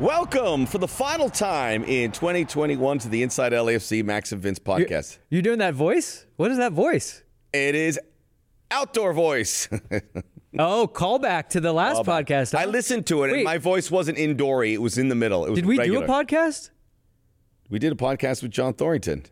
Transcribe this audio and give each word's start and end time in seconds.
Welcome 0.00 0.64
for 0.64 0.78
the 0.78 0.88
final 0.88 1.28
time 1.28 1.84
in 1.84 2.10
2021 2.12 2.98
to 3.00 3.08
the 3.10 3.22
Inside 3.22 3.52
LAFC 3.52 4.02
Max 4.02 4.32
and 4.32 4.40
Vince 4.40 4.58
podcast. 4.58 5.18
You, 5.28 5.36
you 5.36 5.42
doing 5.42 5.58
that 5.58 5.74
voice? 5.74 6.24
What 6.36 6.50
is 6.50 6.56
that 6.56 6.72
voice? 6.72 7.22
It 7.52 7.74
is 7.74 8.00
outdoor 8.70 9.12
voice. 9.12 9.68
oh, 10.58 10.90
callback 10.90 11.50
to 11.50 11.60
the 11.60 11.72
last 11.74 11.98
Callback. 11.98 12.26
podcast. 12.26 12.52
huh? 12.52 12.58
I 12.60 12.64
listened 12.64 13.06
to 13.08 13.24
it, 13.24 13.28
Wait. 13.30 13.34
and 13.34 13.44
my 13.44 13.58
voice 13.58 13.90
wasn't 13.90 14.16
indoory; 14.16 14.72
it 14.72 14.80
was 14.80 14.96
in 14.96 15.08
the 15.08 15.14
middle. 15.14 15.44
It 15.44 15.50
was 15.50 15.58
Did 15.58 15.66
we 15.66 15.76
regular. 15.76 16.06
do 16.06 16.12
a 16.12 16.16
podcast? 16.24 16.70
We 17.68 17.78
did 17.78 17.92
a 17.92 17.96
podcast 17.96 18.42
with 18.42 18.52
John 18.52 18.72
Thorrington. 18.72 19.26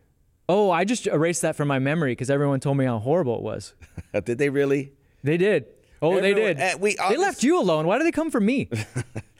Oh, 0.47 0.69
I 0.69 0.85
just 0.85 1.07
erased 1.07 1.41
that 1.41 1.55
from 1.55 1.67
my 1.67 1.79
memory 1.79 2.11
because 2.11 2.29
everyone 2.29 2.59
told 2.59 2.77
me 2.77 2.85
how 2.85 2.99
horrible 2.99 3.37
it 3.37 3.41
was. 3.41 3.73
did 4.23 4.37
they 4.37 4.49
really? 4.49 4.93
They 5.23 5.37
did. 5.37 5.65
Oh, 6.01 6.15
Everyone- 6.15 6.21
they 6.21 6.33
did. 6.53 6.59
eh, 6.59 6.75
we 6.79 6.95
they 7.09 7.17
left 7.17 7.43
you 7.43 7.59
alone. 7.59 7.87
Why 7.87 7.97
did 7.97 8.05
they 8.05 8.11
come 8.11 8.29
for 8.29 8.39
me? 8.39 8.69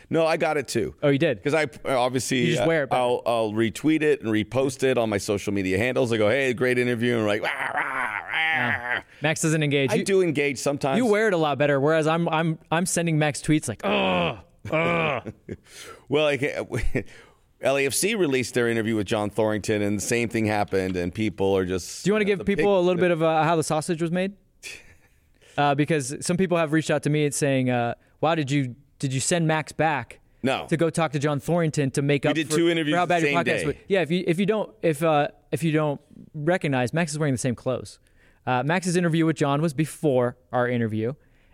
No, 0.10 0.26
I 0.26 0.38
got 0.38 0.58
it 0.58 0.68
too. 0.68 0.96
Oh, 1.04 1.10
you 1.10 1.20
did. 1.20 1.38
Because 1.38 1.54
I 1.54 1.68
obviously 1.88 2.40
You 2.40 2.56
just 2.56 2.68
wear 2.68 2.84
it 2.84 2.90
better. 2.90 3.02
I'll, 3.02 3.22
I'll 3.26 3.52
retweet 3.52 4.02
it 4.02 4.22
and 4.22 4.32
repost 4.32 4.84
it 4.84 4.98
on 4.98 5.10
my 5.10 5.20
social 5.20 5.54
media 5.54 5.78
handles. 5.78 6.12
I 6.12 6.18
go, 6.18 6.30
"Hey, 6.30 6.54
great 6.54 6.80
interview," 6.80 7.18
and 7.18 7.28
like, 7.28 7.44
"Rah, 7.44 7.50
rah, 7.50 8.20
rah." 8.28 9.02
Max 9.22 9.42
doesn't 9.42 9.62
engage. 9.62 9.92
I 9.92 9.96
you, 9.96 10.04
do 10.04 10.22
engage 10.22 10.58
sometimes. 10.58 10.98
you 10.98 11.06
wear 11.06 11.28
it 11.28 11.34
a 11.34 11.38
lot 11.38 11.58
better. 11.58 11.80
Whereas 11.80 12.08
I'm, 12.08 12.28
I'm, 12.30 12.58
I'm 12.72 12.86
sending 12.86 13.20
Max 13.20 13.42
tweets 13.42 13.68
like, 13.68 13.86
oh, 13.86 14.40
Well, 16.10 16.26
like, 16.26 16.42
LAFC 17.62 18.18
released 18.18 18.54
their 18.54 18.68
interview 18.68 18.96
with 18.96 19.08
John 19.08 19.30
Thorrington, 19.30 19.82
and 19.82 19.98
the 19.98 20.02
same 20.02 20.30
thing 20.30 20.46
happened, 20.46 20.96
and 20.96 21.14
people 21.14 21.56
are 21.56 21.66
just. 21.66 22.04
Do 22.04 22.10
you 22.10 22.14
want 22.14 22.22
to 22.22 22.26
give 22.26 22.40
people 22.40 22.56
pig- 22.56 22.66
a 22.66 22.80
little 22.80 23.00
bit 23.00 23.12
of 23.12 23.22
uh, 23.22 23.44
how 23.44 23.56
the 23.56 23.64
sausage 23.64 24.02
was 24.02 24.12
made? 24.12 24.34
Uh, 25.58 25.76
because 25.76 26.16
some 26.22 26.38
people 26.38 26.56
have 26.56 26.72
reached 26.72 26.90
out 26.90 27.04
to 27.04 27.10
me 27.10 27.26
and 27.26 27.34
saying, 27.36 27.70
uh, 27.70 27.94
"Wow, 28.22 28.34
did 28.36 28.50
you 28.50 28.76
did 29.00 29.14
you 29.14 29.20
send 29.20 29.48
Max 29.48 29.72
back?" 29.72 30.20
No. 30.42 30.68
To 30.68 30.78
go 30.78 30.90
talk 30.90 31.12
to 31.14 31.20
John 31.20 31.40
Thorrington 31.40 31.92
to 31.94 32.02
make 32.02 32.26
up 32.26 32.34
did 32.36 32.50
for, 32.50 32.56
two 32.56 32.70
interviews 32.70 32.94
for 32.94 33.00
how 33.00 33.06
bad 33.06 33.24
your 33.24 33.32
podcast 33.32 33.66
was. 33.66 33.76
Yeah, 33.88 34.02
if 34.02 34.12
you 34.12 34.24
if 34.26 34.40
you 34.40 34.46
don't 34.46 34.72
if 34.82 35.04
uh, 35.04 35.30
if 35.52 35.64
you 35.64 35.72
don't 35.72 36.00
recognize, 36.34 36.94
Max 36.94 37.12
is 37.12 37.20
wearing 37.20 37.34
the 37.34 37.40
same 37.40 37.56
clothes. 37.56 38.00
Uh, 38.46 38.64
Max's 38.64 38.96
interview 38.96 39.26
with 39.26 39.36
John 39.36 39.62
was 39.62 39.74
before 39.74 40.38
our 40.52 40.68
interview, 40.68 41.14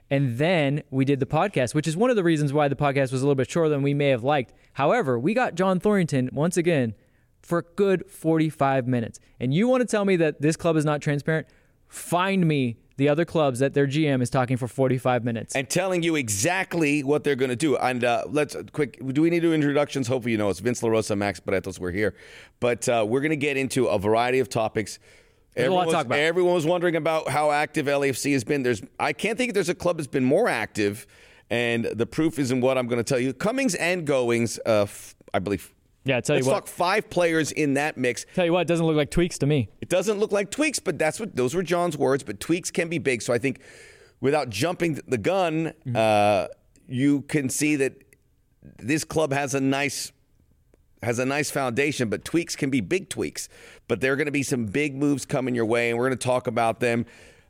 and 0.10 0.38
then 0.38 0.84
we 0.92 1.04
did 1.04 1.20
the 1.20 1.26
podcast, 1.26 1.74
which 1.74 1.88
is 1.88 1.98
one 1.98 2.10
of 2.10 2.16
the 2.16 2.24
reasons 2.24 2.54
why 2.54 2.68
the 2.68 2.76
podcast 2.76 3.12
was 3.12 3.22
a 3.22 3.26
little 3.26 3.36
bit 3.36 3.50
shorter 3.50 3.70
than 3.70 3.82
we 3.82 3.94
may 3.94 4.10
have 4.10 4.24
liked. 4.24 4.54
However, 4.74 5.18
we 5.18 5.34
got 5.34 5.56
John 5.56 5.80
Thorrington 5.80 6.32
once 6.32 6.58
again 6.58 6.94
for 7.42 7.60
a 7.60 7.64
good 7.76 8.10
45 8.10 8.88
minutes. 8.88 9.20
And 9.40 9.54
you 9.54 9.68
want 9.68 9.82
to 9.82 9.88
tell 9.88 10.04
me 10.04 10.16
that 10.18 10.42
this 10.42 10.56
club 10.56 10.76
is 10.76 10.86
not 10.86 11.02
transparent? 11.02 11.48
Find 11.88 12.48
me 12.48 12.78
the 12.98 13.10
other 13.10 13.26
clubs 13.26 13.60
that 13.60 13.74
their 13.74 13.88
GM 13.88 14.22
is 14.22 14.30
talking 14.30 14.58
for 14.58 14.68
45 14.68 15.24
minutes. 15.24 15.56
and 15.56 15.70
telling 15.70 16.02
you 16.04 16.16
exactly 16.16 17.04
what 17.04 17.24
they're 17.24 17.36
going 17.36 17.50
to 17.50 17.56
do. 17.56 17.76
And 17.78 18.04
uh, 18.04 18.24
let's 18.28 18.56
quick. 18.72 19.00
Do 19.14 19.22
we 19.22 19.30
need 19.30 19.42
to 19.42 19.48
do 19.48 19.54
introductions? 19.54 20.08
Hopefully, 20.08 20.32
you 20.32 20.38
know 20.38 20.50
it's 20.50 20.60
Vince 20.60 20.82
LaRosa, 20.82 21.18
Max 21.18 21.40
Bretos. 21.40 21.80
We're 21.80 21.92
here, 21.92 22.16
but 22.60 22.88
uh, 22.88 23.06
we're 23.08 23.22
going 23.22 23.32
to 23.32 23.36
get 23.36 23.58
into 23.58 23.88
a 23.88 24.00
variety 24.00 24.40
of 24.40 24.50
topics. 24.50 25.00
There's 25.56 25.70
a 25.70 25.72
lot 25.74 25.86
to 25.86 25.98
Everyone 25.98 26.10
was-. 26.10 26.18
Everyone 26.20 26.54
was 26.54 26.66
wondering 26.66 26.96
about 26.96 27.30
how 27.30 27.52
active 27.52 27.86
LAFC 27.86 28.34
has 28.34 28.44
been. 28.44 28.64
There's, 28.64 28.82
I 29.00 29.14
can't 29.14 29.38
think 29.38 29.54
there's 29.54 29.70
a 29.70 29.76
club 29.76 29.98
that's 29.98 30.08
been 30.08 30.26
more 30.26 30.48
active, 30.50 31.06
and 31.50 31.86
the 31.86 32.06
proof 32.06 32.40
is 32.40 32.52
in 32.52 32.62
what 32.62 32.78
I'm 32.78 32.88
going 32.88 32.98
to 32.98 33.04
tell 33.04 33.20
you. 33.20 33.34
Comings 33.34 33.76
and 33.76 34.06
goings, 34.06 34.60
uh, 34.66 34.84
f- 34.84 35.16
I 35.34 35.40
believe. 35.40 35.74
Yeah, 36.06 36.18
I 36.18 36.22
tell 36.22 36.36
Let's 36.36 36.46
you 36.46 36.52
what. 36.52 36.60
talk 36.60 36.68
five 36.68 37.10
players 37.10 37.52
in 37.52 37.74
that 37.74 37.98
mix. 37.98 38.26
Tell 38.36 38.46
you 38.46 38.54
what, 38.54 38.62
it 38.62 38.68
doesn't 38.68 38.86
look 38.86 38.96
like 38.96 39.10
tweaks 39.10 39.40
to 39.40 39.48
me. 39.48 39.70
It 39.82 39.90
doesn't 39.90 40.20
look 40.20 40.32
like 40.32 40.52
tweaks, 40.52 40.80
but 40.80 41.00
that's 41.00 41.20
what 41.20 41.36
those 41.36 41.56
were 41.56 41.64
John's 41.64 41.98
words. 41.98 42.24
But 42.24 42.40
tweaks 42.40 42.70
can 42.70 42.90
be 42.90 43.00
big. 43.00 43.24
So 43.24 43.34
I 43.34 43.40
think 43.40 43.60
without 44.22 44.50
jumping 44.50 45.02
the 45.08 45.18
gun, 45.18 45.74
uh, 45.96 46.48
you 46.88 47.24
can 47.24 47.50
see 47.50 47.76
that 47.78 48.04
this 48.78 49.04
club 49.04 49.34
has 49.34 49.56
a 49.56 49.60
nice 49.60 50.12
has 51.02 51.20
a 51.20 51.26
nice 51.26 51.52
foundation, 51.52 52.10
but 52.10 52.24
tweaks 52.24 52.56
can 52.56 52.70
be 52.70 52.82
big 52.82 53.10
tweaks. 53.10 53.50
But 53.88 54.02
there 54.02 54.14
are 54.14 54.16
going 54.16 54.26
to 54.26 54.32
be 54.32 54.44
some 54.44 54.66
big 54.66 54.96
moves 54.96 55.26
coming 55.26 55.54
your 55.56 55.66
way, 55.66 55.90
and 55.90 56.00
we're 56.00 56.08
going 56.08 56.18
to 56.18 56.24
talk 56.24 56.48
about 56.48 56.80
them. 56.80 57.06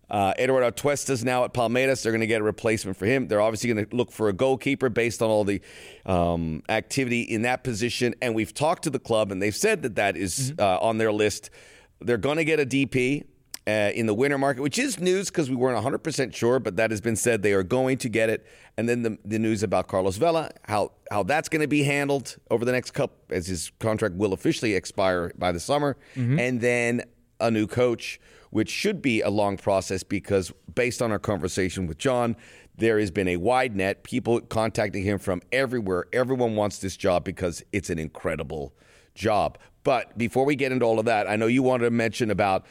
Uh, 0.10 0.34
Eduardo 0.38 0.70
Atuesta's 0.70 1.24
now 1.24 1.44
at 1.44 1.54
Palmeiras. 1.54 2.04
They're 2.04 2.12
going 2.12 2.22
to 2.22 2.28
get 2.28 2.42
a 2.42 2.44
replacement 2.44 2.98
for 2.98 3.06
him. 3.06 3.28
They're 3.28 3.42
obviously 3.42 3.74
going 3.74 3.86
to 3.86 3.96
look 3.96 4.12
for 4.12 4.30
a 4.30 4.34
goalkeeper 4.34 4.90
based 4.90 5.22
on 5.22 5.30
all 5.30 5.44
the 5.44 5.62
um, 6.06 6.64
activity 6.70 7.22
in 7.22 7.44
that 7.44 7.64
position. 7.64 8.16
And 8.22 8.36
we've 8.36 8.54
talked 8.54 8.84
to 8.84 8.90
the 8.90 9.00
club, 9.00 9.32
and 9.32 9.42
they've 9.42 9.56
said 9.56 9.82
that 9.84 9.96
that 9.96 10.18
is, 10.18 10.54
uh, 10.60 10.78
on 10.80 10.98
their 10.98 11.12
list. 11.12 11.50
They're 12.02 12.18
going 12.18 12.38
to 12.38 12.46
get 12.46 12.60
a 12.60 12.66
DP 12.66 13.26
uh, 13.68 13.92
in 13.96 14.06
the 14.06 14.14
winter 14.14 14.38
market, 14.38 14.62
which 14.62 14.78
is 14.78 15.00
news 15.00 15.30
because 15.30 15.50
we 15.50 15.56
weren't 15.56 15.84
100% 15.84 16.36
sure, 16.36 16.60
but 16.60 16.76
that 16.76 16.92
has 16.92 17.02
been 17.02 17.16
said. 17.16 17.42
They 17.42 17.54
are 17.54 17.64
going 17.64 17.98
to 18.00 18.10
get 18.10 18.30
it. 18.30 18.46
And 18.78 18.88
then 18.88 19.02
the, 19.02 19.18
the 19.26 19.40
news 19.40 19.64
about 19.64 19.88
Carlos 19.88 20.18
Vela, 20.18 20.52
how, 20.66 20.92
how 21.10 21.24
that's 21.24 21.50
going 21.50 21.62
to 21.62 21.68
be 21.68 21.84
handled 21.84 22.38
over 22.52 22.64
the 22.64 22.72
next 22.72 22.92
couple, 22.92 23.18
as 23.30 23.48
his 23.48 23.72
contract 23.80 24.16
will 24.16 24.34
officially 24.34 24.76
expire 24.76 25.32
by 25.38 25.52
the 25.52 25.60
summer. 25.60 25.98
And 26.40 26.62
then 26.62 27.04
a 27.40 27.50
new 27.50 27.66
coach, 27.68 28.20
which 28.56 28.70
should 28.70 29.02
be 29.02 29.20
a 29.20 29.30
long 29.30 29.58
process 29.58 30.02
because 30.02 30.50
based 30.74 31.02
on 31.02 31.12
our 31.12 31.20
conversation 31.20 31.88
with 31.88 31.98
John, 31.98 32.38
there 32.78 33.00
has 33.00 33.12
been 33.12 33.28
a 33.28 33.36
wide 33.36 33.76
net, 33.76 34.04
people 34.04 34.40
contacting 34.40 35.04
him 35.04 35.20
from 35.20 35.42
everywhere. 35.52 36.06
Everyone 36.14 36.56
wants 36.56 36.78
this 36.78 36.96
job 36.96 37.26
because 37.26 37.62
it's 37.74 37.90
an 37.90 38.00
incredible 38.00 38.74
job. 39.14 39.58
But 39.84 40.18
before 40.18 40.46
we 40.46 40.56
get 40.56 40.72
into 40.72 40.86
all 40.86 41.00
of 41.00 41.06
that, 41.06 41.30
I 41.30 41.36
know 41.36 41.48
you 41.48 41.64
wanted 41.64 41.84
to 41.84 41.92
mention 41.92 42.32
about 42.32 42.66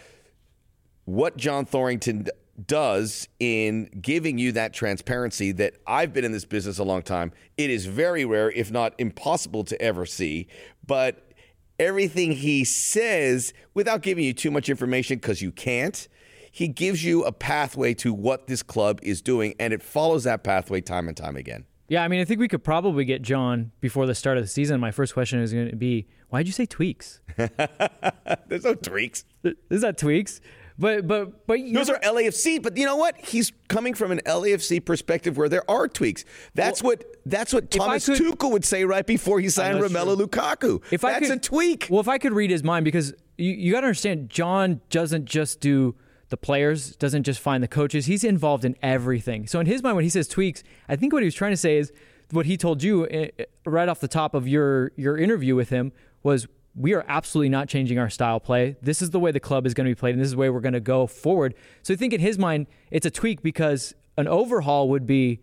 what 1.04 1.36
John 1.36 1.66
Thorrington 1.66 2.28
does 2.66 3.28
in 3.38 3.90
giving 4.00 4.38
you 4.38 4.52
that 4.52 4.72
transparency 4.72 5.52
that 5.52 5.74
I've 5.86 6.14
been 6.14 6.24
in 6.24 6.32
this 6.32 6.46
business 6.46 6.78
a 6.78 6.84
long 6.84 7.02
time. 7.02 7.30
It 7.58 7.68
is 7.68 7.84
very 7.84 8.24
rare, 8.24 8.50
if 8.50 8.70
not 8.70 8.94
impossible, 8.96 9.64
to 9.64 9.82
ever 9.82 10.06
see. 10.06 10.48
But 10.86 11.33
everything 11.78 12.32
he 12.32 12.64
says, 12.64 13.52
without 13.74 14.02
giving 14.02 14.24
you 14.24 14.32
too 14.32 14.50
much 14.50 14.68
information, 14.68 15.18
because 15.18 15.42
you 15.42 15.52
can't, 15.52 16.08
he 16.50 16.68
gives 16.68 17.04
you 17.04 17.24
a 17.24 17.32
pathway 17.32 17.94
to 17.94 18.12
what 18.12 18.46
this 18.46 18.62
club 18.62 19.00
is 19.02 19.20
doing, 19.20 19.54
and 19.58 19.72
it 19.72 19.82
follows 19.82 20.24
that 20.24 20.44
pathway 20.44 20.80
time 20.80 21.08
and 21.08 21.16
time 21.16 21.36
again. 21.36 21.64
Yeah, 21.88 22.02
I 22.02 22.08
mean, 22.08 22.20
I 22.20 22.24
think 22.24 22.40
we 22.40 22.48
could 22.48 22.64
probably 22.64 23.04
get 23.04 23.22
John 23.22 23.72
before 23.80 24.06
the 24.06 24.14
start 24.14 24.38
of 24.38 24.44
the 24.44 24.48
season. 24.48 24.80
My 24.80 24.90
first 24.90 25.12
question 25.12 25.40
is 25.40 25.52
going 25.52 25.68
to 25.68 25.76
be, 25.76 26.06
why'd 26.30 26.46
you 26.46 26.52
say 26.52 26.64
tweaks? 26.64 27.20
There's 27.36 28.64
no 28.64 28.74
tweaks. 28.74 29.24
Is 29.68 29.82
that 29.82 29.98
tweaks? 29.98 30.40
But 30.78 31.06
but 31.06 31.46
but 31.46 31.60
Those 31.72 31.88
are 31.88 31.98
LAFC, 32.00 32.60
but 32.60 32.76
you 32.76 32.84
know 32.84 32.96
what? 32.96 33.16
He's 33.18 33.52
coming 33.68 33.94
from 33.94 34.10
an 34.10 34.20
LAFC 34.26 34.84
perspective 34.84 35.36
where 35.36 35.48
there 35.48 35.68
are 35.70 35.86
tweaks. 35.86 36.24
That's 36.54 36.82
what 36.82 37.04
that's 37.24 37.52
what 37.52 37.70
Thomas 37.70 38.06
could- 38.06 38.18
Tuchel 38.18 38.50
would 38.50 38.64
say 38.64 38.84
right 38.84 39.06
before 39.06 39.38
he 39.40 39.48
signed 39.48 39.78
Romelu 39.78 40.16
Lukaku. 40.16 40.82
if 40.90 41.02
that's 41.02 41.16
I 41.16 41.20
could, 41.20 41.30
a 41.30 41.40
tweak. 41.40 41.86
Well, 41.90 42.00
if 42.00 42.08
I 42.08 42.18
could 42.18 42.32
read 42.32 42.50
his 42.50 42.64
mind, 42.64 42.84
because 42.84 43.14
you, 43.38 43.52
you 43.52 43.72
got 43.72 43.82
to 43.82 43.86
understand, 43.86 44.30
John 44.30 44.80
doesn't 44.90 45.26
just 45.26 45.60
do 45.60 45.94
the 46.30 46.36
players, 46.36 46.96
doesn't 46.96 47.22
just 47.22 47.38
find 47.38 47.62
the 47.62 47.68
coaches. 47.68 48.06
He's 48.06 48.24
involved 48.24 48.64
in 48.64 48.74
everything. 48.82 49.46
So 49.46 49.60
in 49.60 49.66
his 49.66 49.82
mind, 49.82 49.94
when 49.94 50.04
he 50.04 50.10
says 50.10 50.26
tweaks, 50.26 50.64
I 50.88 50.96
think 50.96 51.12
what 51.12 51.22
he 51.22 51.26
was 51.26 51.34
trying 51.34 51.52
to 51.52 51.56
say 51.56 51.76
is 51.76 51.92
what 52.32 52.46
he 52.46 52.56
told 52.56 52.82
you 52.82 53.06
eh, 53.06 53.28
eh, 53.38 53.44
right 53.64 53.88
off 53.88 54.00
the 54.00 54.08
top 54.08 54.34
of 54.34 54.48
your 54.48 54.90
your 54.96 55.16
interview 55.16 55.54
with 55.54 55.68
him 55.68 55.92
was. 56.24 56.48
We 56.76 56.94
are 56.94 57.04
absolutely 57.06 57.50
not 57.50 57.68
changing 57.68 57.98
our 57.98 58.10
style 58.10 58.40
play. 58.40 58.76
This 58.82 59.00
is 59.00 59.10
the 59.10 59.20
way 59.20 59.30
the 59.30 59.40
club 59.40 59.66
is 59.66 59.74
going 59.74 59.86
to 59.86 59.90
be 59.90 59.98
played, 59.98 60.14
and 60.14 60.20
this 60.20 60.26
is 60.26 60.32
the 60.32 60.38
way 60.38 60.50
we're 60.50 60.60
going 60.60 60.74
to 60.74 60.80
go 60.80 61.06
forward. 61.06 61.54
So 61.82 61.94
I 61.94 61.96
think 61.96 62.12
in 62.12 62.20
his 62.20 62.38
mind, 62.38 62.66
it's 62.90 63.06
a 63.06 63.10
tweak 63.10 63.42
because 63.42 63.94
an 64.16 64.26
overhaul 64.26 64.88
would 64.90 65.06
be, 65.06 65.40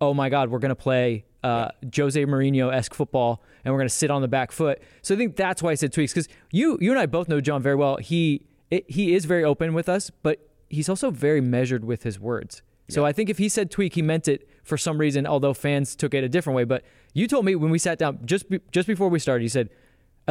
oh 0.00 0.12
my 0.12 0.28
God, 0.28 0.50
we're 0.50 0.58
going 0.58 0.70
to 0.70 0.74
play 0.74 1.24
uh, 1.44 1.68
Jose 1.94 2.24
Mourinho 2.24 2.72
esque 2.72 2.94
football, 2.94 3.42
and 3.64 3.72
we're 3.72 3.78
going 3.78 3.88
to 3.88 3.94
sit 3.94 4.10
on 4.10 4.22
the 4.22 4.28
back 4.28 4.50
foot. 4.50 4.82
So 5.02 5.14
I 5.14 5.18
think 5.18 5.36
that's 5.36 5.62
why 5.62 5.70
I 5.70 5.74
said 5.74 5.92
tweaks 5.92 6.12
because 6.12 6.28
you 6.50 6.78
you 6.80 6.90
and 6.90 6.98
I 6.98 7.06
both 7.06 7.28
know 7.28 7.40
John 7.40 7.62
very 7.62 7.76
well. 7.76 7.96
He 7.96 8.46
it, 8.70 8.90
he 8.90 9.14
is 9.14 9.26
very 9.26 9.44
open 9.44 9.74
with 9.74 9.88
us, 9.88 10.10
but 10.22 10.48
he's 10.70 10.88
also 10.88 11.10
very 11.10 11.42
measured 11.42 11.84
with 11.84 12.02
his 12.02 12.18
words. 12.18 12.62
So 12.88 13.06
I 13.06 13.12
think 13.12 13.30
if 13.30 13.38
he 13.38 13.48
said 13.48 13.70
tweak, 13.70 13.94
he 13.94 14.02
meant 14.02 14.28
it 14.28 14.46
for 14.62 14.76
some 14.76 14.98
reason. 14.98 15.26
Although 15.26 15.54
fans 15.54 15.94
took 15.96 16.12
it 16.12 16.24
a 16.24 16.28
different 16.28 16.56
way. 16.56 16.64
But 16.64 16.82
you 17.12 17.26
told 17.26 17.44
me 17.44 17.54
when 17.54 17.70
we 17.70 17.78
sat 17.78 17.98
down 17.98 18.20
just 18.24 18.48
be, 18.48 18.60
just 18.72 18.86
before 18.86 19.08
we 19.08 19.18
started, 19.18 19.42
you 19.42 19.48
said. 19.48 19.70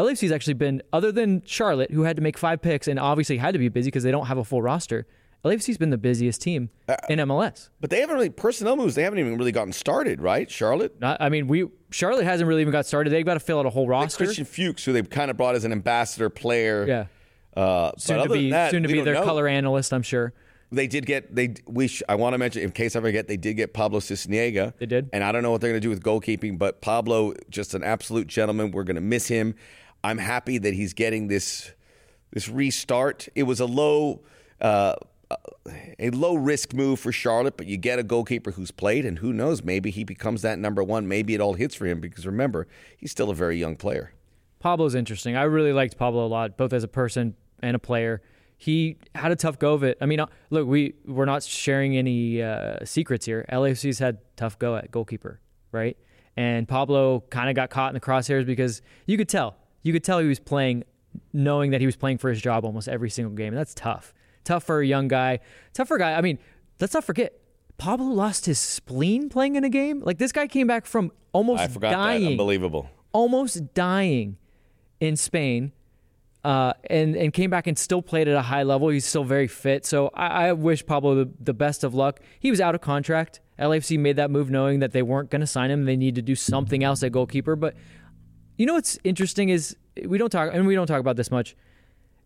LAFC's 0.02 0.32
actually 0.32 0.56
been, 0.56 0.82
other 0.92 1.12
than 1.12 1.44
Charlotte, 1.46 1.92
who 1.92 2.04
had 2.04 2.16
to 2.16 2.22
make 2.22 2.38
five 2.38 2.62
picks 2.62 2.88
and 2.88 3.00
obviously 3.00 3.38
had 3.38 3.52
to 3.54 3.60
be 3.60 3.70
busy 3.70 3.88
because 3.88 4.04
they 4.04 4.12
don't 4.12 4.26
have 4.26 4.38
a 4.38 4.44
full 4.44 4.62
roster. 4.62 5.06
LAFC's 5.46 5.78
been 5.78 5.90
the 5.90 5.98
busiest 5.98 6.42
team 6.42 6.70
in 7.10 7.20
MLS. 7.20 7.70
but 7.82 7.90
they 7.90 8.00
haven't 8.00 8.16
really 8.16 8.30
personnel 8.30 8.78
moves. 8.78 8.96
They 8.96 9.04
haven't 9.04 9.20
even 9.20 9.38
really 9.38 9.52
gotten 9.52 9.74
started, 9.74 10.22
right? 10.22 10.50
Charlotte, 10.50 11.00
Not, 11.02 11.18
I 11.20 11.28
mean, 11.28 11.48
we 11.48 11.68
Charlotte 11.92 12.24
hasn't 12.24 12.48
really 12.48 12.62
even 12.62 12.72
got 12.72 12.86
started. 12.86 13.10
They've 13.12 13.26
got 13.26 13.34
to 13.34 13.40
fill 13.42 13.60
out 13.60 13.66
a 13.66 13.70
whole 13.70 13.88
roster. 13.88 14.24
Christian 14.24 14.46
Fuchs, 14.46 14.86
who 14.86 14.94
they've 14.94 15.10
kind 15.10 15.30
of 15.30 15.36
brought 15.36 15.56
as 15.56 15.66
an 15.66 15.74
ambassador 15.74 16.30
player. 16.30 16.88
Yeah. 16.88 17.06
Uh, 17.62 17.92
soon 17.98 18.24
to 18.24 18.30
be 18.30 18.50
that, 18.52 18.72
soon 18.72 18.84
to 18.84 18.90
be 18.90 19.02
their 19.02 19.16
know. 19.16 19.24
color 19.26 19.48
analyst, 19.48 19.94
I'm 19.94 20.02
sure. 20.02 20.34
They 20.72 20.88
did 20.88 21.06
get 21.06 21.36
they 21.36 21.54
we 21.68 21.88
sh- 21.88 22.02
I 22.10 22.16
want 22.16 22.34
to 22.34 22.40
mention 22.40 22.64
in 22.64 22.72
case 22.72 22.96
I 22.96 23.02
forget 23.02 23.28
they 23.28 23.38
did 23.38 23.56
get 23.56 23.74
Pablo 23.74 24.00
Sisniega. 24.00 24.74
They 24.80 24.88
did. 24.88 25.10
and 25.14 25.24
I 25.24 25.32
don't 25.32 25.44
know 25.44 25.52
what 25.52 25.62
they're 25.62 25.70
going 25.70 25.82
to 25.82 25.86
do 25.86 25.90
with 25.90 26.02
goalkeeping, 26.02 26.58
but 26.58 26.82
Pablo 26.82 27.34
just 27.50 27.76
an 27.76 27.84
absolute 27.84 28.26
gentleman. 28.28 28.72
We're 28.72 28.84
going 28.84 28.96
to 28.96 29.02
miss 29.02 29.28
him. 29.28 29.54
I'm 30.04 30.18
happy 30.18 30.58
that 30.58 30.74
he's 30.74 30.94
getting 30.94 31.28
this 31.28 31.72
this 32.32 32.50
restart. 32.50 33.28
It 33.36 33.44
was 33.44 33.60
a 33.60 33.66
low 33.66 34.22
uh, 34.60 34.96
a 36.00 36.10
low 36.10 36.36
risk 36.36 36.74
move 36.74 37.00
for 37.00 37.12
Charlotte, 37.12 37.58
but 37.58 37.68
you 37.68 37.78
get 37.78 38.00
a 38.00 38.04
goalkeeper 38.04 38.52
who's 38.52 38.72
played, 38.72 39.06
and 39.06 39.20
who 39.20 39.34
knows, 39.34 39.64
maybe 39.64 39.90
he 39.90 40.04
becomes 40.04 40.42
that 40.42 40.60
number 40.60 40.84
one. 40.84 41.08
Maybe 41.08 41.34
it 41.34 41.42
all 41.42 41.54
hits 41.54 41.76
for 41.76 41.86
him 41.86 42.00
because 42.00 42.26
remember, 42.26 42.68
he's 42.98 43.12
still 43.12 43.30
a 43.30 43.36
very 43.36 43.58
young 43.58 43.76
player. 43.76 44.14
Pablo's 44.60 44.96
interesting. 44.96 45.36
I 45.36 45.44
really 45.44 45.74
liked 45.74 45.98
Pablo 45.98 46.26
a 46.26 46.28
lot, 46.28 46.58
both 46.58 46.74
as 46.74 46.84
a 46.84 46.88
person 46.88 47.36
and 47.62 47.76
a 47.76 47.80
player. 47.80 48.22
He 48.58 48.98
had 49.16 49.32
a 49.32 49.36
tough 49.36 49.60
go 49.60 49.74
of 49.74 49.84
it. 49.84 49.98
I 50.00 50.06
mean, 50.06 50.20
uh, 50.20 50.28
look, 50.50 50.68
we 50.68 50.94
we're 51.06 51.26
not 51.26 51.44
sharing 51.44 51.98
any 51.98 52.42
uh, 52.42 52.78
secrets 52.86 53.26
here. 53.26 53.46
LAFC's 53.52 54.00
had 54.00 54.20
tough 54.36 54.58
go 54.60 54.76
at 54.76 54.92
goalkeeper, 54.92 55.42
right? 55.72 55.98
And 56.38 56.68
Pablo 56.68 57.24
kind 57.30 57.50
of 57.50 57.56
got 57.56 57.70
caught 57.70 57.90
in 57.90 57.94
the 57.94 58.00
crosshairs 58.00 58.46
because 58.46 58.82
you 59.06 59.18
could 59.18 59.30
tell, 59.30 59.58
you 59.84 59.94
could 59.94 60.04
tell 60.04 60.20
he 60.20 60.28
was 60.28 60.40
playing, 60.40 60.84
knowing 61.32 61.72
that 61.72 61.82
he 61.82 61.86
was 61.86 61.96
playing 61.96 62.18
for 62.18 62.30
his 62.30 62.42
job 62.42 62.66
almost 62.66 62.88
every 62.88 63.10
single 63.10 63.36
game, 63.36 63.50
and 63.50 63.58
that's 63.58 63.74
tough. 63.74 64.14
Tough 64.44 64.64
for 64.64 64.82
a 64.82 64.86
young 64.86 65.08
guy. 65.08 65.40
Tough 65.74 65.88
for 65.88 65.98
a 65.98 66.00
guy. 66.00 66.14
I 66.14 66.22
mean, 66.22 66.40
let's 66.80 66.94
not 66.94 67.04
forget, 67.04 67.40
Pablo 67.78 68.08
lost 68.08 68.46
his 68.46 68.60
spleen 68.60 69.30
playing 69.30 69.56
in 69.56 69.64
a 69.64 69.70
game. 69.70 70.02
Like 70.02 70.18
this 70.18 70.32
guy 70.32 70.48
came 70.48 70.68
back 70.68 70.86
from 70.86 71.12
almost 71.32 71.62
I 71.62 71.68
forgot 71.68 71.92
dying, 71.92 72.24
that. 72.24 72.32
Unbelievable. 72.32 72.90
almost 73.12 73.74
dying 73.74 74.38
in 75.00 75.16
Spain, 75.18 75.72
uh, 76.44 76.74
and 76.90 77.16
and 77.16 77.34
came 77.34 77.50
back 77.50 77.68
and 77.68 77.78
still 77.78 78.02
played 78.02 78.28
at 78.28 78.36
a 78.36 78.42
high 78.42 78.64
level. 78.64 78.90
He's 78.90 79.06
still 79.06 79.24
very 79.24 79.48
fit. 79.48 79.86
So 79.86 80.10
I, 80.14 80.48
I 80.48 80.54
wish 80.54 80.86
Pablo 80.86 81.16
the, 81.16 81.32
the 81.40 81.54
best 81.54 81.84
of 81.84 81.94
luck. 81.94 82.20
He 82.40 82.52
was 82.52 82.60
out 82.62 82.76
of 82.76 82.82
contract. 82.82 83.40
LAFC 83.60 84.00
made 84.00 84.16
that 84.16 84.32
move 84.32 84.50
knowing 84.50 84.80
that 84.80 84.92
they 84.92 85.02
weren't 85.02 85.30
going 85.30 85.42
to 85.42 85.48
sign 85.48 85.72
him. 85.72 85.86
They 85.86 85.96
need 85.96 86.16
to 86.16 86.22
do 86.22 86.36
something 86.36 86.84
else 86.84 87.04
at 87.04 87.12
goalkeeper. 87.12 87.56
But 87.56 87.76
you 88.64 88.68
know 88.68 88.76
what's 88.76 88.98
interesting 89.04 89.50
is 89.50 89.76
we 90.06 90.18
don't 90.18 90.30
talk 90.30 90.50
and 90.54 90.66
we 90.66 90.74
don't 90.74 90.88
talk 90.88 91.02
about 91.02 91.18
this 91.18 91.30
much. 91.30 91.54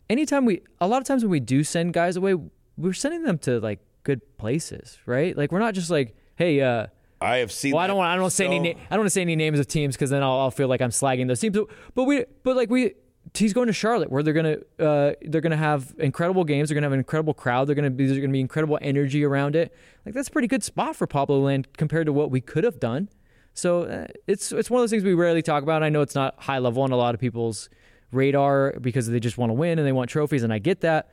Anytime 0.08 0.46
we, 0.46 0.62
a 0.80 0.88
lot 0.88 1.00
of 1.00 1.04
times 1.04 1.24
when 1.24 1.32
we 1.32 1.40
do 1.40 1.64
send 1.64 1.94
guys 1.94 2.16
away, 2.16 2.36
we're 2.78 2.94
sending 2.94 3.24
them 3.24 3.40
to 3.40 3.60
like 3.60 3.80
good 4.04 4.22
places, 4.38 5.00
right? 5.08 5.36
Like 5.36 5.52
we're 5.52 5.58
not 5.58 5.74
just 5.74 5.90
like, 5.90 6.16
hey, 6.36 6.62
uh, 6.62 6.86
I 7.20 7.38
have 7.38 7.52
seen. 7.52 7.74
well, 7.74 7.84
I 7.84 7.88
don't 7.88 7.98
want. 7.98 8.10
I 8.12 8.16
don't 8.18 8.26
to 8.26 8.30
say 8.30 8.46
any. 8.46 8.76
I 8.76 8.90
don't 8.92 9.00
want 9.00 9.08
to 9.08 9.10
say 9.10 9.22
any 9.22 9.36
names 9.36 9.60
of 9.60 9.66
teams 9.66 9.96
because 9.96 10.12
then 10.12 10.22
I'll, 10.22 10.42
I'll 10.42 10.52
feel 10.52 10.68
like 10.68 10.80
I'm 10.80 10.92
slagging 10.92 11.28
those 11.28 11.40
teams. 11.40 11.58
But, 11.58 11.70
but 11.96 12.04
we, 12.04 12.26
but 12.44 12.56
like 12.56 12.70
we, 12.70 12.94
he's 13.34 13.54
going 13.54 13.66
to 13.66 13.74
Charlotte 13.74 14.12
where 14.12 14.22
they're 14.22 14.36
gonna, 14.36 14.58
uh, 14.78 15.14
they're 15.24 15.42
gonna 15.42 15.58
have 15.58 15.96
incredible 15.98 16.44
games. 16.44 16.70
They're 16.70 16.76
gonna 16.76 16.86
have 16.86 16.94
an 16.94 17.00
incredible 17.00 17.34
crowd. 17.34 17.68
They're 17.68 17.74
gonna 17.74 17.90
be, 17.90 18.06
there's 18.06 18.20
gonna 18.20 18.32
be 18.32 18.42
incredible 18.42 18.78
energy 18.80 19.24
around 19.26 19.56
it. 19.56 19.74
Like 20.06 20.14
that's 20.14 20.28
a 20.28 20.32
pretty 20.32 20.48
good 20.48 20.64
spot 20.64 20.96
for 20.96 21.08
Pablo 21.08 21.40
Land 21.40 21.70
compared 21.78 22.06
to 22.06 22.14
what 22.14 22.30
we 22.30 22.42
could 22.42 22.64
have 22.64 22.80
done. 22.80 23.10
So 23.58 23.84
uh, 23.84 24.06
it's 24.28 24.52
it's 24.52 24.70
one 24.70 24.80
of 24.80 24.84
those 24.84 24.92
things 24.92 25.04
we 25.04 25.16
rarely 25.16 25.42
talk 25.42 25.64
about. 25.64 25.82
I 25.82 25.90
know 25.90 26.02
it's 26.02 26.14
not 26.14 26.36
high 26.38 26.60
level 26.60 26.84
on 26.84 26.92
a 26.92 26.96
lot 26.96 27.16
of 27.16 27.20
people's 27.20 27.70
radar 28.12 28.76
because 28.80 29.08
they 29.08 29.20
just 29.20 29.40
want 29.40 29.50
to 29.50 29.56
win 29.56 29.80
and 29.80 29.88
they 29.88 29.92
want 29.92 30.12
trophies, 30.12 30.44
and 30.44 30.54
I 30.54 30.60
get 30.60 30.82
that. 30.82 31.10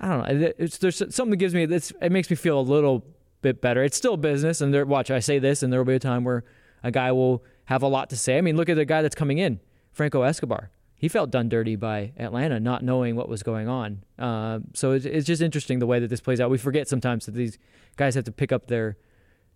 I 0.00 0.08
don't 0.08 0.18
know. 0.40 0.52
It's, 0.56 0.78
there's 0.78 0.98
something 0.98 1.30
that 1.30 1.36
gives 1.38 1.52
me 1.52 1.66
this. 1.66 1.92
It 2.00 2.12
makes 2.12 2.30
me 2.30 2.36
feel 2.36 2.60
a 2.60 2.62
little 2.62 3.04
bit 3.42 3.60
better. 3.60 3.82
It's 3.82 3.96
still 3.96 4.16
business, 4.16 4.60
and 4.60 4.72
there. 4.72 4.86
Watch, 4.86 5.10
I 5.10 5.18
say 5.18 5.40
this, 5.40 5.64
and 5.64 5.72
there 5.72 5.80
will 5.80 5.84
be 5.84 5.94
a 5.94 5.98
time 5.98 6.22
where 6.22 6.44
a 6.84 6.92
guy 6.92 7.10
will 7.10 7.42
have 7.64 7.82
a 7.82 7.88
lot 7.88 8.08
to 8.10 8.16
say. 8.16 8.38
I 8.38 8.40
mean, 8.40 8.56
look 8.56 8.68
at 8.68 8.76
the 8.76 8.84
guy 8.84 9.02
that's 9.02 9.16
coming 9.16 9.38
in, 9.38 9.58
Franco 9.90 10.22
Escobar. 10.22 10.70
He 10.94 11.08
felt 11.08 11.30
done 11.30 11.48
dirty 11.48 11.74
by 11.74 12.12
Atlanta, 12.16 12.60
not 12.60 12.84
knowing 12.84 13.16
what 13.16 13.28
was 13.28 13.42
going 13.42 13.66
on. 13.66 14.04
Uh, 14.16 14.60
so 14.74 14.92
it's, 14.92 15.06
it's 15.06 15.26
just 15.26 15.42
interesting 15.42 15.80
the 15.80 15.86
way 15.86 15.98
that 15.98 16.08
this 16.08 16.20
plays 16.20 16.40
out. 16.40 16.50
We 16.50 16.58
forget 16.58 16.86
sometimes 16.86 17.26
that 17.26 17.34
these 17.34 17.58
guys 17.96 18.14
have 18.14 18.24
to 18.24 18.32
pick 18.32 18.52
up 18.52 18.68
their 18.68 18.96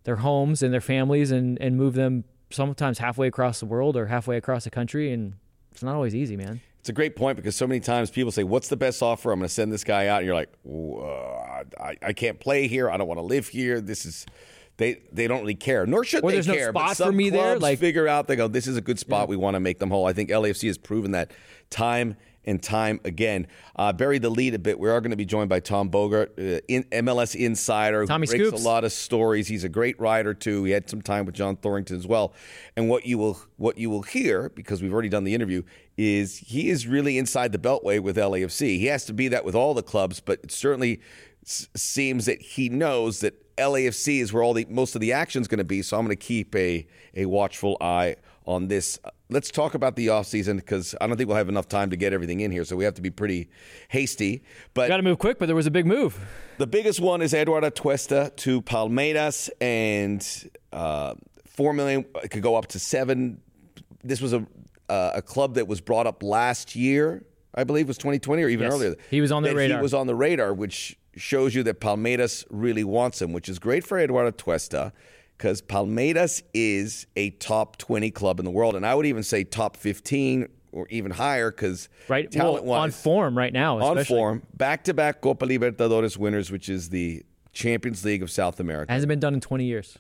their 0.04 0.16
homes 0.16 0.62
and 0.62 0.72
their 0.72 0.80
families 0.80 1.30
and 1.30 1.60
and 1.60 1.76
move 1.76 1.94
them 1.94 2.24
sometimes 2.50 2.98
halfway 2.98 3.26
across 3.26 3.60
the 3.60 3.66
world 3.66 3.96
or 3.96 4.06
halfway 4.06 4.36
across 4.36 4.64
the 4.64 4.70
country, 4.70 5.12
and 5.12 5.34
it's 5.72 5.82
not 5.82 5.94
always 5.94 6.14
easy, 6.14 6.36
man. 6.36 6.60
It's 6.78 6.88
a 6.90 6.92
great 6.92 7.16
point 7.16 7.36
because 7.36 7.56
so 7.56 7.66
many 7.66 7.80
times 7.80 8.10
people 8.10 8.30
say, 8.30 8.44
"What's 8.44 8.68
the 8.68 8.76
best 8.76 9.02
offer?" 9.02 9.32
I'm 9.32 9.38
going 9.40 9.48
to 9.48 9.52
send 9.54 9.72
this 9.72 9.84
guy 9.84 10.06
out, 10.08 10.18
and 10.18 10.26
you're 10.26 10.34
like, 10.34 10.50
"Uh, 10.68 11.64
I, 11.82 11.96
I 12.02 12.12
can't 12.12 12.38
play 12.38 12.68
here. 12.68 12.90
I 12.90 12.96
don't 12.96 13.08
want 13.08 13.18
to 13.18 13.24
live 13.24 13.48
here. 13.48 13.80
This 13.80 14.04
is." 14.06 14.26
They, 14.76 15.02
they 15.12 15.28
don't 15.28 15.38
really 15.42 15.54
care, 15.54 15.86
nor 15.86 16.02
should 16.02 16.24
Or 16.24 16.30
they 16.32 16.38
there's 16.38 16.48
no 16.48 16.54
care. 16.54 16.72
but 16.72 16.80
spot 16.80 16.88
for 16.90 16.94
some 17.04 17.16
me 17.16 17.30
there, 17.30 17.56
like- 17.60 17.78
figure 17.78 18.08
out 18.08 18.26
they 18.26 18.34
go, 18.34 18.48
this 18.48 18.66
is 18.66 18.76
a 18.76 18.80
good 18.80 18.98
spot. 18.98 19.28
We 19.28 19.36
want 19.36 19.54
to 19.54 19.60
make 19.60 19.78
them 19.78 19.88
whole. 19.88 20.04
I 20.04 20.12
think 20.12 20.30
LAFC 20.30 20.66
has 20.66 20.78
proven 20.78 21.12
that 21.12 21.30
time 21.70 22.16
and 22.46 22.62
time 22.62 23.00
again. 23.04 23.46
Uh, 23.76 23.92
bury 23.92 24.18
the 24.18 24.30
lead 24.30 24.54
a 24.54 24.58
bit. 24.58 24.78
We 24.78 24.88
are 24.90 25.00
going 25.00 25.10
to 25.10 25.16
be 25.16 25.24
joined 25.24 25.48
by 25.48 25.60
Tom 25.60 25.90
Bogert, 25.90 26.30
uh, 26.38 26.60
in, 26.68 26.84
MLS 27.04 27.34
insider, 27.34 28.02
who 28.02 28.06
Tommy 28.06 28.26
breaks 28.26 28.48
Scoops. 28.48 28.60
a 28.62 28.64
lot 28.64 28.84
of 28.84 28.92
stories. 28.92 29.48
He's 29.48 29.64
a 29.64 29.68
great 29.68 29.98
writer 30.00 30.34
too. 30.34 30.64
He 30.64 30.72
had 30.72 30.88
some 30.88 31.02
time 31.02 31.24
with 31.26 31.34
John 31.34 31.56
Thorrington 31.56 31.96
as 31.96 32.06
well. 32.06 32.32
And 32.76 32.88
what 32.88 33.06
you 33.06 33.18
will 33.18 33.38
what 33.56 33.78
you 33.78 33.90
will 33.90 34.02
hear 34.02 34.50
because 34.50 34.82
we've 34.82 34.92
already 34.92 35.08
done 35.08 35.24
the 35.24 35.34
interview 35.34 35.62
is 35.96 36.38
he 36.38 36.70
is 36.70 36.86
really 36.86 37.18
inside 37.18 37.52
the 37.52 37.58
beltway 37.58 38.00
with 38.00 38.16
LAFC. 38.16 38.78
He 38.78 38.86
has 38.86 39.04
to 39.06 39.12
be 39.12 39.28
that 39.28 39.44
with 39.44 39.54
all 39.54 39.74
the 39.74 39.82
clubs, 39.82 40.20
but 40.20 40.40
it 40.42 40.50
certainly 40.50 41.00
s- 41.44 41.68
seems 41.76 42.26
that 42.26 42.42
he 42.42 42.68
knows 42.68 43.20
that 43.20 43.40
LAFC 43.56 44.20
is 44.20 44.32
where 44.32 44.42
all 44.42 44.52
the 44.54 44.66
most 44.68 44.96
of 44.96 45.00
the 45.00 45.12
action 45.12 45.40
is 45.40 45.46
going 45.46 45.58
to 45.58 45.64
be. 45.64 45.82
So 45.82 45.96
I'm 45.96 46.04
going 46.04 46.16
to 46.16 46.22
keep 46.22 46.54
a 46.56 46.86
a 47.14 47.26
watchful 47.26 47.76
eye 47.80 48.16
on 48.46 48.66
this. 48.68 48.98
Let's 49.30 49.50
talk 49.50 49.74
about 49.74 49.96
the 49.96 50.08
offseason 50.08 50.56
because 50.56 50.94
I 51.00 51.06
don't 51.06 51.16
think 51.16 51.28
we'll 51.28 51.38
have 51.38 51.48
enough 51.48 51.66
time 51.68 51.88
to 51.90 51.96
get 51.96 52.12
everything 52.12 52.40
in 52.40 52.50
here. 52.52 52.64
So 52.64 52.76
we 52.76 52.84
have 52.84 52.94
to 52.94 53.02
be 53.02 53.10
pretty 53.10 53.48
hasty. 53.88 54.42
But 54.74 54.88
Got 54.88 54.98
to 54.98 55.02
move 55.02 55.18
quick, 55.18 55.38
but 55.38 55.46
there 55.46 55.56
was 55.56 55.66
a 55.66 55.70
big 55.70 55.86
move. 55.86 56.18
the 56.58 56.66
biggest 56.66 57.00
one 57.00 57.22
is 57.22 57.32
Eduardo 57.32 57.70
Atuesta 57.70 58.34
to 58.36 58.60
Palmeiras, 58.62 59.48
and 59.62 60.50
uh, 60.72 61.14
four 61.46 61.72
million 61.72 62.04
it 62.22 62.28
could 62.30 62.42
go 62.42 62.54
up 62.56 62.66
to 62.68 62.78
seven. 62.78 63.40
This 64.02 64.20
was 64.20 64.34
a 64.34 64.46
uh, 64.90 65.12
a 65.14 65.22
club 65.22 65.54
that 65.54 65.66
was 65.66 65.80
brought 65.80 66.06
up 66.06 66.22
last 66.22 66.76
year, 66.76 67.24
I 67.54 67.64
believe, 67.64 67.88
was 67.88 67.96
2020 67.96 68.42
or 68.42 68.48
even 68.50 68.64
Yes. 68.64 68.74
earlier. 68.74 68.94
He 69.10 69.22
was 69.22 69.32
on 69.32 69.42
the 69.42 69.54
radar. 69.54 69.78
He 69.78 69.82
was 69.82 69.94
on 69.94 70.06
the 70.06 70.14
radar, 70.14 70.52
which 70.52 70.98
shows 71.16 71.54
you 71.54 71.62
that 71.62 71.80
Palmeiras 71.80 72.44
really 72.50 72.84
wants 72.84 73.22
him, 73.22 73.32
which 73.32 73.48
is 73.48 73.58
great 73.58 73.84
for 73.86 73.98
Eduardo 73.98 74.30
Atuesta. 74.32 74.92
Because 75.44 75.60
Palmeiras 75.60 76.42
is 76.54 77.06
a 77.16 77.28
top 77.28 77.76
20 77.76 78.10
club 78.12 78.38
in 78.38 78.46
the 78.46 78.50
world, 78.50 78.76
and 78.76 78.86
I 78.86 78.94
would 78.94 79.04
even 79.04 79.22
say 79.22 79.44
top 79.44 79.76
15 79.76 80.48
or 80.72 80.86
even 80.88 81.10
higher. 81.10 81.50
Because 81.50 81.90
Right, 82.08 82.30
talent 82.30 82.64
well, 82.64 82.80
on 82.80 82.90
form 82.90 83.36
right 83.36 83.52
now. 83.52 83.78
on 83.78 84.02
form, 84.04 84.42
back 84.54 84.84
to 84.84 84.94
back 84.94 85.20
Copa 85.20 85.44
Libertadores 85.44 86.16
winners, 86.16 86.50
which 86.50 86.70
is 86.70 86.88
the 86.88 87.24
Champions 87.52 88.06
League 88.06 88.22
of 88.22 88.30
South 88.30 88.58
America. 88.58 88.90
hasn't 88.90 89.10
been 89.10 89.20
done 89.20 89.34
in 89.34 89.42
20 89.42 89.66
years. 89.66 89.98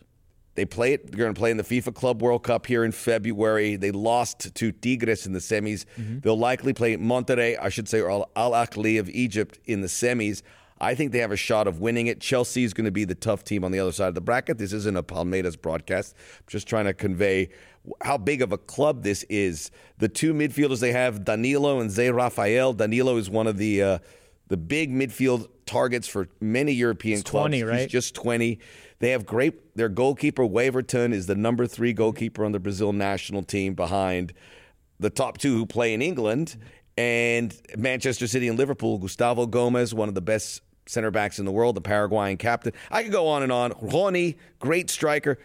They 0.54 0.64
play 0.64 0.94
it. 0.94 1.10
They're 1.10 1.18
going 1.18 1.34
to 1.34 1.38
play 1.38 1.50
in 1.50 1.58
the 1.58 1.62
FIFA 1.62 1.94
Club 1.94 2.22
World 2.22 2.42
Cup 2.42 2.64
here 2.64 2.82
in 2.82 2.92
February. 2.92 3.76
They 3.76 3.90
lost 3.90 4.54
to 4.54 4.72
Tigres 4.72 5.26
in 5.26 5.34
the 5.34 5.40
semis. 5.40 5.84
Mm-hmm. 5.98 6.20
They'll 6.20 6.38
likely 6.38 6.72
play 6.72 6.96
Monterrey, 6.96 7.58
I 7.60 7.68
should 7.68 7.86
say, 7.86 8.00
or 8.00 8.10
Al 8.10 8.30
Al 8.34 8.52
Ahly 8.52 8.98
of 8.98 9.10
Egypt 9.10 9.58
in 9.66 9.82
the 9.82 9.88
semis. 9.88 10.40
I 10.84 10.94
think 10.94 11.12
they 11.12 11.18
have 11.18 11.32
a 11.32 11.36
shot 11.36 11.66
of 11.66 11.80
winning 11.80 12.08
it. 12.08 12.20
Chelsea 12.20 12.62
is 12.62 12.74
going 12.74 12.84
to 12.84 12.90
be 12.90 13.04
the 13.04 13.14
tough 13.14 13.42
team 13.42 13.64
on 13.64 13.72
the 13.72 13.80
other 13.80 13.92
side 13.92 14.08
of 14.08 14.14
the 14.14 14.20
bracket. 14.20 14.58
This 14.58 14.72
isn't 14.72 14.96
a 14.96 15.02
Palmeiras 15.02 15.60
broadcast. 15.60 16.14
I'm 16.16 16.44
just 16.46 16.68
trying 16.68 16.84
to 16.84 16.94
convey 16.94 17.48
how 18.02 18.18
big 18.18 18.42
of 18.42 18.52
a 18.52 18.58
club 18.58 19.02
this 19.02 19.24
is. 19.24 19.70
The 19.98 20.08
two 20.08 20.34
midfielders 20.34 20.80
they 20.80 20.92
have, 20.92 21.24
Danilo 21.24 21.80
and 21.80 21.90
Zé 21.90 22.14
Rafael. 22.14 22.74
Danilo 22.74 23.16
is 23.16 23.30
one 23.30 23.46
of 23.46 23.56
the 23.56 23.82
uh, 23.82 23.98
the 24.48 24.56
big 24.58 24.92
midfield 24.92 25.48
targets 25.64 26.06
for 26.06 26.28
many 26.40 26.72
European 26.72 27.16
He's 27.16 27.22
clubs. 27.22 27.44
20, 27.44 27.56
He's 27.56 27.64
right? 27.64 27.88
just 27.88 28.14
20. 28.14 28.58
They 28.98 29.10
have 29.10 29.24
great, 29.24 29.74
their 29.76 29.88
goalkeeper, 29.88 30.44
Weverton, 30.44 31.12
is 31.12 31.26
the 31.26 31.34
number 31.34 31.66
three 31.66 31.92
goalkeeper 31.92 32.44
on 32.44 32.52
the 32.52 32.60
Brazil 32.60 32.92
national 32.92 33.42
team 33.42 33.74
behind 33.74 34.34
the 35.00 35.10
top 35.10 35.38
two 35.38 35.56
who 35.56 35.66
play 35.66 35.94
in 35.94 36.02
England 36.02 36.56
and 36.96 37.58
Manchester 37.76 38.26
City 38.26 38.48
and 38.48 38.58
Liverpool. 38.58 38.98
Gustavo 38.98 39.46
Gomez, 39.46 39.94
one 39.94 40.08
of 40.08 40.14
the 40.14 40.22
best 40.22 40.62
center 40.86 41.10
backs 41.10 41.38
in 41.38 41.44
the 41.44 41.52
world, 41.52 41.74
the 41.74 41.80
Paraguayan 41.80 42.36
captain. 42.36 42.72
I 42.90 43.02
could 43.02 43.12
go 43.12 43.26
on 43.28 43.42
and 43.42 43.52
on. 43.52 43.72
Rony, 43.72 44.36
great 44.58 44.90
striker. 44.90 45.38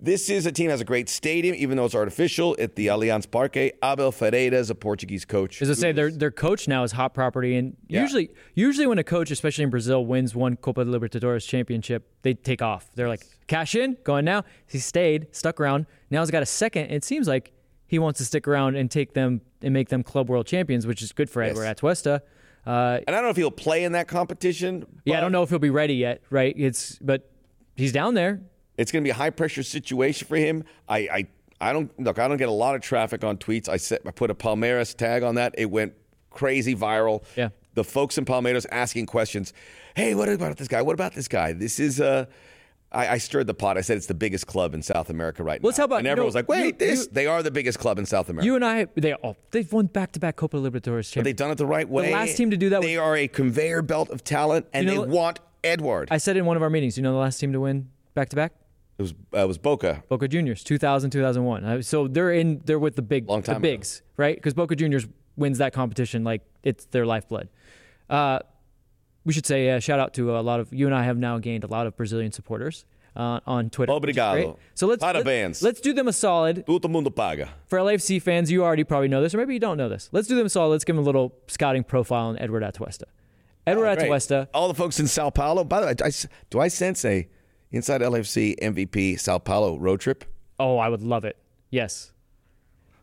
This 0.00 0.30
is 0.30 0.46
a 0.46 0.52
team 0.52 0.66
that 0.66 0.74
has 0.74 0.80
a 0.80 0.84
great 0.84 1.08
stadium, 1.08 1.56
even 1.56 1.76
though 1.76 1.84
it's 1.84 1.94
artificial, 1.94 2.54
at 2.60 2.76
the 2.76 2.86
Allianz 2.86 3.28
Parque. 3.28 3.56
Abel 3.82 4.12
Ferreira 4.12 4.56
is 4.56 4.70
a 4.70 4.74
Portuguese 4.76 5.24
coach. 5.24 5.60
As 5.60 5.68
I 5.68 5.74
say, 5.74 5.90
their 5.90 6.12
their 6.12 6.30
coach 6.30 6.68
now 6.68 6.84
is 6.84 6.92
hot 6.92 7.14
property, 7.14 7.56
and 7.56 7.76
Yeah. 7.88 8.02
usually 8.02 8.30
usually 8.54 8.86
when 8.86 8.98
a 8.98 9.04
coach, 9.04 9.32
especially 9.32 9.64
in 9.64 9.70
Brazil, 9.70 10.06
wins 10.06 10.36
one 10.36 10.54
Copa 10.54 10.84
Libertadores 10.84 11.48
championship, 11.48 12.08
they 12.22 12.34
take 12.34 12.62
off. 12.62 12.88
They're 12.94 13.08
like 13.08 13.26
cash 13.48 13.74
in, 13.74 13.96
going 14.04 14.24
now. 14.24 14.44
He 14.68 14.78
stayed, 14.78 15.26
stuck 15.34 15.60
around. 15.60 15.86
Now 16.10 16.20
he's 16.20 16.30
got 16.30 16.44
a 16.44 16.46
second. 16.46 16.92
It 16.92 17.02
seems 17.02 17.26
like 17.26 17.50
he 17.88 17.98
wants 17.98 18.18
to 18.18 18.24
stick 18.24 18.46
around 18.46 18.76
and 18.76 18.88
take 18.88 19.14
them 19.14 19.40
and 19.62 19.74
make 19.74 19.88
them 19.88 20.04
club 20.04 20.28
world 20.28 20.46
champions, 20.46 20.86
which 20.86 21.02
is 21.02 21.10
good 21.10 21.28
for 21.28 21.42
Yes. 21.42 21.58
Edward 21.58 21.76
Atuesta. 21.76 22.20
Uh, 22.68 23.00
and 23.06 23.16
I 23.16 23.20
don't 23.20 23.24
know 23.24 23.30
if 23.30 23.36
he'll 23.36 23.50
play 23.50 23.84
in 23.84 23.92
that 23.92 24.08
competition. 24.08 24.84
yeah, 25.06 25.16
I 25.16 25.20
don't 25.20 25.32
know 25.32 25.42
if 25.42 25.48
he'll 25.48 25.58
be 25.58 25.70
ready 25.70 25.94
yet, 25.94 26.20
right? 26.28 26.54
It's 26.56 26.98
but 26.98 27.30
he's 27.76 27.92
down 27.92 28.12
there. 28.12 28.42
It's 28.76 28.92
going 28.92 29.02
to 29.02 29.06
be 29.06 29.10
a 29.10 29.14
high 29.14 29.30
pressure 29.30 29.62
situation 29.62 30.28
for 30.28 30.36
him. 30.36 30.64
I, 30.88 30.98
I, 30.98 31.26
I 31.60 31.72
don't 31.72 31.98
look. 31.98 32.18
I 32.18 32.28
don't 32.28 32.36
get 32.36 32.48
a 32.48 32.52
lot 32.52 32.74
of 32.74 32.82
traffic 32.82 33.24
on 33.24 33.38
tweets. 33.38 33.68
I 33.68 33.78
set, 33.78 34.02
I 34.06 34.10
put 34.10 34.30
a 34.30 34.34
Palmeiras 34.34 34.94
tag 34.94 35.22
on 35.22 35.36
that. 35.36 35.54
It 35.56 35.70
went 35.70 35.94
crazy 36.30 36.76
viral. 36.76 37.24
Yeah. 37.36 37.48
The 37.74 37.84
folks 37.84 38.18
in 38.18 38.24
Palmeiras 38.26 38.66
asking 38.70 39.06
questions. 39.06 39.52
Hey, 39.96 40.14
what 40.14 40.28
about 40.28 40.56
this 40.58 40.68
guy? 40.68 40.82
What 40.82 40.92
about 40.94 41.14
this 41.14 41.26
guy? 41.26 41.54
This 41.54 41.80
is 41.80 42.00
uh 42.00 42.26
I, 42.90 43.06
I 43.08 43.18
stirred 43.18 43.46
the 43.46 43.54
pot. 43.54 43.76
I 43.76 43.82
said 43.82 43.98
it's 43.98 44.06
the 44.06 44.14
biggest 44.14 44.46
club 44.46 44.72
in 44.72 44.80
South 44.82 45.10
America 45.10 45.42
right 45.42 45.62
Let's 45.62 45.76
now. 45.76 45.82
how 45.82 45.84
about- 45.86 45.98
and 45.98 46.06
everyone 46.08 46.24
no, 46.24 46.26
was 46.26 46.34
like, 46.34 46.48
"Wait, 46.48 46.64
you- 46.64 46.72
this? 46.72 47.00
you- 47.04 47.08
they 47.12 47.26
are 47.26 47.42
the 47.42 47.50
biggest 47.50 47.78
club 47.78 47.98
in 47.98 48.06
South 48.06 48.28
America." 48.30 48.46
You 48.46 48.54
and 48.54 48.64
I, 48.64 48.86
they 48.96 49.14
oh, 49.22 49.36
they've 49.50 49.70
won 49.72 49.86
back 49.86 50.12
to 50.12 50.20
back 50.20 50.36
Copa 50.36 50.56
Libertadores 50.56 50.72
But 50.72 50.84
champions. 50.84 51.24
they've 51.24 51.36
done 51.36 51.50
it 51.50 51.58
the 51.58 51.66
right 51.66 51.88
way. 51.88 52.06
The 52.06 52.12
last 52.12 52.36
team 52.36 52.50
to 52.50 52.56
do 52.56 52.70
that 52.70 52.78
was- 52.80 52.86
They 52.86 52.96
are 52.96 53.14
a 53.16 53.28
conveyor 53.28 53.82
belt 53.82 54.08
of 54.10 54.24
talent, 54.24 54.66
and 54.72 54.88
You 54.88 54.94
know- 54.94 55.04
they 55.04 55.10
want 55.10 55.40
Edward. 55.62 56.08
I 56.10 56.16
said 56.18 56.36
in 56.38 56.46
one 56.46 56.56
of 56.56 56.62
our 56.62 56.70
meetings, 56.70 56.96
you 56.96 57.02
know 57.02 57.12
the 57.12 57.18
last 57.18 57.38
team 57.38 57.52
to 57.52 57.60
win 57.60 57.88
back 58.14 58.30
to 58.30 58.36
back? 58.36 58.52
it 58.98 59.02
was 59.02 59.12
uh, 59.34 59.38
it 59.44 59.48
was 59.48 59.58
Boca. 59.58 60.02
Boca 60.08 60.26
Juniors, 60.26 60.64
2000, 60.64 61.10
2001. 61.10 61.64
Uh, 61.64 61.82
So 61.82 62.08
they're 62.08 62.32
in, 62.32 62.62
they're 62.64 62.78
with 62.80 62.96
the 62.96 63.02
big, 63.02 63.28
Long 63.28 63.42
time 63.42 63.60
the 63.60 63.68
ago. 63.68 63.76
bigs, 63.76 64.02
right? 64.16 64.34
Because 64.34 64.54
Boca 64.54 64.74
Juniors 64.74 65.06
wins 65.36 65.58
that 65.58 65.72
competition 65.74 66.24
like 66.24 66.40
it's 66.64 66.86
their 66.86 67.04
lifeblood. 67.06 67.48
Uh, 68.10 68.38
we 69.28 69.34
should 69.34 69.44
say 69.44 69.68
uh, 69.68 69.78
shout 69.78 70.00
out 70.00 70.14
to 70.14 70.34
a 70.38 70.40
lot 70.40 70.58
of 70.58 70.72
you 70.72 70.86
and 70.86 70.94
I 70.94 71.04
have 71.04 71.18
now 71.18 71.36
gained 71.38 71.62
a 71.62 71.66
lot 71.66 71.86
of 71.86 71.94
Brazilian 71.98 72.32
supporters 72.32 72.86
uh, 73.14 73.40
on 73.46 73.68
Twitter. 73.68 73.92
Obrigado. 73.92 74.56
So 74.74 74.86
let's 74.86 75.04
Parabéns. 75.04 75.62
let, 75.62 75.74
us 75.74 75.80
do 75.82 75.92
them 75.92 76.08
a 76.08 76.14
solid 76.14 76.64
Todo 76.64 76.88
mundo 76.88 77.10
paga. 77.10 77.50
for 77.66 77.78
LAFC 77.78 78.22
fans. 78.22 78.50
You 78.50 78.64
already 78.64 78.84
probably 78.84 79.08
know 79.08 79.20
this, 79.20 79.34
or 79.34 79.36
maybe 79.36 79.52
you 79.52 79.60
don't 79.60 79.76
know 79.76 79.90
this. 79.90 80.08
Let's 80.12 80.28
do 80.28 80.34
them 80.34 80.46
a 80.46 80.48
solid. 80.48 80.70
Let's 80.70 80.84
give 80.84 80.96
them 80.96 81.02
a 81.02 81.06
little 81.06 81.34
scouting 81.46 81.84
profile 81.84 82.28
on 82.28 82.38
Edward 82.38 82.62
Atuesta. 82.62 83.02
Edward 83.66 83.86
Oh, 83.86 83.96
Atuesta. 83.96 84.48
All 84.54 84.66
the 84.66 84.72
folks 84.74 84.98
in 84.98 85.06
Sao 85.06 85.28
Paulo. 85.28 85.62
By 85.62 85.80
the 85.82 85.86
way, 85.88 85.94
I, 86.02 86.10
do 86.48 86.60
I 86.60 86.68
sense 86.68 87.04
a 87.04 87.28
inside 87.70 88.00
LFC 88.00 88.58
MVP 88.60 89.20
Sao 89.20 89.36
Paulo 89.36 89.78
road 89.78 90.00
trip? 90.00 90.24
Oh, 90.58 90.78
I 90.78 90.88
would 90.88 91.02
love 91.02 91.26
it. 91.26 91.36
Yes, 91.68 92.12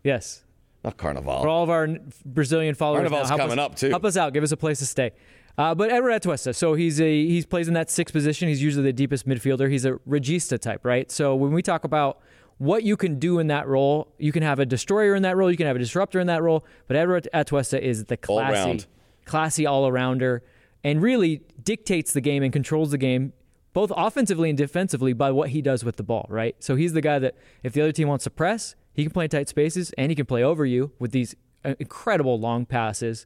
yes. 0.04 0.42
Not 0.84 0.98
Carnival. 0.98 1.42
for 1.42 1.50
all 1.50 1.64
of 1.64 1.70
our 1.70 1.88
Brazilian 2.26 2.74
followers. 2.74 3.10
Carnival's 3.10 3.30
now, 3.30 3.38
coming 3.38 3.60
us, 3.60 3.66
up, 3.66 3.76
too. 3.76 3.90
Help 3.90 4.06
us 4.06 4.18
out. 4.18 4.34
Give 4.34 4.44
us 4.44 4.52
a 4.52 4.58
place 4.58 4.80
to 4.80 4.88
stay. 4.88 5.12
Uh, 5.58 5.74
but 5.74 5.90
Edward 5.90 6.12
Atuesta, 6.22 6.54
so 6.54 6.74
he's 6.74 7.00
a 7.00 7.26
he's 7.28 7.46
plays 7.46 7.68
in 7.68 7.74
that 7.76 7.90
sixth 7.90 8.14
position. 8.14 8.50
He's 8.50 8.62
usually 8.62 8.84
the 8.84 8.94
deepest 8.94 9.28
midfielder. 9.28 9.70
He's 9.72 9.86
a 9.86 9.94
regista 10.08 10.60
type, 10.60 10.84
right? 10.84 11.10
So 11.10 11.34
when 11.36 11.54
we 11.54 11.62
talk 11.62 11.84
about 11.86 12.20
what 12.58 12.84
you 12.84 12.98
can 12.98 13.20
do 13.20 13.40
in 13.40 13.48
that 13.48 13.68
role, 13.68 14.14
you 14.18 14.32
can 14.32 14.44
have 14.44 14.60
a 14.60 14.66
destroyer 14.66 15.16
in 15.16 15.24
that 15.24 15.36
role, 15.38 15.50
you 15.50 15.58
can 15.58 15.68
have 15.68 15.76
a 15.76 15.80
disruptor 15.80 16.20
in 16.20 16.28
that 16.28 16.42
role. 16.42 16.66
But 16.88 16.98
Edward 16.98 17.28
Atuesta 17.34 17.80
is 17.80 18.06
the 18.06 18.18
classy, 18.18 18.58
All-round. 18.60 18.88
classy 19.26 19.66
all 19.66 19.90
arounder, 19.90 20.42
and 20.84 21.02
really 21.02 21.42
dictates 21.64 22.14
the 22.14 22.22
game 22.22 22.44
and 22.44 22.52
controls 22.54 22.92
the 22.92 22.98
game 22.98 23.34
both 23.74 23.92
offensively 23.96 24.50
and 24.50 24.58
defensively 24.58 25.12
by 25.12 25.32
what 25.32 25.50
he 25.50 25.62
does 25.62 25.84
with 25.84 25.98
the 25.98 26.04
ball, 26.04 26.26
right? 26.30 26.56
So 26.60 26.78
he's 26.78 26.94
the 26.94 27.02
guy 27.02 27.20
that 27.20 27.36
if 27.62 27.74
the 27.74 27.82
other 27.82 27.92
team 27.92 28.08
wants 28.08 28.24
to 28.24 28.30
press, 28.30 28.74
he 28.94 29.04
can 29.04 29.12
play 29.12 29.26
in 29.26 29.30
tight 29.30 29.50
spaces 29.50 29.92
and 29.98 30.10
he 30.10 30.16
can 30.16 30.26
play 30.26 30.44
over 30.44 30.66
you 30.66 30.92
with 30.98 31.12
these 31.12 31.36
uh, 31.66 31.76
incredible 31.78 32.40
long 32.40 32.66
passes. 32.66 33.26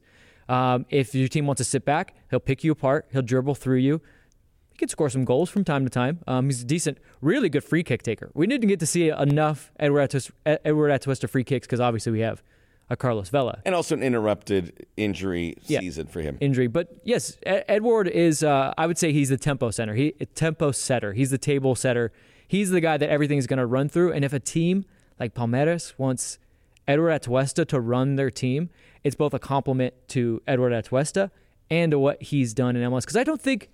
Um, 0.50 0.84
if 0.90 1.14
your 1.14 1.28
team 1.28 1.46
wants 1.46 1.60
to 1.60 1.64
sit 1.64 1.84
back, 1.84 2.14
he'll 2.30 2.40
pick 2.40 2.64
you 2.64 2.72
apart, 2.72 3.06
he'll 3.12 3.22
dribble 3.22 3.54
through 3.54 3.78
you. 3.78 4.00
He 4.72 4.78
can 4.78 4.88
score 4.88 5.08
some 5.08 5.24
goals 5.24 5.48
from 5.50 5.62
time 5.64 5.84
to 5.84 5.90
time. 5.90 6.20
Um, 6.26 6.46
he's 6.46 6.62
a 6.62 6.64
decent, 6.66 6.98
really 7.20 7.48
good 7.48 7.62
free 7.64 7.82
kick 7.84 8.02
taker. 8.02 8.30
We 8.34 8.46
didn't 8.46 8.68
get 8.68 8.80
to 8.80 8.86
see 8.86 9.10
enough 9.10 9.70
Edward 9.78 10.10
Atuesta, 10.10 11.28
free 11.28 11.44
kicks 11.44 11.66
because 11.66 11.80
obviously 11.80 12.12
we 12.12 12.20
have 12.20 12.42
a 12.88 12.96
Carlos 12.96 13.28
Vela 13.28 13.62
and 13.64 13.72
also 13.74 13.94
an 13.94 14.02
interrupted 14.02 14.86
injury 14.96 15.54
Yeah. 15.66 15.78
season 15.78 16.08
for 16.08 16.20
him. 16.22 16.36
injury. 16.40 16.66
But 16.66 16.88
yes, 17.04 17.36
Edward 17.44 18.08
is. 18.08 18.42
Uh, 18.42 18.74
I 18.76 18.86
would 18.88 18.98
say 18.98 19.12
he's 19.12 19.28
the 19.28 19.36
tempo 19.36 19.70
center. 19.70 19.94
He 19.94 20.14
a 20.20 20.26
tempo 20.26 20.72
setter. 20.72 21.12
He's 21.12 21.30
the 21.30 21.38
table 21.38 21.76
setter. 21.76 22.10
He's 22.48 22.70
the 22.70 22.80
guy 22.80 22.96
that 22.96 23.08
everything's 23.08 23.46
going 23.46 23.58
to 23.60 23.66
run 23.66 23.88
through. 23.88 24.12
And 24.12 24.24
if 24.24 24.32
a 24.32 24.40
team 24.40 24.84
like 25.20 25.34
Palmeiras 25.34 25.94
wants 25.98 26.40
Edward 26.90 27.10
Atuesta 27.10 27.64
to 27.68 27.80
run 27.80 28.16
their 28.16 28.30
team, 28.30 28.68
it's 29.04 29.14
both 29.14 29.32
a 29.32 29.38
compliment 29.38 29.94
to 30.08 30.42
Edward 30.46 30.72
Atuesta 30.72 31.30
and 31.70 31.92
to 31.92 31.98
what 31.98 32.20
he's 32.20 32.52
done 32.52 32.74
in 32.74 32.90
MLS. 32.90 33.02
Because 33.02 33.16
I 33.16 33.22
don't 33.22 33.40
think 33.40 33.70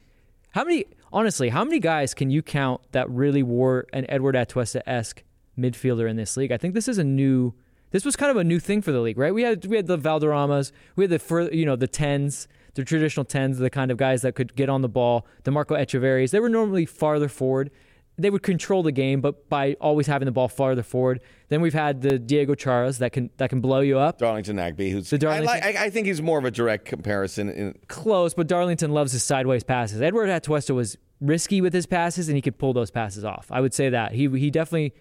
how 0.51 0.65
many 0.65 0.85
honestly 1.13 1.49
how 1.49 1.65
many 1.65 1.79
guys 1.79 2.13
can 2.13 2.31
you 2.31 2.43
count 2.43 2.83
that 2.93 3.09
really 3.09 3.43
wore 3.43 3.87
an 3.95 4.05
Edward 4.11 4.35
Atuesta 4.35 4.83
esque 4.87 5.25
midfielder 5.59 6.09
in 6.09 6.17
this 6.17 6.37
league? 6.37 6.53
I 6.53 6.59
think 6.59 6.75
this 6.75 6.89
is 6.89 6.99
a 6.99 7.05
new. 7.05 7.55
This 7.93 8.05
was 8.05 8.17
kind 8.17 8.31
of 8.31 8.37
a 8.37 8.45
new 8.45 8.59
thing 8.59 8.83
for 8.83 8.93
the 8.93 9.01
league, 9.01 9.17
right? 9.17 9.33
We 9.33 9.43
had 9.43 9.65
we 9.65 9.77
had 9.77 9.87
the 9.87 9.97
Valderramas, 9.97 10.73
we 10.95 11.05
had 11.05 11.11
the 11.11 11.49
you 11.53 11.65
know 11.65 11.77
the 11.77 11.89
tens, 11.89 12.49
the 12.75 12.85
traditional 12.85 13.25
tens, 13.25 13.59
the 13.59 13.71
kind 13.71 13.91
of 13.91 13.97
guys 13.97 14.21
that 14.23 14.35
could 14.35 14.55
get 14.55 14.69
on 14.69 14.83
the 14.83 14.89
ball. 14.89 15.27
The 15.45 15.51
Marco 15.51 15.75
Etcheverrys, 15.75 16.33
they 16.33 16.41
were 16.41 16.51
normally 16.51 16.85
farther 16.85 17.29
forward. 17.29 17.71
They 18.19 18.31
would 18.31 18.43
control 18.43 18.83
the 18.83 18.93
game, 18.93 19.21
but 19.21 19.49
by 19.51 19.75
always 19.81 20.07
having 20.07 20.25
the 20.25 20.33
ball 20.33 20.49
farther 20.49 20.83
forward. 20.83 21.21
Then 21.49 21.61
we've 21.61 21.75
had 21.75 22.01
the 22.01 22.19
Diego 22.19 22.55
Charas 22.55 22.99
that 22.99 23.13
can 23.13 23.31
that 23.37 23.51
can 23.51 23.61
blow 23.61 23.81
you 23.81 23.99
up. 23.99 24.19
Darlington 24.19 24.57
Nagbe, 24.57 24.91
who's 24.91 25.11
The 25.11 25.19
Darlington- 25.19 25.49
I, 25.49 25.67
like, 25.67 25.77
I, 25.77 25.91
think 25.91 26.07
he's 26.07 26.23
more 26.23 26.39
of 26.39 26.45
a 26.45 26.51
direct 26.51 26.87
comparison. 26.87 27.51
In, 27.51 27.79
Close, 27.89 28.33
but 28.33 28.47
Darlington 28.47 28.91
loves 28.91 29.13
his 29.13 29.23
sideways 29.23 29.65
passes. 29.65 30.01
Edward 30.01 30.29
Atuesta 30.29 30.75
was 30.75 30.97
risky 31.21 31.61
with 31.61 31.75
his 31.75 31.87
passes, 31.87 32.29
and 32.29 32.37
he 32.37 32.43
could 32.43 32.59
pull 32.59 32.73
those 32.73 32.91
passes 32.91 33.25
off. 33.25 33.49
I 33.51 33.61
would 33.61 33.75
say 33.75 33.91
that 33.91 34.13
he 34.13 34.29
he 34.29 34.51
definitely 34.51 34.95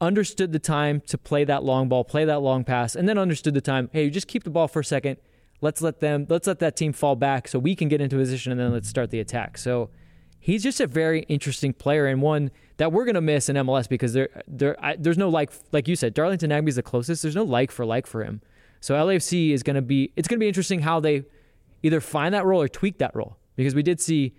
understood 0.00 0.52
the 0.52 0.58
time 0.58 1.00
to 1.06 1.16
play 1.16 1.44
that 1.44 1.62
long 1.62 1.88
ball, 1.88 2.04
play 2.04 2.24
that 2.24 2.40
long 2.40 2.64
pass, 2.64 2.94
and 2.94 3.08
then 3.08 3.16
understood 3.16 3.54
the 3.54 3.60
time. 3.60 3.88
Hey, 3.92 4.10
just 4.10 4.26
keep 4.26 4.44
the 4.44 4.50
ball 4.50 4.68
for 4.68 4.80
a 4.80 4.84
second. 4.84 5.16
Let's 5.62 5.80
let 5.80 6.00
them. 6.00 6.26
Let's 6.28 6.46
let 6.46 6.58
that 6.58 6.76
team 6.76 6.92
fall 6.92 7.16
back 7.16 7.48
so 7.48 7.58
we 7.58 7.74
can 7.74 7.88
get 7.88 8.00
into 8.00 8.16
position, 8.16 8.52
and 8.52 8.60
then 8.60 8.72
let's 8.72 8.88
start 8.88 9.10
the 9.10 9.20
attack. 9.20 9.56
So 9.56 9.90
he's 10.42 10.62
just 10.62 10.80
a 10.80 10.86
very 10.86 11.20
interesting 11.22 11.72
player 11.72 12.06
and 12.06 12.20
one 12.20 12.50
that 12.76 12.92
we're 12.92 13.04
gonna 13.04 13.20
miss 13.20 13.48
in 13.48 13.56
MLS 13.56 13.88
because 13.88 14.12
there 14.12 14.28
there 14.46 14.76
I, 14.84 14.96
there's 14.96 15.16
no 15.16 15.28
like 15.28 15.52
like 15.70 15.88
you 15.88 15.96
said, 15.96 16.12
Darlington 16.12 16.50
Nagbe's 16.50 16.76
the 16.76 16.82
closest. 16.82 17.22
There's 17.22 17.36
no 17.36 17.44
like 17.44 17.70
for 17.70 17.86
like 17.86 18.06
for 18.06 18.24
him. 18.24 18.42
So 18.80 18.94
LAFC 18.94 19.52
is 19.52 19.62
gonna 19.62 19.80
be 19.80 20.12
it's 20.16 20.28
gonna 20.28 20.40
be 20.40 20.48
interesting 20.48 20.80
how 20.80 21.00
they 21.00 21.24
either 21.82 22.00
find 22.00 22.34
that 22.34 22.44
role 22.44 22.60
or 22.60 22.68
tweak 22.68 22.98
that 22.98 23.14
role 23.14 23.36
because 23.56 23.74
we 23.74 23.82
did 23.82 24.00
see 24.00 24.34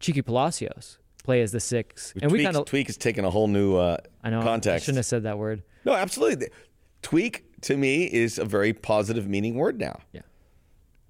Chiqui 0.00 0.24
Palacios 0.24 0.98
play 1.22 1.40
as 1.40 1.52
the 1.52 1.60
six, 1.60 2.12
and 2.20 2.30
we 2.30 2.42
kind 2.42 2.56
of 2.56 2.66
tweak 2.66 2.88
is 2.90 2.96
taking 2.96 3.24
a 3.24 3.30
whole 3.30 3.48
new 3.48 3.76
uh, 3.76 3.96
I 4.22 4.30
know 4.30 4.42
context. 4.42 4.82
I 4.82 4.84
shouldn't 4.84 4.98
have 4.98 5.06
said 5.06 5.22
that 5.22 5.38
word. 5.38 5.62
No, 5.84 5.92
absolutely. 5.92 6.48
Tweak 7.02 7.44
to 7.62 7.76
me 7.76 8.04
is 8.04 8.38
a 8.38 8.44
very 8.44 8.72
positive 8.72 9.28
meaning 9.28 9.54
word 9.54 9.78
now. 9.78 10.00
Yeah. 10.12 10.22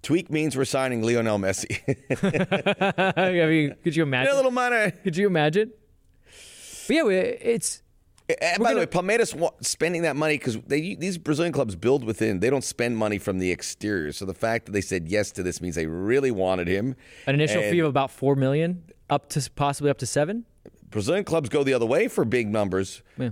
Tweak 0.04 0.30
means 0.30 0.56
we're 0.56 0.66
signing 0.66 1.02
Lionel 1.02 1.38
Messi. 1.38 1.80
I 3.16 3.46
mean, 3.46 3.74
could 3.82 3.96
you 3.96 4.02
imagine? 4.02 4.32
a 4.32 4.36
little 4.36 4.50
minor. 4.50 4.90
Could 4.90 5.16
you 5.16 5.26
imagine? 5.26 5.72
But 6.86 6.94
yeah, 6.94 7.10
it's 7.12 7.82
eh, 8.28 8.34
eh, 8.38 8.52
And 8.52 8.62
by 8.62 8.74
the 8.74 8.80
way, 8.80 8.86
Palmeiras 8.86 9.34
spending 9.64 10.02
that 10.02 10.14
money 10.14 10.36
because 10.36 10.58
these 10.66 11.16
Brazilian 11.16 11.54
clubs 11.54 11.74
build 11.74 12.04
within. 12.04 12.40
They 12.40 12.50
don't 12.50 12.64
spend 12.64 12.98
money 12.98 13.16
from 13.16 13.38
the 13.38 13.50
exterior. 13.50 14.12
So 14.12 14.26
the 14.26 14.34
fact 14.34 14.66
that 14.66 14.72
they 14.72 14.82
said 14.82 15.08
yes 15.08 15.30
to 15.32 15.42
this 15.42 15.62
means 15.62 15.74
they 15.74 15.86
really 15.86 16.30
wanted 16.30 16.68
him. 16.68 16.96
an 17.26 17.34
initial 17.34 17.62
And 17.62 17.72
fee 17.72 17.78
of 17.78 17.86
about 17.86 18.10
four 18.10 18.36
million, 18.36 18.84
up 19.08 19.30
to 19.30 19.50
possibly 19.56 19.90
up 19.90 19.98
to 19.98 20.06
seven. 20.06 20.44
Brazilian 20.90 21.24
clubs 21.24 21.48
go 21.48 21.64
the 21.64 21.72
other 21.72 21.86
way 21.86 22.08
for 22.08 22.26
big 22.26 22.48
numbers. 22.48 23.02
Yeah. 23.18 23.30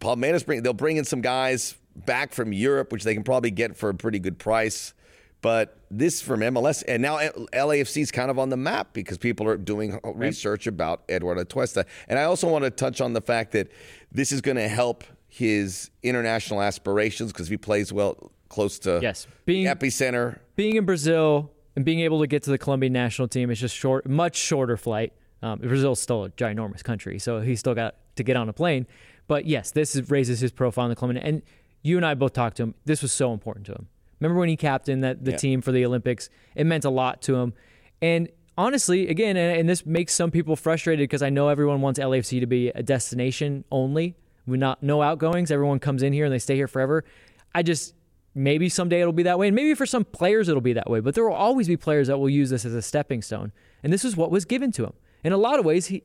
Palmeiras 0.00 0.44
bring 0.44 0.64
they'll 0.64 0.72
bring 0.72 0.96
in 0.96 1.04
some 1.04 1.20
guys 1.20 1.76
back 1.94 2.32
from 2.32 2.52
Europe, 2.52 2.90
which 2.90 3.04
they 3.04 3.14
can 3.14 3.22
probably 3.22 3.52
get 3.52 3.76
for 3.76 3.88
a 3.88 3.94
pretty 3.94 4.18
good 4.18 4.38
price. 4.38 4.94
But 5.42 5.76
this 5.90 6.22
from 6.22 6.40
MLS, 6.40 6.82
and 6.86 7.02
now 7.02 7.18
LAFC 7.18 8.00
is 8.00 8.10
kind 8.12 8.30
of 8.30 8.38
on 8.38 8.48
the 8.48 8.56
map 8.56 8.92
because 8.92 9.18
people 9.18 9.46
are 9.48 9.56
doing 9.56 9.98
research 10.04 10.66
about 10.68 11.02
Eduardo 11.10 11.44
Atuesta. 11.44 11.84
And 12.08 12.18
I 12.18 12.24
also 12.24 12.48
want 12.48 12.64
to 12.64 12.70
touch 12.70 13.00
on 13.00 13.12
the 13.12 13.20
fact 13.20 13.52
that 13.52 13.68
this 14.12 14.30
is 14.32 14.40
going 14.40 14.56
to 14.56 14.68
help 14.68 15.02
his 15.28 15.90
international 16.02 16.62
aspirations 16.62 17.32
because 17.32 17.48
he 17.48 17.56
plays 17.56 17.92
well 17.92 18.30
close 18.48 18.78
to 18.80 19.00
Yes. 19.02 19.26
Being- 19.44 19.66
epicenter. 19.66 20.38
being 20.56 20.76
in 20.76 20.84
Brazil 20.84 21.50
and 21.74 21.84
being 21.84 22.00
able 22.00 22.20
to 22.20 22.26
get 22.26 22.42
to 22.44 22.50
the 22.50 22.58
Colombian 22.58 22.92
national 22.92 23.26
team 23.28 23.50
is 23.50 23.58
just 23.58 23.74
short, 23.74 24.08
much 24.08 24.36
shorter 24.36 24.76
flight. 24.76 25.12
Um, 25.42 25.58
Brazil's 25.58 26.00
still 26.00 26.24
a 26.24 26.30
ginormous 26.30 26.84
country, 26.84 27.18
so 27.18 27.40
he's 27.40 27.58
still 27.58 27.74
got 27.74 27.96
to 28.14 28.22
get 28.22 28.36
on 28.36 28.48
a 28.48 28.52
plane. 28.52 28.86
But 29.26 29.46
yes, 29.46 29.72
this 29.72 29.96
is, 29.96 30.08
raises 30.10 30.38
his 30.38 30.52
profile 30.52 30.84
in 30.84 30.90
the 30.90 30.96
Colombian. 30.96 31.26
And 31.26 31.42
you 31.82 31.96
and 31.96 32.06
I 32.06 32.14
both 32.14 32.32
talked 32.32 32.58
to 32.58 32.62
him. 32.64 32.74
This 32.84 33.02
was 33.02 33.10
so 33.10 33.32
important 33.32 33.66
to 33.66 33.72
him. 33.72 33.88
Remember 34.22 34.38
when 34.38 34.48
he 34.48 34.56
captained 34.56 35.02
that 35.02 35.24
the 35.24 35.32
Yeah. 35.32 35.36
team 35.36 35.60
for 35.62 35.72
the 35.72 35.84
Olympics? 35.84 36.30
It 36.54 36.64
meant 36.64 36.84
a 36.84 36.90
lot 36.90 37.22
to 37.22 37.34
him. 37.36 37.54
And 38.00 38.28
honestly, 38.56 39.08
again, 39.08 39.36
and, 39.36 39.58
and 39.58 39.68
this 39.68 39.84
makes 39.84 40.14
some 40.14 40.30
people 40.30 40.54
frustrated 40.54 41.02
because 41.02 41.22
I 41.22 41.30
know 41.30 41.48
everyone 41.48 41.80
wants 41.80 41.98
LAFC 41.98 42.38
to 42.38 42.46
be 42.46 42.68
a 42.68 42.82
destination 42.84 43.64
only. 43.72 44.14
We 44.46 44.58
not 44.58 44.80
no 44.82 45.02
outgoings. 45.02 45.50
Everyone 45.50 45.80
comes 45.80 46.02
in 46.04 46.12
here 46.12 46.24
and 46.24 46.32
they 46.32 46.38
stay 46.38 46.54
here 46.54 46.68
forever. 46.68 47.04
I 47.52 47.62
just 47.62 47.94
maybe 48.34 48.68
someday 48.68 49.00
it'll 49.00 49.12
be 49.12 49.24
that 49.24 49.38
way, 49.38 49.48
and 49.48 49.56
maybe 49.56 49.74
for 49.74 49.86
some 49.86 50.04
players 50.04 50.48
it'll 50.48 50.60
be 50.62 50.72
that 50.72 50.88
way. 50.88 51.00
But 51.00 51.14
there 51.14 51.24
will 51.24 51.34
always 51.34 51.66
be 51.68 51.76
players 51.76 52.06
that 52.06 52.18
will 52.18 52.30
use 52.30 52.50
this 52.50 52.64
as 52.64 52.74
a 52.74 52.82
stepping 52.82 53.22
stone, 53.22 53.52
and 53.82 53.92
this 53.92 54.04
is 54.04 54.16
what 54.16 54.30
was 54.30 54.44
given 54.44 54.72
to 54.72 54.84
him. 54.84 54.92
In 55.24 55.32
a 55.32 55.36
lot 55.36 55.58
of 55.58 55.64
ways, 55.64 55.86
he 55.86 56.02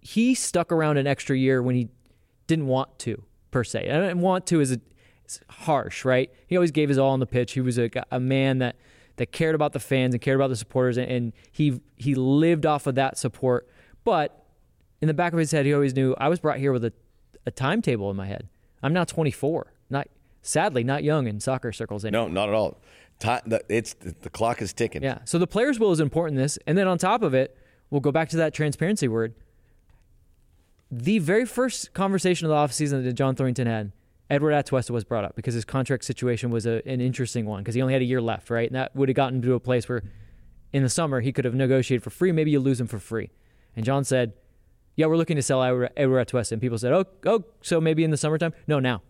he 0.00 0.34
stuck 0.34 0.70
around 0.72 0.96
an 0.98 1.06
extra 1.06 1.36
year 1.36 1.62
when 1.62 1.74
he 1.74 1.88
didn't 2.46 2.66
want 2.66 2.98
to 3.00 3.22
per 3.50 3.62
se. 3.64 3.86
And 3.88 4.20
want 4.22 4.46
to 4.46 4.60
is 4.60 4.72
a, 4.72 4.80
harsh, 5.48 6.04
right? 6.04 6.30
He 6.46 6.56
always 6.56 6.70
gave 6.70 6.88
his 6.88 6.98
all 6.98 7.10
on 7.10 7.20
the 7.20 7.26
pitch. 7.26 7.52
He 7.52 7.60
was 7.60 7.78
a, 7.78 7.90
a 8.10 8.20
man 8.20 8.58
that 8.58 8.76
that 9.16 9.32
cared 9.32 9.54
about 9.54 9.72
the 9.72 9.80
fans 9.80 10.14
and 10.14 10.20
cared 10.20 10.36
about 10.36 10.48
the 10.48 10.56
supporters, 10.56 10.96
and, 10.96 11.10
and 11.10 11.32
he 11.50 11.80
he 11.96 12.14
lived 12.14 12.66
off 12.66 12.86
of 12.86 12.94
that 12.96 13.18
support. 13.18 13.68
But 14.04 14.44
in 15.00 15.08
the 15.08 15.14
back 15.14 15.32
of 15.32 15.38
his 15.38 15.50
head, 15.50 15.66
he 15.66 15.74
always 15.74 15.94
knew 15.94 16.14
I 16.18 16.28
was 16.28 16.40
brought 16.40 16.58
here 16.58 16.72
with 16.72 16.84
a, 16.84 16.92
a 17.44 17.50
timetable 17.50 18.10
in 18.10 18.16
my 18.16 18.26
head. 18.26 18.48
I'm 18.82 18.92
now 18.92 19.04
24, 19.04 19.72
not 19.90 20.08
sadly 20.42 20.84
not 20.84 21.02
young 21.02 21.26
in 21.26 21.40
soccer 21.40 21.72
circles 21.72 22.04
anymore. 22.04 22.28
No, 22.28 22.34
not 22.34 22.48
at 22.48 22.54
all. 22.54 22.78
It's 23.68 23.94
the 23.94 24.30
clock 24.30 24.60
is 24.60 24.72
ticking. 24.72 25.02
Yeah. 25.02 25.18
So 25.24 25.38
the 25.38 25.46
players' 25.46 25.78
will 25.78 25.92
is 25.92 26.00
important 26.00 26.36
in 26.36 26.42
this. 26.42 26.58
And 26.66 26.76
then 26.76 26.86
on 26.86 26.98
top 26.98 27.22
of 27.22 27.34
it, 27.34 27.56
we'll 27.90 28.00
go 28.00 28.12
back 28.12 28.28
to 28.30 28.36
that 28.36 28.54
transparency 28.54 29.08
word. 29.08 29.34
The 30.90 31.18
very 31.18 31.46
first 31.46 31.94
conversation 31.94 32.46
of 32.46 32.50
the 32.50 32.56
offseason 32.56 33.04
that 33.04 33.12
John 33.14 33.34
Thornton 33.34 33.66
had, 33.66 33.92
Edward 34.28 34.52
Atuesta 34.52 34.90
was 34.90 35.04
brought 35.04 35.24
up 35.24 35.36
because 35.36 35.54
his 35.54 35.64
contract 35.64 36.04
situation 36.04 36.50
was 36.50 36.66
a, 36.66 36.86
an 36.88 37.00
interesting 37.00 37.46
one 37.46 37.62
because 37.62 37.74
he 37.74 37.82
only 37.82 37.92
had 37.92 38.02
a 38.02 38.06
year 38.06 38.20
left, 38.20 38.50
right? 38.50 38.68
And 38.68 38.74
that 38.74 38.94
would 38.96 39.08
have 39.08 39.16
gotten 39.16 39.40
to 39.42 39.54
a 39.54 39.60
place 39.60 39.88
where 39.88 40.02
in 40.72 40.82
the 40.82 40.88
summer, 40.88 41.20
he 41.20 41.32
could 41.32 41.44
have 41.44 41.54
negotiated 41.54 42.02
for 42.02 42.10
free. 42.10 42.32
Maybe 42.32 42.50
you 42.50 42.60
lose 42.60 42.80
him 42.80 42.86
for 42.86 42.98
free. 42.98 43.30
And 43.76 43.84
John 43.84 44.04
said, 44.04 44.32
Yeah, 44.96 45.06
we're 45.06 45.16
looking 45.16 45.36
to 45.36 45.42
sell 45.42 45.62
Edward 45.62 46.28
Atuesta. 46.28 46.52
And 46.52 46.60
people 46.60 46.78
said, 46.78 46.92
Oh, 46.92 47.04
oh, 47.24 47.44
so 47.62 47.80
maybe 47.80 48.04
in 48.04 48.10
the 48.10 48.16
summertime? 48.16 48.52
No, 48.66 48.80
now. 48.80 49.02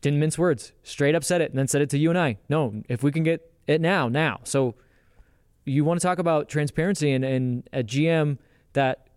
Didn't 0.00 0.20
mince 0.20 0.36
words. 0.36 0.72
Straight 0.82 1.14
up 1.14 1.24
said 1.24 1.40
it 1.40 1.50
and 1.50 1.58
then 1.58 1.68
said 1.68 1.80
it 1.80 1.90
to 1.90 1.98
you 1.98 2.10
and 2.10 2.18
I. 2.18 2.36
No, 2.48 2.82
if 2.88 3.02
we 3.02 3.12
can 3.12 3.22
get 3.22 3.50
it 3.66 3.80
now, 3.80 4.08
now. 4.08 4.40
So 4.44 4.74
you 5.64 5.84
want 5.84 6.00
to 6.00 6.06
talk 6.06 6.18
about 6.18 6.48
transparency 6.48 7.12
and, 7.12 7.24
and 7.24 7.68
a 7.72 7.82
GM 7.82 8.38
that 8.74 9.08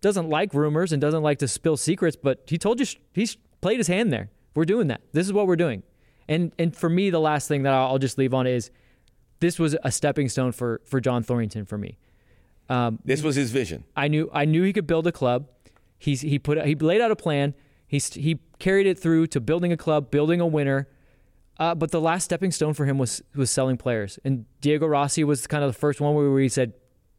doesn't 0.00 0.30
like 0.30 0.54
rumors 0.54 0.92
and 0.92 1.00
doesn't 1.00 1.22
like 1.22 1.38
to 1.40 1.48
spill 1.48 1.76
secrets, 1.76 2.16
but 2.16 2.44
he 2.46 2.56
told 2.56 2.80
you 2.80 2.86
he's 3.12 3.36
played 3.60 3.78
his 3.78 3.88
hand 3.88 4.12
there. 4.12 4.30
We're 4.54 4.64
doing 4.64 4.88
that. 4.88 5.00
This 5.12 5.26
is 5.26 5.32
what 5.32 5.46
we're 5.46 5.56
doing. 5.56 5.82
And 6.28 6.52
and 6.58 6.76
for 6.76 6.88
me, 6.88 7.10
the 7.10 7.20
last 7.20 7.48
thing 7.48 7.62
that 7.62 7.72
I'll 7.72 7.98
just 7.98 8.18
leave 8.18 8.34
on 8.34 8.46
is 8.46 8.70
this 9.40 9.58
was 9.58 9.76
a 9.82 9.92
stepping 9.92 10.28
stone 10.28 10.52
for 10.52 10.80
for 10.84 11.00
John 11.00 11.22
Thorrington 11.22 11.66
for 11.66 11.78
me. 11.78 11.98
Um, 12.68 12.98
this 13.04 13.22
was 13.22 13.36
his 13.36 13.50
vision. 13.50 13.84
I 13.96 14.08
knew 14.08 14.30
I 14.32 14.44
knew 14.44 14.62
he 14.62 14.72
could 14.72 14.86
build 14.86 15.06
a 15.06 15.12
club. 15.12 15.48
He's 15.98 16.20
he 16.20 16.38
put 16.38 16.64
he 16.64 16.74
laid 16.74 17.00
out 17.00 17.10
a 17.10 17.16
plan. 17.16 17.54
He's 17.86 18.12
he 18.12 18.40
carried 18.58 18.86
it 18.86 18.98
through 18.98 19.28
to 19.28 19.40
building 19.40 19.72
a 19.72 19.76
club, 19.76 20.10
building 20.10 20.40
a 20.40 20.46
winner. 20.46 20.88
Uh, 21.58 21.74
but 21.74 21.90
the 21.90 22.00
last 22.00 22.24
stepping 22.24 22.52
stone 22.52 22.74
for 22.74 22.84
him 22.84 22.98
was 22.98 23.22
was 23.34 23.50
selling 23.50 23.76
players, 23.76 24.18
and 24.24 24.44
Diego 24.60 24.86
Rossi 24.86 25.24
was 25.24 25.46
kind 25.46 25.64
of 25.64 25.72
the 25.72 25.78
first 25.78 26.00
one 26.00 26.14
where 26.14 26.38
he 26.38 26.48
said, 26.48 26.74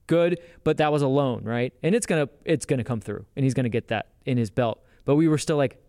"Good," 0.08 0.39
but 0.63 0.77
that 0.77 0.93
was 0.93 1.01
a 1.01 1.08
loan, 1.08 1.43
right? 1.43 1.74
And 1.84 1.93
it's 1.93 2.05
gonna 2.05 2.29
it's 2.46 2.65
gonna 2.65 2.86
come 2.86 3.01
through, 3.01 3.25
and 3.36 3.43
he's 3.43 3.53
gonna 3.53 3.69
get 3.69 3.89
that 3.89 4.08
in 4.25 4.38
his 4.38 4.50
belt. 4.50 4.81
But 5.03 5.15
we 5.15 5.27
were 5.27 5.38
still 5.38 5.58
like, 5.58 5.81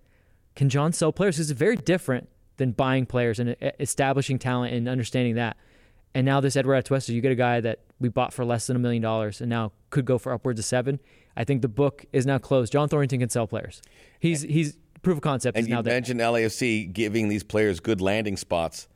can 0.54 0.68
John 0.68 0.92
sell 0.92 1.12
players? 1.12 1.36
This 1.36 1.46
is 1.46 1.52
very 1.52 1.76
different 1.76 2.28
than 2.56 2.72
buying 2.72 3.06
players 3.06 3.38
and 3.38 3.56
uh, 3.62 3.70
establishing 3.80 4.38
talent 4.38 4.74
and 4.74 4.88
understanding 4.88 5.34
that. 5.36 5.56
And 6.14 6.26
now 6.26 6.40
this 6.40 6.56
Edward 6.56 6.84
Atuesta, 6.84 7.10
you 7.14 7.20
get 7.20 7.32
a 7.32 7.36
guy 7.36 7.60
that 7.60 7.80
we 8.00 8.08
bought 8.08 8.32
for 8.32 8.44
less 8.44 8.66
than 8.66 8.76
a 8.76 8.80
million 8.80 9.02
dollars 9.02 9.40
and 9.40 9.48
now 9.48 9.72
could 9.90 10.04
go 10.04 10.18
for 10.18 10.32
upwards 10.32 10.58
of 10.58 10.64
seven. 10.64 10.98
I 11.36 11.44
think 11.44 11.62
the 11.62 11.68
book 11.68 12.04
is 12.12 12.26
now 12.26 12.38
closed. 12.38 12.72
John 12.72 12.88
Thornton 12.88 13.20
can 13.20 13.30
sell 13.30 13.46
players. 13.46 13.80
He's 14.18 14.42
he's 14.42 14.76
proof 15.02 15.16
of 15.18 15.22
concept. 15.22 15.56
And 15.56 15.68
you 15.68 15.74
now 15.74 15.82
mentioned. 15.82 16.20
LAFC 16.20 16.92
giving 16.92 17.28
these 17.28 17.44
players 17.44 17.80
good 17.80 18.00
landing 18.00 18.36
spots. 18.36 18.88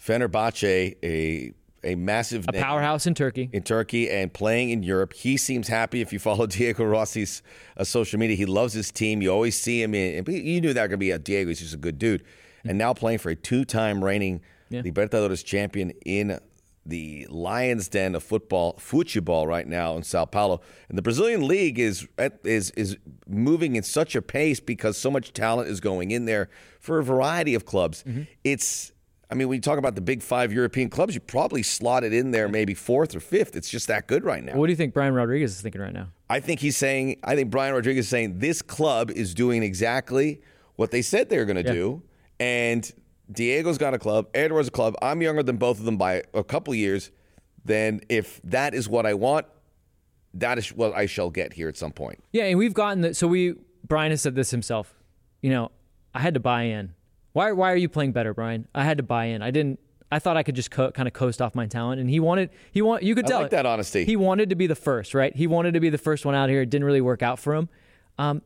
Fenerbahce, 0.00 0.94
a 1.02 1.52
a 1.84 1.94
massive 1.94 2.46
a 2.48 2.52
powerhouse 2.52 3.06
in 3.06 3.14
Turkey. 3.14 3.48
In 3.52 3.62
Turkey 3.62 4.10
and 4.10 4.32
playing 4.32 4.70
in 4.70 4.82
Europe. 4.82 5.12
He 5.12 5.36
seems 5.36 5.68
happy 5.68 6.00
if 6.00 6.12
you 6.12 6.18
follow 6.18 6.46
Diego 6.48 6.84
Rossi's 6.84 7.42
uh, 7.76 7.84
social 7.84 8.18
media. 8.18 8.36
He 8.36 8.46
loves 8.46 8.72
his 8.72 8.90
team. 8.90 9.22
You 9.22 9.30
always 9.30 9.58
see 9.58 9.82
him 9.82 9.94
in. 9.94 10.24
You 10.26 10.60
knew 10.60 10.72
that 10.72 10.82
was 10.82 10.88
going 10.88 10.90
to 10.90 10.96
be 10.98 11.10
a 11.10 11.18
Diego. 11.18 11.48
He's 11.48 11.60
just 11.60 11.74
a 11.74 11.78
good 11.78 11.98
dude. 11.98 12.22
Mm-hmm. 12.22 12.70
And 12.70 12.78
now 12.78 12.94
playing 12.94 13.18
for 13.18 13.30
a 13.30 13.36
two-time 13.36 14.04
reigning 14.04 14.40
yeah. 14.70 14.82
Libertadores 14.82 15.44
champion 15.44 15.92
in 16.04 16.38
the 16.84 17.26
Lions 17.28 17.88
Den 17.88 18.14
of 18.14 18.22
football, 18.22 18.74
football 18.78 19.46
right 19.46 19.66
now 19.66 19.96
in 19.96 20.02
Sao 20.02 20.24
Paulo. 20.24 20.60
And 20.88 20.96
the 20.96 21.02
Brazilian 21.02 21.46
league 21.46 21.78
is 21.78 22.08
is 22.44 22.70
is 22.70 22.96
moving 23.26 23.76
in 23.76 23.82
such 23.82 24.16
a 24.16 24.22
pace 24.22 24.58
because 24.58 24.96
so 24.96 25.10
much 25.10 25.32
talent 25.32 25.68
is 25.68 25.80
going 25.80 26.10
in 26.10 26.24
there 26.24 26.48
for 26.80 26.98
a 26.98 27.04
variety 27.04 27.54
of 27.54 27.66
clubs. 27.66 28.02
Mm-hmm. 28.04 28.22
It's 28.42 28.92
I 29.30 29.34
mean, 29.34 29.48
when 29.48 29.56
you 29.56 29.60
talk 29.60 29.78
about 29.78 29.94
the 29.94 30.00
big 30.00 30.22
five 30.22 30.52
European 30.52 30.88
clubs, 30.88 31.14
you 31.14 31.20
probably 31.20 31.62
slot 31.62 32.02
it 32.02 32.14
in 32.14 32.30
there 32.30 32.48
maybe 32.48 32.72
fourth 32.72 33.14
or 33.14 33.20
fifth. 33.20 33.56
It's 33.56 33.68
just 33.68 33.86
that 33.88 34.06
good 34.06 34.24
right 34.24 34.42
now. 34.42 34.54
What 34.56 34.66
do 34.66 34.72
you 34.72 34.76
think 34.76 34.94
Brian 34.94 35.12
Rodriguez 35.12 35.52
is 35.54 35.60
thinking 35.60 35.82
right 35.82 35.92
now? 35.92 36.08
I 36.30 36.40
think 36.40 36.60
he's 36.60 36.76
saying, 36.76 37.20
I 37.22 37.34
think 37.34 37.50
Brian 37.50 37.74
Rodriguez 37.74 38.06
is 38.06 38.10
saying 38.10 38.38
this 38.38 38.62
club 38.62 39.10
is 39.10 39.34
doing 39.34 39.62
exactly 39.62 40.40
what 40.76 40.90
they 40.90 41.02
said 41.02 41.28
they 41.28 41.38
were 41.38 41.44
going 41.44 41.62
to 41.62 41.68
yeah. 41.68 41.72
do. 41.72 42.02
And 42.40 42.90
Diego's 43.30 43.76
got 43.76 43.92
a 43.92 43.98
club, 43.98 44.28
Edward's 44.32 44.68
a 44.68 44.70
club. 44.70 44.94
I'm 45.02 45.20
younger 45.20 45.42
than 45.42 45.58
both 45.58 45.78
of 45.78 45.84
them 45.84 45.98
by 45.98 46.22
a 46.32 46.42
couple 46.42 46.74
years. 46.74 47.10
Then 47.64 48.00
if 48.08 48.40
that 48.44 48.72
is 48.72 48.88
what 48.88 49.04
I 49.04 49.12
want, 49.12 49.46
that 50.34 50.56
is 50.56 50.72
what 50.72 50.94
I 50.94 51.06
shall 51.06 51.28
get 51.28 51.52
here 51.52 51.68
at 51.68 51.76
some 51.76 51.92
point. 51.92 52.22
Yeah, 52.32 52.44
and 52.44 52.58
we've 52.58 52.74
gotten 52.74 53.02
that. 53.02 53.16
so 53.16 53.26
we 53.26 53.56
Brian 53.86 54.10
has 54.10 54.22
said 54.22 54.34
this 54.34 54.50
himself. 54.50 54.94
You 55.42 55.50
know, 55.50 55.70
I 56.14 56.20
had 56.20 56.34
to 56.34 56.40
buy 56.40 56.62
in. 56.64 56.94
Why 57.38 57.52
why 57.52 57.72
are 57.72 57.76
you 57.76 57.88
playing 57.88 58.12
better, 58.12 58.34
Brian? 58.34 58.66
I 58.74 58.82
had 58.82 58.96
to 58.96 59.04
buy 59.04 59.26
in. 59.26 59.42
I 59.42 59.52
didn't 59.52 59.78
I 60.10 60.18
thought 60.18 60.36
I 60.36 60.42
could 60.42 60.56
just 60.56 60.72
co- 60.72 60.90
kind 60.90 61.06
of 61.06 61.14
coast 61.14 61.40
off 61.40 61.54
my 61.54 61.66
talent, 61.66 62.00
and 62.00 62.10
he 62.10 62.18
wanted 62.18 62.50
he 62.72 62.82
want 62.82 63.04
you 63.04 63.14
could 63.14 63.26
tell 63.26 63.38
I 63.38 63.42
like 63.42 63.50
that 63.52 63.66
honesty. 63.66 64.04
He 64.04 64.16
wanted 64.16 64.50
to 64.50 64.56
be 64.56 64.66
the 64.66 64.74
first, 64.74 65.14
right? 65.14 65.34
He 65.36 65.46
wanted 65.46 65.74
to 65.74 65.80
be 65.80 65.88
the 65.88 65.98
first 65.98 66.26
one 66.26 66.34
out 66.34 66.48
here. 66.48 66.62
It 66.62 66.70
didn't 66.70 66.84
really 66.84 67.00
work 67.00 67.22
out 67.22 67.38
for 67.38 67.54
him. 67.54 67.68
Um, 68.18 68.42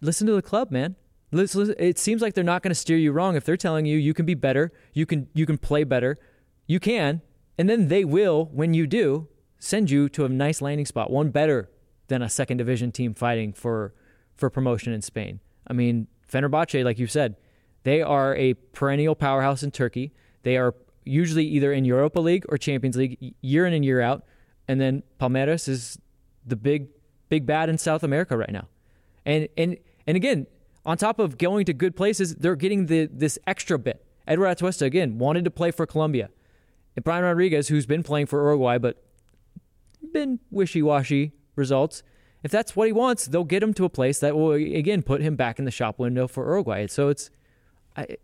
listen 0.00 0.26
to 0.26 0.32
the 0.32 0.42
club, 0.42 0.70
man 0.70 0.96
it 1.32 1.98
seems 1.98 2.20
like 2.20 2.34
they're 2.34 2.44
not 2.44 2.62
going 2.62 2.70
to 2.70 2.74
steer 2.74 2.96
you 2.96 3.12
wrong 3.12 3.36
if 3.36 3.44
they're 3.44 3.56
telling 3.56 3.86
you 3.86 3.96
you 3.96 4.12
can 4.12 4.26
be 4.26 4.34
better, 4.34 4.72
you 4.92 5.06
can 5.06 5.28
you 5.34 5.46
can 5.46 5.58
play 5.58 5.84
better, 5.84 6.18
you 6.66 6.78
can, 6.78 7.22
and 7.58 7.68
then 7.68 7.88
they 7.88 8.04
will 8.04 8.50
when 8.52 8.74
you 8.74 8.86
do 8.86 9.28
send 9.58 9.90
you 9.90 10.08
to 10.10 10.24
a 10.24 10.28
nice 10.28 10.60
landing 10.60 10.86
spot, 10.86 11.10
one 11.10 11.30
better 11.30 11.70
than 12.08 12.20
a 12.20 12.28
second 12.28 12.58
division 12.58 12.92
team 12.92 13.14
fighting 13.14 13.52
for 13.52 13.94
for 14.34 14.50
promotion 14.50 14.92
in 14.92 15.00
Spain. 15.00 15.40
I 15.66 15.72
mean, 15.72 16.08
Fenerbahce, 16.30 16.84
like 16.84 16.98
you 16.98 17.06
said, 17.06 17.36
they 17.84 18.02
are 18.02 18.34
a 18.36 18.54
perennial 18.54 19.14
powerhouse 19.14 19.62
in 19.62 19.70
Turkey. 19.70 20.12
They 20.42 20.56
are 20.56 20.74
usually 21.04 21.44
either 21.46 21.72
in 21.72 21.84
Europa 21.84 22.20
League 22.20 22.44
or 22.48 22.58
Champions 22.58 22.96
League 22.96 23.34
year 23.40 23.66
in 23.66 23.72
and 23.72 23.84
year 23.84 24.00
out. 24.00 24.24
And 24.68 24.80
then 24.80 25.02
Palmeiras 25.20 25.68
is 25.68 25.98
the 26.46 26.56
big 26.56 26.88
big 27.28 27.46
bad 27.46 27.68
in 27.68 27.78
South 27.78 28.02
America 28.02 28.36
right 28.36 28.52
now. 28.52 28.68
And 29.24 29.48
and 29.56 29.76
and 30.06 30.16
again, 30.16 30.46
on 30.84 30.96
top 30.96 31.18
of 31.18 31.38
going 31.38 31.66
to 31.66 31.72
good 31.72 31.96
places, 31.96 32.36
they're 32.36 32.56
getting 32.56 32.86
the 32.86 33.08
this 33.12 33.38
extra 33.46 33.78
bit. 33.78 34.04
Edward 34.26 34.56
Atuesta 34.56 34.86
again 34.86 35.18
wanted 35.18 35.44
to 35.44 35.50
play 35.50 35.70
for 35.70 35.86
Colombia. 35.86 36.30
And 36.94 37.04
Brian 37.04 37.24
Rodriguez, 37.24 37.68
who's 37.68 37.86
been 37.86 38.02
playing 38.02 38.26
for 38.26 38.40
Uruguay 38.40 38.78
but 38.78 39.02
been 40.12 40.40
wishy-washy 40.50 41.32
results. 41.56 42.02
If 42.42 42.50
that's 42.50 42.76
what 42.76 42.86
he 42.86 42.92
wants, 42.92 43.26
they'll 43.26 43.44
get 43.44 43.62
him 43.62 43.72
to 43.74 43.84
a 43.84 43.88
place 43.88 44.18
that 44.20 44.36
will 44.36 44.52
again 44.52 45.02
put 45.02 45.22
him 45.22 45.36
back 45.36 45.58
in 45.58 45.64
the 45.64 45.70
shop 45.70 45.98
window 45.98 46.26
for 46.26 46.44
Uruguay. 46.44 46.86
So 46.86 47.08
it's, 47.08 47.30
I, 47.96 48.16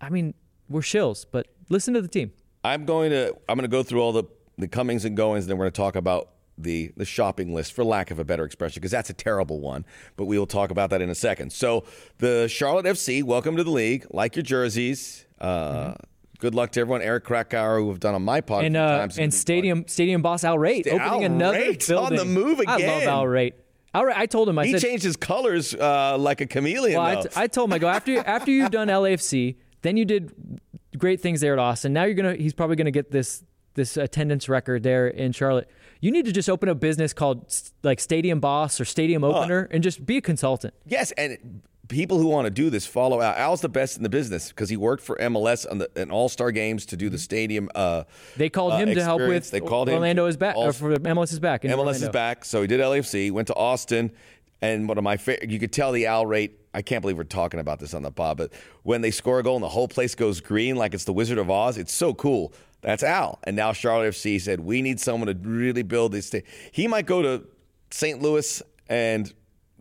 I 0.00 0.08
mean, 0.08 0.34
we're 0.68 0.80
shills, 0.80 1.26
but 1.30 1.48
listen 1.68 1.94
to 1.94 2.02
the 2.02 2.08
team. 2.08 2.32
I'm 2.62 2.84
going 2.84 3.10
to 3.10 3.34
I'm 3.48 3.56
going 3.56 3.62
to 3.62 3.68
go 3.68 3.82
through 3.82 4.00
all 4.00 4.12
the 4.12 4.24
the 4.56 4.68
comings 4.68 5.04
and 5.04 5.16
goings, 5.16 5.44
and 5.44 5.50
then 5.50 5.58
we're 5.58 5.64
going 5.64 5.72
to 5.72 5.80
talk 5.80 5.96
about 5.96 6.30
the 6.56 6.92
the 6.96 7.04
shopping 7.04 7.54
list, 7.54 7.72
for 7.72 7.84
lack 7.84 8.10
of 8.10 8.18
a 8.18 8.24
better 8.24 8.44
expression, 8.44 8.80
because 8.80 8.90
that's 8.90 9.10
a 9.10 9.14
terrible 9.14 9.60
one. 9.60 9.84
But 10.16 10.26
we 10.26 10.38
will 10.38 10.46
talk 10.46 10.70
about 10.70 10.90
that 10.90 11.02
in 11.02 11.10
a 11.10 11.14
second. 11.14 11.52
So 11.52 11.84
the 12.18 12.48
Charlotte 12.48 12.86
FC, 12.86 13.22
welcome 13.22 13.56
to 13.56 13.64
the 13.64 13.70
league. 13.70 14.06
Like 14.10 14.36
your 14.36 14.42
jerseys. 14.42 15.26
Uh, 15.40 15.72
mm-hmm. 15.72 15.92
Good 16.38 16.54
luck 16.54 16.72
to 16.72 16.80
everyone. 16.80 17.00
Eric 17.00 17.24
Krakauer, 17.24 17.78
who 17.78 17.88
have 17.88 18.00
done 18.00 18.14
on 18.14 18.22
my 18.22 18.40
podcast 18.40 18.66
and 18.66 18.76
uh, 18.76 19.08
and 19.18 19.32
Stadium 19.32 19.86
Stadium 19.86 20.20
Boss 20.20 20.44
Al 20.44 20.58
Rate 20.58 20.86
opening 20.86 21.00
Al 21.00 21.22
another 21.22 21.58
Rate 21.58 21.86
building 21.86 22.18
on 22.18 22.26
the 22.26 22.32
move 22.32 22.60
again. 22.60 22.90
I 22.90 22.98
love 22.98 23.02
Al 23.04 23.26
Rate. 23.26 23.54
Al 23.94 24.04
Rate, 24.04 24.18
I 24.18 24.26
told 24.26 24.48
him 24.48 24.58
I 24.58 24.66
he 24.66 24.72
said, 24.72 24.82
changed 24.82 25.04
his 25.04 25.16
colors 25.16 25.74
uh, 25.74 26.18
like 26.18 26.40
a 26.40 26.46
chameleon. 26.46 27.00
Well, 27.00 27.18
I, 27.18 27.22
t- 27.22 27.28
I 27.36 27.46
told 27.46 27.70
him 27.70 27.74
I 27.74 27.78
go 27.78 27.88
after 27.88 28.18
after 28.26 28.50
you've 28.50 28.72
done 28.72 28.88
LAFC, 28.88 29.56
then 29.82 29.96
you 29.96 30.04
did 30.04 30.60
great 30.98 31.20
things 31.20 31.40
there 31.40 31.52
at 31.52 31.58
Austin. 31.58 31.92
Now 31.92 32.04
you're 32.04 32.14
gonna 32.14 32.34
he's 32.34 32.52
probably 32.52 32.76
gonna 32.76 32.90
get 32.90 33.10
this 33.10 33.44
this 33.74 33.96
attendance 33.96 34.48
record 34.48 34.82
there 34.82 35.08
in 35.08 35.32
Charlotte. 35.32 35.68
You 36.00 36.10
need 36.10 36.26
to 36.26 36.32
just 36.32 36.50
open 36.50 36.68
a 36.68 36.74
business 36.74 37.12
called 37.12 37.52
like 37.82 38.00
Stadium 38.00 38.40
Boss 38.40 38.80
or 38.80 38.84
Stadium 38.84 39.24
Opener 39.24 39.68
uh, 39.70 39.74
and 39.74 39.82
just 39.82 40.04
be 40.04 40.16
a 40.16 40.20
consultant. 40.20 40.74
Yes, 40.86 41.12
and 41.12 41.62
people 41.88 42.18
who 42.18 42.26
want 42.26 42.46
to 42.46 42.50
do 42.50 42.70
this 42.70 42.86
follow 42.86 43.20
Al. 43.20 43.34
Al's 43.34 43.60
the 43.60 43.68
best 43.68 43.96
in 43.96 44.02
the 44.02 44.08
business 44.08 44.48
because 44.48 44.68
he 44.68 44.76
worked 44.76 45.02
for 45.02 45.16
MLS 45.16 45.70
on 45.70 45.78
the 45.78 45.90
in 45.96 46.10
All 46.10 46.28
Star 46.28 46.50
games 46.50 46.86
to 46.86 46.96
do 46.96 47.08
the 47.08 47.18
stadium. 47.18 47.68
Uh, 47.74 48.04
they 48.36 48.48
called 48.48 48.74
uh, 48.74 48.78
him 48.78 48.94
to 48.94 49.02
help 49.02 49.20
with. 49.20 49.50
They 49.50 49.60
called 49.60 49.88
Orlando 49.88 50.24
him 50.24 50.30
is 50.30 50.36
back. 50.36 50.56
All, 50.56 50.72
for 50.72 50.94
MLS 50.96 51.32
is 51.32 51.40
back. 51.40 51.62
MLS 51.62 51.78
Orlando. 51.78 52.06
is 52.06 52.08
back. 52.08 52.44
So 52.44 52.62
he 52.62 52.66
did 52.66 52.80
LAFC. 52.80 53.30
Went 53.30 53.48
to 53.48 53.54
Austin, 53.54 54.12
and 54.60 54.88
one 54.88 54.98
of 54.98 55.04
my 55.04 55.16
favorite. 55.16 55.50
You 55.50 55.58
could 55.58 55.72
tell 55.72 55.92
the 55.92 56.06
Al 56.06 56.26
rate. 56.26 56.60
I 56.72 56.82
can't 56.82 57.02
believe 57.02 57.16
we're 57.16 57.24
talking 57.24 57.60
about 57.60 57.78
this 57.78 57.94
on 57.94 58.02
the 58.02 58.10
pod, 58.10 58.36
but 58.36 58.52
when 58.82 59.00
they 59.00 59.12
score 59.12 59.38
a 59.38 59.42
goal 59.44 59.54
and 59.54 59.62
the 59.62 59.68
whole 59.68 59.86
place 59.86 60.16
goes 60.16 60.40
green 60.40 60.74
like 60.74 60.92
it's 60.92 61.04
the 61.04 61.12
Wizard 61.12 61.38
of 61.38 61.48
Oz, 61.48 61.78
it's 61.78 61.92
so 61.92 62.12
cool. 62.14 62.52
That's 62.80 63.02
Al. 63.02 63.38
And 63.44 63.56
now 63.56 63.72
Charlotte 63.72 64.12
FC 64.12 64.40
said, 64.40 64.60
we 64.60 64.82
need 64.82 65.00
someone 65.00 65.28
to 65.28 65.48
really 65.48 65.82
build 65.82 66.12
this. 66.12 66.28
St-. 66.28 66.44
He 66.70 66.86
might 66.86 67.06
go 67.06 67.22
to 67.22 67.44
St. 67.90 68.20
Louis 68.20 68.60
and 68.88 69.32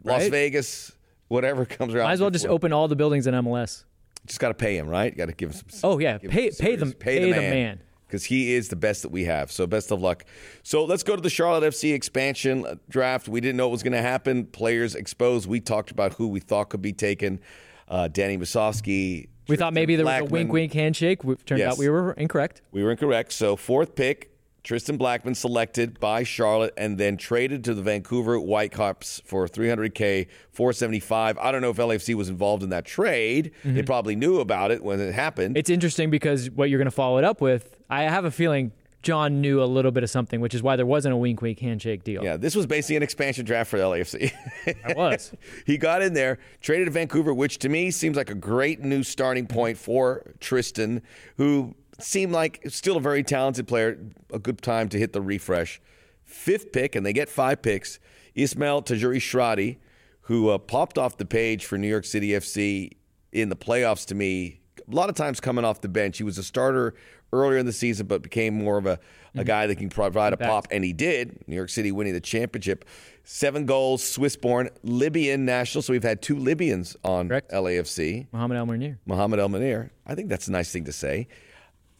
Las 0.03 0.21
right? 0.21 0.31
Vegas, 0.31 0.93
whatever 1.33 1.65
comes 1.65 1.93
around. 1.93 2.05
Might 2.05 2.13
as 2.13 2.21
well 2.21 2.29
just 2.29 2.45
open 2.45 2.71
all 2.71 2.87
the 2.87 2.95
buildings 2.95 3.27
in 3.27 3.33
MLS. 3.33 3.83
Just 4.25 4.39
got 4.39 4.49
to 4.49 4.53
pay 4.53 4.77
him, 4.77 4.87
right? 4.87 5.15
Got 5.15 5.25
to 5.25 5.33
give 5.33 5.51
him 5.51 5.61
some. 5.67 5.91
Oh, 5.91 5.99
yeah. 5.99 6.17
Pay, 6.17 6.51
pay, 6.51 6.75
them, 6.75 6.93
pay, 6.93 7.19
pay 7.19 7.31
the 7.31 7.41
man. 7.41 7.81
Because 8.07 8.23
he 8.25 8.53
is 8.53 8.69
the 8.69 8.75
best 8.75 9.01
that 9.01 9.09
we 9.09 9.25
have. 9.25 9.51
So 9.51 9.65
best 9.65 9.91
of 9.91 9.99
luck. 9.99 10.23
So 10.61 10.85
let's 10.85 11.01
go 11.01 11.15
to 11.15 11.21
the 11.21 11.31
Charlotte 11.31 11.63
FC 11.73 11.93
expansion 11.93 12.79
draft. 12.87 13.27
We 13.27 13.41
didn't 13.41 13.57
know 13.57 13.67
what 13.67 13.73
was 13.73 13.83
going 13.83 13.93
to 13.93 14.01
happen. 14.01 14.45
Players 14.45 14.93
exposed. 14.93 15.47
We 15.47 15.59
talked 15.59 15.89
about 15.89 16.13
who 16.13 16.27
we 16.27 16.39
thought 16.39 16.69
could 16.69 16.81
be 16.81 16.93
taken. 16.93 17.39
Uh, 17.87 18.07
Danny 18.07 18.37
Musovski, 18.37 19.27
we 19.47 19.57
thought 19.57 19.73
maybe 19.73 19.95
there 19.95 20.05
Blackmon. 20.05 20.21
was 20.21 20.31
a 20.31 20.33
wink, 20.33 20.53
wink 20.53 20.73
handshake. 20.73 21.21
Turned 21.45 21.59
yes. 21.59 21.73
out 21.73 21.77
we 21.77 21.89
were 21.89 22.13
incorrect. 22.13 22.61
We 22.71 22.81
were 22.83 22.91
incorrect. 22.91 23.33
So 23.33 23.55
fourth 23.55 23.93
pick, 23.93 24.31
Tristan 24.63 24.97
Blackmon 24.97 25.35
selected 25.35 25.99
by 25.99 26.23
Charlotte 26.23 26.73
and 26.77 26.97
then 26.97 27.17
traded 27.17 27.65
to 27.65 27.73
the 27.73 27.81
Vancouver 27.81 28.37
Whitecaps 28.37 29.21
for 29.25 29.45
300K, 29.47 30.27
475. 30.51 31.37
I 31.37 31.51
don't 31.51 31.61
know 31.61 31.71
if 31.71 31.77
LAFC 31.77 32.15
was 32.15 32.29
involved 32.29 32.63
in 32.63 32.69
that 32.69 32.85
trade. 32.85 33.51
Mm-hmm. 33.63 33.75
They 33.75 33.83
probably 33.83 34.15
knew 34.15 34.39
about 34.39 34.71
it 34.71 34.81
when 34.81 35.01
it 35.01 35.13
happened. 35.13 35.57
It's 35.57 35.69
interesting 35.69 36.09
because 36.09 36.49
what 36.49 36.69
you're 36.69 36.79
going 36.79 36.85
to 36.85 36.91
follow 36.91 37.17
it 37.17 37.25
up 37.25 37.41
with, 37.41 37.75
I 37.89 38.03
have 38.03 38.23
a 38.23 38.31
feeling 38.31 38.71
John 39.01 39.41
knew 39.41 39.61
a 39.61 39.65
little 39.65 39.91
bit 39.91 40.03
of 40.03 40.09
something, 40.09 40.39
which 40.39 40.55
is 40.55 40.63
why 40.63 40.77
there 40.77 40.85
wasn't 40.85 41.13
a 41.13 41.17
wink 41.17 41.41
wink 41.41 41.59
handshake 41.59 42.05
deal. 42.05 42.23
Yeah, 42.23 42.37
this 42.37 42.55
was 42.55 42.65
basically 42.65 42.95
an 42.95 43.03
expansion 43.03 43.45
draft 43.45 43.69
for 43.69 43.77
LAFC. 43.77 44.31
It 44.65 44.95
was. 44.95 45.33
he 45.65 45.77
got 45.77 46.01
in 46.01 46.13
there, 46.13 46.39
traded 46.61 46.85
to 46.85 46.91
Vancouver, 46.91 47.33
which 47.33 47.59
to 47.59 47.69
me 47.69 47.91
seems 47.91 48.15
like 48.15 48.29
a 48.29 48.35
great 48.35 48.79
new 48.79 49.03
starting 49.03 49.45
point 49.45 49.77
for 49.77 50.33
Tristan, 50.39 51.01
who 51.35 51.75
seemed 51.99 52.31
like 52.31 52.61
still 52.69 52.97
a 52.97 53.01
very 53.01 53.23
talented 53.23 53.67
player. 53.67 53.99
A 54.31 54.39
good 54.39 54.61
time 54.61 54.89
to 54.89 54.99
hit 54.99 55.13
the 55.13 55.21
refresh. 55.21 55.81
Fifth 56.23 56.71
pick, 56.71 56.95
and 56.95 57.05
they 57.05 57.13
get 57.13 57.29
five 57.29 57.61
picks. 57.61 57.99
Ismael 58.35 58.81
Tajouri-Shradi, 58.81 59.77
who 60.21 60.49
uh, 60.49 60.57
popped 60.57 60.97
off 60.97 61.17
the 61.17 61.25
page 61.25 61.65
for 61.65 61.77
New 61.77 61.87
York 61.87 62.05
City 62.05 62.29
FC 62.29 62.91
in 63.31 63.49
the 63.49 63.55
playoffs 63.55 64.05
to 64.07 64.15
me. 64.15 64.61
A 64.91 64.95
lot 64.95 65.09
of 65.09 65.15
times 65.15 65.39
coming 65.39 65.63
off 65.65 65.81
the 65.81 65.89
bench. 65.89 66.17
He 66.17 66.23
was 66.23 66.37
a 66.37 66.43
starter 66.43 66.95
earlier 67.31 67.57
in 67.57 67.65
the 67.65 67.73
season, 67.73 68.07
but 68.07 68.21
became 68.21 68.53
more 68.53 68.77
of 68.77 68.85
a, 68.85 68.99
a 69.35 69.43
guy 69.43 69.67
that 69.67 69.75
can 69.77 69.89
provide 69.89 70.33
a 70.33 70.37
pop, 70.37 70.67
and 70.71 70.83
he 70.83 70.93
did. 70.93 71.43
New 71.47 71.55
York 71.55 71.69
City 71.69 71.91
winning 71.91 72.13
the 72.13 72.21
championship. 72.21 72.85
Seven 73.23 73.65
goals, 73.65 74.03
Swiss 74.03 74.35
born, 74.35 74.69
Libyan 74.83 75.45
national. 75.45 75.81
So 75.81 75.93
we've 75.93 76.03
had 76.03 76.21
two 76.21 76.37
Libyans 76.37 76.95
on 77.03 77.29
Correct. 77.29 77.51
LAFC. 77.51 78.27
Mohamed 78.31 78.57
El 78.57 78.67
Munir. 78.67 78.97
Mohamed 79.05 79.39
El 79.39 79.49
Manir. 79.49 79.89
I 80.05 80.15
think 80.15 80.29
that's 80.29 80.47
a 80.47 80.51
nice 80.51 80.71
thing 80.71 80.85
to 80.85 80.93
say. 80.93 81.27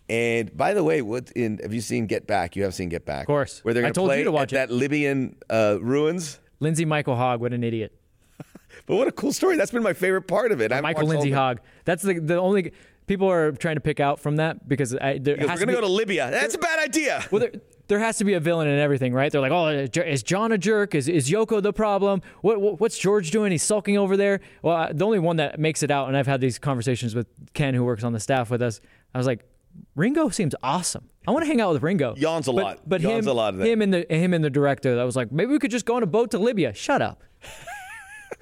And 0.10 0.56
by 0.56 0.74
the 0.74 0.84
way, 0.84 1.02
what 1.02 1.32
in 1.32 1.60
have 1.60 1.74
you 1.74 1.82
seen 1.82 2.08
Get 2.08 2.28
Back? 2.28 2.56
You 2.56 2.64
have 2.64 2.74
seen 2.74 2.90
Get 2.90 3.06
Back, 3.06 3.22
of 3.22 3.28
course. 3.28 3.64
Where 3.64 3.74
they're 3.74 3.84
I 3.84 3.88
going 3.88 3.94
told 3.94 4.10
you 4.10 4.16
play 4.16 4.24
to 4.24 4.32
watch 4.32 4.54
at 4.54 4.70
that 4.70 4.76
Libyan 4.76 5.36
uh, 5.50 5.78
ruins. 5.82 6.40
Lindsay 6.60 6.86
Michael 6.86 7.16
Hogg, 7.16 7.42
what 7.42 7.54
an 7.54 7.64
idiot. 7.64 7.94
But 8.88 8.96
what 8.96 9.08
a 9.08 9.12
cool 9.12 9.32
story! 9.32 9.56
That's 9.56 9.70
been 9.72 9.84
my 9.84 9.94
favorite 9.94 10.24
part 10.24 10.52
of 10.52 10.60
it. 10.60 10.74
I 10.74 10.82
Michael 10.82 11.06
Lindsay. 11.08 11.32
Hogg. 11.32 11.60
That's 11.86 12.02
the 12.02 12.16
the 12.20 12.38
only 12.38 12.74
people 13.06 13.30
are 13.30 13.52
trying 13.52 13.76
to 13.76 13.82
pick 13.82 14.00
out 14.00 14.20
from 14.20 14.38
that 14.38 14.68
because 14.68 14.96
I, 14.96 15.20
there 15.20 15.36
Because 15.36 15.60
we're 15.60 15.66
going 15.66 15.68
to 15.68 15.74
go 15.76 15.82
to 15.82 15.88
Libya. 15.88 16.32
That's 16.32 16.56
a 16.56 16.58
bad 16.58 16.80
idea. 16.80 17.24
Well, 17.32 17.40
there, 17.42 17.52
there 17.88 18.00
has 18.00 18.18
to 18.18 18.26
be 18.26 18.34
a 18.34 18.40
villain 18.40 18.68
in 18.68 18.80
everything, 18.80 19.14
right? 19.14 19.32
They're 19.32 19.42
like, 19.42 19.52
oh, 19.52 19.68
is 19.68 20.24
John 20.24 20.52
a 20.52 20.58
jerk? 20.58 20.96
Is, 20.96 21.08
is 21.08 21.30
Yoko 21.30 21.62
the 21.62 21.74
problem? 21.74 22.22
What, 22.42 22.60
what 22.60 22.80
what's 22.80 22.98
George 22.98 23.32
doing? 23.32 23.52
He's 23.52 23.64
sulking 23.64 23.98
over 23.98 24.18
there. 24.18 24.40
Well, 24.62 24.76
I- 24.76 24.94
the 24.94 25.06
only 25.06 25.20
one 25.20 25.36
that 25.38 25.60
makes 25.60 25.84
it 25.84 25.92
out, 25.92 26.08
and 26.08 26.18
I've 26.18 26.28
had 26.28 26.42
these 26.42 26.58
conversations 26.58 27.14
with 27.14 27.28
Ken, 27.54 27.74
who 27.76 27.84
works 27.84 28.04
on 28.04 28.14
the 28.14 28.20
staff 28.20 28.50
with 28.50 28.62
us. 28.62 28.82
I 29.14 29.18
was 29.18 29.28
like, 29.28 29.46
Ringo 29.96 30.30
seems 30.30 30.56
awesome. 30.64 31.10
I 31.28 31.32
want 31.32 31.44
to 31.44 31.48
hang 31.48 31.62
out 31.62 31.74
with 31.74 31.84
Ringo. 31.84 32.16
Yawns 32.18 32.48
a 32.48 32.54
But- 32.54 32.64
lot. 32.64 32.80
But 32.88 33.02
Yawns 33.02 33.26
him, 33.26 33.32
a 33.32 33.34
lot 33.34 33.54
of 33.54 33.60
that. 33.60 33.68
him 33.68 33.82
and 33.82 33.94
the 33.94 34.06
him 34.10 34.34
and 34.34 34.44
the 34.44 34.50
director. 34.50 34.96
That 34.96 35.04
was 35.04 35.16
like, 35.16 35.32
maybe 35.32 35.52
we 35.52 35.60
could 35.60 35.72
just 35.72 35.86
go 35.86 35.96
on 35.96 36.04
a 36.04 36.08
boat 36.08 36.32
to 36.32 36.40
Libya. 36.40 36.74
Shut 36.74 37.02
up. 37.02 37.24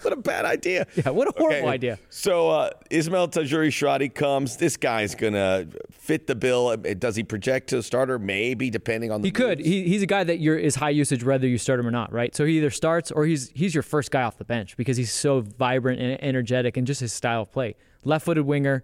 What 0.03 0.13
a 0.13 0.17
bad 0.17 0.45
idea. 0.45 0.87
Yeah, 0.95 1.09
what 1.11 1.27
a 1.27 1.33
horrible 1.37 1.67
idea. 1.69 1.99
So 2.09 2.49
uh, 2.49 2.69
Ismael 2.89 3.27
Tajouri-Shradi 3.27 4.11
comes. 4.15 4.57
This 4.57 4.75
guy's 4.75 5.13
going 5.13 5.33
to 5.33 5.67
fit 5.91 6.25
the 6.25 6.33
bill. 6.33 6.69
Uh, 6.69 6.75
Does 6.77 7.15
he 7.15 7.23
project 7.23 7.69
to 7.69 7.77
a 7.77 7.83
starter? 7.83 8.17
Maybe, 8.17 8.71
depending 8.71 9.11
on 9.11 9.21
the 9.21 9.27
He 9.27 9.31
could. 9.31 9.59
He, 9.59 9.87
he's 9.87 10.01
a 10.01 10.07
guy 10.07 10.23
that 10.23 10.39
you're 10.39 10.57
is 10.57 10.75
high 10.75 10.89
usage 10.89 11.23
whether 11.23 11.45
you 11.47 11.59
start 11.59 11.79
him 11.79 11.85
or 11.85 11.91
not, 11.91 12.11
right? 12.11 12.33
So 12.35 12.45
he 12.45 12.57
either 12.57 12.71
starts 12.71 13.11
or 13.11 13.25
he's 13.25 13.51
he's 13.53 13.75
your 13.75 13.83
first 13.83 14.09
guy 14.09 14.23
off 14.23 14.37
the 14.39 14.45
bench 14.45 14.75
because 14.75 14.97
he's 14.97 15.13
so 15.13 15.41
vibrant 15.41 16.01
and 16.01 16.17
energetic 16.23 16.77
and 16.77 16.87
just 16.87 17.01
his 17.01 17.13
style 17.13 17.41
of 17.43 17.51
play. 17.51 17.75
Left-footed 18.03 18.43
winger, 18.45 18.83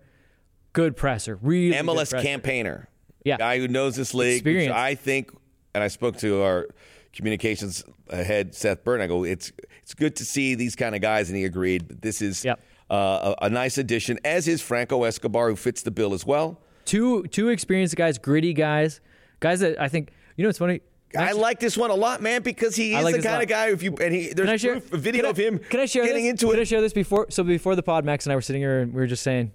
good 0.74 0.96
presser, 0.96 1.38
really 1.42 1.76
MLS 1.76 2.10
presser. 2.12 2.22
campaigner. 2.22 2.90
Yeah. 3.24 3.38
Guy 3.38 3.58
who 3.60 3.68
knows 3.68 3.96
this 3.96 4.14
league. 4.14 4.38
Experience. 4.38 4.74
I 4.74 4.96
think, 4.96 5.32
and 5.74 5.84
I 5.84 5.88
spoke 5.90 6.18
to 6.18 6.42
our 6.44 6.68
communications 7.14 7.84
head, 8.12 8.54
Seth 8.56 8.84
Burton. 8.84 9.04
I 9.04 9.08
go, 9.08 9.24
it's 9.24 9.52
it's 9.82 9.94
good 9.94 10.16
to 10.18 10.26
see 10.26 10.56
these 10.56 10.76
kind 10.76 10.96
of 10.96 11.02
guys, 11.02 11.30
and 11.30 11.38
he 11.38 11.44
agreed. 11.46 11.90
that 11.90 12.02
This 12.02 12.22
is 12.22 12.46
Yep. 12.46 12.60
uh, 12.90 13.34
a, 13.42 13.46
a 13.46 13.50
nice 13.50 13.78
addition, 13.78 14.20
as 14.24 14.48
is 14.48 14.62
Franco 14.62 15.04
Escobar, 15.04 15.50
who 15.50 15.56
fits 15.56 15.82
the 15.82 15.92
bill 15.92 16.14
as 16.14 16.26
well. 16.26 16.62
Two 16.86 17.24
two 17.24 17.50
experienced 17.50 17.96
guys, 17.96 18.18
gritty 18.18 18.54
guys, 18.54 19.02
guys 19.40 19.60
that 19.60 19.80
I 19.82 19.88
think 19.90 20.12
you 20.38 20.44
know. 20.44 20.50
It's 20.50 20.60
funny. 20.60 20.82
I 21.18 21.32
like 21.32 21.60
this 21.62 21.78
one 21.78 21.90
a 21.90 21.96
lot, 21.96 22.22
man, 22.22 22.42
because 22.44 22.76
he 22.76 22.94
is 22.94 23.02
like 23.04 23.16
the 23.16 23.22
kind 23.22 23.42
of 23.42 23.48
guy. 23.48 23.70
If 23.72 23.82
you 23.82 23.96
and 24.02 24.14
he, 24.14 24.28
Can 24.30 24.42
I 24.42 24.46
there's 24.46 24.62
share 24.62 24.74
proof, 24.74 24.94
a 24.94 24.98
video 24.98 25.22
can 25.22 25.26
I- 25.26 25.30
of 25.30 25.38
him 25.38 25.60
Can 25.60 25.80
I 25.80 25.86
share 25.86 26.04
getting 26.06 26.26
this? 26.26 26.32
into 26.44 26.52
Can 26.52 26.60
I 26.60 26.64
share 26.66 26.82
this 26.82 26.92
before? 26.94 27.28
So 27.30 27.44
before 27.44 27.76
the 27.78 27.84
pod, 27.84 28.04
Max 28.06 28.26
and 28.26 28.34
I 28.34 28.36
were 28.36 28.42
sitting 28.42 28.62
here 28.62 28.82
and 28.82 28.94
we 28.94 29.00
were 29.00 29.08
just 29.08 29.24
saying, 29.24 29.54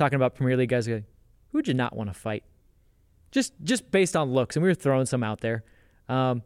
talking 0.00 0.16
about 0.16 0.34
Premier 0.34 0.56
League 0.56 0.70
guys. 0.70 0.86
Going, 0.88 1.04
Who 1.52 1.58
would 1.58 1.68
you 1.68 1.74
not 1.74 1.94
want 1.96 2.10
to 2.10 2.14
fight? 2.14 2.42
Just 3.30 3.52
just 3.62 3.90
based 3.90 4.16
on 4.16 4.32
looks, 4.32 4.56
and 4.56 4.62
we 4.62 4.68
were 4.70 4.74
throwing 4.74 5.06
some 5.06 5.22
out 5.22 5.40
there. 5.40 5.62
Um, 6.08 6.42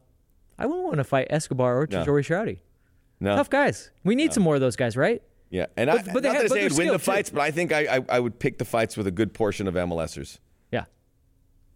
I 0.58 0.66
wouldn't 0.66 0.84
want 0.84 0.96
to 0.98 1.04
fight 1.04 1.28
Escobar 1.30 1.80
or 1.80 1.86
No. 1.90 2.04
Tajouri-Shradi. 2.04 2.58
No, 3.20 3.36
Tough 3.36 3.48
guys. 3.50 3.90
We 4.04 4.14
need 4.14 4.32
some 4.34 4.42
more 4.42 4.54
of 4.56 4.60
those 4.60 4.76
guys, 4.76 4.96
right? 4.96 5.22
yeah, 5.50 5.66
and 5.76 5.88
But- 5.88 6.08
I, 6.08 6.12
but 6.12 6.22
they 6.22 6.28
not 6.28 6.36
have- 6.42 6.48
that 6.50 6.58
I 6.58 6.62
would 6.64 6.72
win 6.72 6.78
the 6.78 6.84
skilled, 6.84 7.00
too. 7.00 7.04
fights, 7.04 7.30
but 7.30 7.40
I 7.40 7.50
think 7.52 7.72
I, 7.72 7.96
I 7.96 8.04
I 8.10 8.20
would 8.20 8.38
pick 8.38 8.58
the 8.58 8.64
fights 8.64 8.96
with 8.96 9.06
a 9.06 9.10
good 9.12 9.32
portion 9.32 9.66
of 9.68 9.74
MLSers. 9.74 10.38
Yeah. 10.72 10.84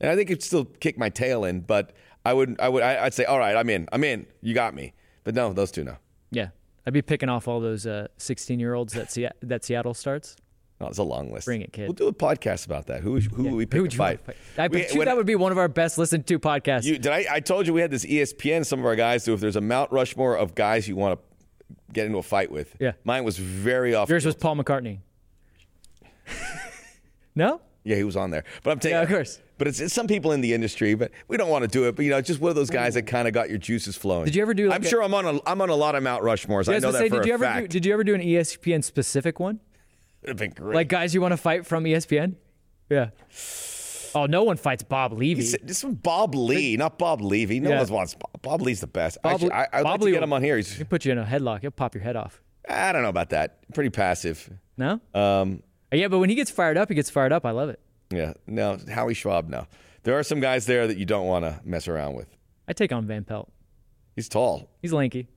And 0.00 0.10
I 0.10 0.16
think 0.16 0.30
it'd 0.30 0.42
still 0.42 0.64
kick 0.64 0.98
my 0.98 1.08
tail 1.08 1.44
in, 1.44 1.60
but 1.60 1.92
I 2.24 2.32
would, 2.34 2.60
I 2.60 2.68
would, 2.68 2.82
I- 2.82 3.04
I'd 3.04 3.14
say, 3.14 3.24
all 3.24 3.38
right, 3.38 3.56
I'm 3.56 3.70
in, 3.70 3.88
I'm 3.92 4.04
in. 4.04 4.26
You 4.42 4.52
got 4.52 4.74
me. 4.74 4.92
But 5.24 5.34
no, 5.34 5.52
those 5.52 5.70
two, 5.70 5.84
no. 5.84 5.96
Yeah. 6.30 6.48
I'd 6.86 6.92
be 6.92 7.02
picking 7.02 7.28
off 7.28 7.46
all 7.48 7.60
those 7.60 7.86
16 8.18 8.58
year 8.60 8.74
olds 8.74 8.92
that, 8.94 9.10
Se- 9.12 9.30
that 9.42 9.64
Seattle 9.64 9.94
starts. 9.94 10.36
No, 10.80 10.86
it's 10.86 10.98
a 10.98 11.02
long 11.02 11.32
list. 11.32 11.46
Bring 11.46 11.62
it, 11.62 11.72
kid. 11.72 11.84
We'll 11.88 11.92
do 11.94 12.06
a 12.06 12.12
podcast 12.12 12.64
about 12.66 12.86
that. 12.86 13.02
Who, 13.02 13.18
who 13.18 13.42
would 13.44 13.52
we 13.54 13.66
pick 13.66 13.78
who 13.78 13.82
would 13.82 13.94
fight? 13.94 14.20
fight? 14.24 14.36
I 14.56 14.68
We- 14.68 14.78
bet 14.82 14.92
you 14.92 14.98
when- 14.98 15.06
that 15.06 15.16
would 15.16 15.26
be 15.26 15.34
one 15.34 15.50
of 15.50 15.58
our 15.58 15.66
best 15.68 15.98
listened 15.98 16.26
to 16.28 16.38
podcasts. 16.38 16.84
You, 16.84 16.98
did 16.98 17.10
I? 17.12 17.26
I 17.28 17.40
told 17.40 17.66
you 17.66 17.72
we 17.74 17.80
had 17.80 17.90
this 17.90 18.04
ESPN. 18.04 18.64
Some 18.64 18.78
of 18.78 18.86
our 18.86 18.94
guys 18.96 19.24
do. 19.24 19.34
If 19.34 19.40
there's 19.40 19.56
a 19.56 19.60
Mount 19.60 19.90
Rushmore 19.90 20.36
of 20.36 20.54
guys 20.54 20.86
you 20.86 20.94
want 20.94 21.18
to 21.18 21.74
get 21.92 22.06
into 22.06 22.18
a 22.18 22.22
fight 22.22 22.50
with, 22.52 22.76
Yeah. 22.78 22.92
mine 23.04 23.24
was 23.24 23.38
very 23.38 23.94
off. 23.94 24.08
Yours 24.08 24.24
was 24.24 24.36
Paul 24.36 24.56
McCartney. 24.56 24.98
no? 27.34 27.60
yeah, 27.84 27.96
he 27.96 28.04
was 28.04 28.16
on 28.16 28.30
there. 28.30 28.44
But 28.62 28.70
I'm 28.72 28.78
taking. 28.78 28.96
Yeah, 28.96 29.02
of 29.02 29.08
course. 29.08 29.40
But 29.56 29.66
it's, 29.66 29.80
it's 29.80 29.92
some 29.94 30.06
people 30.06 30.30
in 30.32 30.40
the 30.40 30.52
industry, 30.54 30.94
but 30.94 31.10
we 31.26 31.36
don't 31.36 31.48
want 31.48 31.62
to 31.62 31.68
do 31.68 31.88
it. 31.88 31.96
But 31.96 32.04
you 32.04 32.10
know, 32.12 32.20
just 32.20 32.38
one 32.40 32.50
of 32.50 32.54
those 32.56 32.70
guys 32.70 32.94
that 32.94 33.02
kind 33.08 33.26
of 33.26 33.34
got 33.34 33.48
your 33.48 33.58
juices 33.58 33.96
flowing. 33.96 34.26
Did 34.26 34.36
you 34.36 34.42
ever 34.42 34.54
do 34.54 34.68
like 34.68 34.76
I'm 34.80 34.86
a- 34.86 34.88
sure 34.88 35.02
I'm 35.02 35.14
on 35.14 35.26
a 35.26 35.40
I'm 35.46 35.60
on 35.60 35.70
a 35.70 35.74
lot 35.74 35.94
of 35.96 36.02
Mount 36.04 36.22
Rushmores. 36.22 36.68
Yeah, 36.68 36.74
I 36.76 36.78
know 36.78 36.92
that 36.92 36.98
say, 36.98 37.08
for 37.08 37.16
did 37.16 37.24
a 37.24 37.26
you 37.26 37.34
ever 37.34 37.44
fact. 37.44 37.62
do, 37.62 37.68
did 37.80 37.86
you 37.86 37.92
ever 37.92 38.04
do 38.04 38.14
an 38.14 38.20
ESPN 38.20 38.84
specific 38.84 39.40
one? 39.40 39.58
It'd 40.22 40.36
been 40.36 40.50
great. 40.50 40.74
Like 40.74 40.88
guys 40.88 41.14
you 41.14 41.20
want 41.20 41.32
to 41.32 41.36
fight 41.36 41.66
from 41.66 41.84
ESPN? 41.84 42.34
Yeah. 42.90 43.10
Oh, 44.14 44.26
no 44.26 44.42
one 44.42 44.56
fights 44.56 44.82
Bob 44.82 45.12
Levy. 45.12 45.42
This 45.42 45.56
this 45.62 45.84
one 45.84 45.94
Bob 45.94 46.34
Ley, 46.34 46.76
not 46.76 46.98
Bob 46.98 47.20
Levy. 47.20 47.60
No 47.60 47.70
Yeah. 47.70 47.82
one 47.82 47.88
wants 47.92 48.14
Bob. 48.14 48.42
Bob 48.42 48.62
Ley's 48.62 48.80
the 48.80 48.86
best. 48.86 49.18
Bob, 49.22 49.34
Actually, 49.34 49.52
I, 49.52 49.62
I'd 49.64 49.72
like 49.74 49.84
Bob 49.84 50.00
to 50.00 50.06
Lee 50.06 50.12
get 50.12 50.22
him 50.22 50.32
on 50.32 50.42
here. 50.42 50.56
He's, 50.56 50.72
He'll 50.74 50.86
put 50.86 51.04
you 51.04 51.12
in 51.12 51.18
a 51.18 51.24
headlock. 51.24 51.60
He'll 51.60 51.70
pop 51.70 51.94
your 51.94 52.02
head 52.02 52.16
off. 52.16 52.42
I 52.68 52.92
don't 52.92 53.02
know 53.02 53.08
about 53.10 53.30
that. 53.30 53.58
Pretty 53.74 53.90
passive. 53.90 54.50
No? 54.76 55.00
Um, 55.14 55.62
yeah, 55.92 56.08
but 56.08 56.18
when 56.18 56.28
he 56.30 56.34
gets 56.34 56.50
fired 56.50 56.76
up, 56.76 56.88
he 56.88 56.94
gets 56.94 57.10
fired 57.10 57.32
up. 57.32 57.44
I 57.46 57.50
love 57.50 57.68
it. 57.68 57.80
yeah, 58.10 58.32
no, 58.46 58.78
Howie 58.92 59.14
Schwab. 59.14 59.48
No, 59.48 59.66
there 60.02 60.18
are 60.18 60.22
some 60.22 60.40
guys 60.40 60.66
there 60.66 60.86
that 60.86 60.96
you 60.98 61.04
don't 61.06 61.26
want 61.26 61.44
to 61.44 61.60
mess 61.64 61.88
around 61.88 62.14
with. 62.14 62.28
I 62.66 62.72
take 62.72 62.92
on 62.92 63.06
Van 63.06 63.24
Pelt. 63.24 63.50
He's 64.16 64.28
tall. 64.28 64.68
He's 64.82 64.92
lanky. 64.92 65.28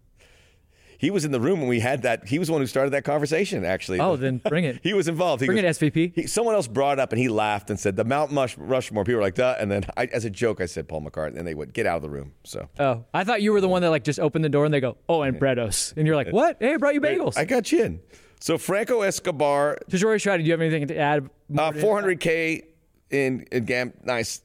He 1.01 1.09
was 1.09 1.25
in 1.25 1.31
the 1.31 1.39
room 1.41 1.59
when 1.61 1.67
we 1.67 1.79
had 1.79 2.03
that. 2.03 2.27
He 2.27 2.37
was 2.37 2.47
the 2.47 2.51
one 2.51 2.61
who 2.61 2.67
started 2.67 2.91
that 2.91 3.03
conversation. 3.03 3.65
Actually, 3.65 3.99
Oh, 3.99 4.15
then 4.17 4.37
bring 4.37 4.65
it. 4.65 4.79
he 4.83 4.93
was 4.93 5.07
involved. 5.07 5.41
He 5.41 5.47
Bring 5.47 5.59
goes- 5.59 5.81
it, 5.81 5.93
SVP. 5.93 6.11
He, 6.15 6.27
someone 6.27 6.53
else 6.53 6.67
brought 6.67 6.99
it 6.99 6.99
up 7.01 7.11
and 7.11 7.19
he 7.19 7.27
laughed 7.27 7.71
and 7.71 7.79
said 7.79 7.95
the 7.95 8.03
Mount 8.03 8.31
Mush, 8.31 8.55
Rushmore. 8.55 9.03
People 9.03 9.15
were 9.15 9.21
like 9.23 9.33
that, 9.35 9.59
and 9.59 9.71
then 9.71 9.83
I, 9.97 10.05
as 10.05 10.25
a 10.25 10.29
joke, 10.29 10.61
I 10.61 10.67
said 10.67 10.87
Paul 10.87 11.01
McCartney, 11.01 11.39
and 11.39 11.47
they 11.47 11.55
would 11.55 11.73
get 11.73 11.87
out 11.87 11.95
of 11.95 12.01
the 12.03 12.09
room. 12.11 12.33
So 12.43 12.69
Oh, 12.77 13.03
I 13.15 13.23
thought 13.23 13.41
you 13.41 13.51
were 13.51 13.61
the 13.61 13.67
one 13.67 13.81
that 13.81 13.89
like 13.89 14.03
just 14.03 14.19
opened 14.19 14.45
the 14.45 14.49
door 14.49 14.63
and 14.65 14.71
they 14.73 14.79
go, 14.79 14.95
oh, 15.09 15.23
and 15.23 15.39
Bretos. 15.39 15.97
And 15.97 16.05
you're 16.05 16.15
like, 16.15 16.31
what? 16.31 16.57
Hey, 16.59 16.75
I 16.75 16.77
brought 16.77 16.93
you 16.93 17.01
bagels. 17.01 17.35
I 17.35 17.45
got 17.45 17.71
you 17.71 17.83
in. 17.83 17.99
So 18.39 18.59
Franco 18.59 19.01
Escobar, 19.01 19.79
Tajouri-Shradi, 19.89 20.37
do 20.39 20.43
you 20.43 20.51
have 20.51 20.61
anything 20.61 20.87
to 20.87 20.97
add? 20.97 21.29
uh, 21.57 21.71
400k 21.71 22.63
in 23.09 23.45
in 23.51 23.65
Gam. 23.65 23.93
Nice, 24.03 24.41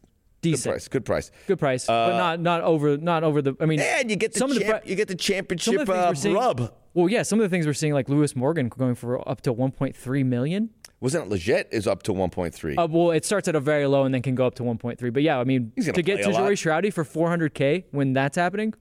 good 0.53 0.63
price. 0.63 0.89
Good 0.89 1.05
price. 1.05 1.31
Good 1.47 1.59
price, 1.59 1.87
but 1.87 2.17
not 2.17 2.41
not 2.41 2.63
over 2.63 2.97
not 2.97 3.25
over 3.25 3.43
the. 3.43 3.55
I 3.61 3.67
mean, 3.67 3.81
And 3.81 4.11
you 4.11 4.17
get 4.17 4.33
the, 4.33 4.39
some 4.39 4.51
of 4.51 4.59
the 4.59 4.83
you 4.85 4.95
get 4.95 5.09
the 5.09 5.15
championship 5.15 5.87
the 5.87 5.93
uh, 5.93 6.15
seeing- 6.15 6.35
rub. 6.35 6.73
Well, 6.95 7.11
yeah, 7.11 7.23
some 7.23 7.39
of 7.39 7.43
the 7.43 7.51
things 7.51 7.67
we're 7.67 7.75
seeing, 7.75 7.93
like 7.93 8.09
Lewis 8.09 8.35
Morgan 8.35 8.71
going 8.71 8.95
for 8.95 9.29
up 9.29 9.43
to 9.43 9.53
1.3 9.53 10.25
million. 10.25 10.71
Wasn't 11.01 11.27
it 11.27 11.31
Leggett 11.31 11.69
is 11.71 11.87
up 11.87 12.03
to 12.05 12.13
1.3? 12.15 12.79
Uh, 12.79 12.89
well, 12.91 13.11
it 13.11 13.27
starts 13.27 13.49
at 13.49 13.55
a 13.55 13.61
very 13.61 13.87
low 13.87 14.05
and 14.05 14.15
then 14.15 14.23
can 14.23 14.35
go 14.35 14.47
up 14.47 14.55
to 14.55 14.63
1.3. 14.63 15.13
But 15.13 15.23
yeah, 15.23 15.39
I 15.39 15.45
mean, 15.45 15.73
gonna 15.77 16.01
get 16.01 16.25
lot. 16.25 16.35
Tajouri-Shradi 16.35 16.91
for 16.91 17.05
400k 17.05 17.85
when 17.91 18.15
that's 18.15 18.37
happening, 18.37 18.73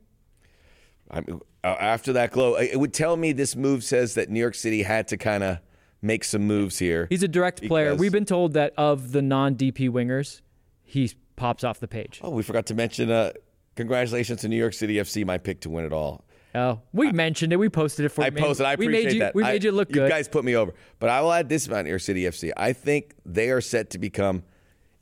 I 1.11 1.21
mean, 1.21 1.41
uh, 1.63 1.75
after 1.79 2.13
that 2.13 2.31
glow, 2.31 2.55
it 2.55 2.79
would 2.79 2.93
tell 2.93 3.17
me 3.17 3.31
this 3.31 3.55
move 3.55 3.83
says 3.83 4.13
that 4.15 4.29
New 4.29 4.39
York 4.39 4.55
City 4.55 4.83
had 4.83 5.07
to 5.09 5.17
kind 5.17 5.43
of 5.43 5.59
make 6.01 6.23
some 6.23 6.43
moves 6.43 6.79
here. 6.79 7.07
he's 7.09 7.23
a 7.23 7.27
direct 7.27 7.67
player. 7.67 7.95
We've 7.95 8.11
been 8.11 8.25
told 8.25 8.53
that 8.53 8.73
of 8.77 9.11
the 9.11 9.21
non-DP 9.21 9.89
wingers, 9.89 10.41
he 10.83 11.11
pops 11.35 11.63
off 11.63 11.79
the 11.79 11.87
page. 11.87 12.19
oh, 12.23 12.29
we 12.29 12.43
forgot 12.43 12.65
to 12.67 12.75
mention. 12.75 13.11
Uh, 13.11 13.31
congratulations 13.75 14.41
to 14.41 14.47
New 14.47 14.57
York 14.57 14.73
City 14.73 14.95
FC, 14.95 15.25
my 15.25 15.37
pick 15.37 15.61
to 15.61 15.69
win 15.69 15.85
it 15.85 15.93
all. 15.93 16.25
Oh, 16.53 16.79
we 16.93 17.11
mentioned 17.11 17.51
it. 17.51 17.57
We 17.57 17.67
posted 17.67 18.05
it 18.05 18.09
for 18.09 18.23
I 18.23 18.27
you. 18.27 18.31
posted. 18.31 18.65
I 18.65 18.75
we 18.75 18.85
appreciate 18.85 19.03
made 19.05 19.13
you, 19.13 19.19
that. 19.19 19.35
We 19.35 19.43
I- 19.43 19.51
made 19.51 19.63
you 19.63 19.71
look 19.71 19.91
good. 19.91 20.03
You 20.03 20.09
guys 20.09 20.27
put 20.29 20.45
me 20.45 20.55
over, 20.55 20.73
but 20.99 21.09
I 21.09 21.21
will 21.21 21.33
add 21.33 21.49
this 21.49 21.67
about 21.67 21.83
New 21.83 21.89
York 21.89 22.01
City 22.01 22.21
FC. 22.23 22.51
I 22.55 22.71
think 22.73 23.13
they 23.25 23.49
are 23.49 23.59
set 23.61 23.89
to 23.91 23.99
become 23.99 24.43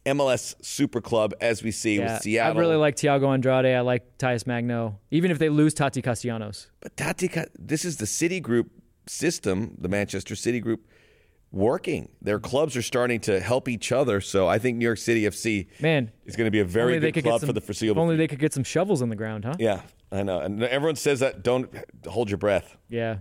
MLS 0.05 0.55
Super 0.61 0.99
Club 0.99 1.33
as 1.39 1.63
we 1.63 1.71
see 1.71 1.97
yeah, 1.97 2.13
with 2.13 2.23
Seattle. 2.23 2.57
I 2.57 2.59
really 2.59 2.75
like 2.75 2.95
Thiago 2.95 3.31
Andrade. 3.33 3.67
I 3.67 3.81
like 3.81 4.17
Talles 4.17 4.47
Magno. 4.47 4.99
Even 5.11 5.31
if 5.31 5.39
they 5.39 5.49
lose 5.49 5.73
Tati 5.73 6.01
Castellanos. 6.01 6.67
But 6.81 6.97
Tati, 6.97 7.29
this 7.57 7.85
is 7.85 7.97
the 7.97 8.07
City 8.07 8.39
Group 8.39 8.71
system, 9.07 9.75
the 9.77 9.87
Manchester 9.89 10.35
City 10.35 10.59
Group. 10.59 10.87
Working. 11.53 12.09
Their 12.21 12.39
clubs 12.39 12.75
are 12.75 12.81
starting 12.81 13.21
to 13.21 13.39
help 13.39 13.69
each 13.69 13.91
other. 13.93 14.19
So 14.19 14.47
I 14.47 14.59
think 14.59 14.77
New 14.77 14.85
York 14.85 14.97
City 14.97 15.21
FC 15.23 15.67
Man, 15.79 16.11
is 16.25 16.35
going 16.35 16.47
to 16.47 16.51
be 16.51 16.59
a 16.59 16.65
very 16.65 16.99
good 16.99 17.23
club 17.23 17.39
some, 17.39 17.47
for 17.47 17.53
the 17.53 17.59
if 17.61 17.65
foreseeable. 17.65 18.01
only 18.01 18.17
they 18.17 18.27
could 18.27 18.39
get 18.39 18.51
some 18.51 18.63
shovels 18.63 19.01
in 19.01 19.09
the 19.09 19.15
ground, 19.15 19.45
huh? 19.45 19.55
yeah, 19.59 19.83
I 20.11 20.23
know. 20.23 20.39
And 20.39 20.61
everyone 20.63 20.95
says 20.97 21.21
that. 21.21 21.43
Don't 21.43 21.69
hold 22.07 22.29
your 22.29 22.39
breath. 22.39 22.75
Yeah. 22.89 23.17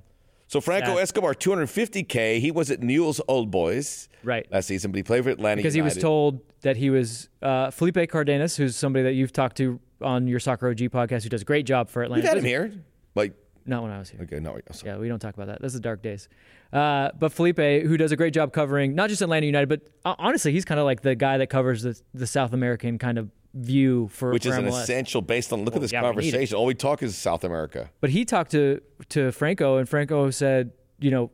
So 0.49 0.61
Franco 0.61 0.95
Sad. 0.97 1.03
Escobar, 1.03 1.35
250k. 1.35 2.39
He 2.41 2.51
was 2.51 2.71
at 2.71 2.83
Newell's 2.83 3.21
Old 3.27 3.51
Boys 3.51 4.09
Right. 4.23 4.47
last 4.53 4.67
season, 4.67 4.91
but 4.93 4.97
he 4.97 5.03
played 5.03 5.25
for 5.25 5.31
Atlanta 5.31 5.57
Because 5.57 5.73
he 5.73 5.81
was 5.81 5.97
told 5.97 6.41
that 6.61 6.77
he 6.77 6.91
was 6.91 7.29
uh, 7.41 7.71
Felipe 7.71 8.11
Cardenas, 8.11 8.57
who's 8.57 8.77
somebody 8.77 9.03
that 9.05 9.13
you've 9.15 9.33
talked 9.33 9.57
to 9.59 9.81
on 10.03 10.27
your 10.27 10.41
Soccer 10.41 10.69
OG 10.69 10.77
podcast, 10.91 11.23
who 11.23 11.31
does 11.31 11.43
a 11.43 11.47
great 11.47 11.65
job 11.65 11.89
for 11.89 12.03
Atlanta. 12.03 12.21
We've 12.21 12.29
had 12.29 12.37
him 12.39 12.45
here. 12.45 12.71
Like, 13.15 13.33
Not 13.65 13.83
when 13.83 13.93
I 13.93 13.99
was 13.99 14.11
here. 14.11 14.21
okay, 14.23 14.41
no, 14.41 14.59
sorry. 14.73 14.93
Yeah, 14.93 14.99
we 14.99 15.09
don't 15.09 15.19
talk 15.19 15.35
about 15.35 15.47
that. 15.47 15.63
Those 15.63 15.77
are 15.77 15.81
dark 15.81 16.03
days. 16.03 16.29
Uh, 16.73 17.11
but 17.19 17.33
Felipe, 17.33 17.59
who 17.59 17.97
does 17.97 18.13
a 18.13 18.17
great 18.17 18.35
job 18.35 18.53
covering 18.53 18.95
not 18.95 19.09
just 19.09 19.23
Atlanta 19.23 19.47
United, 19.47 19.69
but 19.69 19.83
uh, 20.05 20.15
honestly, 20.19 20.53
he's 20.53 20.65
kind 20.65 20.81
of 20.81 20.87
like 20.87 21.03
the 21.03 21.15
guy 21.15 21.39
that 21.39 21.49
covers 21.49 21.83
the, 21.83 22.01
the 22.15 22.27
South 22.27 22.53
American 22.53 22.99
kind 22.99 23.19
of 23.19 23.31
view 23.55 24.09
for 24.09 24.33
which 24.33 24.45
for 24.45 24.51
is 24.51 24.57
an 24.57 24.67
essential 24.67 25.21
based 25.21 25.53
on 25.53 25.65
look 25.65 25.77
at 25.77 25.83
this 25.83 25.93
yeah, 25.93 26.01
we 26.01 26.07
conversation. 26.07 26.57
All 26.57 26.65
we 26.65 26.75
talk 26.75 27.03
is 27.03 27.17
South 27.17 27.45
America. 27.45 27.91
But 28.01 28.11
he 28.11 28.25
talked 28.25 28.51
to 28.53 28.81
to 29.11 29.31
Franco, 29.33 29.77
and 29.77 29.89
Franco 29.89 30.31
said, 30.31 30.73
you 30.99 31.11
know, 31.11 31.31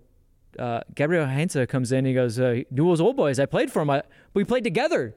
uh, 0.58 0.80
Gabriel 0.94 1.26
Heinze 1.26 1.56
comes 1.68 1.92
in. 1.92 2.04
He 2.04 2.14
goes, 2.14 2.38
uh, 2.38 2.62
Newell's 2.70 3.00
old 3.00 3.16
boys. 3.16 3.38
I 3.38 3.46
played 3.46 3.70
for 3.70 3.82
him. 3.82 3.90
I, 3.90 4.02
we 4.34 4.44
played 4.44 4.64
together. 4.64 5.14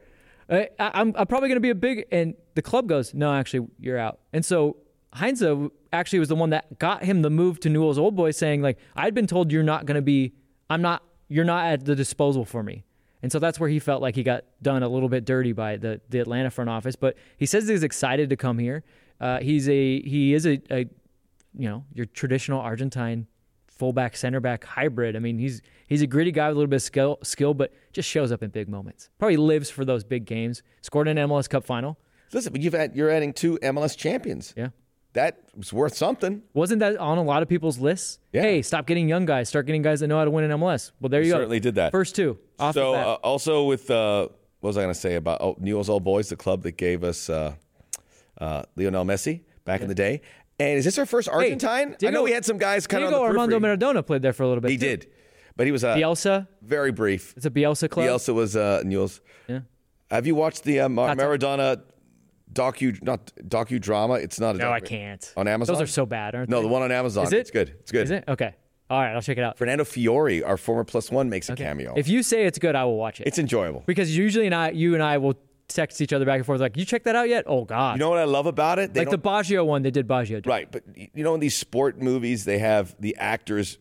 I, 0.50 0.69
I, 0.80 0.91
I'm, 0.93 1.13
I'm 1.15 1.28
probably 1.28 1.50
going 1.50 1.58
to 1.58 1.62
be 1.62 1.69
a 1.69 1.76
big. 1.76 2.06
And 2.12 2.36
the 2.56 2.62
club 2.62 2.88
goes, 2.88 3.13
no, 3.13 3.34
actually, 3.34 3.67
you're 3.80 3.97
out. 3.97 4.19
And 4.34 4.45
so 4.45 4.78
Heinze 5.13 5.43
actually 5.91 6.19
was 6.19 6.30
the 6.30 6.36
one 6.36 6.52
that 6.52 6.80
got 6.80 7.04
him 7.04 7.21
the 7.21 7.30
move 7.30 7.60
to 7.62 7.69
Newell's 7.69 7.97
old 7.97 8.15
boys, 8.15 8.38
saying 8.38 8.62
like, 8.62 8.78
I'd 8.95 9.13
been 9.13 9.28
told 9.28 9.52
you're 9.52 9.63
not 9.63 9.86
going 9.86 9.95
to 9.95 10.02
be. 10.02 10.34
I'm 10.69 10.82
not. 10.82 11.04
You're 11.28 11.45
not 11.45 11.65
at 11.65 11.86
the 11.86 11.95
disposal 11.95 12.43
for 12.45 12.62
me. 12.62 12.84
And 13.24 13.32
so 13.32 13.39
that's 13.39 13.60
where 13.60 13.69
he 13.69 13.80
felt 13.80 14.02
like 14.02 14.15
he 14.15 14.24
got 14.24 14.45
done 14.62 14.84
a 14.84 14.89
little 14.89 15.10
bit 15.10 15.26
dirty 15.26 15.54
by 15.54 15.78
the, 15.78 16.02
the 16.10 16.19
Atlanta 16.19 16.50
front 16.50 16.69
office. 16.69 16.95
But 16.95 17.17
he 17.38 17.45
says 17.45 17.67
he's 17.67 17.84
excited 17.84 18.30
to 18.30 18.36
come 18.36 18.58
here. 18.58 18.84
Uh, 19.19 19.39
he's 19.39 19.69
a 19.69 20.02
he 20.02 20.34
is 20.34 20.47
a, 20.47 20.60
a 20.71 20.80
you 21.56 21.69
know 21.69 21.86
your 21.93 22.06
traditional 22.08 22.60
Argentine 22.60 23.28
fullback 23.67 24.15
center 24.15 24.39
back 24.39 24.63
hybrid. 24.63 25.15
I 25.15 25.19
mean 25.19 25.38
he's 25.38 25.62
he's 25.88 26.02
a 26.02 26.08
gritty 26.08 26.32
guy 26.32 26.47
with 26.47 26.56
a 26.56 26.60
little 26.60 26.69
bit 26.69 26.78
of 26.78 26.82
skill 26.82 27.19
skill, 27.21 27.54
but 27.54 27.71
just 27.93 28.10
shows 28.10 28.32
up 28.32 28.41
in 28.41 28.50
big 28.50 28.67
moments. 28.67 29.10
Probably 29.19 29.38
lives 29.38 29.69
for 29.69 29.86
those 29.86 30.04
big 30.04 30.26
games. 30.26 30.63
Scored 30.82 31.08
an 31.08 31.17
MLS 31.17 31.47
Cup 31.47 31.63
final. 31.63 32.00
Listen, 32.34 32.52
but 32.52 32.62
you've 32.62 32.74
had 32.74 32.95
you're 32.95 33.12
adding 33.12 33.34
two 33.34 33.60
MLS 33.62 33.95
champions. 33.95 34.54
Yeah. 34.58 34.69
That 35.13 35.39
was 35.56 35.74
worth 35.74 35.95
something. 35.95 36.41
Wasn't 36.54 36.80
that 36.80 36.97
on 36.97 37.17
a 37.17 37.24
lot 37.24 37.41
of 37.43 37.50
people's 37.50 37.80
lists? 37.80 38.19
Yeah. 38.32 38.43
Hey, 38.43 38.62
stop 38.62 38.88
getting 38.88 39.10
young 39.10 39.26
guys. 39.26 39.50
Start 39.50 39.65
getting 39.65 39.82
guys 39.82 40.00
that 40.00 40.08
know 40.08 40.17
how 40.17 40.26
to 40.26 40.32
win 40.32 40.50
in 40.50 40.52
MLS. 40.52 40.91
Well, 41.02 41.10
there 41.10 41.21
you 41.21 41.32
go. 41.32 41.38
certainly 41.38 41.60
did 41.60 41.76
that. 41.76 41.91
First 41.91 42.15
two. 42.15 42.39
So 42.74 42.93
uh, 42.93 43.17
also 43.24 43.65
with 43.65 43.91
uh, 43.91 44.30
what 44.62 44.69
was 44.69 44.78
I 44.78 44.84
going 44.84 44.93
to 44.93 45.00
say 45.00 45.15
about 45.15 45.41
oh, 45.41 45.58
Newell's 45.60 45.89
Old 45.89 46.04
Boys, 46.04 46.30
the 46.30 46.38
club 46.38 46.63
that 46.63 46.78
gave 46.78 47.04
us 47.04 47.30
uh, 47.30 47.56
uh, 48.39 48.63
Lionel 48.76 49.04
Messi 49.04 49.41
back 49.65 49.82
in 49.82 49.88
the 49.88 49.95
day. 49.95 50.21
And 50.60 50.78
is 50.78 50.86
this 50.86 50.97
our 50.97 51.06
first 51.06 51.28
Argentine? 51.28 51.97
I 52.06 52.10
know 52.12 52.24
we 52.24 52.32
had 52.32 52.45
some 52.45 52.58
guys 52.58 52.88
kind 52.88 53.04
of 53.04 53.10
Diego 53.10 53.24
the 53.24 53.30
Armando. 53.30 53.60
Maradona 53.60 54.06
played 54.06 54.21
there 54.21 54.34
for 54.34 54.43
a 54.43 54.47
little 54.47 54.62
bit. 54.62 54.71
He 54.71 54.78
too. 54.78 54.86
did, 54.86 55.08
but 55.58 55.65
he 55.65 55.71
was 55.71 55.84
uh, 55.84 55.95
Bielsa. 55.95 56.47
very 56.62 56.91
brief. 56.91 57.34
It's 57.36 57.45
a 57.45 57.50
Bielsa 57.50 57.89
club. 57.89 58.06
Bielsa 58.06 58.34
was 58.34 58.56
uh, 58.56 58.84
Newell's. 58.86 59.19
Yeah. 59.47 59.62
Have 60.12 60.28
you 60.28 60.36
watched 60.36 60.63
the 60.63 60.82
uh, 60.82 60.89
Mar- 60.89 61.15
Maradona 61.15 61.82
docu 62.54 63.02
not 63.04 63.32
docudrama? 63.48 64.22
It's 64.24 64.40
not 64.40 64.56
a 64.56 64.58
No, 64.60 64.72
I 64.72 64.80
docu- 64.80 64.86
can't. 64.86 65.34
on 65.38 65.48
Amazon. 65.48 65.76
Those 65.76 65.84
are 65.84 65.88
so 65.88 66.06
bad, 66.06 66.36
aren't 66.36 66.50
No, 66.50 66.58
they? 66.58 66.64
the 66.64 66.68
one 66.70 66.82
on 66.82 66.92
Amazon. 66.92 67.26
Is 67.26 67.34
it? 67.34 67.40
It's 67.40 67.52
good. 67.52 67.70
It's 67.82 67.92
good. 67.92 68.04
Is 68.04 68.12
it? 68.12 68.24
Okay. 68.28 68.54
All 68.90 69.00
right, 69.00 69.14
I'll 69.14 69.22
check 69.22 69.38
it 69.38 69.44
out. 69.44 69.58
Fernando 69.58 69.86
Fiore, 69.86 70.44
our 70.44 70.58
former 70.58 70.84
plus 70.84 71.10
one, 71.10 71.30
makes 71.30 71.48
a 71.50 71.56
cameo. 71.56 71.94
If 71.96 72.10
you 72.10 72.24
say 72.24 72.46
it's 72.46 72.60
good, 72.60 72.76
I 72.76 72.84
will 72.84 72.98
watch 72.98 73.22
it. 73.22 73.28
it's 73.28 73.40
enjoyable. 73.40 73.84
because 73.88 74.16
usually 74.18 74.50
not 74.50 74.76
you 74.76 74.94
and 74.96 75.02
I 75.04 75.18
will 75.18 75.36
text 75.70 76.02
each 76.02 76.12
other 76.12 76.26
back 76.26 76.36
and 76.36 76.46
forth 76.46 76.60
like, 76.60 76.76
"You 76.76 76.84
check 76.84 77.04
that 77.06 77.16
out 77.16 77.30
yet?" 77.30 77.46
Oh 77.48 77.64
God! 77.64 77.94
You 77.96 78.00
know 78.00 78.10
what 78.10 78.20
I 78.20 78.26
love 78.26 78.48
about 78.48 78.78
it? 78.80 78.94
They 78.94 79.02
like 79.02 79.10
the 79.12 79.18
don't- 79.18 79.24
Baggio 79.34 79.66
one, 79.66 79.84
they 79.84 79.92
did 79.92 80.06
Baggio. 80.10 80.46
right, 80.46 80.70
but 80.70 80.84
you 80.96 81.24
know 81.24 81.34
in 81.34 81.40
these 81.40 81.56
sport 81.56 82.02
movies, 82.02 82.44
they 82.44 82.58
have 82.60 82.94
the 83.00 83.16
actors 83.16 83.78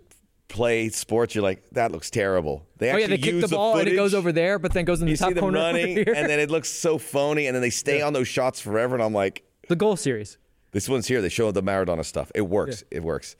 play 0.51 0.91
sports. 0.91 1.35
You're 1.35 1.43
like, 1.45 1.63
that 1.71 1.93
looks 1.93 2.11
terrible. 2.11 2.67
They 2.77 2.91
Oh 2.91 2.97
yeah, 2.97 3.05
actually 3.05 3.17
they 3.17 3.23
kick 3.23 3.35
use 3.35 3.49
the 3.51 3.57
ball 3.57 3.79
and 3.79 3.89
it 3.89 3.97
goes 3.97 4.13
over 4.13 4.33
there, 4.33 4.59
but 4.59 4.73
then 4.73 4.85
goes 4.85 5.01
in 5.01 5.07
the 5.07 5.13
You 5.13 5.17
top 5.17 5.29
see 5.29 5.35
them 5.35 5.43
corner 5.43 5.59
over 5.59 5.67
running, 5.69 5.97
here. 5.97 6.13
and 6.15 6.29
then 6.29 6.39
it 6.39 6.51
looks 6.51 6.69
so 6.69 6.99
phony, 6.99 7.47
and 7.47 7.55
then 7.55 7.63
they 7.63 7.71
stay 7.71 8.03
on 8.03 8.13
those 8.13 8.29
shots 8.29 8.61
forever. 8.61 8.95
And 8.95 9.03
I'm 9.03 9.15
like, 9.15 9.43
the 9.69 9.77
goal 9.77 9.97
series. 9.97 10.37
This 10.73 10.89
one's 10.89 11.07
here. 11.09 11.21
They 11.23 11.29
show 11.31 11.51
the 11.51 11.63
Maradona 11.63 12.05
stuff. 12.05 12.31
It 12.35 12.43
works. 12.43 12.85
It 12.91 13.03
works. 13.03 13.35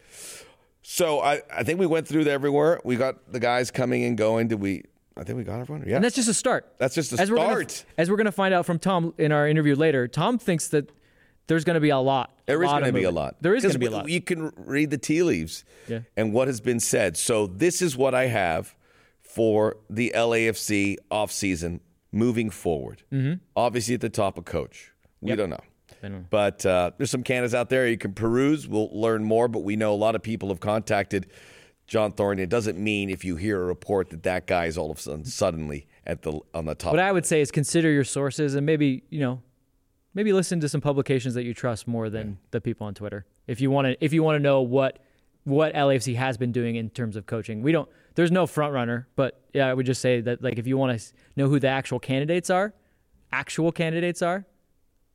So 0.83 1.21
I, 1.21 1.43
I 1.55 1.63
think 1.63 1.79
we 1.79 1.87
went 1.87 2.09
through 2.09 2.25
the 2.25 2.31
everywhere. 2.33 2.81
We 2.85 2.97
got 2.97 3.31
the 3.33 3.39
guys 3.41 3.71
coming 3.71 4.05
and 4.05 4.17
going. 4.17 4.49
Did 4.49 4.61
we? 4.61 4.85
I 5.17 5.25
think 5.25 5.37
we 5.39 5.45
got 5.45 5.61
everyone. 5.61 5.87
Yeah. 5.87 5.97
And 5.97 6.05
that's 6.05 6.17
just 6.17 6.29
a 6.29 6.35
start. 6.35 6.73
That's 6.79 6.95
just 6.95 7.13
a 7.13 7.21
as 7.21 7.31
We're 7.31 7.37
gonna, 7.37 7.69
start. 7.69 7.85
as 7.99 8.11
we're 8.11 8.17
going 8.17 8.25
to 8.27 8.33
find 8.33 8.55
out 8.55 8.65
from 8.65 8.79
Tom 8.79 9.13
in 9.19 9.33
our 9.33 9.47
interview 9.47 9.75
later, 9.75 10.09
Tom 10.09 10.39
thinks 10.39 10.69
that 10.69 10.91
there's 11.51 11.65
going 11.65 11.75
to 11.75 11.81
be 11.81 11.91
a 11.91 11.99
lot. 11.99 12.33
There 12.47 12.63
is 12.63 12.71
going 12.71 12.85
to 12.85 12.93
be 12.93 13.05
a 13.05 13.11
lot. 13.11 13.37
There 13.43 13.55
is 13.55 13.63
going 13.63 13.73
to 13.75 13.79
be 13.79 13.87
a 13.87 13.91
lot. 13.91 14.09
You 14.09 14.21
can 14.23 14.53
read 14.57 14.91
the 14.91 14.99
tea 14.99 15.23
leaves 15.23 15.65
Yeah. 15.89 16.01
and 16.17 16.33
what 16.33 16.49
has 16.49 16.61
been 16.61 16.81
said. 16.81 17.17
So 17.17 17.47
this 17.47 17.83
is 17.83 17.97
what 17.97 18.15
I 18.15 18.27
have 18.27 18.75
for 19.23 19.77
the 19.91 20.13
LAFC 20.15 20.97
offseason 21.11 21.81
moving 22.13 22.51
forward. 22.51 23.03
Mm-hmm. 23.13 23.35
Obviously, 23.57 23.95
at 23.95 24.01
the 24.01 24.09
top 24.09 24.39
of 24.39 24.45
coach. 24.45 24.93
We 25.21 25.31
Yep. 25.31 25.39
don't 25.39 25.51
know. 25.51 25.61
But 26.31 26.65
uh, 26.65 26.93
there's 26.97 27.11
some 27.11 27.23
candidates 27.23 27.53
out 27.55 27.69
there 27.69 27.87
you 27.87 27.99
can 27.99 28.15
peruse. 28.15 28.67
We'll 28.67 28.89
learn 28.99 29.23
more, 29.25 29.49
but 29.49 29.61
we 29.61 29.77
know 29.77 29.93
a 29.93 29.97
lot 29.97 30.15
of 30.15 30.23
people 30.23 30.49
have 30.49 30.59
contacted 30.61 31.27
John 31.87 32.13
Thornton. 32.13 32.43
It 32.43 32.49
doesn't 32.49 32.79
mean 32.79 33.11
if 33.11 33.23
you 33.25 33.37
hear 33.37 33.61
a 33.61 33.65
report 33.67 34.09
that 34.11 34.23
that 34.23 34.47
guy 34.47 34.65
is 34.67 34.79
all 34.79 34.91
of 34.91 34.97
a 34.99 35.01
sudden 35.01 35.25
suddenly 35.27 35.87
at 36.07 36.23
the 36.23 36.41
on 36.55 36.65
the 36.65 36.75
top. 36.75 36.93
What 36.95 37.01
I 37.01 37.13
would 37.13 37.27
say 37.27 37.41
is 37.43 37.51
consider 37.51 37.91
your 37.91 38.05
sources 38.05 38.55
and 38.55 38.65
maybe, 38.65 39.03
you 39.11 39.21
know, 39.21 39.43
maybe 40.15 40.33
listen 40.33 40.61
to 40.61 40.69
some 40.69 40.81
publications 40.81 41.35
that 41.35 41.45
you 41.45 41.55
trust 41.55 41.87
more 41.87 42.11
than 42.11 42.39
the 42.51 42.61
people 42.61 42.87
on 42.87 42.95
Twitter. 42.95 43.27
If 43.47 43.61
you 43.61 43.71
want 43.71 43.87
to 43.87 44.05
if 44.05 44.13
you 44.13 44.23
want 44.23 44.37
to 44.37 44.41
know 44.41 44.61
what 44.61 44.99
what 45.45 45.75
LAFC 45.75 46.17
has 46.17 46.37
been 46.37 46.53
doing 46.53 46.77
in 46.77 46.91
terms 46.91 47.17
of 47.17 47.27
coaching. 47.27 47.63
We 47.63 47.73
don't 47.73 47.89
there's 48.15 48.31
no 48.31 48.47
front 48.47 48.75
runner, 48.75 49.09
but 49.17 49.41
yeah, 49.55 49.69
I 49.69 49.75
would 49.75 49.87
just 49.87 50.01
say 50.01 50.21
that 50.21 50.43
like 50.43 50.59
if 50.59 50.67
you 50.67 50.77
want 50.77 50.99
to 50.99 51.13
know 51.37 51.49
who 51.49 51.59
the 51.59 51.69
actual 51.69 51.99
candidates 51.99 52.51
are, 52.51 52.75
actual 53.33 53.73
candidates 53.73 54.23
are, 54.23 54.45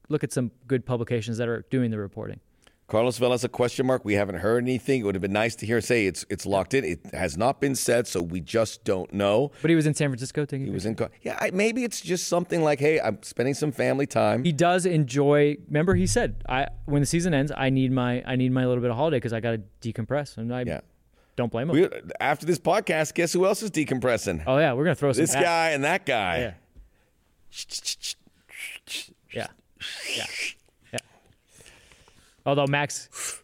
look 0.10 0.23
at 0.23 0.31
some 0.31 0.51
good 0.67 0.86
publications 0.86 1.38
that 1.38 1.47
are 1.47 1.65
doing 1.69 1.91
the 1.91 1.97
reporting. 1.97 2.39
Carlos 2.88 3.17
Vela's 3.17 3.43
a 3.43 3.50
question 3.50 3.88
mark. 3.88 4.06
We 4.06 4.13
haven't 4.13 4.36
heard 4.36 4.63
anything. 4.63 5.02
It 5.02 5.04
would 5.06 5.15
have 5.15 5.21
been 5.21 5.34
nice 5.34 5.56
to 5.56 5.65
hear 5.65 5.82
say 5.82 6.06
it's 6.06 6.24
it's 6.30 6.45
locked 6.45 6.76
in. 6.76 6.84
It 6.84 7.00
has 7.13 7.36
not 7.36 7.60
been 7.60 7.74
said, 7.74 8.06
so 8.08 8.21
we 8.21 8.39
just 8.41 8.84
don't 8.84 9.12
know. 9.12 9.52
But 9.63 9.69
he 9.69 9.76
was 9.76 9.88
in 9.88 9.95
San 9.95 10.10
Francisco 10.10 10.45
taking 10.45 10.67
He 10.67 10.71
was 10.71 10.86
in. 10.86 10.95
Yeah, 11.24 11.36
I, 11.41 11.50
maybe 11.52 11.84
it's 11.84 12.00
just 12.00 12.28
something 12.28 12.62
like, 12.62 12.80
hey, 12.80 13.00
I'm 13.02 13.21
spending 13.24 13.56
some 13.56 13.71
family 13.71 14.06
time. 14.06 14.43
he 14.43 14.52
does 14.52 14.86
enjoy 14.86 15.58
remember 15.67 15.95
he 15.95 16.06
said 16.06 16.43
i 16.48 16.67
when 16.86 17.02
the 17.02 17.06
season 17.06 17.34
ends 17.34 17.52
i 17.58 17.69
need 17.69 17.91
my 17.91 18.21
i 18.26 18.36
need 18.36 18.52
my 18.52 18.65
little 18.65 18.82
bit 18.82 18.91
of 18.91 18.98
holiday 18.98 19.17
because 19.17 19.34
i 19.34 19.39
gotta 19.39 19.62
decompress 19.82 20.38
and 20.38 20.54
i 20.54 20.62
Yeah. 20.62 20.82
don't 21.36 21.52
blame 21.52 21.69
him 21.69 21.76
We, 21.76 21.89
after 22.19 22.45
this 22.45 22.60
podcast, 22.60 23.13
guess 23.15 23.34
who 23.34 23.45
else 23.45 23.63
is 23.63 23.71
decompressing? 23.71 24.43
oh 24.48 24.58
yeah 24.58 24.74
we're 24.74 24.84
gonna 24.84 24.95
throw 24.95 25.12
some 25.12 25.24
this 25.24 25.34
guy 25.34 25.71
and 25.71 25.84
that 25.84 26.06
guy. 26.06 26.38
yeah 26.39 26.54
yeah 29.32 29.48
yeah 30.15 30.26
although 32.45 32.67
max 32.67 33.41